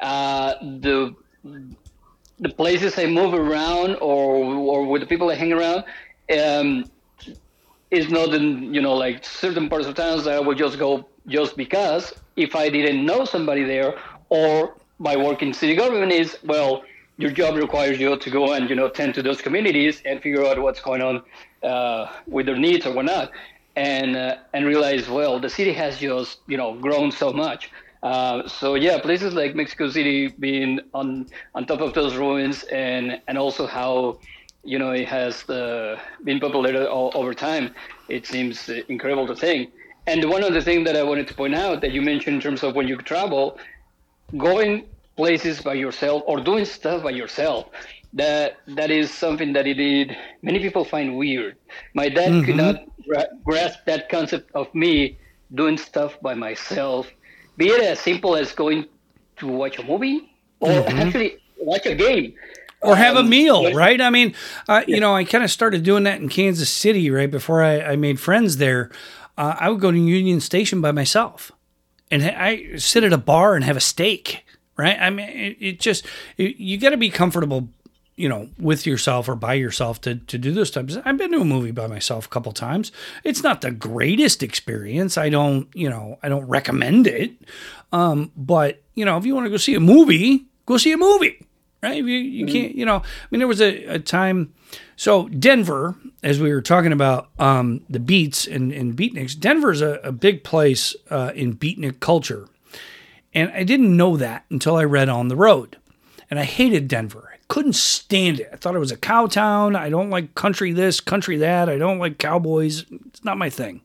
the 0.00 1.14
the 2.38 2.48
places 2.48 2.98
I 2.98 3.06
move 3.06 3.34
around 3.34 3.96
or 3.96 4.44
or 4.44 4.86
with 4.86 5.02
the 5.02 5.06
people 5.06 5.30
I 5.30 5.34
hang 5.34 5.52
around. 5.52 5.84
Um, 6.38 6.90
is 7.92 8.08
not 8.08 8.32
in 8.34 8.72
you 8.74 8.80
know 8.80 8.94
like 8.94 9.22
certain 9.22 9.68
parts 9.68 9.86
of 9.86 9.94
towns 9.94 10.24
that 10.24 10.34
I 10.34 10.40
would 10.40 10.56
just 10.56 10.78
go 10.78 11.06
just 11.28 11.56
because 11.56 12.14
if 12.36 12.56
I 12.56 12.70
didn't 12.70 13.04
know 13.04 13.24
somebody 13.24 13.64
there 13.64 13.94
or 14.30 14.76
by 14.98 15.14
working 15.16 15.52
city 15.52 15.76
government 15.76 16.10
is 16.10 16.38
well 16.42 16.82
your 17.22 17.30
job 17.30 17.54
requires 17.56 17.98
you 18.00 18.16
to 18.24 18.30
go 18.30 18.52
and 18.54 18.68
you 18.70 18.76
know 18.80 18.88
tend 18.88 19.14
to 19.14 19.22
those 19.22 19.40
communities 19.46 20.02
and 20.04 20.20
figure 20.26 20.44
out 20.48 20.56
what's 20.64 20.80
going 20.88 21.02
on 21.02 21.22
uh, 21.70 22.02
with 22.26 22.46
their 22.46 22.60
needs 22.66 22.84
or 22.86 22.92
whatnot 22.92 23.30
and 23.76 24.16
uh, 24.16 24.36
and 24.54 24.66
realize 24.66 25.08
well 25.08 25.34
the 25.46 25.52
city 25.58 25.72
has 25.72 25.98
just 25.98 26.40
you 26.52 26.58
know 26.60 26.70
grown 26.86 27.10
so 27.22 27.32
much 27.32 27.70
uh, 28.02 28.46
so 28.48 28.74
yeah 28.74 28.96
places 29.08 29.32
like 29.34 29.54
Mexico 29.54 29.88
City 29.88 30.18
being 30.46 30.80
on 30.94 31.26
on 31.54 31.64
top 31.64 31.80
of 31.80 31.94
those 31.94 32.16
ruins 32.16 32.64
and 32.64 33.20
and 33.28 33.38
also 33.38 33.66
how 33.66 34.18
you 34.64 34.78
know, 34.78 34.92
it 34.92 35.08
has 35.08 35.48
uh, 35.50 35.98
been 36.24 36.38
populated 36.38 36.88
all, 36.88 37.10
over 37.14 37.34
time. 37.34 37.74
It 38.08 38.26
seems 38.26 38.68
incredible 38.68 39.26
to 39.26 39.34
think. 39.34 39.72
And 40.06 40.28
one 40.30 40.44
of 40.44 40.52
the 40.54 40.62
things 40.62 40.84
that 40.86 40.96
I 40.96 41.02
wanted 41.02 41.26
to 41.28 41.34
point 41.34 41.54
out 41.54 41.80
that 41.80 41.92
you 41.92 42.00
mentioned 42.02 42.36
in 42.36 42.42
terms 42.42 42.62
of 42.62 42.74
when 42.74 42.88
you 42.88 42.96
travel, 42.96 43.58
going 44.36 44.86
places 45.22 45.60
by 45.60 45.74
yourself 45.74 46.18
or 46.26 46.36
doing 46.50 46.64
stuff 46.64 46.98
by 47.06 47.10
yourself, 47.22 47.62
that 48.12 48.56
that 48.78 48.90
is 48.90 49.06
something 49.24 49.52
that 49.52 49.68
it 49.72 49.74
did 49.74 50.16
many 50.48 50.58
people 50.58 50.84
find 50.84 51.16
weird. 51.16 51.54
My 51.94 52.08
dad 52.08 52.30
mm-hmm. 52.30 52.44
could 52.44 52.56
not 52.64 52.76
gra- 53.06 53.30
grasp 53.44 53.78
that 53.86 54.08
concept 54.08 54.50
of 54.60 54.66
me 54.74 55.16
doing 55.54 55.78
stuff 55.78 56.20
by 56.20 56.34
myself, 56.34 57.06
be 57.56 57.68
it 57.68 57.82
as 57.92 58.00
simple 58.00 58.34
as 58.34 58.52
going 58.52 58.80
to 59.36 59.46
watch 59.46 59.78
a 59.78 59.84
movie 59.84 60.18
or 60.58 60.70
mm-hmm. 60.70 60.98
actually 60.98 61.30
watch 61.70 61.86
a 61.86 61.94
game 61.94 62.34
or 62.80 62.96
have 62.96 63.16
um, 63.16 63.26
a 63.26 63.28
meal, 63.28 63.72
right? 63.72 64.00
I 64.00 64.10
mean, 64.10 64.34
uh, 64.68 64.82
yeah. 64.88 64.94
you 64.96 65.00
know, 65.00 65.14
I 65.14 65.22
kind 65.22 65.44
of 65.44 65.52
started 65.52 65.84
doing 65.84 66.02
that 66.02 66.20
in 66.20 66.28
Kansas 66.28 66.68
City 66.68 67.10
right 67.10 67.30
before 67.30 67.62
I, 67.62 67.80
I 67.92 67.96
made 67.96 68.18
friends 68.18 68.56
there. 68.56 68.90
Uh, 69.38 69.54
I 69.56 69.70
would 69.70 69.80
go 69.80 69.92
to 69.92 69.98
Union 69.98 70.40
Station 70.40 70.80
by 70.80 70.90
myself, 70.90 71.52
and 72.10 72.24
I 72.24 72.74
sit 72.76 73.04
at 73.04 73.12
a 73.12 73.18
bar 73.18 73.54
and 73.54 73.64
have 73.64 73.76
a 73.76 73.86
steak, 73.94 74.44
right? 74.82 74.98
I 75.00 75.10
mean, 75.10 75.28
it, 75.28 75.56
it 75.60 75.80
just 75.80 76.06
it, 76.36 76.56
you 76.56 76.78
got 76.78 76.90
to 76.90 76.96
be 76.96 77.10
comfortable, 77.10 77.68
you 78.16 78.28
know, 78.28 78.48
with 78.58 78.86
yourself 78.86 79.28
or 79.28 79.34
by 79.34 79.54
yourself 79.54 80.00
to 80.02 80.16
to 80.16 80.38
do 80.38 80.52
those 80.52 80.70
times. 80.70 80.96
I've 81.04 81.16
been 81.16 81.32
to 81.32 81.40
a 81.40 81.44
movie 81.44 81.70
by 81.70 81.86
myself 81.86 82.26
a 82.26 82.28
couple 82.28 82.52
times. 82.52 82.92
It's 83.24 83.42
not 83.42 83.60
the 83.60 83.70
greatest 83.70 84.42
experience. 84.42 85.16
I 85.16 85.28
don't, 85.28 85.68
you 85.74 85.88
know, 85.88 86.18
I 86.22 86.28
don't 86.28 86.46
recommend 86.46 87.06
it. 87.06 87.32
Um, 87.92 88.32
but 88.36 88.82
you 88.94 89.04
know, 89.04 89.16
if 89.16 89.24
you 89.24 89.34
want 89.34 89.46
to 89.46 89.50
go 89.50 89.56
see 89.56 89.74
a 89.74 89.80
movie, 89.80 90.46
go 90.66 90.76
see 90.76 90.92
a 90.92 90.98
movie 90.98 91.46
right? 91.82 91.96
You, 91.96 92.04
you 92.04 92.46
mm-hmm. 92.46 92.52
can't, 92.52 92.74
you 92.74 92.86
know, 92.86 92.96
I 92.96 93.26
mean, 93.30 93.40
there 93.40 93.48
was 93.48 93.60
a, 93.60 93.84
a, 93.94 93.98
time. 93.98 94.54
So 94.96 95.28
Denver, 95.28 95.96
as 96.22 96.40
we 96.40 96.52
were 96.52 96.62
talking 96.62 96.92
about 96.92 97.30
um, 97.38 97.82
the 97.90 97.98
beats 97.98 98.46
and, 98.46 98.72
and 98.72 98.96
beatniks, 98.96 99.38
Denver 99.38 99.72
is 99.72 99.82
a, 99.82 99.94
a 100.04 100.12
big 100.12 100.44
place 100.44 100.94
uh, 101.10 101.32
in 101.34 101.56
beatnik 101.56 102.00
culture. 102.00 102.48
And 103.34 103.50
I 103.52 103.62
didn't 103.64 103.96
know 103.96 104.16
that 104.16 104.44
until 104.50 104.76
I 104.76 104.84
read 104.84 105.08
On 105.08 105.28
the 105.28 105.36
Road. 105.36 105.78
And 106.30 106.38
I 106.38 106.44
hated 106.44 106.88
Denver. 106.88 107.30
I 107.32 107.38
couldn't 107.48 107.74
stand 107.74 108.40
it. 108.40 108.50
I 108.52 108.56
thought 108.56 108.74
it 108.74 108.80
was 108.80 108.92
a 108.92 108.96
cow 108.96 109.26
town. 109.26 109.76
I 109.76 109.90
don't 109.90 110.10
like 110.10 110.34
country 110.34 110.72
this, 110.72 111.00
country 111.00 111.36
that. 111.38 111.68
I 111.68 111.78
don't 111.78 111.98
like 111.98 112.18
cowboys. 112.18 112.84
It's 112.90 113.24
not 113.24 113.38
my 113.38 113.50
thing. 113.50 113.82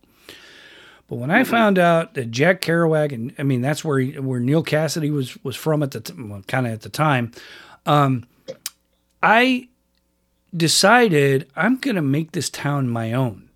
But 1.08 1.18
when 1.18 1.32
I 1.32 1.46
found 1.46 1.80
out 1.80 2.16
that 2.16 2.32
Jack 2.32 2.62
Kerouac, 2.62 3.14
and 3.14 3.34
I 3.40 3.44
mean 3.44 3.62
that's 3.62 3.84
where 3.84 4.00
he, 4.00 4.20
where 4.20 4.42
Neal 4.42 4.64
Cassady 4.64 5.12
was 5.12 5.42
was 5.44 5.56
from 5.56 5.82
at 5.82 5.92
the 5.92 6.02
t- 6.02 6.14
well, 6.18 6.42
kind 6.48 6.68
of 6.68 6.74
at 6.74 6.82
the 6.82 6.90
time, 6.90 7.32
um, 7.86 8.26
I 9.24 9.70
decided 10.56 11.50
I'm 11.56 11.78
going 11.78 11.96
to 11.96 12.02
make 12.02 12.34
this 12.34 12.50
town 12.50 12.90
my 12.90 13.14
own. 13.14 13.50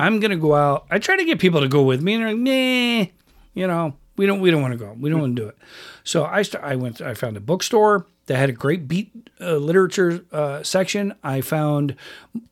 I'm 0.00 0.18
going 0.18 0.30
to 0.30 0.36
go 0.36 0.54
out. 0.54 0.86
I 0.90 0.98
try 0.98 1.16
to 1.16 1.24
get 1.24 1.38
people 1.38 1.60
to 1.60 1.68
go 1.68 1.82
with 1.84 2.02
me, 2.02 2.14
and 2.14 2.22
they're 2.24 2.32
like, 2.32 2.40
nah, 2.40 3.12
you 3.54 3.66
know, 3.66 3.94
we 4.18 4.26
don't, 4.26 4.40
we 4.40 4.50
don't 4.50 4.60
want 4.60 4.72
to 4.72 4.78
go. 4.78 4.94
We 4.98 5.08
don't 5.08 5.20
want 5.20 5.36
to 5.36 5.42
do 5.42 5.48
it. 5.48 5.56
So 6.04 6.24
I, 6.24 6.42
st- 6.42 6.62
I 6.62 6.76
went, 6.76 7.00
I 7.00 7.14
found 7.14 7.36
a 7.36 7.40
bookstore 7.40 8.06
that 8.26 8.36
had 8.36 8.50
a 8.50 8.52
great 8.52 8.86
beat 8.86 9.10
uh, 9.40 9.56
literature 9.56 10.22
uh, 10.30 10.62
section. 10.62 11.14
I 11.24 11.40
found 11.40 11.96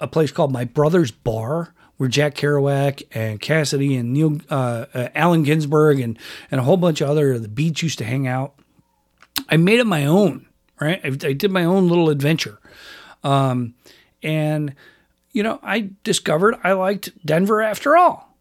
a 0.00 0.06
place 0.06 0.32
called 0.32 0.52
My 0.52 0.64
Brother's 0.64 1.10
Bar 1.10 1.74
where 1.98 2.08
Jack 2.08 2.34
Kerouac 2.34 3.02
and 3.12 3.40
Cassady 3.40 3.98
and 3.98 4.12
Neil, 4.12 4.38
uh, 4.50 4.86
uh, 4.94 5.08
Allen 5.14 5.42
Ginsberg 5.42 6.00
and, 6.00 6.18
and 6.50 6.60
a 6.60 6.64
whole 6.64 6.76
bunch 6.76 7.00
of 7.00 7.08
other 7.10 7.38
the 7.38 7.48
beats 7.48 7.82
used 7.82 7.98
to 7.98 8.04
hang 8.04 8.26
out. 8.26 8.54
I 9.50 9.58
made 9.58 9.80
it 9.80 9.86
my 9.86 10.06
own 10.06 10.46
right? 10.80 11.00
I, 11.04 11.08
I 11.08 11.32
did 11.32 11.50
my 11.50 11.64
own 11.64 11.88
little 11.88 12.10
adventure. 12.10 12.58
Um, 13.24 13.74
and, 14.22 14.74
you 15.32 15.42
know, 15.42 15.58
I 15.62 15.90
discovered 16.04 16.56
I 16.62 16.72
liked 16.72 17.10
Denver 17.24 17.62
after 17.62 17.96
all, 17.96 18.34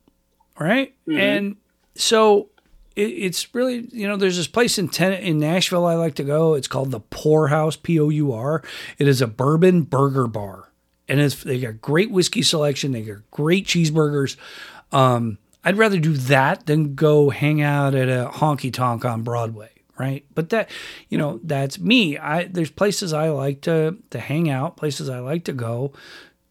right? 0.59 0.93
mm-hmm. 1.07 1.19
And 1.19 1.55
so 1.95 2.49
it's 2.95 3.53
really, 3.53 3.87
you 3.91 4.07
know, 4.07 4.15
there's 4.15 4.37
this 4.37 4.47
place 4.47 4.77
in 4.77 4.89
ten, 4.89 5.13
in 5.13 5.37
Nashville 5.37 5.85
I 5.85 5.95
like 5.95 6.15
to 6.15 6.23
go. 6.23 6.53
It's 6.53 6.67
called 6.67 6.91
the 6.91 6.99
Pour 6.99 7.49
House, 7.49 7.75
P 7.75 7.99
O 7.99 8.09
U 8.09 8.31
R. 8.33 8.63
It 8.97 9.07
is 9.07 9.21
a 9.21 9.27
bourbon 9.27 9.83
burger 9.83 10.27
bar, 10.27 10.71
and 11.07 11.19
it's 11.19 11.43
they 11.43 11.59
got 11.59 11.81
great 11.81 12.11
whiskey 12.11 12.41
selection. 12.41 12.91
They 12.91 13.01
got 13.01 13.29
great 13.31 13.65
cheeseburgers. 13.65 14.37
Um, 14.91 15.37
I'd 15.63 15.77
rather 15.77 15.99
do 15.99 16.13
that 16.13 16.67
than 16.67 16.95
go 16.95 17.29
hang 17.29 17.61
out 17.61 17.95
at 17.95 18.07
a 18.07 18.29
honky 18.29 18.71
tonk 18.71 19.03
on 19.03 19.23
Broadway 19.23 19.69
right? 19.97 20.25
But 20.33 20.49
that, 20.49 20.69
you 21.09 21.17
know, 21.17 21.39
that's 21.43 21.79
me. 21.79 22.17
I 22.17 22.45
there's 22.45 22.71
places 22.71 23.13
I 23.13 23.29
like 23.29 23.61
to 23.61 23.97
to 24.09 24.19
hang 24.19 24.49
out, 24.49 24.77
places 24.77 25.09
I 25.09 25.19
like 25.19 25.45
to 25.45 25.53
go. 25.53 25.93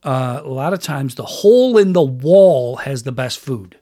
Uh, 0.03 0.43
a 0.45 0.49
lot 0.49 0.73
of 0.73 0.83
times, 0.83 1.15
the 1.15 1.25
hole 1.25 1.79
in 1.79 1.93
the 1.95 2.03
wall 2.03 2.77
has 2.77 3.05
the 3.05 3.13
best 3.13 3.39
food, 3.39 3.79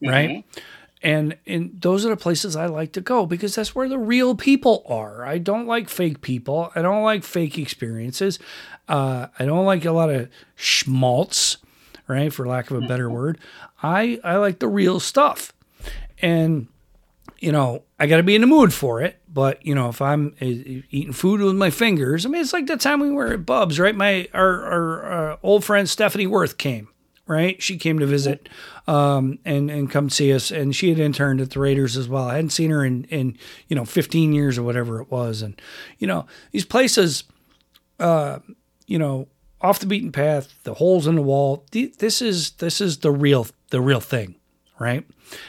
right? 0.00 0.30
Mm-hmm. 0.30 0.60
And 1.02 1.36
and 1.46 1.72
those 1.80 2.06
are 2.06 2.10
the 2.10 2.16
places 2.16 2.54
I 2.54 2.66
like 2.66 2.92
to 2.92 3.00
go 3.00 3.26
because 3.26 3.56
that's 3.56 3.74
where 3.74 3.88
the 3.88 3.98
real 3.98 4.36
people 4.36 4.84
are. 4.88 5.26
I 5.26 5.38
don't 5.38 5.66
like 5.66 5.88
fake 5.88 6.20
people. 6.20 6.70
I 6.76 6.82
don't 6.82 7.02
like 7.02 7.24
fake 7.24 7.58
experiences. 7.58 8.38
Uh, 8.88 9.26
I 9.38 9.44
don't 9.44 9.66
like 9.66 9.84
a 9.84 9.92
lot 9.92 10.10
of 10.10 10.28
schmaltz, 10.54 11.56
right? 12.06 12.32
For 12.32 12.46
lack 12.46 12.70
of 12.70 12.82
a 12.82 12.86
better 12.86 13.06
mm-hmm. 13.06 13.14
word. 13.14 13.38
I 13.82 14.20
I 14.22 14.36
like 14.36 14.60
the 14.60 14.68
real 14.68 15.00
stuff, 15.00 15.52
and 16.20 16.68
you 17.42 17.50
know, 17.50 17.82
I 17.98 18.06
got 18.06 18.18
to 18.18 18.22
be 18.22 18.36
in 18.36 18.40
the 18.40 18.46
mood 18.46 18.72
for 18.72 19.02
it. 19.02 19.18
But 19.28 19.66
you 19.66 19.74
know, 19.74 19.88
if 19.88 20.00
I'm 20.00 20.28
uh, 20.40 20.44
eating 20.44 21.12
food 21.12 21.40
with 21.40 21.56
my 21.56 21.70
fingers, 21.70 22.24
I 22.24 22.28
mean, 22.28 22.40
it's 22.40 22.52
like 22.52 22.66
the 22.66 22.76
time 22.76 23.00
we 23.00 23.10
were 23.10 23.32
at 23.32 23.44
Bub's, 23.44 23.80
right? 23.80 23.94
My 23.94 24.28
our, 24.32 24.64
our 24.64 25.32
uh, 25.32 25.36
old 25.42 25.64
friend 25.64 25.90
Stephanie 25.90 26.28
Worth 26.28 26.58
came, 26.58 26.88
right? 27.26 27.62
She 27.62 27.76
came 27.76 27.98
to 27.98 28.06
visit 28.06 28.48
um, 28.86 29.38
and 29.44 29.70
and 29.70 29.90
come 29.90 30.10
see 30.10 30.32
us, 30.32 30.50
and 30.50 30.74
she 30.74 30.88
had 30.88 30.98
interned 30.98 31.40
at 31.40 31.50
the 31.50 31.60
Raiders 31.60 31.96
as 31.96 32.08
well. 32.08 32.24
I 32.24 32.34
hadn't 32.34 32.50
seen 32.50 32.70
her 32.70 32.84
in 32.84 33.04
in 33.04 33.38
you 33.68 33.76
know 33.76 33.84
15 33.84 34.32
years 34.32 34.58
or 34.58 34.62
whatever 34.62 35.00
it 35.00 35.10
was, 35.10 35.42
and 35.42 35.60
you 35.98 36.06
know 36.06 36.26
these 36.50 36.64
places, 36.64 37.24
uh, 37.98 38.40
you 38.86 38.98
know, 38.98 39.28
off 39.60 39.78
the 39.78 39.86
beaten 39.86 40.12
path, 40.12 40.52
the 40.64 40.74
holes 40.74 41.06
in 41.06 41.14
the 41.14 41.22
wall. 41.22 41.64
This 41.70 42.20
is 42.20 42.52
this 42.52 42.80
is 42.80 42.98
the 42.98 43.10
real 43.10 43.46
the 43.70 43.80
real 43.80 44.00
thing, 44.00 44.34
right? 44.78 45.06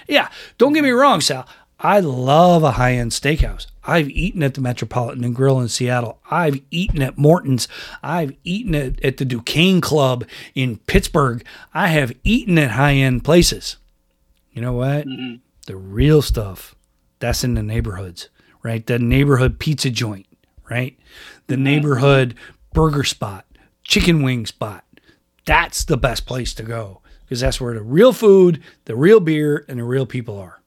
Yeah, 0.08 0.30
don't 0.58 0.74
get 0.74 0.84
me 0.84 0.92
wrong, 0.92 1.22
Sal. 1.22 1.48
I 1.80 2.00
love 2.00 2.64
a 2.64 2.72
high 2.72 2.94
end 2.94 3.12
steakhouse. 3.12 3.68
I've 3.86 4.10
eaten 4.10 4.44
at 4.44 4.54
the 4.54 4.62
Metropolitan 4.62 5.24
and 5.24 5.36
Grill 5.36 5.60
in 5.60 5.68
Seattle. 5.68 6.20
I've 6.32 6.62
eaten 6.72 7.02
at 7.02 7.18
Morton's. 7.18 7.68
I've 8.02 8.34
eaten 8.44 8.76
at, 8.76 9.04
at 9.04 9.18
the 9.18 9.26
Duquesne 9.26 9.82
Club 9.82 10.26
in 10.56 10.78
Pittsburgh. 10.78 11.44
I 11.74 11.88
have 11.88 12.14
eaten 12.24 12.58
at 12.58 12.72
high 12.72 12.94
end 12.94 13.24
places. 13.24 13.78
You 14.52 14.62
know 14.62 14.74
what? 14.74 15.06
Mm-hmm. 15.06 15.36
The 15.66 15.76
real 15.76 16.22
stuff, 16.22 16.76
that's 17.20 17.44
in 17.44 17.56
the 17.56 17.64
neighborhoods, 17.64 18.30
right? 18.64 18.86
The 18.86 19.00
neighborhood 19.00 19.60
pizza 19.60 19.90
joint, 19.90 20.28
right? 20.70 20.98
The 21.48 21.56
mm-hmm. 21.56 21.64
neighborhood 21.64 22.36
burger 22.74 23.04
spot, 23.04 23.46
chicken 23.84 24.24
wing 24.24 24.46
spot. 24.46 24.86
That's 25.46 25.84
the 25.84 25.98
best 25.98 26.26
place 26.26 26.54
to 26.56 26.64
go. 26.64 27.02
because 27.26 27.42
that's 27.42 27.60
where 27.60 27.74
the 27.74 27.82
real 27.82 28.14
food, 28.14 28.62
the 28.86 28.96
real 28.96 29.20
beer, 29.20 29.66
and 29.68 29.80
the 29.80 29.84
real 29.84 30.06
people 30.06 30.38
are. 30.38 30.62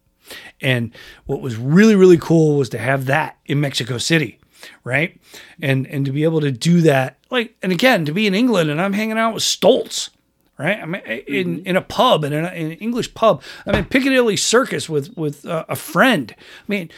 And 0.60 0.92
what 1.26 1.40
was 1.40 1.56
really, 1.56 1.94
really 1.94 2.18
cool 2.18 2.58
was 2.58 2.68
to 2.70 2.78
have 2.78 3.06
that 3.06 3.38
in 3.46 3.60
Mexico 3.60 3.98
City, 3.98 4.38
right? 4.84 5.20
And 5.60 5.86
and 5.86 6.04
to 6.06 6.12
be 6.12 6.24
able 6.24 6.40
to 6.40 6.50
do 6.50 6.80
that, 6.82 7.18
like, 7.30 7.56
and 7.62 7.72
again, 7.72 8.04
to 8.06 8.12
be 8.12 8.26
in 8.26 8.34
England 8.34 8.70
and 8.70 8.80
I'm 8.80 8.92
hanging 8.92 9.18
out 9.18 9.34
with 9.34 9.42
Stoltz, 9.42 10.10
right? 10.58 10.78
I 10.80 10.86
mean, 10.86 11.02
in 11.02 11.64
in 11.64 11.76
a 11.76 11.82
pub 11.82 12.24
in, 12.24 12.32
an 12.32 12.72
English 12.72 13.14
pub. 13.14 13.42
I 13.66 13.72
mean, 13.72 13.84
Piccadilly 13.84 14.36
Circus 14.36 14.88
with 14.88 15.16
with 15.16 15.44
uh, 15.46 15.64
a 15.68 15.76
friend. 15.76 16.34
I 16.38 16.64
mean, 16.66 16.90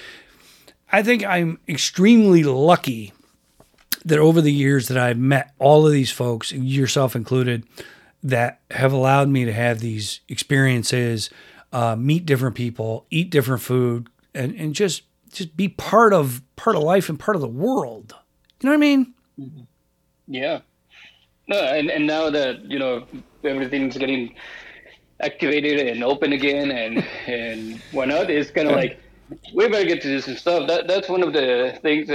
I 0.91 1.03
think 1.03 1.25
I'm 1.25 1.59
extremely 1.69 2.45
lucky 2.45 3.13
that 4.05 4.19
over 4.19 4.41
the 4.41 4.53
years 4.53 4.89
that 4.89 4.97
I've 4.97 5.19
met 5.19 5.53
all 5.59 5.87
of 5.87 5.93
these 5.93 6.11
folks, 6.11 6.53
yourself 6.53 7.15
included, 7.15 7.67
that 8.23 8.61
have 8.71 8.93
allowed 8.93 9.29
me 9.29 9.45
to 9.45 9.53
have 9.53 9.81
these 9.81 10.21
experiences, 10.29 11.31
uh, 11.73 11.97
meet 11.97 12.27
different 12.27 12.55
people, 12.55 13.07
eat 13.11 13.31
different 13.31 13.63
food, 13.63 14.09
and, 14.35 14.55
and 14.55 14.75
just 14.75 15.03
just 15.31 15.57
be 15.57 15.69
part 15.69 16.13
of 16.13 16.43
part 16.57 16.77
of 16.77 16.83
life 16.83 17.09
and 17.09 17.19
part 17.19 17.35
of 17.35 17.41
the 17.41 17.49
world. 17.49 18.15
You 18.61 18.69
know 18.69 18.73
what 18.73 18.79
I 18.79 18.81
mean? 18.81 19.15
Mm-hmm. 19.39 19.63
Yeah. 20.29 20.61
No, 21.47 21.61
and, 21.61 21.91
and 21.91 22.07
now 22.07 22.31
that 22.31 22.65
you 22.65 22.79
know 22.79 23.07
everything's 23.45 23.97
getting 23.97 24.35
activated 25.21 25.87
and 25.87 26.05
open 26.05 26.33
again 26.33 26.71
and 26.71 27.05
and 27.27 27.79
whatnot, 27.93 28.31
it's 28.31 28.51
kind 28.51 28.69
of 28.69 28.77
like 28.77 29.01
we 29.55 29.69
better 29.69 29.85
get 29.85 30.01
to 30.03 30.09
do 30.09 30.21
some 30.21 30.37
stuff. 30.37 30.69
That 30.69 30.89
that's 30.89 31.09
one 31.09 31.23
of 31.23 31.33
the 31.33 31.79
things. 31.83 32.09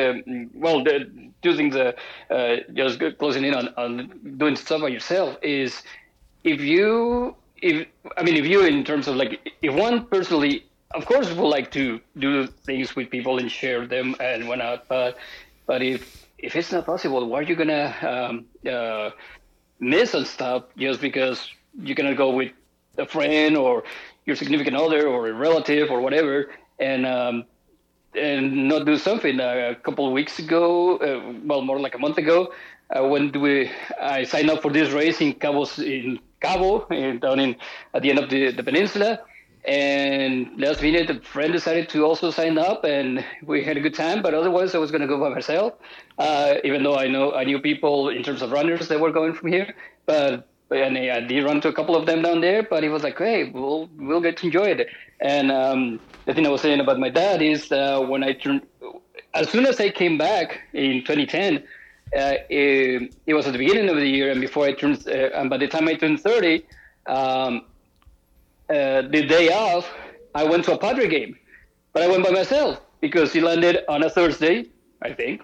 Well, 0.53 0.84
the 0.84 1.31
two 1.41 1.55
things. 1.55 1.75
Uh, 1.75 1.93
uh, 2.30 2.57
just 2.73 2.99
closing 3.19 3.43
in 3.43 3.53
on, 3.53 3.67
on 3.77 4.35
doing 4.38 4.55
stuff 4.55 4.81
by 4.81 4.88
yourself 4.88 5.38
is 5.41 5.84
if 6.43 6.61
you 6.61 7.35
if 7.64 7.88
I 8.18 8.23
mean 8.23 8.35
if 8.35 8.45
you 8.45 8.65
in 8.65 8.84
terms 8.84 9.07
of 9.07 9.15
like 9.15 9.34
if 9.61 9.73
one 9.73 10.06
personally, 10.06 10.65
of 10.94 11.06
course, 11.06 11.31
would 11.31 11.53
like 11.57 11.72
to 11.72 11.99
do 12.18 12.48
things 12.48 12.95
with 12.95 13.10
people 13.10 13.40
and 13.40 13.52
share 13.52 13.88
them 13.88 14.15
and 14.19 14.48
whatnot, 14.48 14.88
but 14.88 15.18
but 15.65 15.81
if 15.81 16.27
if 16.38 16.56
it's 16.56 16.72
not 16.72 16.85
possible, 16.85 17.26
why 17.27 17.40
are 17.40 17.48
you 17.52 17.56
gonna 17.56 17.88
um, 18.14 18.45
uh, 18.69 19.10
miss 19.80 20.14
and 20.14 20.27
stuff 20.27 20.64
just 20.77 20.99
because 21.02 21.49
you're 21.81 21.95
gonna 21.95 22.15
go 22.15 22.30
with 22.31 22.52
a 22.98 23.06
friend 23.06 23.57
or 23.57 23.84
your 24.26 24.35
significant 24.35 24.76
other 24.76 25.07
or 25.07 25.27
a 25.27 25.34
relative 25.34 25.90
or 25.90 26.02
whatever? 26.02 26.49
and 26.80 27.06
um, 27.06 27.45
and 28.15 28.68
not 28.68 28.85
do 28.85 28.98
something. 28.98 29.40
Uh, 29.40 29.72
a 29.72 29.76
couple 29.76 30.06
of 30.06 30.14
weeks 30.14 30.40
ago, 30.40 30.98
uh, 30.98 31.34
well, 31.44 31.61
more 31.61 31.80
like 31.80 31.95
a 31.95 31.99
month 31.99 32.18
ago, 32.18 32.53
uh, 32.95 33.07
when 33.07 33.31
we 33.31 33.72
I 34.02 34.23
signed 34.23 34.49
up 34.49 34.61
for 34.61 34.72
this 34.72 34.91
race 34.91 35.22
in 35.22 35.34
Cabos 35.34 35.80
in 35.80 36.19
Cabo 36.44 36.86
down 37.20 37.40
in 37.40 37.56
at 37.94 38.02
the 38.02 38.10
end 38.10 38.20
of 38.20 38.30
the, 38.30 38.52
the 38.52 38.64
peninsula. 38.64 39.20
And 39.65 40.60
last 40.60 40.82
minute, 40.82 41.10
a 41.10 41.22
friend 41.22 41.53
decided 41.53 41.88
to 41.90 42.03
also 42.06 42.32
sign 42.32 42.57
up, 42.57 42.84
and 42.84 43.24
we 43.45 43.64
had 43.64 43.78
a 43.78 43.80
good 43.80 43.94
time. 43.94 44.22
But 44.22 44.34
otherwise, 44.34 44.76
I 44.76 44.78
was 44.78 44.91
going 44.91 45.02
to 45.02 45.07
go 45.07 45.18
by 45.18 45.30
myself, 45.30 45.74
uh, 46.18 46.56
even 46.65 46.84
though 46.84 46.98
I 46.98 47.07
know 47.07 47.34
I 47.34 47.45
knew 47.45 47.60
people 47.60 48.10
in 48.10 48.24
terms 48.24 48.41
of 48.41 48.52
runners 48.52 48.90
that 48.90 48.99
were 48.99 49.11
going 49.11 49.34
from 49.34 49.53
here. 49.53 49.74
But 50.06 50.49
and 50.70 50.98
I 50.98 51.22
did 51.22 51.45
run 51.45 51.61
to 51.61 51.70
a 51.70 51.74
couple 51.74 51.95
of 51.95 52.06
them 52.06 52.22
down 52.22 52.41
there. 52.41 52.61
But 52.61 52.84
he 52.84 52.90
was 52.90 53.03
like, 53.03 53.18
"Hey, 53.18 53.52
we'll 53.52 53.90
we'll 53.98 54.20
get 54.20 54.36
to 54.38 54.48
enjoy 54.48 54.65
it." 54.65 54.88
And 55.22 55.49
um, 55.49 56.02
the 56.26 56.34
thing 56.34 56.45
I 56.45 56.49
was 56.49 56.61
saying 56.61 56.82
about 56.82 56.99
my 56.99 57.10
dad 57.10 57.41
is 57.41 57.72
uh, 57.72 58.02
when 58.02 58.22
I 58.22 58.34
turned, 58.34 58.64
as 59.34 59.49
soon 59.49 59.65
as 59.65 59.80
I 59.80 59.91
came 59.91 60.18
back 60.18 60.60
in 60.74 61.06
2010, 61.06 61.64
uh, 62.15 62.38
it, 62.49 63.15
it, 63.26 63.34
was 63.34 63.48
at 63.48 63.53
the 63.53 63.57
beginning 63.57 63.90
of 63.90 63.98
the 63.98 64.07
year, 64.07 64.31
and 64.31 64.40
before 64.40 64.65
I 64.65 64.73
turned, 64.73 65.07
uh, 65.07 65.30
and 65.40 65.49
by 65.49 65.57
the 65.57 65.68
time 65.68 65.88
I 65.88 65.95
turned 65.95 66.19
30, 66.19 66.65
um, 67.07 67.65
uh, 68.69 69.02
the 69.02 69.26
day 69.27 69.52
off, 69.52 69.90
I 70.35 70.44
went 70.44 70.65
to 70.65 70.73
a 70.73 70.77
Padre 70.77 71.07
game, 71.07 71.38
but 71.91 72.03
I 72.03 72.07
went 72.07 72.23
by 72.23 72.31
myself 72.31 72.81
because 73.02 73.34
he 73.34 73.41
landed 73.41 73.84
on 73.88 74.03
a 74.03 74.10
Thursday, 74.10 74.65
I 75.02 75.14
think, 75.14 75.41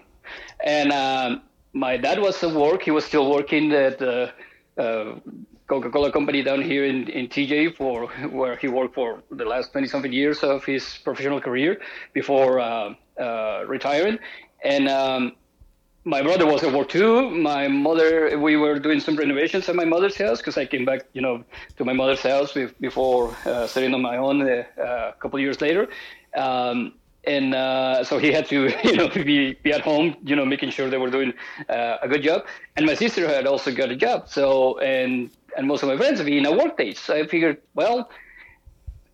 and 0.63 0.91
um, 0.91 1.41
my 1.73 1.97
dad 1.97 2.19
was 2.19 2.41
at 2.43 2.51
work. 2.51 2.83
He 2.83 2.91
was 2.91 3.05
still 3.05 3.29
working 3.29 3.71
at 3.73 3.99
the 3.99 4.31
uh, 4.77 5.15
Coca-Cola 5.67 6.11
company 6.11 6.41
down 6.41 6.61
here 6.61 6.85
in, 6.85 7.07
in 7.09 7.27
TJ 7.27 7.75
for 7.75 8.07
where 8.29 8.55
he 8.55 8.67
worked 8.67 8.95
for 8.95 9.21
the 9.31 9.45
last 9.45 9.71
20 9.71 9.87
something 9.87 10.11
years 10.11 10.43
of 10.43 10.65
his 10.65 10.97
professional 11.03 11.39
career 11.39 11.79
before 12.13 12.59
uh, 12.59 12.93
retiring. 13.67 14.17
And 14.63 14.89
um, 14.89 15.33
my 16.05 16.21
brother 16.21 16.45
was 16.45 16.63
at 16.63 16.73
war 16.73 16.85
too. 16.85 17.29
My 17.29 17.67
mother, 17.67 18.37
we 18.39 18.55
were 18.55 18.79
doing 18.79 18.99
some 18.99 19.15
renovations 19.15 19.67
at 19.69 19.75
my 19.75 19.85
mother's 19.85 20.17
house 20.17 20.37
because 20.39 20.57
I 20.57 20.65
came 20.65 20.85
back, 20.85 21.05
you 21.13 21.21
know, 21.21 21.43
to 21.77 21.85
my 21.85 21.93
mother's 21.93 22.21
house 22.21 22.57
before 22.79 23.35
uh, 23.45 23.67
setting 23.67 23.93
on 23.93 24.01
my 24.01 24.17
own 24.17 24.41
uh, 24.41 24.63
a 24.77 25.13
couple 25.19 25.39
years 25.39 25.61
later. 25.61 25.87
Um, 26.35 26.93
and 27.25 27.53
uh, 27.53 28.03
so 28.03 28.17
he 28.17 28.31
had 28.31 28.47
to, 28.47 28.71
you 28.83 28.95
know, 28.95 29.09
be, 29.09 29.53
be 29.61 29.73
at 29.73 29.81
home, 29.81 30.15
you 30.23 30.35
know, 30.35 30.45
making 30.45 30.71
sure 30.71 30.89
they 30.89 30.97
were 30.97 31.09
doing 31.09 31.33
uh, 31.67 31.97
a 32.01 32.07
good 32.07 32.23
job. 32.23 32.45
And 32.77 32.85
my 32.85 32.95
sister 32.95 33.27
had 33.27 33.45
also 33.45 33.73
got 33.73 33.89
a 33.89 33.95
job. 33.95 34.29
So, 34.29 34.79
and 34.79 35.29
and 35.57 35.67
most 35.67 35.83
of 35.83 35.89
my 35.89 35.97
friends 35.97 36.19
have 36.19 36.27
been 36.27 36.45
at 36.45 36.55
work 36.55 36.77
days. 36.77 36.99
So 36.99 37.15
I 37.15 37.27
figured, 37.27 37.57
well, 37.73 38.09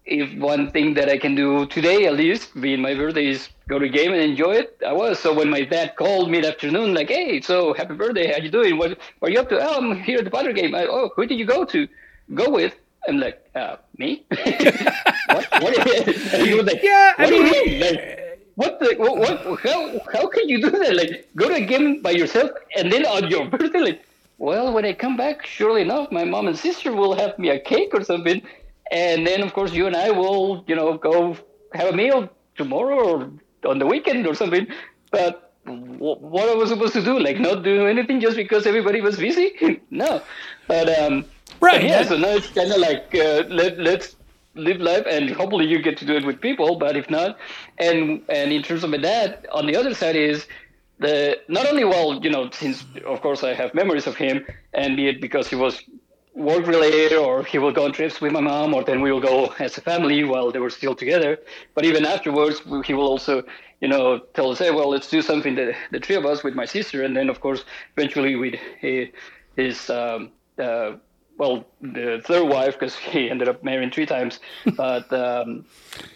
if 0.06 0.38
one 0.38 0.70
thing 0.72 0.94
that 0.94 1.10
I 1.10 1.18
can 1.18 1.34
do 1.34 1.66
today, 1.66 2.06
at 2.06 2.14
least, 2.14 2.60
being 2.60 2.82
my 2.82 2.94
birthday, 2.94 3.28
is 3.28 3.50
go 3.68 3.80
to 3.80 3.86
a 3.86 3.90
game 3.90 4.14
and 4.14 4.22
enjoy 4.22 4.54
it, 4.54 4.78
I 4.86 4.94
was. 4.94 5.20
So 5.20 5.34
when 5.34 5.50
my 5.50 5.62
dad 5.62 5.96
called 5.96 6.30
mid 6.30 6.46
afternoon, 6.46 6.94
like, 6.94 7.10
hey, 7.10 7.42
so 7.42 7.74
happy 7.74 7.96
birthday, 7.96 8.32
how 8.32 8.38
you 8.38 8.50
doing? 8.50 8.78
What, 8.78 8.98
what 9.20 9.30
are 9.30 9.34
you 9.34 9.40
up 9.40 9.50
to? 9.50 9.60
Oh, 9.60 9.78
I'm 9.78 10.00
here 10.02 10.20
at 10.20 10.26
the 10.26 10.32
Padre 10.32 10.54
game. 10.54 10.76
I, 10.76 10.86
oh, 10.86 11.10
who 11.16 11.26
did 11.26 11.40
you 11.40 11.46
go 11.46 11.66
to? 11.66 11.88
Go 12.34 12.50
with? 12.50 12.76
I'm 13.08 13.20
like, 13.20 13.44
uh, 13.56 13.78
me? 13.98 14.26
what? 14.30 15.48
What 15.62 15.78
is 15.78 16.08
it? 16.08 16.34
And 16.34 16.48
he 16.48 16.56
was 16.56 16.66
like, 16.66 16.82
yeah, 16.82 17.14
I 17.18 17.30
mean, 17.30 17.80
like, 17.80 18.40
what 18.56 18.80
the, 18.80 18.96
what, 18.98 19.18
what, 19.18 19.60
how, 19.62 20.00
how 20.12 20.28
can 20.28 20.50
you 20.50 20.62
do 20.62 20.72
that? 20.72 20.96
Like, 20.96 21.30
go 21.36 21.50
to 21.50 21.56
a 21.56 21.62
game 21.62 22.02
by 22.02 22.12
yourself 22.12 22.52
and 22.76 22.92
then 22.92 23.06
on 23.06 23.30
your 23.30 23.48
birthday, 23.50 23.80
like, 23.80 24.06
well, 24.38 24.74
when 24.74 24.86
I 24.86 24.94
come 24.94 25.16
back, 25.16 25.46
surely 25.46 25.82
enough, 25.82 26.12
my 26.12 26.24
mom 26.24 26.48
and 26.48 26.58
sister 26.58 26.92
will 26.92 27.16
have 27.16 27.38
me 27.40 27.50
a 27.50 27.60
cake 27.60 27.92
or 27.94 28.04
something, 28.04 28.42
and 28.92 29.26
then 29.26 29.42
of 29.42 29.54
course 29.54 29.72
you 29.72 29.88
and 29.88 29.96
I 29.96 30.12
will, 30.12 30.64
you 30.68 30.76
know, 30.76 30.98
go 30.98 31.38
have 31.74 31.94
a 31.94 31.96
meal 31.96 32.30
tomorrow 32.56 32.98
or 32.98 33.32
on 33.66 33.80
the 33.80 33.86
weekend 33.86 34.28
or 34.28 34.36
something. 34.36 34.68
But 35.12 35.54
what 35.66 36.50
I 36.50 36.56
was 36.56 36.70
supposed 36.70 36.94
to 36.94 37.04
do, 37.04 37.20
like 37.20 37.40
not 37.40 37.64
do 37.64 37.88
anything 37.88 38.20
just 38.20 38.36
because 38.36 38.66
everybody 38.68 39.02
was 39.02 39.18
busy? 39.18 39.82
no, 39.90 40.22
but 40.68 40.88
um, 41.00 41.26
right, 41.60 41.82
but 41.82 41.84
yeah. 41.84 42.04
So 42.04 42.18
now 42.18 42.30
it's 42.30 42.50
kind 42.50 42.72
of 42.72 42.78
like 42.78 43.14
uh, 43.16 43.44
let 43.50 43.78
let's 43.80 44.16
live 44.56 44.80
life 44.80 45.06
and 45.10 45.32
hopefully 45.32 45.66
you 45.66 45.82
get 45.82 45.98
to 45.98 46.06
do 46.06 46.16
it 46.16 46.26
with 46.26 46.40
people 46.40 46.78
but 46.78 46.96
if 46.96 47.10
not 47.10 47.38
and 47.78 48.22
and 48.30 48.54
in 48.54 48.64
terms 48.64 48.86
of 48.86 48.90
my 48.90 48.96
dad 48.96 49.46
on 49.52 49.68
the 49.68 49.76
other 49.76 49.94
side 49.94 50.16
is 50.16 50.48
the 51.00 51.38
not 51.48 51.68
only 51.68 51.84
well, 51.84 52.20
you 52.24 52.30
know, 52.30 52.50
since 52.52 52.86
of 53.06 53.22
course 53.22 53.44
I 53.44 53.54
have 53.54 53.74
memories 53.74 54.08
of 54.08 54.16
him, 54.16 54.46
and 54.74 54.96
be 54.96 55.08
it 55.08 55.20
because 55.22 55.50
he 55.50 55.56
was 55.56 55.82
work 56.36 56.68
related 56.68 57.14
or 57.14 57.44
he 57.44 57.58
will 57.58 57.72
go 57.72 57.86
on 57.86 57.94
trips 57.94 58.20
with 58.20 58.32
my 58.32 58.42
mom 58.42 58.74
or 58.74 58.84
then 58.84 59.02
we 59.02 59.12
will 59.12 59.22
go 59.22 59.54
as 59.60 59.78
a 59.78 59.82
family 59.82 60.24
while 60.24 60.52
they 60.52 60.60
were 60.60 60.70
still 60.70 60.94
together. 60.94 61.40
But 61.74 61.86
even 61.86 62.06
afterwards 62.06 62.62
he 62.86 62.94
will 62.94 63.08
also 63.08 63.44
you 63.82 63.88
know 63.88 64.20
tell 64.34 64.52
us 64.52 64.60
hey 64.60 64.72
well 64.72 64.90
let's 64.90 65.10
do 65.10 65.22
something 65.22 65.56
the, 65.56 65.74
the 65.92 66.00
three 66.00 66.16
of 66.16 66.26
us 66.26 66.44
with 66.44 66.54
my 66.54 66.66
sister. 66.66 67.04
And 67.04 67.16
then 67.16 67.30
of 67.30 67.40
course 67.40 67.64
eventually 67.96 68.36
with 68.36 68.56
his 69.56 69.90
um, 69.90 70.32
uh, 70.60 70.98
well, 71.38 71.66
the 71.82 72.22
third 72.26 72.48
wife 72.48 72.80
because 72.80 72.96
he 72.96 73.30
ended 73.30 73.50
up 73.50 73.64
marrying 73.64 73.92
three 73.92 74.06
times. 74.06 74.40
But 74.76 75.12
um, 75.12 75.66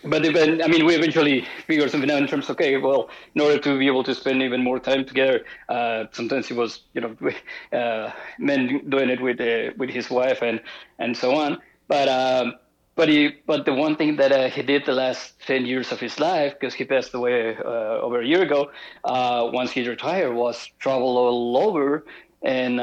but 0.04 0.26
even 0.26 0.62
I 0.62 0.68
mean, 0.68 0.86
we 0.86 0.96
eventually 0.96 1.46
figured 1.68 1.92
something 1.92 2.10
out 2.10 2.22
in 2.22 2.28
terms 2.28 2.46
of 2.46 2.52
okay, 2.52 2.78
well, 2.78 3.10
in 3.36 3.42
order 3.42 3.60
to 3.60 3.78
be 3.78 3.88
able 3.88 4.04
to 4.04 4.16
spend 4.16 4.42
even 4.42 4.64
more 4.64 4.80
time 4.80 5.06
together, 5.06 5.46
uh, 5.68 6.06
sometimes 6.12 6.48
he 6.48 6.54
was 6.54 6.82
you 6.94 7.02
know 7.02 7.16
uh, 7.78 8.12
men 8.38 8.90
doing 8.90 9.10
it 9.10 9.22
with 9.22 9.40
uh, 9.42 9.74
with 9.78 9.90
his 9.90 10.10
wife 10.10 10.42
and 10.42 10.62
and 11.00 11.16
so 11.16 11.36
on. 11.36 11.62
But 11.88 12.08
um, 12.08 12.56
but 12.96 13.10
he 13.10 13.36
but 13.46 13.66
the 13.66 13.74
one 13.74 13.96
thing 13.96 14.16
that 14.18 14.32
uh, 14.32 14.50
he 14.50 14.62
did 14.62 14.86
the 14.86 14.94
last 14.94 15.40
ten 15.46 15.66
years 15.66 15.92
of 15.92 16.00
his 16.00 16.20
life 16.20 16.54
because 16.60 16.74
he 16.74 16.86
passed 16.86 17.14
away 17.14 17.58
uh, 17.58 18.00
over 18.06 18.22
a 18.22 18.26
year 18.26 18.42
ago. 18.42 18.72
Uh, 19.04 19.50
once 19.52 19.72
he 19.72 19.88
retired, 19.88 20.34
was 20.34 20.70
travel 20.80 21.18
all 21.18 21.58
over 21.58 22.06
and 22.42 22.80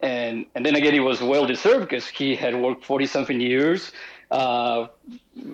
and 0.00 0.46
and 0.54 0.64
then 0.64 0.74
again, 0.76 0.94
it 0.94 1.00
was 1.00 1.20
well 1.20 1.46
deserved 1.46 1.88
because 1.88 2.06
he 2.06 2.36
had 2.36 2.54
worked 2.54 2.84
forty 2.84 3.06
something 3.06 3.40
years, 3.40 3.92
uh, 4.30 4.86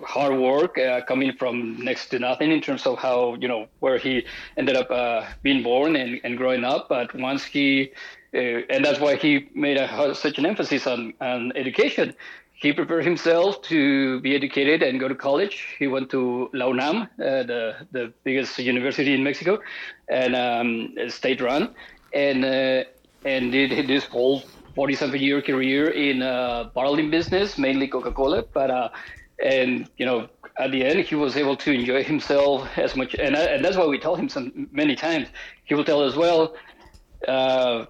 hard 0.03 0.37
work, 0.37 0.77
uh, 0.77 1.01
coming 1.01 1.33
from 1.33 1.83
next 1.83 2.09
to 2.09 2.19
nothing 2.19 2.51
in 2.51 2.61
terms 2.61 2.85
of 2.85 2.99
how 2.99 3.35
you 3.35 3.47
know 3.47 3.67
where 3.79 3.97
he 3.97 4.25
ended 4.57 4.75
up 4.75 4.91
uh, 4.91 5.25
being 5.41 5.63
born 5.63 5.95
and, 5.95 6.19
and 6.23 6.37
growing 6.37 6.63
up. 6.63 6.89
But 6.89 7.15
once 7.15 7.43
he, 7.43 7.91
uh, 8.33 8.37
and 8.37 8.83
that's 8.85 8.99
why 8.99 9.15
he 9.15 9.49
made 9.53 9.77
a, 9.77 10.13
such 10.13 10.37
an 10.37 10.45
emphasis 10.45 10.85
on 10.87 11.13
on 11.21 11.51
education. 11.55 12.15
He 12.57 12.71
prepared 12.71 13.03
himself 13.03 13.61
to 13.63 14.21
be 14.21 14.33
educated 14.33 14.81
and 14.81 14.97
go 14.97 15.09
to 15.09 15.13
college. 15.13 15.75
He 15.77 15.87
went 15.87 16.09
to 16.11 16.49
La 16.53 16.67
UNAM, 16.67 17.01
uh, 17.01 17.07
the 17.19 17.75
the 17.91 18.13
biggest 18.23 18.57
university 18.59 19.13
in 19.13 19.23
Mexico, 19.23 19.59
and 20.07 20.35
um, 20.35 20.95
state 21.09 21.41
run, 21.41 21.75
and 22.13 22.45
uh, 22.45 22.83
and 23.25 23.51
did 23.51 23.87
this 23.87 24.05
whole 24.05 24.43
47 24.75 25.19
year 25.19 25.41
career 25.41 25.89
in 25.89 26.21
uh, 26.21 26.69
bottling 26.73 27.09
business, 27.09 27.57
mainly 27.57 27.87
Coca 27.87 28.11
Cola. 28.11 28.43
But 28.53 28.69
uh, 28.69 28.89
and 29.43 29.89
you 29.97 30.05
know, 30.05 30.29
at 30.57 30.71
the 30.71 30.85
end, 30.85 30.99
he 30.99 31.15
was 31.15 31.35
able 31.35 31.57
to 31.57 31.71
enjoy 31.71 32.03
himself 32.03 32.77
as 32.77 32.95
much, 32.95 33.15
and, 33.15 33.35
and 33.35 33.65
that's 33.65 33.75
why 33.75 33.85
we 33.85 33.99
tell 33.99 34.15
him 34.15 34.29
some 34.29 34.69
many 34.71 34.95
times. 34.95 35.27
He 35.65 35.73
will 35.75 35.83
tell 35.83 36.01
us, 36.01 36.15
well, 36.15 36.55
uh, 37.27 37.85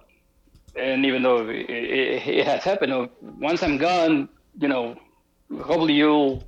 and 0.74 1.04
even 1.06 1.22
though 1.22 1.48
it, 1.48 1.70
it, 1.70 2.26
it 2.26 2.46
has 2.46 2.64
happened, 2.64 3.10
once 3.20 3.62
I'm 3.62 3.76
gone, 3.76 4.28
you 4.58 4.68
know, 4.68 4.96
hopefully 5.50 5.94
you'll 5.94 6.42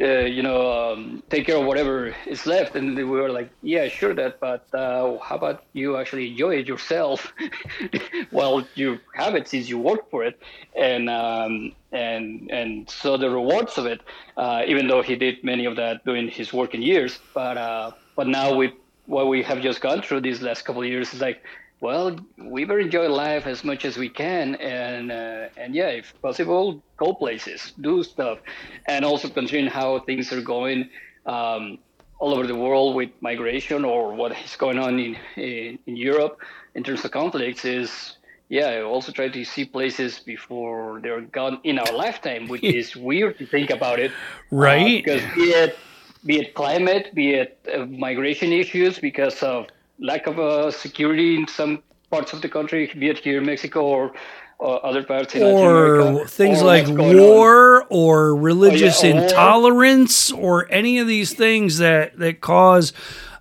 uh, 0.00 0.20
you 0.20 0.42
know, 0.42 0.92
um, 0.92 1.22
take 1.28 1.46
care 1.46 1.56
of 1.56 1.66
whatever 1.66 2.14
is 2.26 2.46
left. 2.46 2.76
And 2.76 2.96
we 2.96 3.04
were 3.04 3.30
like, 3.30 3.50
yeah, 3.62 3.88
sure 3.88 4.14
that, 4.14 4.38
but 4.40 4.66
uh, 4.72 5.18
how 5.18 5.36
about 5.36 5.64
you 5.72 5.96
actually 5.96 6.30
enjoy 6.30 6.56
it 6.56 6.66
yourself 6.68 7.32
while 8.30 8.66
you 8.74 8.98
have 9.14 9.34
it 9.34 9.48
since 9.48 9.68
you 9.68 9.78
work 9.78 10.10
for 10.10 10.24
it, 10.24 10.38
and 10.76 11.08
um, 11.10 11.72
and 11.92 12.48
and 12.50 12.88
so 12.88 13.16
the 13.16 13.30
rewards 13.30 13.76
of 13.78 13.86
it, 13.86 14.00
uh, 14.36 14.62
even 14.66 14.86
though 14.86 15.02
he 15.02 15.16
did 15.16 15.42
many 15.42 15.64
of 15.64 15.76
that 15.76 16.04
during 16.04 16.28
his 16.28 16.52
working 16.52 16.82
years, 16.82 17.18
but 17.34 17.56
uh, 17.56 17.90
but 18.16 18.26
now 18.28 18.54
with 18.56 18.72
what 19.06 19.28
we 19.28 19.42
have 19.42 19.60
just 19.60 19.80
gone 19.80 20.02
through 20.02 20.20
these 20.20 20.42
last 20.42 20.62
couple 20.64 20.82
of 20.82 20.88
years 20.88 21.12
is 21.14 21.20
like 21.20 21.42
well, 21.80 22.18
we 22.36 22.64
better 22.64 22.80
enjoy 22.80 23.08
life 23.08 23.46
as 23.46 23.62
much 23.62 23.84
as 23.84 23.96
we 23.96 24.08
can, 24.08 24.56
and 24.56 25.12
uh, 25.12 25.48
and 25.56 25.74
yeah, 25.74 25.88
if 25.88 26.12
possible, 26.20 26.82
go 26.96 27.14
places, 27.14 27.72
do 27.80 28.02
stuff, 28.02 28.38
and 28.86 29.04
also 29.04 29.28
considering 29.28 29.68
how 29.68 30.00
things 30.00 30.32
are 30.32 30.42
going 30.42 30.90
um, 31.26 31.78
all 32.18 32.34
over 32.34 32.46
the 32.46 32.56
world 32.56 32.96
with 32.96 33.10
migration 33.20 33.84
or 33.84 34.12
what 34.12 34.32
is 34.44 34.56
going 34.56 34.78
on 34.78 34.98
in, 34.98 35.16
in, 35.36 35.78
in 35.86 35.96
Europe 35.96 36.40
in 36.74 36.82
terms 36.82 37.04
of 37.04 37.10
conflicts 37.12 37.64
is 37.64 38.16
yeah, 38.48 38.80
also 38.80 39.12
try 39.12 39.28
to 39.28 39.44
see 39.44 39.64
places 39.64 40.20
before 40.20 41.00
they're 41.02 41.20
gone 41.20 41.60
in 41.64 41.78
our 41.78 41.92
lifetime, 41.92 42.48
which 42.48 42.64
is 42.80 42.96
weird 42.96 43.38
to 43.38 43.46
think 43.46 43.70
about 43.70 43.98
it, 43.98 44.10
right? 44.50 45.04
Because 45.04 45.22
uh, 45.22 45.34
be 45.34 45.42
it 45.42 45.78
be 46.24 46.38
it 46.40 46.54
climate, 46.54 47.14
be 47.14 47.34
it 47.34 47.58
uh, 47.72 47.84
migration 47.86 48.52
issues 48.52 48.98
because 48.98 49.42
of 49.42 49.66
lack 50.00 50.26
of 50.26 50.38
uh, 50.38 50.70
security 50.70 51.36
in 51.36 51.46
some 51.48 51.82
parts 52.10 52.32
of 52.32 52.42
the 52.42 52.48
country, 52.48 52.90
be 52.98 53.08
it 53.08 53.18
here 53.18 53.38
in 53.38 53.46
Mexico 53.46 53.82
or 53.82 54.12
other 54.60 55.04
parts 55.04 55.34
in 55.34 55.42
or 55.42 55.96
America, 55.96 56.18
or 56.18 56.26
things 56.26 56.62
or 56.62 56.64
like 56.64 56.88
war 56.88 57.82
on. 57.82 57.86
or 57.90 58.34
religious 58.34 59.04
oh, 59.04 59.06
yeah, 59.06 59.22
intolerance 59.22 60.32
or. 60.32 60.64
or 60.64 60.70
any 60.70 60.98
of 60.98 61.06
these 61.06 61.32
things 61.32 61.78
that 61.78 62.18
that 62.18 62.40
cause 62.40 62.92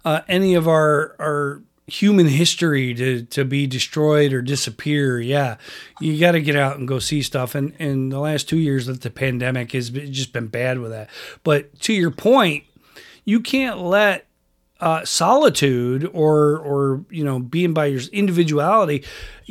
uh, 0.05 0.21
any 0.27 0.53
of 0.53 0.67
our 0.67 1.15
our 1.19 1.61
human 1.88 2.27
history 2.27 2.93
to 2.93 3.23
to 3.23 3.45
be 3.45 3.65
destroyed 3.65 4.34
or 4.34 4.41
disappear 4.41 5.21
yeah 5.21 5.55
you 6.01 6.19
got 6.19 6.34
to 6.34 6.41
get 6.41 6.55
out 6.55 6.77
and 6.77 6.85
go 6.85 6.99
see 6.99 7.21
stuff 7.21 7.55
and 7.55 7.73
and 7.79 8.11
the 8.11 8.19
last 8.19 8.49
2 8.49 8.57
years 8.57 8.88
that 8.88 9.01
the 9.01 9.09
pandemic 9.09 9.71
has 9.71 9.89
just 9.89 10.34
been 10.34 10.47
bad 10.47 10.79
with 10.79 10.91
that 10.91 11.09
but 11.45 11.79
to 11.79 11.93
your 11.93 12.11
point 12.11 12.65
you 13.23 13.39
can't 13.39 13.79
let 13.79 14.27
uh, 14.80 15.04
solitude 15.04 16.10
or 16.14 16.60
or 16.60 17.06
you 17.10 17.24
know 17.24 17.40
being 17.40 17.74
by 17.74 17.88
your 17.88 18.02
individuality 18.12 19.04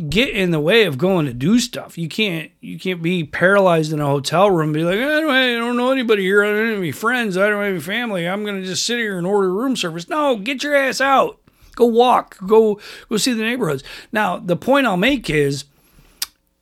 get 0.08 0.28
in 0.28 0.50
the 0.50 0.60
way 0.60 0.84
of 0.84 0.98
going 0.98 1.26
to 1.26 1.32
do 1.32 1.58
stuff. 1.58 1.98
You 1.98 2.08
can't 2.08 2.50
you 2.60 2.78
can't 2.78 3.02
be 3.02 3.24
paralyzed 3.24 3.92
in 3.92 4.00
a 4.00 4.06
hotel 4.06 4.50
room. 4.50 4.72
be 4.72 4.84
like 4.84 4.98
I 4.98 5.20
don't, 5.20 5.30
I 5.30 5.54
don't 5.54 5.76
know 5.76 5.90
anybody 5.90 6.22
here. 6.22 6.44
I 6.44 6.48
don't 6.48 6.68
have 6.68 6.78
any 6.78 6.92
friends. 6.92 7.36
I 7.36 7.48
don't 7.48 7.62
have 7.62 7.72
any 7.72 7.80
family. 7.80 8.28
I'm 8.28 8.44
gonna 8.44 8.64
just 8.64 8.84
sit 8.84 8.98
here 8.98 9.18
and 9.18 9.26
order 9.26 9.52
room 9.52 9.76
service. 9.76 10.08
No, 10.08 10.36
get 10.36 10.62
your 10.62 10.74
ass 10.74 11.00
out. 11.00 11.40
Go 11.74 11.86
walk. 11.86 12.38
Go 12.46 12.80
go 13.08 13.16
see 13.16 13.32
the 13.32 13.42
neighborhoods. 13.42 13.82
Now 14.12 14.38
the 14.38 14.56
point 14.56 14.86
I'll 14.86 14.96
make 14.96 15.28
is 15.28 15.64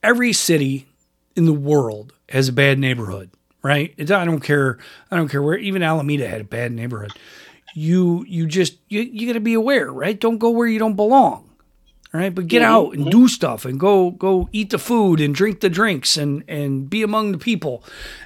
every 0.02 0.32
city 0.32 0.86
in 1.36 1.44
the 1.44 1.52
world 1.52 2.12
has 2.30 2.48
a 2.48 2.52
bad 2.52 2.78
neighborhood. 2.78 3.30
Right? 3.62 3.94
It's, 3.96 4.10
I 4.10 4.26
don't 4.26 4.40
care. 4.40 4.78
I 5.10 5.16
don't 5.16 5.28
care 5.28 5.42
where. 5.42 5.56
Even 5.56 5.82
Alameda 5.82 6.28
had 6.28 6.42
a 6.42 6.44
bad 6.44 6.70
neighborhood 6.70 7.12
you 7.74 8.24
you 8.28 8.46
just 8.46 8.78
you, 8.88 9.00
you 9.00 9.26
got 9.26 9.34
to 9.34 9.40
be 9.40 9.54
aware, 9.54 9.92
right? 9.92 10.18
Don't 10.18 10.38
go 10.38 10.50
where 10.50 10.68
you 10.68 10.78
don't 10.78 10.96
belong. 10.96 11.50
Right? 12.12 12.32
But 12.32 12.46
get 12.46 12.62
mm-hmm. 12.62 12.72
out 12.72 12.94
and 12.94 13.10
do 13.10 13.26
stuff 13.26 13.64
and 13.64 13.78
go 13.78 14.12
go 14.12 14.48
eat 14.52 14.70
the 14.70 14.78
food 14.78 15.20
and 15.20 15.34
drink 15.34 15.60
the 15.60 15.68
drinks 15.68 16.16
and 16.16 16.44
and 16.46 16.88
be 16.88 17.02
among 17.02 17.32
the 17.32 17.38
people 17.38 17.82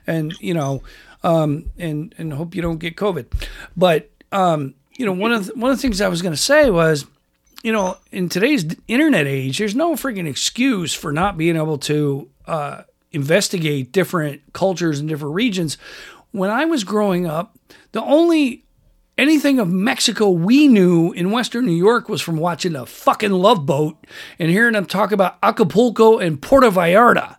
and 0.06 0.34
you 0.40 0.52
know 0.52 0.82
um 1.24 1.70
and 1.78 2.14
and 2.18 2.34
hope 2.34 2.54
you 2.54 2.60
don't 2.60 2.78
get 2.78 2.96
covid. 2.96 3.32
But 3.74 4.10
um 4.30 4.74
you 4.98 5.06
know 5.06 5.12
one 5.12 5.32
of 5.32 5.46
the, 5.46 5.54
one 5.54 5.70
of 5.70 5.78
the 5.78 5.80
things 5.80 6.02
I 6.02 6.08
was 6.08 6.20
going 6.20 6.34
to 6.34 6.40
say 6.40 6.68
was 6.68 7.06
you 7.62 7.72
know, 7.72 7.96
in 8.12 8.28
today's 8.28 8.64
internet 8.86 9.26
age, 9.26 9.58
there's 9.58 9.74
no 9.74 9.94
freaking 9.94 10.28
excuse 10.28 10.94
for 10.94 11.12
not 11.12 11.36
being 11.36 11.56
able 11.56 11.78
to 11.78 12.28
uh, 12.46 12.82
investigate 13.12 13.92
different 13.92 14.42
cultures 14.52 15.00
and 15.00 15.08
different 15.08 15.34
regions. 15.34 15.76
When 16.30 16.50
I 16.50 16.66
was 16.66 16.84
growing 16.84 17.26
up, 17.26 17.58
the 17.92 18.02
only 18.02 18.64
anything 19.18 19.58
of 19.58 19.68
Mexico 19.68 20.30
we 20.30 20.68
knew 20.68 21.12
in 21.12 21.32
Western 21.32 21.66
New 21.66 21.72
York 21.72 22.08
was 22.08 22.22
from 22.22 22.36
watching 22.36 22.74
a 22.76 22.86
fucking 22.86 23.32
love 23.32 23.66
boat 23.66 23.96
and 24.38 24.50
hearing 24.50 24.72
them 24.72 24.86
talk 24.86 25.12
about 25.12 25.36
Acapulco 25.42 26.18
and 26.18 26.40
Puerto 26.40 26.70
Vallarta. 26.70 27.36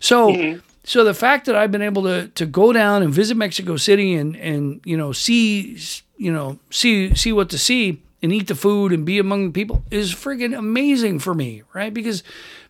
So, 0.00 0.30
mm-hmm. 0.30 0.60
so 0.82 1.04
the 1.04 1.14
fact 1.14 1.46
that 1.46 1.54
I've 1.54 1.70
been 1.70 1.82
able 1.82 2.02
to 2.04 2.28
to 2.28 2.46
go 2.46 2.72
down 2.72 3.02
and 3.02 3.12
visit 3.12 3.36
Mexico 3.36 3.76
City 3.76 4.14
and 4.14 4.34
and 4.36 4.80
you 4.84 4.96
know 4.96 5.12
see 5.12 5.78
you 6.16 6.32
know 6.32 6.58
see 6.70 7.14
see 7.14 7.32
what 7.32 7.50
to 7.50 7.58
see 7.58 8.02
and 8.22 8.32
eat 8.32 8.48
the 8.48 8.54
food 8.54 8.90
and 8.90 9.04
be 9.04 9.18
among 9.18 9.46
the 9.46 9.52
people 9.52 9.84
is 9.90 10.14
freaking 10.14 10.56
amazing 10.56 11.18
for 11.18 11.34
me, 11.34 11.62
right? 11.74 11.92
Because 11.92 12.22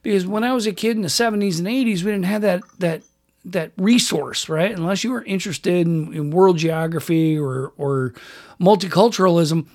because 0.02 0.26
when 0.26 0.42
I 0.42 0.52
was 0.52 0.66
a 0.66 0.72
kid 0.72 0.96
in 0.96 1.02
the 1.02 1.08
70s 1.08 1.58
and 1.58 1.68
80s, 1.68 2.02
we 2.02 2.10
didn't 2.10 2.24
have 2.24 2.42
that 2.42 2.62
that 2.80 3.02
that 3.44 3.72
resource, 3.76 4.48
right? 4.48 4.76
Unless 4.76 5.04
you 5.04 5.10
were 5.10 5.24
interested 5.24 5.86
in, 5.86 6.12
in 6.14 6.30
world 6.30 6.58
geography 6.58 7.38
or 7.38 7.72
or 7.76 8.14
multiculturalism, 8.60 9.66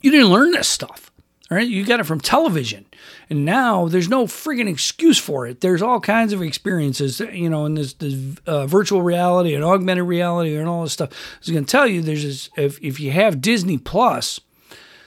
you 0.00 0.10
didn't 0.10 0.30
learn 0.30 0.50
this 0.52 0.68
stuff. 0.68 1.10
All 1.50 1.56
right, 1.56 1.66
you 1.66 1.82
got 1.86 1.98
it 1.98 2.04
from 2.04 2.20
television, 2.20 2.84
and 3.30 3.46
now 3.46 3.88
there's 3.88 4.08
no 4.10 4.26
frigging 4.26 4.68
excuse 4.68 5.16
for 5.16 5.46
it. 5.46 5.62
There's 5.62 5.80
all 5.80 5.98
kinds 5.98 6.34
of 6.34 6.42
experiences, 6.42 7.20
you 7.20 7.48
know, 7.48 7.64
in 7.64 7.74
this, 7.74 7.94
this 7.94 8.36
uh, 8.46 8.66
virtual 8.66 9.00
reality 9.00 9.54
and 9.54 9.64
augmented 9.64 10.04
reality 10.04 10.56
and 10.56 10.68
all 10.68 10.82
this 10.82 10.92
stuff. 10.92 11.10
I 11.10 11.38
was 11.40 11.48
going 11.50 11.64
to 11.64 11.70
tell 11.70 11.86
you, 11.86 12.02
there's 12.02 12.22
this 12.22 12.50
if 12.58 12.78
if 12.82 13.00
you 13.00 13.12
have 13.12 13.40
Disney 13.40 13.78
Plus, 13.78 14.40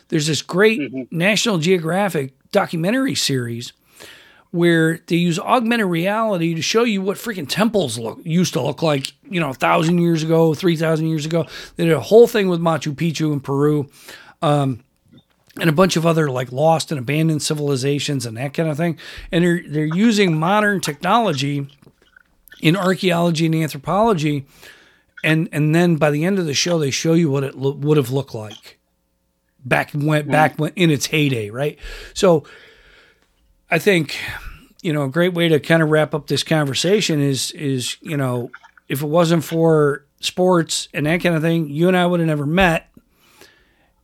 there's 0.08 0.26
this 0.26 0.42
great 0.42 0.80
mm-hmm. 0.80 1.16
National 1.16 1.60
Geographic 1.60 2.34
documentary 2.52 3.14
series 3.14 3.72
where 4.52 5.00
they 5.08 5.16
use 5.16 5.40
augmented 5.40 5.88
reality 5.88 6.54
to 6.54 6.62
show 6.62 6.84
you 6.84 7.02
what 7.02 7.18
freaking 7.18 7.48
temples 7.48 7.98
look 7.98 8.20
used 8.24 8.54
to 8.54 8.62
look 8.62 8.82
like, 8.82 9.14
you 9.30 9.40
know, 9.40 9.50
a 9.50 9.54
thousand 9.54 10.00
years 10.00 10.24
ago, 10.24 10.54
three 10.54 10.76
thousand 10.76 11.08
years 11.08 11.26
ago. 11.26 11.46
They 11.78 11.86
did 11.86 11.94
a 11.94 12.02
whole 12.02 12.28
thing 12.28 12.50
with 12.50 12.60
Machu 12.60 12.94
Picchu 12.94 13.32
in 13.32 13.40
Peru, 13.40 13.90
um, 14.42 14.84
and 15.60 15.70
a 15.70 15.74
bunch 15.74 15.96
of 15.96 16.06
other 16.06 16.30
like 16.30 16.52
lost 16.52 16.92
and 16.92 17.00
abandoned 17.00 17.42
civilizations 17.42 18.26
and 18.26 18.38
that 18.38 18.54
kind 18.54 18.70
of 18.70 18.78
thing. 18.78 18.98
And 19.32 19.44
they're 19.44 19.64
they're 19.66 19.86
using 19.86 20.38
modern 20.38 20.82
technology 20.82 21.68
in 22.62 22.76
archaeology 22.76 23.46
and 23.46 23.56
anthropology, 23.56 24.46
and 25.24 25.48
and 25.54 25.74
then 25.74 25.96
by 25.96 26.12
the 26.12 26.26
end 26.26 26.40
of 26.40 26.46
the 26.46 26.54
show, 26.54 26.78
they 26.78 26.92
show 26.92 27.14
you 27.14 27.32
what 27.32 27.46
it 27.46 27.56
lo- 27.56 27.72
would 27.72 27.98
have 27.98 28.12
looked 28.12 28.36
like 28.36 28.80
back 29.64 29.92
went 29.94 30.30
back 30.30 30.58
when, 30.58 30.74
in 30.76 30.90
its 30.90 31.06
heyday, 31.08 31.50
right? 31.50 31.78
So 32.14 32.44
I 33.72 33.80
think, 33.80 34.20
you 34.82 34.92
know, 34.92 35.04
a 35.04 35.10
great 35.10 35.34
way 35.34 35.48
to 35.48 35.60
kind 35.60 35.82
of 35.82 35.90
wrap 35.90 36.14
up 36.14 36.28
this 36.28 36.44
conversation 36.44 37.22
is 37.22 37.52
is, 37.52 37.98
you 38.02 38.18
know, 38.18 38.52
if 38.90 39.02
it 39.02 39.08
wasn't 39.08 39.46
for 39.46 40.06
sports 40.20 40.90
and 40.94 41.06
that 41.06 41.22
kind 41.22 41.36
of 41.36 41.42
thing, 41.42 41.70
you 41.70 41.88
and 41.88 41.96
I 41.96 42.06
would 42.06 42.20
have 42.20 42.28
never 42.28 42.46
met. 42.46 42.90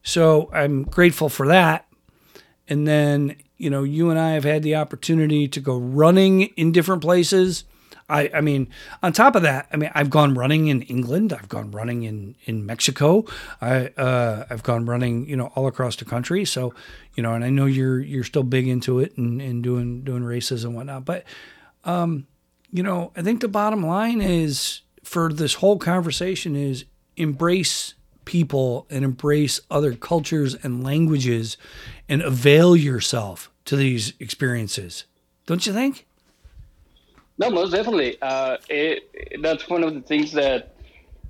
So 0.03 0.49
I'm 0.53 0.83
grateful 0.83 1.27
for 1.27 1.47
that. 1.47 1.85
And 2.69 2.87
then, 2.87 3.35
you 3.57 3.69
know, 3.69 3.83
you 3.83 4.09
and 4.09 4.17
I 4.17 4.31
have 4.31 4.45
had 4.45 4.63
the 4.63 4.75
opportunity 4.75 5.47
to 5.49 5.59
go 5.59 5.77
running 5.77 6.43
in 6.55 6.71
different 6.71 7.01
places 7.01 7.65
I, 8.09 8.29
I 8.33 8.41
mean, 8.41 8.69
on 9.03 9.11
top 9.11 9.35
of 9.35 9.41
that, 9.41 9.67
I 9.71 9.75
mean, 9.75 9.91
I've 9.93 10.09
gone 10.09 10.33
running 10.33 10.67
in 10.67 10.81
England. 10.83 11.33
I've 11.33 11.49
gone 11.49 11.71
running 11.71 12.03
in, 12.03 12.35
in 12.45 12.65
Mexico. 12.65 13.25
I, 13.59 13.87
uh, 13.97 14.45
I've 14.49 14.63
gone 14.63 14.85
running, 14.85 15.27
you 15.27 15.35
know, 15.35 15.51
all 15.55 15.67
across 15.67 15.97
the 15.97 16.05
country. 16.05 16.45
So, 16.45 16.73
you 17.15 17.23
know, 17.23 17.33
and 17.33 17.43
I 17.43 17.49
know 17.49 17.65
you're, 17.65 17.99
you're 17.99 18.23
still 18.23 18.43
big 18.43 18.67
into 18.67 18.99
it 18.99 19.17
and, 19.17 19.41
and 19.41 19.61
doing, 19.61 20.03
doing 20.03 20.23
races 20.23 20.63
and 20.63 20.73
whatnot. 20.73 21.03
But, 21.03 21.25
um, 21.83 22.27
you 22.71 22.81
know, 22.81 23.11
I 23.17 23.23
think 23.23 23.41
the 23.41 23.49
bottom 23.49 23.85
line 23.85 24.21
is 24.21 24.81
for 25.03 25.31
this 25.31 25.55
whole 25.55 25.77
conversation 25.77 26.55
is 26.55 26.85
embrace 27.17 27.93
people 28.23 28.87
and 28.89 29.03
embrace 29.03 29.59
other 29.69 29.93
cultures 29.93 30.55
and 30.63 30.83
languages 30.83 31.57
and 32.07 32.21
avail 32.21 32.75
yourself 32.75 33.51
to 33.65 33.75
these 33.75 34.13
experiences. 34.19 35.05
Don't 35.45 35.65
you 35.65 35.73
think? 35.73 36.06
No, 37.37 37.49
most 37.49 37.71
definitely. 37.71 38.17
Uh, 38.21 38.57
it, 38.69 39.41
that's 39.41 39.69
one 39.69 39.83
of 39.83 39.93
the 39.93 40.01
things 40.01 40.31
that, 40.33 40.75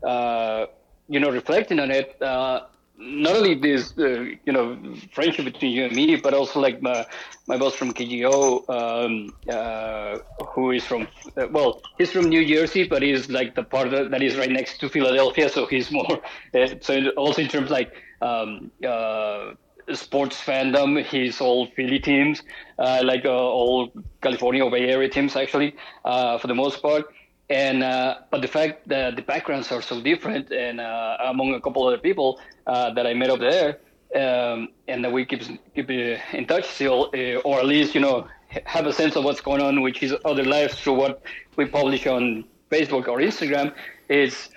uh, 0.06 0.66
you 1.08 1.20
know, 1.20 1.30
reflecting 1.30 1.80
on 1.80 1.92
it, 1.92 2.22
uh, 2.22 2.62
not 2.98 3.36
only 3.36 3.56
this, 3.56 3.94
uh, 3.98 4.22
you 4.46 4.52
know, 4.54 4.96
friendship 5.14 5.46
between 5.46 5.72
you 5.72 5.86
and 5.86 5.96
me, 5.96 6.16
but 6.16 6.34
also 6.34 6.60
like 6.60 6.82
my, 6.82 7.06
my 7.48 7.58
boss 7.58 7.76
from 7.76 7.94
KGO, 7.94 8.64
um, 8.70 9.34
uh, 9.52 10.18
who 10.54 10.72
is 10.72 10.86
from, 10.86 11.08
uh, 11.38 11.48
well, 11.52 11.82
he's 11.98 12.12
from 12.12 12.30
New 12.30 12.46
Jersey, 12.46 12.88
but 12.88 13.02
he's 13.04 13.30
like 13.30 13.56
the 13.56 13.64
part 13.64 13.92
that 13.92 14.22
is 14.24 14.38
right 14.38 14.50
next 14.50 14.80
to 14.80 14.90
Philadelphia, 14.90 15.50
so 15.50 15.66
he's 15.66 15.92
more. 15.92 16.22
So 16.82 17.10
also 17.18 17.42
in 17.42 17.48
terms 17.50 17.70
like 17.70 17.94
um, 18.22 18.72
uh, 18.86 19.52
sports 19.94 20.42
fandom, 20.42 21.04
he's 21.04 21.40
all 21.42 21.68
Philly 21.68 22.00
teams, 22.00 22.44
uh, 22.80 23.02
like 23.04 23.26
all 23.26 23.92
California 24.22 24.64
or 24.64 24.72
Bay 24.72 24.90
Area 24.90 25.10
teams 25.10 25.36
actually, 25.36 25.76
for 26.04 26.48
the 26.48 26.56
most 26.56 26.82
part. 26.82 27.06
And 27.50 27.82
uh, 27.82 28.20
but 28.30 28.42
the 28.42 28.48
fact 28.48 28.88
that 28.90 29.16
the 29.16 29.22
backgrounds 29.22 29.72
are 29.72 29.82
so 29.82 30.02
different 30.02 30.52
and 30.52 30.82
uh, 30.82 31.18
among 31.26 31.54
a 31.54 31.62
couple 31.62 31.88
other 31.88 31.98
people 31.98 32.40
uh, 32.66 32.94
that 32.94 33.08
I 33.08 33.14
met 33.14 33.30
up 33.30 33.40
there 33.40 33.80
um, 34.16 34.70
and 34.88 35.04
that 35.04 35.12
we 35.12 35.26
keep 35.26 35.44
keep 35.74 35.90
in 35.90 36.46
touch 36.46 36.66
still 36.66 37.10
uh, 37.14 37.40
or 37.48 37.60
at 37.60 37.66
least 37.66 37.96
you 37.96 38.02
know 38.02 38.28
have 38.66 38.86
a 38.86 38.94
sense 38.94 39.16
of 39.16 39.24
what's 39.24 39.42
going 39.42 39.62
on 39.62 39.82
with 39.82 39.96
his 39.96 40.14
other 40.26 40.44
lives 40.44 40.80
through 40.80 40.96
what 40.96 41.22
we 41.56 41.66
publish 41.66 42.06
on 42.06 42.44
Facebook 42.70 43.08
or 43.08 43.20
Instagram 43.20 43.74
is 44.10 44.50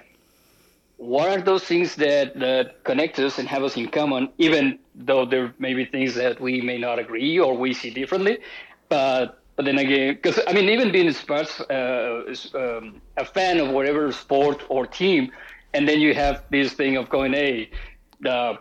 what 0.96 1.28
are 1.28 1.40
those 1.40 1.64
things 1.64 1.94
that, 1.94 2.38
that 2.38 2.84
connect 2.84 3.18
us 3.18 3.38
and 3.38 3.48
have 3.48 3.62
us 3.62 3.76
in 3.76 3.88
common 3.88 4.28
even 4.38 4.78
though 5.06 5.24
there 5.24 5.54
may 5.58 5.74
be 5.74 5.84
things 5.84 6.14
that 6.14 6.40
we 6.40 6.60
may 6.60 6.78
not 6.78 6.98
agree 6.98 7.38
or 7.38 7.56
we 7.56 7.72
see 7.72 7.90
differently 7.90 8.38
but 8.88 9.40
but 9.60 9.66
then 9.66 9.78
again, 9.78 10.14
because 10.14 10.40
I 10.46 10.54
mean, 10.54 10.70
even 10.70 10.90
being 10.90 11.08
a 11.08 11.12
sports, 11.12 11.60
uh, 11.60 12.34
um, 12.54 13.02
a 13.18 13.26
fan 13.26 13.58
of 13.58 13.68
whatever 13.68 14.10
sport 14.10 14.64
or 14.70 14.86
team, 14.86 15.32
and 15.74 15.86
then 15.86 16.00
you 16.00 16.14
have 16.14 16.44
this 16.48 16.72
thing 16.72 16.96
of 16.96 17.10
going, 17.10 17.34
hey, 17.34 17.70
the 18.20 18.58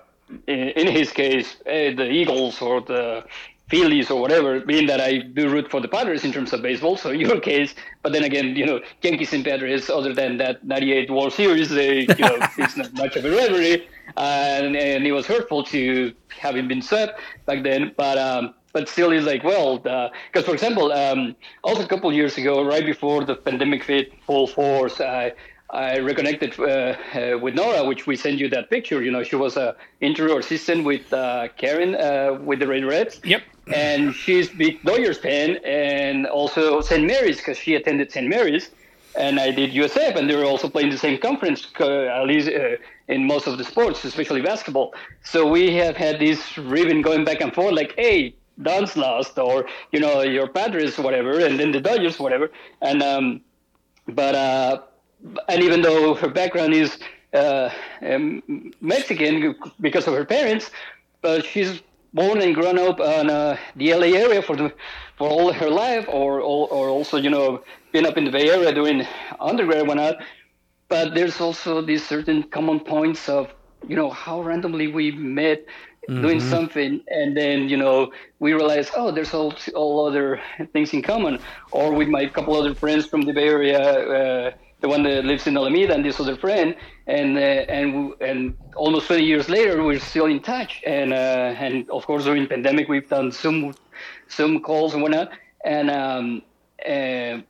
in, 0.48 0.68
in 0.82 0.88
his 0.88 1.14
case, 1.14 1.56
hey, 1.66 1.94
the 1.94 2.10
Eagles 2.12 2.62
or 2.62 2.82
the 2.82 3.24
Phillies 3.70 4.10
or 4.10 4.20
whatever, 4.20 4.60
being 4.60 4.88
that 4.88 5.00
I 5.00 5.20
do 5.20 5.50
root 5.50 5.70
for 5.70 5.80
the 5.80 5.88
Padres 5.88 6.26
in 6.26 6.32
terms 6.32 6.54
of 6.54 6.62
baseball. 6.62 6.98
So 6.98 7.10
in 7.16 7.20
your 7.20 7.40
case, 7.40 7.76
but 8.04 8.12
then 8.14 8.24
again, 8.24 8.56
you 8.56 8.66
know, 8.66 8.82
Yankees 9.02 9.34
and 9.34 9.44
Padres, 9.44 9.90
other 9.90 10.14
than 10.14 10.38
that 10.38 10.66
98 10.66 11.12
World 11.12 11.34
Series, 11.34 11.70
they, 11.70 12.02
you 12.02 12.26
know, 12.26 12.38
it's 12.58 12.76
not 12.76 12.94
much 12.94 13.16
of 13.16 13.26
a 13.26 13.32
rivalry. 13.32 13.88
And, 14.18 14.76
and 14.76 15.06
it 15.06 15.12
was 15.12 15.28
hurtful 15.28 15.64
to 15.66 16.14
having 16.30 16.68
been 16.68 16.82
swept 16.82 17.22
back 17.46 17.64
then. 17.64 17.94
But, 17.96 18.18
um, 18.18 18.56
but 18.74 18.88
still 18.88 19.12
is 19.12 19.26
like 19.26 19.44
well 19.44 19.78
because 19.80 20.46
for 20.46 20.54
example 20.54 20.92
um, 20.92 21.36
also 21.64 21.84
a 21.84 21.88
couple 21.88 22.12
years 22.14 22.38
ago 22.38 22.64
right 22.64 22.86
before 22.86 23.24
the 23.24 23.36
pandemic 23.36 23.84
hit 23.84 24.14
full 24.26 24.48
force 24.48 25.02
i 25.02 25.32
i 25.72 25.98
reconnected 25.98 26.58
uh, 26.60 26.64
uh, 26.64 27.38
with 27.42 27.56
nora 27.56 27.84
which 27.84 28.06
we 28.06 28.16
sent 28.16 28.38
you 28.38 28.48
that 28.48 28.70
picture 28.70 29.02
you 29.02 29.12
know 29.12 29.24
she 29.24 29.36
was 29.36 29.58
a 29.58 29.76
interview 30.02 30.38
assistant 30.38 30.84
with 30.84 31.12
uh, 31.14 31.48
karen 31.58 31.96
uh, 31.96 32.38
with 32.44 32.60
the 32.60 32.68
red 32.68 32.86
reds 32.86 33.20
yep 33.24 33.42
and 33.74 34.14
she's 34.14 34.50
big 34.50 34.82
dodgers 34.84 35.18
fan 35.18 35.58
and 35.66 36.26
also 36.28 36.82
st 36.82 37.06
mary's 37.06 37.38
because 37.38 37.58
she 37.58 37.76
attended 37.76 38.12
st 38.12 38.28
mary's 38.28 38.72
and 39.16 39.40
I 39.40 39.52
did 39.52 39.72
USF, 39.72 40.16
and 40.16 40.30
they 40.30 40.36
were 40.36 40.46
also 40.46 40.70
playing 40.70 40.92
the 40.92 40.98
same 40.98 41.18
conference, 41.20 41.68
uh, 41.80 42.04
at 42.06 42.26
least 42.26 42.48
uh, 42.48 42.78
in 43.08 43.26
most 43.26 43.48
of 43.48 43.58
the 43.58 43.64
sports, 43.64 44.06
especially 44.06 44.42
basketball. 44.42 44.94
So 45.24 45.48
we 45.48 45.74
have 45.76 45.98
had 45.98 46.20
this 46.20 46.58
ribbon 46.58 47.02
going 47.02 47.26
back 47.26 47.42
and 47.42 47.54
forth, 47.54 47.74
like, 47.74 47.94
hey, 47.98 48.36
Don's 48.62 48.96
lost, 48.96 49.38
or 49.40 49.66
you 49.92 50.00
know 50.00 50.22
your 50.22 50.48
Padres, 50.48 50.98
whatever, 50.98 51.40
and 51.40 51.60
then 51.60 51.72
the 51.72 51.82
Dodgers, 51.82 52.20
whatever. 52.20 52.52
And 52.82 53.02
um, 53.02 53.42
but 54.08 54.36
uh, 54.36 54.82
and 55.48 55.64
even 55.64 55.82
though 55.82 56.14
her 56.16 56.30
background 56.30 56.74
is 56.74 57.00
uh, 57.34 57.70
um, 58.02 58.74
Mexican 58.82 59.56
because 59.80 60.08
of 60.08 60.14
her 60.14 60.26
parents, 60.26 60.72
but 61.22 61.46
she's 61.46 61.82
born 62.14 62.42
and 62.42 62.56
grown 62.56 62.78
up 62.78 63.00
in 63.00 63.30
uh, 63.30 63.58
the 63.76 63.94
LA 63.94 64.08
area 64.08 64.42
for 64.42 64.56
the 64.56 64.74
for 65.18 65.30
all 65.30 65.52
her 65.52 65.70
life, 65.70 66.06
or 66.08 66.40
or 66.40 66.90
also 66.90 67.18
you 67.18 67.30
know 67.30 67.64
been 67.92 68.06
up 68.06 68.18
in 68.18 68.26
the 68.26 68.32
Bay 68.32 68.50
Area 68.50 68.74
doing 68.74 69.06
undergrad 69.40 69.80
and 69.80 69.88
whatnot. 69.88 70.18
But 70.88 71.14
there's 71.14 71.40
also 71.40 71.82
these 71.82 72.06
certain 72.06 72.44
common 72.44 72.80
points 72.80 73.30
of 73.30 73.54
you 73.88 73.96
know 73.96 74.10
how 74.10 74.42
randomly 74.42 74.88
we 74.88 75.12
met 75.12 75.66
mm-hmm. 76.10 76.22
doing 76.22 76.40
something, 76.40 77.02
and 77.08 77.36
then 77.36 77.70
you 77.70 77.78
know 77.78 78.12
we 78.40 78.54
realize, 78.54 78.90
oh, 78.96 79.12
there's 79.12 79.34
all 79.34 79.54
all 79.76 80.06
other 80.06 80.42
things 80.74 80.94
in 80.94 81.02
common. 81.02 81.40
Or 81.72 81.94
with 81.94 82.08
my 82.08 82.26
couple 82.28 82.56
other 82.56 82.74
friends 82.74 83.06
from 83.06 83.22
the 83.22 83.34
Bay 83.34 83.48
Area, 83.48 83.80
uh, 83.80 84.52
the 84.82 84.88
one 84.88 85.04
that 85.04 85.26
lives 85.26 85.48
in 85.48 85.58
Alameda, 85.58 85.94
and 85.94 86.06
this 86.06 86.20
other 86.20 86.38
friend, 86.38 86.76
and 87.08 87.38
uh, 87.38 87.42
and 87.42 88.14
and 88.22 88.58
almost 88.76 89.08
20 89.08 89.24
years 89.24 89.50
later, 89.50 89.84
we're 89.84 90.00
still 90.00 90.26
in 90.26 90.40
touch. 90.42 90.82
And 90.86 91.14
uh, 91.14 91.56
and 91.66 91.90
of 91.90 92.06
course, 92.06 92.24
during 92.24 92.48
pandemic, 92.48 92.88
we've 92.88 93.10
done 93.10 93.32
some 93.32 93.74
some 94.28 94.62
calls 94.62 94.94
and 94.94 95.02
whatnot, 95.02 95.32
and. 95.64 95.90
Um, 95.90 96.42
and, 96.86 97.44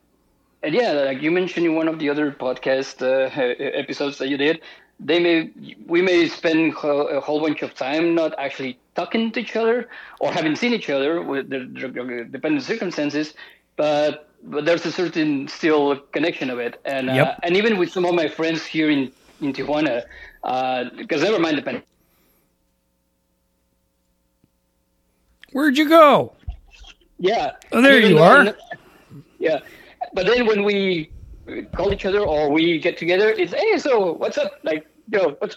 and 0.62 0.74
yeah, 0.74 0.92
like 0.92 1.22
you 1.22 1.30
mentioned 1.30 1.66
in 1.66 1.74
one 1.74 1.88
of 1.88 1.98
the 1.98 2.10
other 2.10 2.32
podcast 2.32 3.00
uh, 3.00 3.30
episodes 3.78 4.18
that 4.18 4.28
you 4.28 4.36
did, 4.36 4.60
they 4.98 5.18
may 5.18 5.50
we 5.86 6.02
may 6.02 6.28
spend 6.28 6.74
a 6.82 7.20
whole 7.20 7.40
bunch 7.40 7.62
of 7.62 7.74
time 7.74 8.14
not 8.14 8.34
actually 8.38 8.78
talking 8.94 9.32
to 9.32 9.40
each 9.40 9.56
other 9.56 9.88
or 10.20 10.30
having 10.30 10.54
seen 10.54 10.74
each 10.74 10.90
other 10.90 11.22
with 11.22 11.48
the, 11.48 11.60
the 11.60 12.28
dependent 12.30 12.64
circumstances, 12.64 13.34
but 13.76 14.29
but 14.42 14.64
there's 14.64 14.86
a 14.86 14.92
certain 14.92 15.48
still 15.48 15.96
connection 16.12 16.50
of 16.50 16.58
it, 16.58 16.80
and 16.84 17.06
yep. 17.08 17.26
uh, 17.28 17.34
and 17.42 17.56
even 17.56 17.78
with 17.78 17.90
some 17.92 18.04
of 18.04 18.14
my 18.14 18.28
friends 18.28 18.64
here 18.64 18.90
in 18.90 19.12
in 19.40 19.52
Tijuana, 19.52 20.04
because 20.96 21.22
uh, 21.22 21.24
never 21.24 21.38
mind 21.38 21.58
the 21.58 21.62
pandemic. 21.62 21.86
Where'd 25.52 25.76
you 25.76 25.88
go? 25.88 26.32
Yeah. 27.18 27.52
Oh, 27.72 27.82
there 27.82 28.00
you 28.00 28.18
are. 28.18 28.54
yeah, 29.38 29.60
but 30.14 30.26
then 30.26 30.46
when 30.46 30.62
we 30.62 31.10
call 31.74 31.92
each 31.92 32.06
other 32.06 32.20
or 32.20 32.50
we 32.50 32.78
get 32.78 32.96
together, 32.96 33.30
it's 33.30 33.52
hey, 33.52 33.78
so 33.78 34.12
what's 34.12 34.38
up? 34.38 34.52
Like 34.62 34.86
yo, 35.10 35.30
what's 35.38 35.56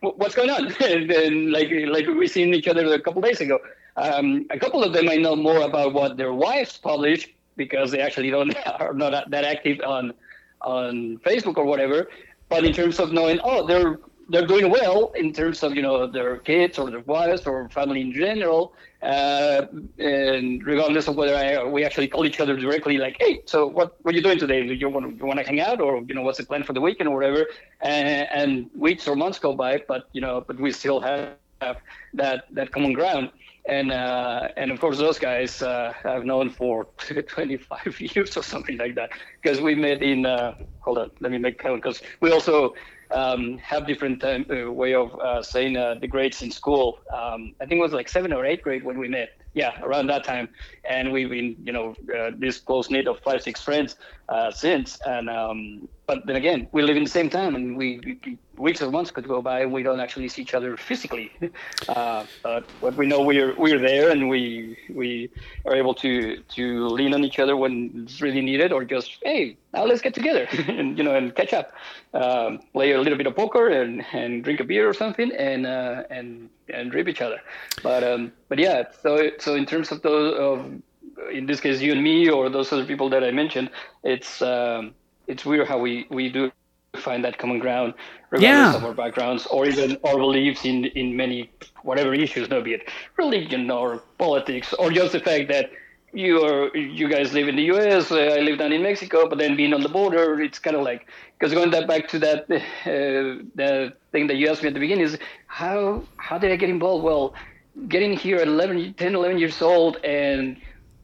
what's 0.00 0.34
going 0.34 0.50
on? 0.50 0.72
and 0.82 1.10
then 1.10 1.52
like 1.52 1.70
like 1.88 2.06
we 2.06 2.26
seen 2.26 2.54
each 2.54 2.68
other 2.68 2.92
a 2.94 3.00
couple 3.00 3.20
days 3.20 3.40
ago. 3.40 3.58
Um, 3.96 4.46
a 4.50 4.58
couple 4.58 4.82
of 4.82 4.92
them 4.92 5.08
I 5.08 5.16
know 5.16 5.36
more 5.36 5.62
about 5.62 5.92
what 5.92 6.16
their 6.16 6.32
wives 6.32 6.78
publish 6.78 7.28
because 7.56 7.90
they 7.90 8.00
actually 8.00 8.30
don't 8.30 8.54
are 8.80 8.94
not 8.94 9.30
that 9.30 9.44
active 9.44 9.80
on 9.86 10.12
on 10.60 11.18
Facebook 11.18 11.56
or 11.56 11.64
whatever. 11.64 12.08
But 12.48 12.64
in 12.64 12.72
terms 12.72 12.98
of 12.98 13.12
knowing, 13.12 13.40
oh, 13.42 13.66
they're 13.66 13.98
they're 14.28 14.46
doing 14.46 14.70
well 14.70 15.12
in 15.14 15.32
terms 15.32 15.62
of 15.62 15.74
you 15.74 15.82
know 15.82 16.06
their 16.06 16.38
kids 16.38 16.78
or 16.78 16.90
their 16.90 17.00
wives 17.00 17.46
or 17.46 17.68
family 17.68 18.00
in 18.00 18.12
general. 18.12 18.74
Uh, 19.02 19.66
and 19.98 20.64
regardless 20.64 21.08
of 21.08 21.16
whether 21.16 21.36
I, 21.36 21.62
we 21.62 21.84
actually 21.84 22.08
call 22.08 22.24
each 22.24 22.40
other 22.40 22.56
directly, 22.56 22.96
like, 22.96 23.16
hey, 23.20 23.42
so 23.44 23.66
what 23.66 23.96
what 24.02 24.14
are 24.14 24.16
you 24.16 24.22
doing 24.22 24.38
today? 24.38 24.66
Do 24.66 24.72
you 24.72 24.88
want 24.88 25.18
you 25.18 25.26
want 25.26 25.38
to 25.40 25.44
hang 25.44 25.60
out, 25.60 25.80
or 25.80 26.02
you 26.08 26.14
know, 26.14 26.22
what's 26.22 26.38
the 26.38 26.46
plan 26.46 26.62
for 26.62 26.72
the 26.72 26.80
weekend 26.80 27.08
or 27.08 27.14
whatever? 27.14 27.46
And, 27.82 28.28
and 28.32 28.70
weeks 28.74 29.06
or 29.06 29.14
months 29.14 29.38
go 29.38 29.54
by, 29.54 29.82
but 29.86 30.08
you 30.12 30.22
know, 30.22 30.42
but 30.46 30.58
we 30.58 30.72
still 30.72 31.00
have, 31.00 31.34
have 31.60 31.78
that 32.14 32.46
that 32.52 32.72
common 32.72 32.94
ground. 32.94 33.30
And 33.66 33.92
uh, 33.92 34.48
and 34.56 34.70
of 34.70 34.80
course, 34.80 34.98
those 34.98 35.18
guys 35.18 35.62
uh, 35.62 35.94
I've 36.04 36.24
known 36.24 36.50
for 36.50 36.88
25 37.28 38.00
years 38.14 38.36
or 38.36 38.42
something 38.42 38.76
like 38.76 38.94
that, 38.96 39.10
because 39.42 39.60
we 39.60 39.74
met 39.74 40.02
in. 40.02 40.26
Uh, 40.26 40.54
hold 40.80 40.98
on, 40.98 41.10
let 41.20 41.32
me 41.32 41.38
make 41.38 41.58
count, 41.58 41.82
because 41.82 42.02
we 42.20 42.30
also 42.30 42.74
um, 43.10 43.56
have 43.58 43.86
different 43.86 44.20
time, 44.20 44.44
uh, 44.50 44.70
way 44.70 44.94
of 44.94 45.18
uh, 45.18 45.42
saying 45.42 45.78
uh, 45.78 45.94
the 45.98 46.06
grades 46.06 46.42
in 46.42 46.50
school. 46.50 46.98
Um, 47.10 47.54
I 47.60 47.64
think 47.64 47.78
it 47.78 47.82
was 47.82 47.92
like 47.94 48.08
seven 48.08 48.34
or 48.34 48.44
eight 48.44 48.62
grade 48.62 48.84
when 48.84 48.98
we 48.98 49.08
met. 49.08 49.30
Yeah, 49.54 49.80
around 49.82 50.08
that 50.08 50.24
time, 50.24 50.48
and 50.82 51.12
we've 51.12 51.30
been, 51.30 51.54
you 51.62 51.72
know, 51.72 51.94
this 52.36 52.58
close 52.58 52.90
knit 52.90 53.06
of 53.06 53.20
five, 53.20 53.40
six 53.40 53.62
friends 53.62 53.94
uh, 54.28 54.50
since. 54.50 54.98
And 55.06 55.28
um, 55.28 55.88
but 56.06 56.26
then 56.26 56.36
again, 56.36 56.68
we 56.72 56.82
live 56.82 56.96
in 56.96 57.04
the 57.04 57.10
same 57.10 57.30
town, 57.30 57.54
and 57.54 57.76
we, 57.76 58.00
we 58.04 58.38
weeks 58.56 58.82
or 58.82 58.90
months 58.90 59.10
could 59.10 59.26
go 59.26 59.40
by, 59.40 59.60
and 59.60 59.72
we 59.72 59.82
don't 59.82 60.00
actually 60.00 60.28
see 60.28 60.42
each 60.42 60.54
other 60.54 60.76
physically. 60.76 61.30
Uh, 61.88 62.24
but 62.42 62.64
but 62.80 62.96
we 62.96 63.06
know 63.06 63.20
we're 63.20 63.54
we're 63.56 63.78
there, 63.78 64.10
and 64.10 64.28
we 64.28 64.76
we 64.90 65.30
are 65.66 65.74
able 65.74 65.94
to 65.94 66.38
to 66.56 66.88
lean 66.88 67.12
on 67.12 67.22
each 67.22 67.38
other 67.38 67.56
when 67.56 67.90
it's 68.04 68.20
really 68.22 68.40
needed, 68.40 68.72
or 68.72 68.84
just 68.84 69.18
hey, 69.22 69.56
now 69.72 69.84
let's 69.84 70.00
get 70.00 70.14
together 70.14 70.48
and 70.68 70.96
you 70.96 71.04
know 71.04 71.14
and 71.14 71.34
catch 71.34 71.52
up, 71.52 71.72
um, 72.14 72.60
play 72.72 72.92
a 72.92 73.00
little 73.00 73.18
bit 73.18 73.26
of 73.26 73.36
poker 73.36 73.68
and, 73.68 74.04
and 74.12 74.44
drink 74.44 74.60
a 74.60 74.64
beer 74.64 74.88
or 74.88 74.94
something 74.94 75.30
and 75.32 75.66
uh, 75.66 76.04
and 76.10 76.48
and 76.68 76.94
rip 76.94 77.06
each 77.06 77.20
other. 77.20 77.40
But 77.82 78.02
um, 78.02 78.32
but 78.48 78.58
yeah, 78.58 78.84
so 79.02 79.30
so 79.38 79.54
in 79.54 79.66
terms 79.66 79.92
of 79.92 80.00
those 80.02 80.34
of 80.38 80.64
in 81.32 81.46
this 81.46 81.60
case 81.60 81.80
you 81.80 81.92
and 81.92 82.02
me 82.02 82.28
or 82.28 82.48
those 82.48 82.72
other 82.72 82.84
people 82.84 83.08
that 83.10 83.24
I 83.24 83.30
mentioned, 83.30 83.70
it's 84.02 84.42
um, 84.42 84.94
it's 85.26 85.44
weird 85.44 85.68
how 85.68 85.78
we 85.78 86.06
we 86.10 86.30
do 86.30 86.50
find 86.96 87.24
that 87.24 87.38
common 87.38 87.58
ground 87.58 87.92
regardless 88.30 88.72
yeah. 88.72 88.76
of 88.76 88.84
our 88.84 88.94
backgrounds 88.94 89.46
or 89.46 89.66
even 89.66 89.98
our 90.04 90.16
beliefs 90.16 90.64
in 90.64 90.84
in 90.86 91.16
many 91.16 91.50
whatever 91.82 92.14
issues, 92.14 92.48
no 92.48 92.60
be 92.60 92.74
it 92.74 92.88
religion 93.16 93.70
or 93.70 94.02
politics 94.18 94.72
or 94.74 94.90
just 94.90 95.12
the 95.12 95.20
fact 95.20 95.48
that 95.48 95.70
you 96.14 96.42
are 96.44 96.74
you 96.76 97.08
guys 97.08 97.32
live 97.32 97.48
in 97.48 97.56
the 97.56 97.64
U.S. 97.74 98.10
Uh, 98.10 98.16
I 98.16 98.40
live 98.40 98.58
down 98.58 98.72
in 98.72 98.82
Mexico, 98.82 99.28
but 99.28 99.38
then 99.38 99.56
being 99.56 99.74
on 99.74 99.82
the 99.82 99.88
border, 99.88 100.40
it's 100.40 100.58
kind 100.58 100.76
of 100.76 100.82
like 100.82 101.06
because 101.38 101.52
going 101.52 101.70
that 101.72 101.88
back 101.88 102.08
to 102.08 102.18
that 102.20 102.44
uh, 102.50 103.42
the 103.54 103.92
thing 104.12 104.28
that 104.28 104.36
you 104.36 104.48
asked 104.48 104.62
me 104.62 104.68
at 104.68 104.74
the 104.74 104.80
beginning 104.80 105.04
is 105.04 105.18
how 105.46 106.04
how 106.16 106.38
did 106.38 106.52
I 106.52 106.56
get 106.56 106.70
involved? 106.70 107.04
Well, 107.04 107.34
getting 107.88 108.16
here 108.16 108.36
at 108.36 108.46
11, 108.46 108.94
10, 108.94 109.14
11 109.14 109.38
years 109.38 109.60
old, 109.60 109.96
and 110.04 110.56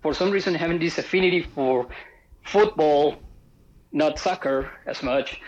for 0.03 0.15
some 0.15 0.31
reason 0.31 0.55
having 0.55 0.79
this 0.79 0.99
affinity 0.99 1.43
for 1.43 1.87
football, 2.45 3.17
not 3.93 4.19
soccer 4.19 4.71
as 4.87 5.03
much, 5.03 5.41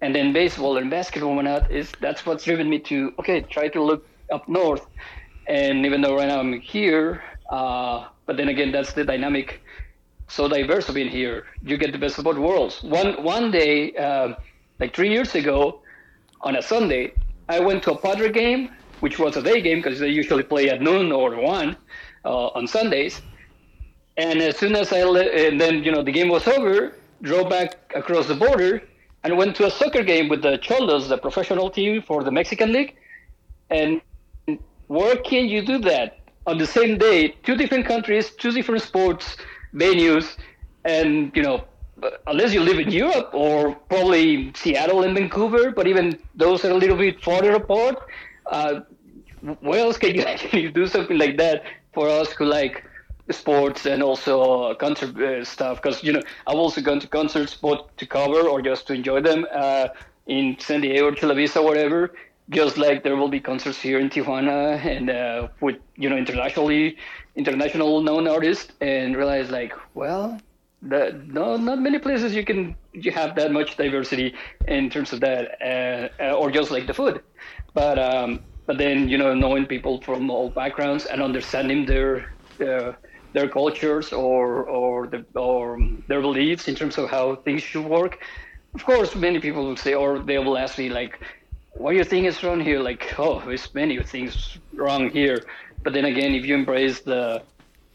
and 0.00 0.14
then 0.14 0.32
baseball 0.32 0.76
and 0.76 0.90
basketball 0.90 1.46
out 1.46 1.70
is 1.70 1.92
that's 2.00 2.24
what's 2.26 2.44
driven 2.44 2.68
me 2.68 2.78
to 2.78 3.12
okay 3.18 3.40
try 3.40 3.68
to 3.68 3.82
look 3.82 4.06
up 4.30 4.48
north, 4.48 4.86
and 5.48 5.86
even 5.86 6.00
though 6.00 6.16
right 6.16 6.28
now 6.28 6.40
I'm 6.40 6.60
here. 6.60 7.22
Uh, 7.50 8.06
but 8.26 8.36
then 8.36 8.48
again, 8.48 8.72
that's 8.72 8.92
the 8.92 9.04
dynamic, 9.04 9.62
so 10.28 10.48
diverse 10.48 10.88
of 10.88 10.96
being 10.96 11.08
here. 11.08 11.46
You 11.62 11.76
get 11.78 11.92
the 11.92 11.98
best 11.98 12.18
of 12.18 12.24
both 12.24 12.38
worlds. 12.38 12.82
One 12.82 13.22
one 13.22 13.50
day, 13.50 13.94
uh, 13.94 14.34
like 14.78 14.94
three 14.94 15.10
years 15.10 15.34
ago, 15.34 15.80
on 16.42 16.56
a 16.56 16.62
Sunday, 16.62 17.14
I 17.48 17.60
went 17.60 17.82
to 17.84 17.92
a 17.92 17.98
Padre 17.98 18.30
game, 18.30 18.70
which 19.00 19.18
was 19.18 19.36
a 19.36 19.42
day 19.42 19.60
game 19.60 19.78
because 19.78 19.98
they 19.98 20.08
usually 20.08 20.42
play 20.42 20.68
at 20.68 20.82
noon 20.82 21.12
or 21.12 21.36
one 21.40 21.76
uh, 22.24 22.48
on 22.48 22.66
Sundays. 22.66 23.22
And 24.16 24.40
as 24.40 24.56
soon 24.56 24.74
as 24.76 24.92
I 24.92 25.02
le- 25.04 25.20
and 25.20 25.60
then 25.60 25.84
you 25.84 25.92
know 25.92 26.02
the 26.02 26.12
game 26.12 26.28
was 26.28 26.46
over, 26.48 26.94
drove 27.22 27.50
back 27.50 27.92
across 27.94 28.26
the 28.26 28.34
border 28.34 28.82
and 29.24 29.36
went 29.36 29.56
to 29.56 29.66
a 29.66 29.70
soccer 29.70 30.02
game 30.02 30.28
with 30.28 30.42
the 30.42 30.58
Xolos, 30.58 31.08
the 31.08 31.18
professional 31.18 31.70
team 31.70 32.02
for 32.02 32.22
the 32.22 32.30
Mexican 32.30 32.72
League. 32.72 32.96
And 33.70 34.00
where 34.86 35.16
can 35.16 35.48
you 35.48 35.64
do 35.66 35.78
that? 35.78 36.18
on 36.46 36.58
the 36.58 36.66
same 36.66 36.96
day, 36.98 37.28
two 37.42 37.56
different 37.56 37.86
countries, 37.86 38.30
two 38.30 38.52
different 38.52 38.82
sports 38.82 39.36
venues, 39.74 40.36
and 40.84 41.32
you 41.34 41.42
know, 41.42 41.64
unless 42.26 42.54
you 42.54 42.60
live 42.60 42.78
in 42.78 42.90
Europe 42.90 43.30
or 43.34 43.74
probably 43.90 44.52
Seattle 44.54 45.02
and 45.02 45.16
Vancouver, 45.16 45.72
but 45.72 45.86
even 45.86 46.18
those 46.34 46.64
are 46.64 46.70
a 46.70 46.74
little 46.74 46.96
bit 46.96 47.22
farther 47.22 47.52
apart. 47.52 47.96
Uh, 48.50 48.80
where 49.60 49.80
else 49.80 49.98
can 49.98 50.14
you, 50.14 50.24
you 50.52 50.70
do 50.70 50.86
something 50.86 51.18
like 51.18 51.36
that 51.36 51.64
for 51.92 52.08
us 52.08 52.30
who 52.32 52.44
like 52.44 52.84
sports 53.30 53.86
and 53.86 54.02
also 54.02 54.74
concert 54.74 55.16
uh, 55.20 55.44
stuff? 55.44 55.82
Because 55.82 56.02
you 56.02 56.12
know, 56.12 56.22
I've 56.46 56.56
also 56.56 56.80
gone 56.80 57.00
to 57.00 57.08
concerts 57.08 57.54
both 57.54 57.94
to 57.96 58.06
cover 58.06 58.48
or 58.48 58.62
just 58.62 58.86
to 58.88 58.94
enjoy 58.94 59.20
them 59.20 59.46
uh, 59.52 59.88
in 60.26 60.56
San 60.58 60.80
Diego 60.80 61.08
or 61.08 61.12
Televisa, 61.12 61.62
whatever 61.62 62.12
just 62.50 62.78
like 62.78 63.02
there 63.02 63.16
will 63.16 63.28
be 63.28 63.40
concerts 63.40 63.80
here 63.80 63.98
in 63.98 64.08
Tijuana 64.08 64.78
and 64.84 65.10
uh, 65.10 65.48
with 65.60 65.76
you 65.96 66.08
know 66.08 66.16
internationally 66.16 66.96
international 67.34 68.00
known 68.02 68.28
artists 68.28 68.72
and 68.80 69.16
realize 69.16 69.50
like 69.50 69.72
well 69.94 70.38
the, 70.82 71.20
no 71.26 71.56
not 71.56 71.80
many 71.80 71.98
places 71.98 72.34
you 72.34 72.44
can 72.44 72.76
you 72.92 73.10
have 73.10 73.34
that 73.34 73.50
much 73.52 73.76
diversity 73.76 74.34
in 74.68 74.88
terms 74.88 75.12
of 75.12 75.20
that 75.20 75.56
uh, 75.60 76.22
uh, 76.22 76.32
or 76.34 76.50
just 76.50 76.70
like 76.70 76.86
the 76.86 76.94
food 76.94 77.20
but 77.74 77.98
um, 77.98 78.40
but 78.66 78.78
then 78.78 79.08
you 79.08 79.18
know 79.18 79.34
knowing 79.34 79.66
people 79.66 80.00
from 80.02 80.30
all 80.30 80.48
backgrounds 80.50 81.06
and 81.06 81.22
understanding 81.22 81.84
their 81.86 82.30
uh, 82.60 82.92
their 83.36 83.48
cultures 83.60 84.06
or 84.24 84.44
or 84.78 84.94
the 85.12 85.20
or 85.48 85.62
their 86.08 86.22
beliefs 86.28 86.64
in 86.70 86.74
terms 86.80 86.96
of 87.00 87.04
how 87.16 87.24
things 87.46 87.62
should 87.68 87.88
work 87.98 88.12
of 88.76 88.82
course 88.90 89.10
many 89.26 89.38
people 89.46 89.62
will 89.68 89.82
say 89.86 89.94
or 90.02 90.10
they 90.28 90.38
will 90.44 90.58
ask 90.64 90.78
me 90.82 90.88
like 91.00 91.12
what 91.78 91.92
do 91.92 91.98
you 91.98 92.04
think 92.04 92.26
is 92.26 92.42
wrong 92.42 92.60
here? 92.60 92.80
Like, 92.80 93.18
oh, 93.18 93.42
there's 93.46 93.72
many 93.74 94.02
things 94.02 94.58
wrong 94.74 95.10
here. 95.10 95.44
But 95.82 95.92
then 95.92 96.04
again, 96.04 96.34
if 96.34 96.44
you 96.44 96.54
embrace 96.54 97.00
the 97.00 97.42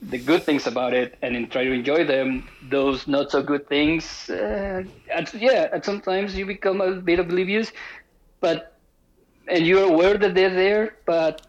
the 0.04 0.18
good 0.18 0.42
things 0.44 0.66
about 0.66 0.96
it 0.96 1.16
and 1.22 1.52
try 1.52 1.64
to 1.64 1.72
enjoy 1.72 2.04
them, 2.06 2.48
those 2.70 3.08
not 3.08 3.30
so 3.30 3.44
good 3.44 3.70
things, 3.70 4.32
uh, 4.32 4.84
at, 5.12 5.32
yeah, 5.36 5.70
at 5.72 5.86
sometimes 5.86 6.36
you 6.36 6.44
become 6.44 6.82
a 6.82 6.96
bit 6.96 7.20
oblivious, 7.20 7.72
but 8.40 8.80
and 9.48 9.68
you're 9.68 9.84
aware 9.84 10.18
that 10.18 10.34
they're 10.34 10.56
there, 10.66 10.96
but 11.06 11.46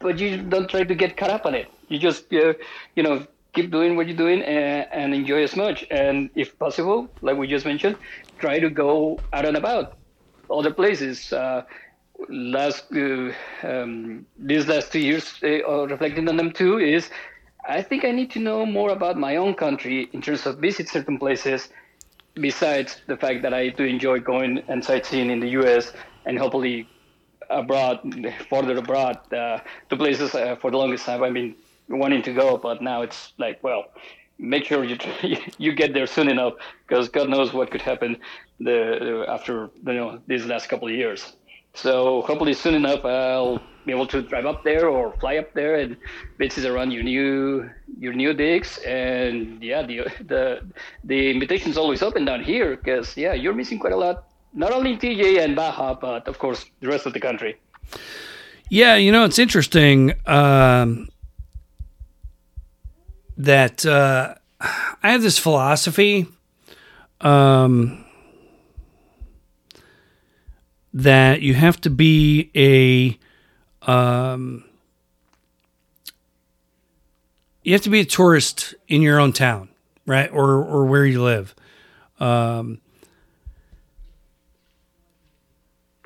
but 0.00 0.18
you 0.18 0.42
don't 0.42 0.68
try 0.68 0.82
to 0.82 0.94
get 0.94 1.16
caught 1.16 1.30
up 1.30 1.46
on 1.46 1.54
it. 1.54 1.68
You 1.92 1.98
just 1.98 2.32
uh, 2.32 2.54
you 2.96 3.02
know 3.02 3.26
keep 3.54 3.70
doing 3.70 3.96
what 3.96 4.06
you're 4.08 4.16
doing 4.16 4.42
and, 4.42 4.86
and 4.92 5.14
enjoy 5.14 5.42
as 5.42 5.56
much. 5.56 5.84
And 5.90 6.30
if 6.34 6.58
possible, 6.58 7.08
like 7.20 7.36
we 7.36 7.46
just 7.46 7.66
mentioned, 7.66 7.96
try 8.38 8.58
to 8.58 8.70
go 8.70 9.20
out 9.32 9.44
and 9.44 9.56
about 9.56 9.98
other 10.50 10.72
places. 10.72 11.32
Uh, 11.32 11.62
last 12.28 12.86
uh, 12.94 13.32
um, 13.62 14.26
these 14.38 14.66
last 14.68 14.92
two 14.92 15.00
years, 15.00 15.38
uh, 15.42 15.86
reflecting 15.86 16.28
on 16.28 16.36
them 16.36 16.52
too, 16.52 16.78
is 16.78 17.10
I 17.68 17.82
think 17.82 18.04
I 18.04 18.10
need 18.10 18.30
to 18.32 18.40
know 18.40 18.64
more 18.66 18.90
about 18.90 19.18
my 19.18 19.36
own 19.36 19.54
country 19.54 20.08
in 20.12 20.22
terms 20.22 20.46
of 20.46 20.58
visit 20.58 20.88
certain 20.88 21.18
places. 21.18 21.68
Besides 22.34 23.02
the 23.08 23.16
fact 23.16 23.42
that 23.42 23.52
I 23.52 23.68
do 23.68 23.84
enjoy 23.84 24.20
going 24.20 24.62
and 24.68 24.82
sightseeing 24.82 25.30
in 25.30 25.40
the 25.40 25.50
U.S. 25.60 25.92
and 26.24 26.38
hopefully 26.38 26.88
abroad, 27.50 27.98
further 28.48 28.78
abroad, 28.78 29.18
uh, 29.34 29.58
to 29.90 29.96
places 29.96 30.34
uh, 30.34 30.56
for 30.56 30.70
the 30.70 30.78
longest 30.78 31.04
time 31.04 31.22
I've 31.22 31.34
been 31.34 31.54
wanting 31.98 32.22
to 32.22 32.32
go, 32.32 32.56
but 32.56 32.82
now 32.82 33.02
it's 33.02 33.32
like, 33.38 33.62
well, 33.62 33.86
make 34.38 34.64
sure 34.64 34.84
you 34.84 34.96
you 35.58 35.72
get 35.72 35.94
there 35.94 36.06
soon 36.06 36.28
enough 36.28 36.54
because 36.86 37.08
God 37.08 37.28
knows 37.28 37.52
what 37.52 37.70
could 37.70 37.82
happen 37.82 38.16
the 38.60 39.24
after 39.28 39.70
you 39.86 39.94
know 39.94 40.20
these 40.26 40.44
last 40.46 40.68
couple 40.68 40.88
of 40.88 40.94
years. 40.94 41.32
So 41.74 42.20
hopefully 42.22 42.52
soon 42.52 42.74
enough 42.74 43.04
I'll 43.04 43.62
be 43.86 43.92
able 43.92 44.06
to 44.08 44.22
drive 44.22 44.46
up 44.46 44.62
there 44.62 44.88
or 44.88 45.14
fly 45.18 45.38
up 45.38 45.54
there 45.54 45.76
and 45.76 45.96
visit 46.38 46.70
around 46.70 46.90
your 46.90 47.02
new 47.02 47.70
your 47.98 48.12
new 48.12 48.34
digs 48.34 48.78
and 48.86 49.62
yeah 49.62 49.82
the 49.82 50.00
the 50.26 50.60
the 51.04 51.30
invitation's 51.30 51.78
always 51.78 52.02
open 52.02 52.24
down 52.24 52.44
here 52.44 52.76
because 52.76 53.16
yeah 53.16 53.32
you're 53.32 53.54
missing 53.54 53.78
quite 53.78 53.92
a 53.92 53.96
lot 53.96 54.24
not 54.52 54.70
only 54.72 54.96
TJ 54.96 55.42
and 55.42 55.56
Baja 55.56 55.94
but 55.94 56.28
of 56.28 56.38
course 56.38 56.66
the 56.80 56.88
rest 56.88 57.06
of 57.06 57.12
the 57.12 57.20
country. 57.20 57.56
Yeah, 58.68 58.96
you 58.96 59.12
know 59.12 59.24
it's 59.24 59.38
interesting 59.38 60.14
um, 60.26 61.08
that 63.36 63.84
uh, 63.86 64.34
I 64.60 65.10
have 65.10 65.22
this 65.22 65.38
philosophy. 65.38 66.26
Um, 67.20 68.04
that 70.94 71.40
you 71.40 71.54
have 71.54 71.80
to 71.82 71.90
be 71.90 72.50
a 72.54 73.18
um, 73.90 74.64
you 77.62 77.72
have 77.72 77.82
to 77.82 77.90
be 77.90 78.00
a 78.00 78.04
tourist 78.04 78.74
in 78.88 79.02
your 79.02 79.18
own 79.18 79.32
town, 79.32 79.68
right, 80.06 80.30
or 80.32 80.64
or 80.64 80.84
where 80.84 81.06
you 81.06 81.22
live. 81.22 81.54
Um, 82.20 82.80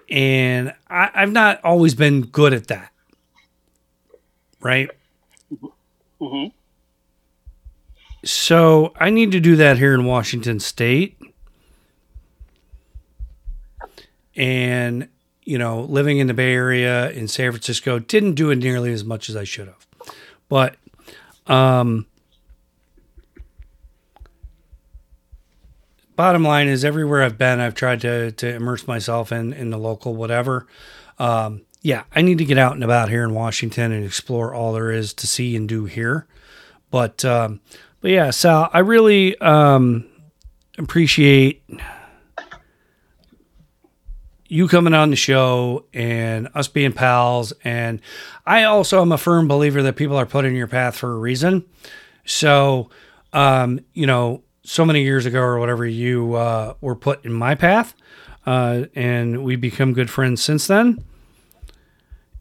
and 0.09 0.73
I, 0.89 1.11
I've 1.15 1.33
not 1.33 1.63
always 1.65 1.95
been 1.95 2.23
good 2.23 2.55
at 2.55 2.69
that, 2.69 2.93
right? 4.61 4.89
Mm-hmm. 6.21 6.47
So 8.27 8.93
I 8.99 9.11
need 9.11 9.33
to 9.33 9.41
do 9.41 9.55
that 9.57 9.79
here 9.79 9.95
in 9.95 10.05
Washington 10.05 10.59
State 10.59 11.17
and 14.35 15.09
you 15.45 15.59
know, 15.59 15.83
living 15.83 16.19
in 16.19 16.27
the 16.27 16.35
Bay 16.35 16.53
Area 16.53 17.09
in 17.11 17.29
San 17.29 17.53
Francisco 17.53 18.01
didn't 18.01 18.35
do 18.35 18.51
it 18.51 18.57
nearly 18.57 18.93
as 18.93 19.05
much 19.05 19.29
as 19.29 19.37
I 19.37 19.45
should 19.45 19.69
have. 19.69 19.87
But 20.49 20.77
um 21.47 22.07
bottom 26.17 26.43
line 26.43 26.67
is 26.67 26.85
everywhere 26.85 27.23
I've 27.23 27.39
been, 27.39 27.61
I've 27.61 27.77
tried 27.77 28.01
to 28.01 28.33
to 28.33 28.55
immerse 28.55 28.89
myself 28.89 29.31
in 29.31 29.53
in 29.53 29.71
the 29.71 29.79
local 29.79 30.17
whatever. 30.17 30.67
Um, 31.21 31.63
yeah, 31.81 32.03
I 32.13 32.23
need 32.23 32.39
to 32.39 32.45
get 32.45 32.59
out 32.59 32.73
and 32.75 32.83
about 32.83 33.09
here 33.09 33.23
in 33.23 33.33
Washington 33.33 33.93
and 33.93 34.05
explore 34.05 34.53
all 34.53 34.73
there 34.73 34.91
is 34.91 35.15
to 35.15 35.29
see 35.29 35.55
and 35.55 35.69
do 35.69 35.85
here. 35.85 36.27
But 36.91 37.25
um, 37.25 37.61
but 38.01 38.11
yeah, 38.11 38.31
Sal, 38.31 38.71
I 38.73 38.81
really 38.81 39.37
um, 39.39 40.07
appreciate 40.79 41.63
you 44.49 44.69
coming 44.69 44.95
on 44.95 45.11
the 45.11 45.17
show 45.17 45.87
and 45.93 46.49
us 46.55 46.69
being 46.69 46.93
pals. 46.93 47.53
And 47.65 48.01
I 48.45 48.65
also 48.65 49.01
am 49.01 49.13
a 49.13 49.19
firm 49.19 49.49
believer 49.49 49.83
that 49.83 49.97
people 49.97 50.17
are 50.17 50.27
put 50.27 50.45
in 50.45 50.55
your 50.55 50.69
path 50.69 50.97
for 50.97 51.13
a 51.13 51.19
reason. 51.19 51.65
So, 52.25 52.91
um, 53.33 53.81
you 53.93 54.07
know, 54.07 54.43
so 54.63 54.85
many 54.85 55.03
years 55.03 55.27
ago 55.27 55.41
or 55.41 55.59
whatever, 55.59 55.87
you 55.87 56.35
uh, 56.35 56.75
were 56.81 56.97
put 56.97 57.25
in 57.25 57.33
my 57.33 57.55
path, 57.55 57.95
uh, 58.47 58.85
and 58.95 59.45
we've 59.45 59.61
become 59.61 59.93
good 59.93 60.11
friends 60.11 60.43
since 60.43 60.67
then. 60.67 61.05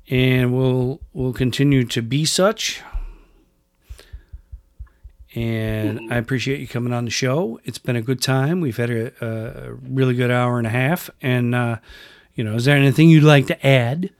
And 0.10 0.56
we'll 0.56 1.02
we'll 1.14 1.34
continue 1.34 1.84
to 1.86 2.02
be 2.02 2.26
such. 2.26 2.82
And 5.36 6.14
I 6.14 6.18
appreciate 6.18 6.62
you 6.62 6.68
coming 6.68 6.94
on 6.94 7.04
the 7.04 7.12
show. 7.12 7.60
It's 7.66 7.78
been 7.78 7.98
a 7.98 8.02
good 8.02 8.22
time. 8.22 8.62
We've 8.62 8.78
had 8.78 8.90
a, 8.90 9.12
a 9.22 9.74
really 9.74 10.16
good 10.16 10.32
hour 10.32 10.58
and 10.58 10.66
a 10.66 10.70
half. 10.70 11.10
And, 11.22 11.54
uh, 11.54 11.78
you 12.36 12.44
know, 12.44 12.56
is 12.56 12.64
there 12.64 12.78
anything 12.78 13.10
you'd 13.10 13.24
like 13.24 13.48
to 13.48 13.68
add? 13.68 14.12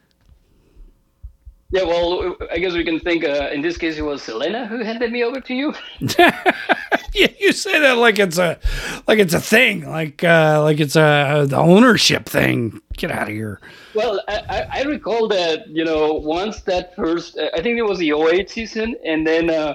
Yeah, 1.72 1.84
well, 1.84 2.36
I 2.52 2.60
guess 2.60 2.74
we 2.74 2.84
can 2.84 3.00
think. 3.00 3.24
Uh, 3.24 3.50
in 3.52 3.62
this 3.62 3.78
case, 3.78 3.98
it 3.98 4.04
was 4.04 4.22
Selena 4.22 4.68
who 4.68 4.84
handed 4.84 5.12
me 5.12 5.24
over 5.24 5.42
to 5.42 5.54
you. 5.54 5.74
yeah, 6.20 7.28
you 7.40 7.52
say 7.52 7.80
that 7.80 7.98
like 7.98 8.20
it's 8.20 8.38
a 8.38 8.60
like 9.08 9.18
it's 9.18 9.34
a 9.34 9.42
thing, 9.42 9.90
like 9.90 10.24
uh, 10.24 10.62
like 10.62 10.80
it's 10.80 10.96
a 10.96 11.46
the 11.50 11.58
ownership 11.58 12.28
thing. 12.28 12.82
Get 12.96 13.12
out 13.12 13.24
of 13.24 13.34
here. 13.34 13.60
Well, 13.96 14.22
I, 14.28 14.68
I 14.72 14.84
recall 14.84 15.28
that 15.30 15.68
you 15.68 15.84
know 15.84 16.14
once 16.14 16.62
that 16.62 16.96
first, 16.96 17.38
I 17.40 17.62
think 17.62 17.80
it 17.80 17.84
was 17.84 17.98
the 17.98 18.12
08 18.12 18.50
season, 18.50 18.96
and 19.04 19.26
then 19.26 19.50
uh, 19.50 19.74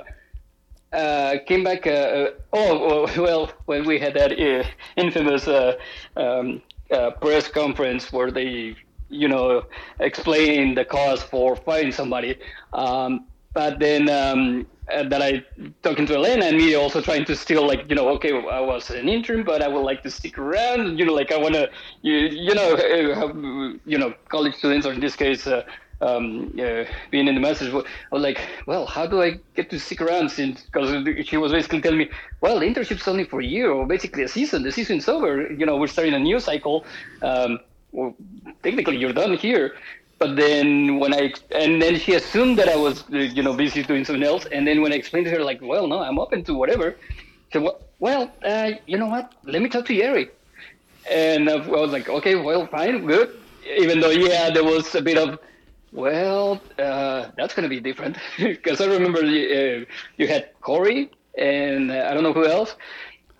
uh, 0.92 1.36
came 1.46 1.64
back. 1.64 1.86
Uh, 1.86 1.90
uh 1.90 2.30
oh, 2.52 3.12
well, 3.22 3.52
when 3.66 3.84
we 3.86 3.98
had 3.98 4.14
that 4.14 4.32
uh, 4.32 4.64
infamous 4.96 5.48
uh, 5.48 5.76
um, 6.16 6.62
press 7.20 7.48
conference 7.48 8.12
where 8.12 8.30
they 8.30 8.76
you 9.10 9.28
know, 9.28 9.64
explained 9.98 10.78
the 10.78 10.84
cause 10.84 11.22
for 11.22 11.56
firing 11.56 11.92
somebody. 11.92 12.36
Um, 12.72 13.26
but 13.52 13.80
then 13.80 14.08
um, 14.08 14.66
that 14.86 15.20
I 15.20 15.44
talking 15.82 16.06
to 16.06 16.14
Elena 16.14 16.46
and 16.46 16.56
me 16.56 16.74
also 16.74 17.00
trying 17.00 17.24
to 17.24 17.36
still 17.36 17.66
like 17.66 17.88
you 17.88 17.96
know 17.96 18.08
okay 18.10 18.32
I 18.32 18.60
was 18.60 18.90
an 18.90 19.08
intern 19.08 19.42
but 19.42 19.60
I 19.62 19.68
would 19.68 19.82
like 19.82 20.02
to 20.04 20.10
stick 20.10 20.38
around 20.38 20.98
you 20.98 21.04
know 21.04 21.14
like 21.14 21.32
I 21.32 21.36
want 21.36 21.54
to 21.54 21.68
you, 22.02 22.14
you 22.14 22.54
know 22.54 23.78
you 23.84 23.98
know 23.98 24.14
college 24.28 24.54
students 24.54 24.86
or 24.86 24.92
in 24.92 25.00
this 25.00 25.16
case 25.16 25.46
uh, 25.48 25.64
um, 26.00 26.52
uh, 26.58 26.84
being 27.10 27.28
in 27.28 27.34
the 27.34 27.40
masters 27.40 27.68
I 27.72 27.74
was 27.74 28.22
like 28.22 28.40
well 28.66 28.86
how 28.86 29.06
do 29.06 29.22
I 29.22 29.38
get 29.54 29.70
to 29.70 29.78
stick 29.78 30.00
around 30.00 30.30
since 30.30 30.62
because 30.62 31.26
she 31.26 31.36
was 31.36 31.52
basically 31.52 31.80
telling 31.80 31.98
me 31.98 32.10
well 32.40 32.58
the 32.58 32.66
internship's 32.66 33.06
only 33.06 33.24
for 33.24 33.40
a 33.40 33.44
year 33.44 33.70
or 33.70 33.86
basically 33.86 34.22
a 34.22 34.28
season 34.28 34.62
the 34.62 34.72
season's 34.72 35.08
over 35.08 35.50
you 35.52 35.66
know 35.66 35.76
we're 35.76 35.86
starting 35.86 36.14
a 36.14 36.18
new 36.18 36.40
cycle 36.40 36.84
um, 37.22 37.60
well, 37.92 38.14
technically 38.62 38.96
you're 38.96 39.12
done 39.12 39.36
here. 39.36 39.74
But 40.18 40.36
then 40.36 40.98
when 40.98 41.14
I 41.14 41.32
and 41.50 41.80
then 41.80 41.98
she 41.98 42.14
assumed 42.14 42.58
that 42.58 42.68
I 42.68 42.76
was 42.76 43.04
you 43.08 43.42
know 43.42 43.54
busy 43.54 43.82
doing 43.82 44.04
something 44.04 44.22
else. 44.22 44.46
And 44.46 44.66
then 44.66 44.82
when 44.82 44.92
I 44.92 44.96
explained 44.96 45.26
to 45.26 45.32
her 45.32 45.42
like, 45.42 45.60
well, 45.62 45.86
no, 45.86 46.00
I'm 46.00 46.18
open 46.18 46.44
to 46.44 46.54
whatever. 46.54 46.96
She 47.52 47.58
said, 47.58 47.68
well, 47.98 48.32
uh, 48.44 48.72
you 48.86 48.98
know 48.98 49.06
what? 49.06 49.34
Let 49.44 49.62
me 49.62 49.68
talk 49.68 49.86
to 49.86 49.94
Yeri. 49.94 50.30
And 51.10 51.48
I 51.48 51.56
was 51.56 51.90
like, 51.90 52.08
okay, 52.08 52.34
well, 52.36 52.66
fine, 52.66 53.06
good. 53.06 53.30
Even 53.78 54.00
though 54.00 54.10
yeah, 54.10 54.50
there 54.50 54.64
was 54.64 54.94
a 54.94 55.02
bit 55.02 55.16
of 55.18 55.38
well, 55.92 56.60
uh, 56.78 57.28
that's 57.36 57.54
going 57.54 57.64
to 57.64 57.68
be 57.68 57.80
different 57.80 58.16
because 58.38 58.80
I 58.80 58.86
remember 58.86 59.20
uh, 59.20 59.84
you 60.16 60.28
had 60.28 60.50
Corey 60.60 61.10
and 61.36 61.90
uh, 61.90 62.08
I 62.10 62.14
don't 62.14 62.22
know 62.22 62.32
who 62.32 62.46
else. 62.46 62.76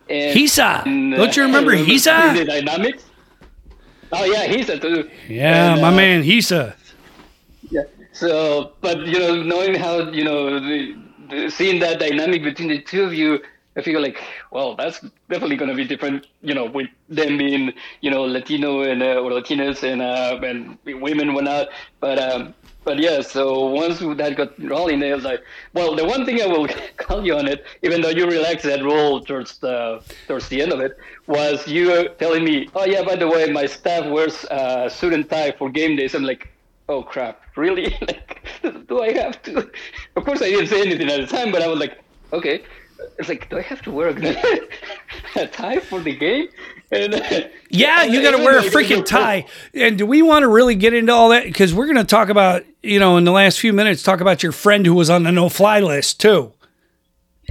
And, 0.09 0.37
Hisa. 0.37 0.85
And, 0.87 1.13
don't 1.13 1.37
you 1.37 1.45
remember, 1.45 1.71
remember 1.71 1.93
Hisa? 1.93 2.37
The 2.37 2.45
dynamics. 2.45 3.05
Oh 4.13 4.25
yeah, 4.25 4.47
he's 4.47 4.69
a 4.69 4.79
too. 4.79 5.09
Yeah, 5.29 5.75
and, 5.75 5.83
my 5.83 5.89
uh, 5.89 5.93
man, 5.93 6.23
he's 6.25 6.51
a. 6.51 6.75
Yeah. 7.71 7.83
So, 8.13 8.73
but 8.81 8.99
you 9.07 9.19
know, 9.21 9.43
knowing 9.43 9.77
how 9.77 10.11
you 10.11 10.25
know, 10.25 10.59
the, 10.59 10.97
the, 11.29 11.51
seeing 11.51 11.79
that 11.81 12.01
dynamic 12.01 12.43
between 12.43 12.69
the 12.69 12.81
two 12.81 13.05
of 13.05 13.15
you, 13.15 13.41
I 13.77 13.83
feel 13.83 14.01
like, 14.03 14.19
well, 14.51 14.75
that's 14.75 15.01
definitely 15.29 15.57
going 15.57 15.71
to 15.71 15.77
be 15.77 15.85
different. 15.85 16.27
You 16.43 16.55
know, 16.55 16.65
with 16.65 16.89
them 17.09 17.39
being, 17.39 17.73
you 18.01 18.11
know, 18.11 18.23
Latino 18.23 18.83
and 18.83 19.03
uh, 19.03 19.23
or 19.23 19.31
Latinas 19.31 19.83
and 19.83 20.03
uh, 20.03 20.41
and 20.43 20.77
women 21.01 21.35
whatnot. 21.35 21.69
But 22.01 22.19
um, 22.19 22.55
but 22.83 22.99
yeah, 22.99 23.21
so 23.21 23.67
once 23.67 23.99
that 24.01 24.37
got 24.37 24.59
rolling, 24.59 25.03
I 25.05 25.15
was 25.15 25.25
like, 25.25 25.43
well, 25.75 25.95
the 25.95 26.05
one 26.05 26.25
thing 26.25 26.41
I 26.41 26.47
will 26.47 26.67
call 26.97 27.25
you 27.25 27.37
on 27.37 27.47
it, 27.47 27.65
even 27.83 28.01
though 28.01 28.09
you 28.09 28.27
relaxed 28.27 28.65
that 28.65 28.83
role 28.83 29.21
towards 29.21 29.59
the 29.59 30.03
towards 30.27 30.49
the 30.49 30.63
end 30.63 30.73
of 30.73 30.81
it, 30.81 30.97
was 31.27 31.67
you 31.69 32.09
telling 32.19 32.43
me, 32.43 32.69
oh 32.75 32.87
yeah, 32.87 33.03
by 33.03 33.17
the 33.17 33.29
way, 33.29 33.51
my 33.51 33.67
staff 33.67 34.07
wears 34.07 34.45
uh, 34.47 34.89
suit 34.89 35.13
and 35.13 35.29
tie 35.29 35.53
for 35.53 35.69
game 35.71 35.97
days. 35.97 36.15
I'm 36.15 36.25
like, 36.25 36.49
oh 36.89 37.03
crap, 37.03 37.43
really? 37.57 37.97
like, 38.01 38.43
do 38.89 39.03
I 39.03 39.13
have 39.13 39.43
to? 39.43 39.71
Of 40.17 40.25
course, 40.25 40.41
I 40.41 40.51
didn't 40.51 40.69
say 40.69 40.81
anything 40.81 41.09
at 41.11 41.21
the 41.21 41.27
time, 41.27 41.53
but 41.53 41.63
I 41.63 41.69
was 41.69 41.79
like, 41.79 41.99
okay. 42.33 42.63
It's 43.19 43.29
like, 43.29 43.49
do 43.51 43.59
I 43.59 43.63
have 43.63 43.83
to 43.83 43.91
wear 43.91 44.09
a 44.09 45.47
tie 45.53 45.81
for 45.81 46.01
the 46.01 46.17
game? 46.17 46.49
And, 46.93 47.51
yeah, 47.71 48.05
you 48.05 48.23
got 48.23 48.37
to 48.37 48.39
wear 48.39 48.59
a 48.59 48.63
freaking 48.63 49.05
tie. 49.05 49.47
And 49.75 49.99
do 49.99 50.07
we 50.07 50.23
want 50.23 50.43
to 50.43 50.49
really 50.49 50.75
get 50.75 50.95
into 50.95 51.13
all 51.13 51.29
that? 51.31 51.45
Because 51.45 51.75
we're 51.75 51.87
going 51.87 51.97
to 51.97 52.05
talk 52.05 52.29
about, 52.29 52.65
you 52.83 52.99
know, 52.99 53.17
in 53.17 53.25
the 53.25 53.33
last 53.33 53.61
few 53.61 53.73
minutes, 53.73 54.03
talk 54.03 54.21
about 54.21 54.43
your 54.43 54.53
friend 54.53 54.87
who 54.87 54.95
was 54.95 55.11
on 55.11 55.23
the 55.23 55.33
no 55.33 55.49
fly 55.49 55.81
list, 55.81 56.21
too. 56.21 56.53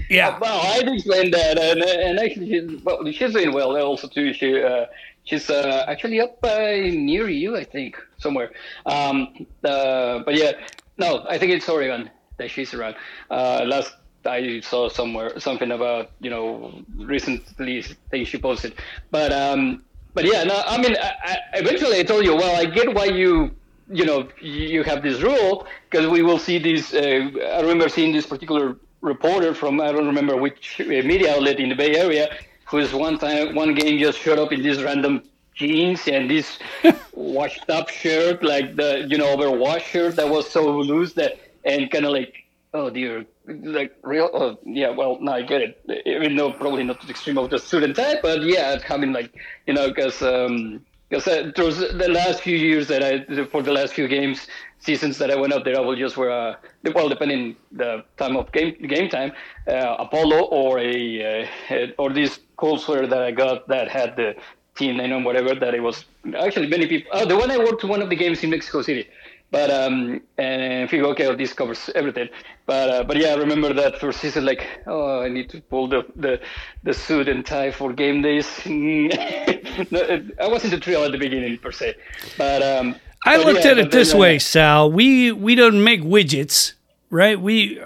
Yeah. 0.09 0.29
Uh, 0.29 0.39
well, 0.41 0.61
I 0.61 0.91
explained 0.91 1.33
that. 1.33 1.57
And, 1.59 1.81
and 1.81 2.19
actually, 2.19 2.49
she's, 2.49 2.83
well, 2.83 3.05
she's 3.11 3.33
doing 3.33 3.53
well 3.53 3.75
also, 3.77 4.07
too. 4.07 4.33
She, 4.33 4.61
uh, 4.61 4.85
she's 5.23 5.49
uh, 5.49 5.85
actually 5.87 6.19
up 6.19 6.41
by 6.41 6.89
near 6.89 7.29
you, 7.29 7.55
I 7.55 7.63
think, 7.63 7.97
somewhere. 8.17 8.51
Um, 8.85 9.45
uh, 9.63 10.19
but 10.19 10.35
yeah, 10.35 10.53
no, 10.97 11.25
I 11.29 11.37
think 11.37 11.51
it's 11.51 11.69
Oregon 11.69 12.09
that 12.37 12.49
she's 12.49 12.73
around. 12.73 12.95
Uh, 13.29 13.63
last 13.65 13.93
I 14.25 14.59
saw 14.61 14.89
somewhere 14.89 15.39
something 15.39 15.71
about 15.71 16.11
you 16.19 16.29
know 16.29 16.83
recently 16.97 17.81
things 18.11 18.27
she 18.27 18.37
posted, 18.37 18.73
but 19.11 19.31
um, 19.31 19.83
but 20.13 20.25
yeah, 20.25 20.43
no, 20.43 20.61
I 20.65 20.77
mean, 20.77 20.95
I, 21.01 21.11
I, 21.23 21.37
eventually 21.53 21.99
I 21.99 22.03
told 22.03 22.25
you, 22.25 22.35
well, 22.35 22.55
I 22.59 22.65
get 22.65 22.93
why 22.93 23.05
you 23.05 23.51
you 23.91 24.05
know 24.05 24.27
you 24.41 24.83
have 24.83 25.01
this 25.03 25.21
rule 25.21 25.67
because 25.89 26.07
we 26.07 26.21
will 26.21 26.39
see 26.39 26.59
this. 26.59 26.93
Uh, 26.93 27.29
I 27.53 27.61
remember 27.61 27.89
seeing 27.89 28.11
this 28.11 28.25
particular 28.25 28.77
reporter 29.01 29.53
from 29.53 29.79
I 29.79 29.91
don't 29.91 30.07
remember 30.07 30.35
which 30.35 30.81
uh, 30.81 30.83
media 30.83 31.35
outlet 31.35 31.59
in 31.59 31.69
the 31.69 31.75
Bay 31.75 31.95
Area 31.95 32.29
who's 32.65 32.93
one 32.93 33.17
time 33.17 33.55
one 33.55 33.73
game 33.73 33.99
just 33.99 34.19
showed 34.19 34.39
up 34.39 34.51
in 34.51 34.61
this 34.61 34.81
random 34.81 35.23
jeans 35.55 36.07
and 36.07 36.29
this 36.29 36.59
washed 37.13 37.69
up 37.69 37.89
shirt 37.89 38.43
like 38.43 38.75
the 38.75 39.05
you 39.09 39.17
know 39.17 39.35
overwash 39.35 39.81
shirt 39.81 40.15
that 40.15 40.27
was 40.27 40.49
so 40.49 40.77
loose 40.79 41.13
that 41.13 41.39
and 41.65 41.89
kind 41.91 42.05
of 42.05 42.11
like 42.11 42.33
oh 42.73 42.89
dear 42.89 43.25
like 43.63 43.95
real 44.03 44.29
uh, 44.33 44.55
yeah 44.65 44.89
well 44.89 45.17
now 45.21 45.33
i 45.33 45.41
get 45.41 45.61
it. 45.61 46.03
Even 46.05 46.35
though 46.35 46.51
probably 46.51 46.83
not 46.83 47.01
the 47.01 47.09
extreme 47.09 47.37
of 47.37 47.49
the 47.49 47.59
student 47.59 47.95
type 47.95 48.21
but 48.21 48.43
yeah 48.43 48.73
it's 48.73 48.83
coming 48.83 49.11
like 49.13 49.33
you 49.67 49.73
know 49.73 49.87
because 49.89 50.21
um 50.21 50.85
because 51.09 51.27
uh, 51.27 51.51
the 51.97 52.07
last 52.09 52.41
few 52.41 52.57
years 52.57 52.87
that 52.87 53.03
i 53.03 53.45
for 53.45 53.61
the 53.63 53.71
last 53.71 53.93
few 53.93 54.07
games 54.07 54.47
seasons 54.79 55.17
that 55.17 55.31
i 55.31 55.35
went 55.35 55.53
up 55.53 55.63
there 55.65 55.77
i 55.77 55.79
will 55.79 55.95
just 55.95 56.17
wear 56.17 56.29
a 56.29 56.59
well 56.93 57.09
depending 57.09 57.55
the 57.71 58.03
time 58.17 58.35
of 58.37 58.51
game 58.51 58.75
game 58.87 59.09
time 59.09 59.31
uh, 59.67 59.95
a 59.99 60.07
polo 60.07 60.41
or 60.45 60.79
a 60.79 61.43
uh, 61.43 61.87
or 61.97 62.11
this 62.11 62.39
cool 62.57 62.77
sweater 62.77 63.07
that 63.07 63.21
i 63.21 63.31
got 63.31 63.67
that 63.67 63.89
had 63.89 64.15
the 64.15 64.35
team 64.75 64.97
name 64.97 65.11
and 65.11 65.25
whatever 65.25 65.53
that 65.55 65.73
it 65.73 65.81
was. 65.81 66.05
Actually 66.39 66.67
many 66.67 66.87
people 66.87 67.09
oh 67.13 67.25
the 67.25 67.37
one 67.37 67.51
i 67.51 67.57
wore 67.57 67.75
to 67.75 67.87
one 67.87 68.01
of 68.01 68.09
the 68.09 68.15
games 68.15 68.43
in 68.43 68.49
mexico 68.49 68.81
city 68.81 69.07
but 69.51 69.71
um, 69.71 70.21
and 70.37 70.89
figure 70.89 71.07
okay, 71.07 71.27
well, 71.27 71.35
this 71.35 71.53
covers 71.53 71.89
everything. 71.95 72.29
But 72.65 72.89
uh, 72.89 73.03
but 73.03 73.17
yeah, 73.17 73.29
I 73.29 73.35
remember 73.35 73.73
that 73.73 73.99
first 73.99 74.19
season, 74.19 74.45
like 74.45 74.67
oh, 74.85 75.21
I 75.21 75.29
need 75.29 75.49
to 75.49 75.61
pull 75.61 75.87
the 75.87 76.05
the, 76.15 76.39
the 76.83 76.93
suit 76.93 77.27
and 77.27 77.45
tie 77.45 77.71
for 77.71 77.91
game 77.91 78.21
days. 78.21 78.47
no, 78.65 80.29
I 80.39 80.47
wasn't 80.47 80.73
a 80.73 80.79
trio 80.79 81.03
at 81.03 81.11
the 81.11 81.17
beginning 81.17 81.57
per 81.57 81.71
se, 81.71 81.95
but 82.37 82.61
um, 82.61 82.95
I 83.25 83.37
but 83.37 83.45
looked 83.47 83.65
yeah, 83.65 83.71
at 83.71 83.77
it 83.79 83.91
this 83.91 84.13
way, 84.13 84.37
Sal. 84.37 84.91
We 84.91 85.31
we 85.31 85.55
don't 85.55 85.83
make 85.83 86.01
widgets, 86.01 86.73
right? 87.09 87.39
We 87.39 87.81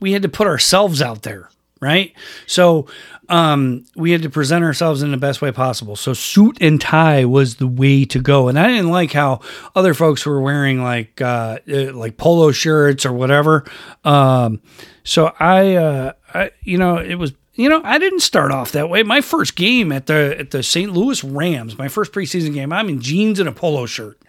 we 0.00 0.12
had 0.12 0.22
to 0.22 0.28
put 0.28 0.46
ourselves 0.46 1.02
out 1.02 1.22
there, 1.22 1.50
right? 1.80 2.12
So 2.46 2.86
um, 3.30 3.84
we 3.94 4.10
had 4.10 4.22
to 4.22 4.30
present 4.30 4.64
ourselves 4.64 5.02
in 5.02 5.12
the 5.12 5.16
best 5.16 5.40
way 5.40 5.52
possible. 5.52 5.94
So 5.94 6.12
suit 6.12 6.58
and 6.60 6.80
tie 6.80 7.24
was 7.24 7.56
the 7.56 7.68
way 7.68 8.04
to 8.06 8.18
go. 8.18 8.48
And 8.48 8.58
I 8.58 8.66
didn't 8.66 8.90
like 8.90 9.12
how 9.12 9.40
other 9.76 9.94
folks 9.94 10.26
were 10.26 10.40
wearing 10.40 10.82
like 10.82 11.22
uh, 11.22 11.60
uh, 11.72 11.92
like 11.94 12.16
polo 12.16 12.50
shirts 12.50 13.06
or 13.06 13.12
whatever. 13.12 13.64
Um, 14.04 14.60
so 15.04 15.32
I, 15.38 15.76
uh, 15.76 16.12
I, 16.34 16.50
you 16.62 16.76
know, 16.76 16.98
it 16.98 17.14
was 17.14 17.32
you 17.54 17.68
know, 17.68 17.82
I 17.84 17.98
didn't 17.98 18.20
start 18.20 18.52
off 18.52 18.72
that 18.72 18.88
way. 18.88 19.02
My 19.02 19.20
first 19.20 19.54
game 19.54 19.92
at 19.92 20.06
the 20.06 20.36
at 20.38 20.50
the 20.50 20.62
St. 20.62 20.92
Louis 20.92 21.22
Rams, 21.22 21.78
my 21.78 21.88
first 21.88 22.12
preseason 22.12 22.52
game, 22.52 22.72
I'm 22.72 22.88
in 22.88 23.00
jeans 23.00 23.38
and 23.38 23.48
a 23.48 23.52
polo 23.52 23.86
shirt 23.86 24.20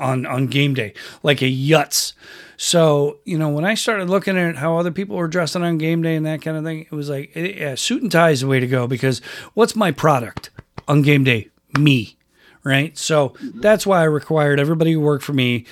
on 0.00 0.26
on 0.26 0.46
game 0.46 0.74
day, 0.74 0.94
like 1.22 1.42
a 1.42 1.50
Yutz. 1.50 2.14
So, 2.56 3.20
you 3.24 3.38
know, 3.38 3.48
when 3.48 3.64
I 3.64 3.72
started 3.72 4.10
looking 4.10 4.36
at 4.36 4.56
how 4.56 4.76
other 4.76 4.90
people 4.90 5.16
were 5.16 5.28
dressing 5.28 5.62
on 5.62 5.78
game 5.78 6.02
day 6.02 6.14
and 6.14 6.26
that 6.26 6.42
kind 6.42 6.58
of 6.58 6.64
thing, 6.64 6.80
it 6.80 6.92
was 6.92 7.08
like, 7.08 7.30
eh, 7.34 7.54
yeah, 7.56 7.74
suit 7.74 8.02
and 8.02 8.12
tie 8.12 8.30
is 8.30 8.42
the 8.42 8.48
way 8.48 8.60
to 8.60 8.66
go 8.66 8.86
because 8.86 9.20
what's 9.54 9.74
my 9.74 9.90
product 9.90 10.50
on 10.86 11.00
game 11.00 11.24
day? 11.24 11.48
Me, 11.78 12.18
right? 12.62 12.98
So 12.98 13.34
that's 13.40 13.86
why 13.86 14.00
I 14.00 14.04
required 14.04 14.60
everybody 14.60 14.92
who 14.92 15.00
worked 15.00 15.24
for 15.24 15.32
me, 15.32 15.64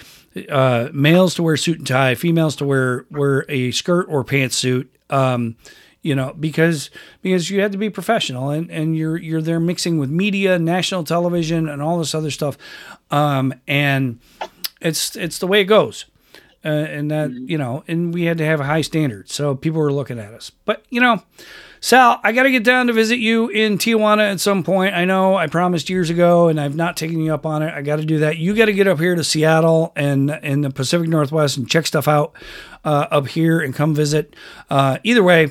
uh, 0.49 0.89
males 0.93 1.35
to 1.35 1.43
wear 1.43 1.59
suit 1.59 1.79
and 1.79 1.87
tie, 1.87 2.15
females 2.15 2.57
to 2.57 2.65
wear 2.65 3.05
wear 3.11 3.45
a 3.51 3.71
skirt 3.73 4.07
or 4.09 4.25
pantsuit. 4.25 4.89
Um, 5.11 5.57
you 6.03 6.15
know, 6.15 6.35
because 6.39 6.91
because 7.23 7.51
you 7.51 7.61
had 7.61 7.73
to 7.73 7.79
be 7.79 7.91
professional 7.91 8.51
and, 8.51 8.71
and 8.71 8.97
you're 8.97 9.17
you're 9.17 9.43
there 9.43 9.61
mixing 9.61 9.99
with 9.99 10.11
media, 10.11 10.59
national 10.59 11.05
television, 11.05 11.69
and 11.69 11.83
all 11.83 11.99
this 11.99 12.15
other 12.15 12.31
stuff, 12.31 12.57
um, 13.11 13.53
and 13.67 14.21
it's 14.81 15.17
it's 15.17 15.39
the 15.39 15.47
way 15.47 15.61
it 15.61 15.65
goes. 15.65 16.05
uh, 16.65 16.69
and 16.69 17.11
that 17.11 17.31
mm-hmm. 17.31 17.49
you 17.49 17.57
know, 17.59 17.85
and 17.87 18.13
we 18.13 18.25
had 18.25 18.39
to 18.39 18.45
have 18.45 18.61
a 18.61 18.65
high 18.65 18.81
standard, 18.81 19.31
so 19.31 19.55
people 19.55 19.81
were 19.81 19.93
looking 19.93 20.19
at 20.19 20.35
us. 20.35 20.51
But 20.65 20.85
you 20.91 21.01
know, 21.01 21.23
Sal, 21.81 22.21
I 22.25 22.33
got 22.33 22.43
to 22.45 22.51
get 22.51 22.65
down 22.65 22.89
to 22.89 22.93
visit 22.93 23.19
you 23.19 23.49
in 23.49 23.79
Tijuana 23.79 24.33
at 24.33 24.41
some 24.41 24.65
point. 24.65 24.95
I 24.95 25.05
know 25.05 25.37
I 25.37 25.47
promised 25.47 25.89
years 25.89 26.11
ago, 26.11 26.49
and 26.49 26.61
I've 26.61 26.75
not 26.75 26.97
taken 26.97 27.21
you 27.21 27.33
up 27.33 27.47
on 27.47 27.63
it. 27.63 27.73
I 27.73 27.83
got 27.83 27.97
to 27.97 28.05
do 28.05 28.19
that. 28.21 28.39
You 28.39 28.55
got 28.55 28.67
to 28.67 28.73
get 28.73 28.89
up 28.89 28.99
here 28.99 29.15
to 29.15 29.23
Seattle 29.23 29.93
and 29.95 30.31
in 30.43 30.63
the 30.63 30.71
Pacific 30.71 31.09
Northwest 31.09 31.57
and 31.57 31.71
check 31.71 31.87
stuff 31.87 32.09
out 32.09 32.33
uh, 32.85 33.07
up 33.11 33.29
here 33.29 33.61
and 33.61 33.73
come 33.75 33.95
visit. 33.95 34.35
Uh, 34.69 34.99
either 35.05 35.23
way, 35.23 35.49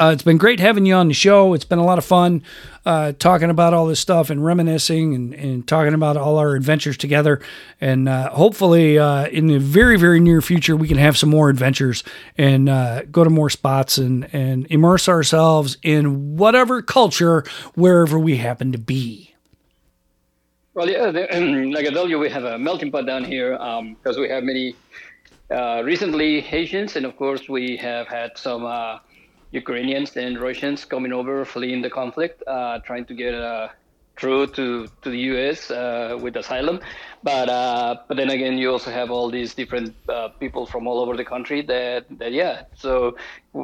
uh, 0.00 0.12
it's 0.12 0.22
been 0.22 0.38
great 0.38 0.60
having 0.60 0.86
you 0.86 0.94
on 0.94 1.08
the 1.08 1.14
show. 1.14 1.52
It's 1.52 1.66
been 1.66 1.78
a 1.78 1.84
lot 1.84 1.98
of 1.98 2.04
fun 2.06 2.42
uh, 2.86 3.12
talking 3.18 3.50
about 3.50 3.74
all 3.74 3.86
this 3.86 4.00
stuff 4.00 4.30
and 4.30 4.42
reminiscing 4.42 5.14
and, 5.14 5.34
and, 5.34 5.68
talking 5.68 5.92
about 5.92 6.16
all 6.16 6.38
our 6.38 6.54
adventures 6.54 6.96
together. 6.96 7.38
And 7.82 8.08
uh, 8.08 8.30
hopefully, 8.30 8.98
uh, 8.98 9.26
in 9.26 9.48
the 9.48 9.58
very, 9.58 9.98
very 9.98 10.18
near 10.18 10.40
future, 10.40 10.74
we 10.74 10.88
can 10.88 10.96
have 10.96 11.18
some 11.18 11.28
more 11.28 11.50
adventures 11.50 12.02
and 12.38 12.70
uh, 12.70 13.02
go 13.02 13.24
to 13.24 13.30
more 13.30 13.50
spots 13.50 13.98
and, 13.98 14.32
and 14.32 14.66
immerse 14.70 15.06
ourselves 15.06 15.76
in 15.82 16.38
whatever 16.38 16.80
culture 16.80 17.44
wherever 17.74 18.18
we 18.18 18.38
happen 18.38 18.72
to 18.72 18.78
be. 18.78 19.34
Well, 20.72 20.88
yeah, 20.88 21.06
like 21.10 21.86
I 21.86 21.90
told 21.90 22.08
you, 22.08 22.18
we 22.18 22.30
have 22.30 22.44
a 22.44 22.58
melting 22.58 22.90
pot 22.90 23.04
down 23.04 23.22
here 23.22 23.52
because 23.52 24.16
um, 24.16 24.22
we 24.22 24.30
have 24.30 24.44
many 24.44 24.74
uh, 25.50 25.82
recently 25.84 26.40
Haitians, 26.40 26.96
and 26.96 27.04
of 27.04 27.16
course, 27.16 27.50
we 27.50 27.76
have 27.76 28.08
had 28.08 28.38
some 28.38 28.64
Ukrainians 29.52 30.16
and 30.16 30.40
Russians 30.40 30.84
coming 30.84 31.12
over, 31.12 31.44
fleeing 31.44 31.82
the 31.82 31.90
conflict, 31.90 32.42
uh, 32.46 32.78
trying 32.80 33.04
to 33.06 33.14
get 33.14 33.34
uh, 33.34 33.68
through 34.16 34.48
to, 34.48 34.86
to 35.02 35.10
the 35.10 35.18
U.S. 35.32 35.70
Uh, 35.70 36.18
with 36.20 36.36
asylum. 36.36 36.80
But 37.22 37.48
uh, 37.48 37.96
but 38.08 38.16
then 38.16 38.30
again, 38.30 38.58
you 38.58 38.70
also 38.70 38.90
have 38.90 39.10
all 39.10 39.30
these 39.30 39.54
different 39.54 39.94
people 40.38 40.66
from 40.66 40.86
all 40.86 41.00
over 41.00 41.16
the 41.16 41.24
country 41.24 41.62
that, 41.62 42.06
that 42.18 42.32
yeah. 42.32 42.62
So 42.76 43.16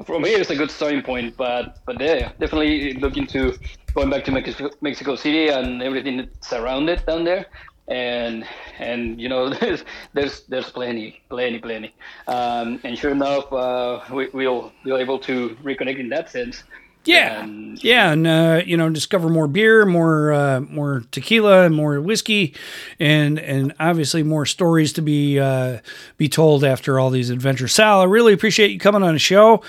from 0.04 0.24
here, 0.24 0.40
it's 0.40 0.50
a 0.50 0.56
good 0.56 0.70
starting 0.70 1.02
point. 1.02 1.36
But 1.36 1.78
but 1.86 2.00
yeah, 2.00 2.32
definitely 2.40 2.94
looking 2.94 3.26
to 3.28 3.56
going 3.94 4.10
back 4.10 4.24
to 4.24 4.32
Mexico, 4.32 4.70
Mexico 4.80 5.16
City 5.16 5.48
and 5.48 5.82
everything 5.82 6.16
that's 6.18 6.52
around 6.52 6.88
it 6.88 7.06
down 7.06 7.24
there 7.24 7.46
and 7.88 8.44
and 8.78 9.20
you 9.20 9.28
know 9.28 9.48
there's 9.60 9.84
there's 10.12 10.42
there's 10.42 10.70
plenty 10.70 11.22
plenty 11.28 11.58
plenty. 11.58 11.94
Um, 12.26 12.80
and 12.84 12.98
sure 12.98 13.12
enough 13.12 13.52
uh, 13.52 14.00
we, 14.12 14.28
we'll 14.32 14.72
be 14.84 14.92
able 14.92 15.18
to 15.20 15.56
reconnect 15.62 15.98
in 15.98 16.08
that 16.10 16.30
sense. 16.30 16.64
Yeah. 17.06 17.44
And, 17.44 17.82
yeah 17.84 18.10
and 18.10 18.26
uh, 18.26 18.62
you 18.66 18.76
know 18.76 18.90
discover 18.90 19.28
more 19.28 19.46
beer 19.46 19.86
more 19.86 20.32
uh, 20.32 20.60
more 20.60 21.04
tequila 21.12 21.70
more 21.70 22.00
whiskey 22.00 22.54
and 22.98 23.38
and 23.38 23.74
obviously 23.78 24.22
more 24.24 24.44
stories 24.44 24.92
to 24.94 25.02
be 25.02 25.38
uh, 25.38 25.78
be 26.16 26.28
told 26.28 26.64
after 26.64 26.98
all 26.98 27.10
these 27.10 27.30
adventures 27.30 27.72
sal 27.72 28.00
i 28.00 28.04
really 28.04 28.32
appreciate 28.32 28.72
you 28.72 28.78
coming 28.80 29.04
on 29.04 29.12
the 29.12 29.20
show 29.20 29.62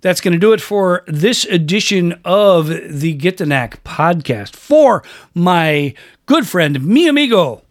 that's 0.00 0.20
going 0.20 0.32
to 0.32 0.38
do 0.38 0.52
it 0.52 0.60
for 0.60 1.04
this 1.06 1.44
edition 1.44 2.20
of 2.24 2.68
the 2.68 3.14
Get 3.14 3.36
the 3.36 3.46
Knack 3.46 3.82
podcast. 3.84 4.54
For 4.54 5.02
my 5.34 5.94
good 6.26 6.46
friend, 6.46 6.84
mi 6.84 7.08
amigo, 7.08 7.62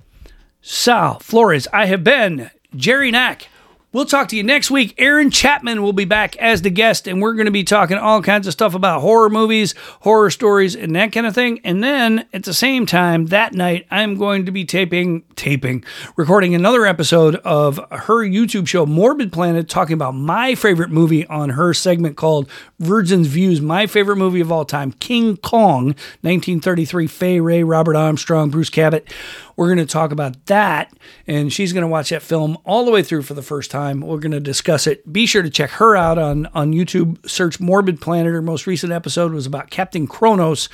Sal 0.61 1.19
Flores, 1.19 1.68
I 1.73 1.85
have 1.85 2.03
been 2.03 2.51
Jerry 2.76 3.11
Knack. 3.11 3.47
We'll 3.91 4.06
talk 4.06 4.28
to 4.28 4.38
you 4.38 4.44
next 4.44 4.70
week. 4.70 4.94
Aaron 4.99 5.32
Chapman 5.32 5.82
will 5.82 5.94
be 5.94 6.06
back 6.06 6.38
as 6.38 6.61
the 6.61 6.70
guest, 6.70 7.07
and 7.07 7.24
we're 7.24 7.34
going 7.34 7.48
to 7.48 7.52
be 7.52 7.64
talking 7.64 7.98
all 7.98 8.22
kinds 8.22 8.45
of 8.45 8.53
stuff 8.53 8.76
about 8.76 9.02
horror 9.02 9.32
movies, 9.32 9.74
horror 10.02 10.30
stories, 10.30 10.76
and 10.76 10.95
that 10.95 11.11
kind 11.11 11.26
of 11.26 11.34
thing. 11.34 11.60
And 11.64 11.84
then 11.84 12.28
at 12.32 12.44
the 12.44 12.53
same 12.53 12.86
time, 12.86 13.26
that 13.28 13.56
night, 13.56 13.88
I'm 13.90 14.14
going 14.14 14.45
to 14.45 14.52
be 14.52 14.64
taping, 14.64 15.24
taping, 15.36 15.84
recording 16.16 16.53
another 16.53 16.86
episode 16.86 17.38
of 17.38 17.78
her 17.90 18.24
YouTube 18.24 18.68
show, 18.68 18.86
Morbid 18.86 19.34
Planet, 19.34 19.68
talking 19.68 19.95
about 19.95 20.14
my 20.14 20.53
favorite 20.53 20.91
movie 20.91 21.26
on 21.26 21.49
her 21.49 21.74
segment 21.74 22.16
called 22.16 22.48
Virgin's 22.78 23.26
Views, 23.26 23.60
my 23.60 23.88
favorite 23.88 24.18
movie 24.18 24.40
of 24.40 24.52
all 24.52 24.66
time, 24.66 24.91
King 24.91 25.36
Kong, 25.38 25.86
1933, 26.22 27.07
Fay 27.07 27.40
Wray, 27.40 27.64
Robert 27.64 27.95
Armstrong, 27.95 28.52
Bruce 28.52 28.70
Cabot. 28.70 29.11
We're 29.60 29.76
going 29.76 29.86
to 29.86 29.91
talk 29.91 30.14
about 30.14 30.45
that, 30.45 30.94
and 31.27 31.52
she's 31.52 31.73
going 31.73 31.81
to 31.81 31.90
watch 31.90 32.11
that 32.11 32.22
film 32.22 32.57
all 32.64 32.86
the 32.86 32.91
way 32.91 33.03
through 33.03 33.23
for 33.23 33.34
the 33.34 33.41
first 33.41 33.69
time. 33.69 33.99
We're 33.99 34.19
going 34.19 34.31
to 34.31 34.40
discuss 34.40 34.88
it. 34.88 35.11
Be 35.11 35.26
sure 35.26 35.41
to 35.41 35.49
check 35.49 35.72
her 35.72 35.98
out 35.98 36.18
on, 36.18 36.45
on 36.53 36.72
YouTube. 36.72 37.30
Search 37.30 37.60
Morbid 37.60 37.99
Planet. 37.99 38.31
Her 38.31 38.41
most 38.41 38.68
recent 38.68 38.94
episode 38.94 39.34
was 39.34 39.45
about 39.45 39.69
Captain 39.69 40.07
Kronos. 40.07 40.69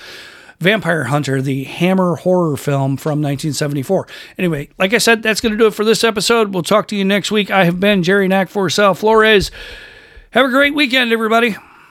Vampire 0.59 1.05
Hunter, 1.05 1.41
the 1.41 1.63
Hammer 1.63 2.17
horror 2.17 2.55
film 2.57 2.95
from 2.95 3.23
1974. 3.23 4.07
Anyway, 4.37 4.69
like 4.77 4.93
I 4.93 4.99
said, 4.99 5.23
that's 5.23 5.41
going 5.41 5.51
to 5.51 5.57
do 5.57 5.65
it 5.65 5.73
for 5.73 5.83
this 5.83 6.03
episode. 6.03 6.53
We'll 6.53 6.61
talk 6.61 6.87
to 6.89 6.95
you 6.95 7.03
next 7.03 7.31
week. 7.31 7.49
I 7.49 7.65
have 7.65 7.79
been 7.79 8.03
Jerry 8.03 8.27
Knack 8.27 8.49
for 8.49 8.69
Sal 8.69 8.93
Flores. 8.93 9.49
Have 10.29 10.45
a 10.45 10.49
great 10.49 10.75
weekend, 10.75 11.11
everybody. 11.11 11.57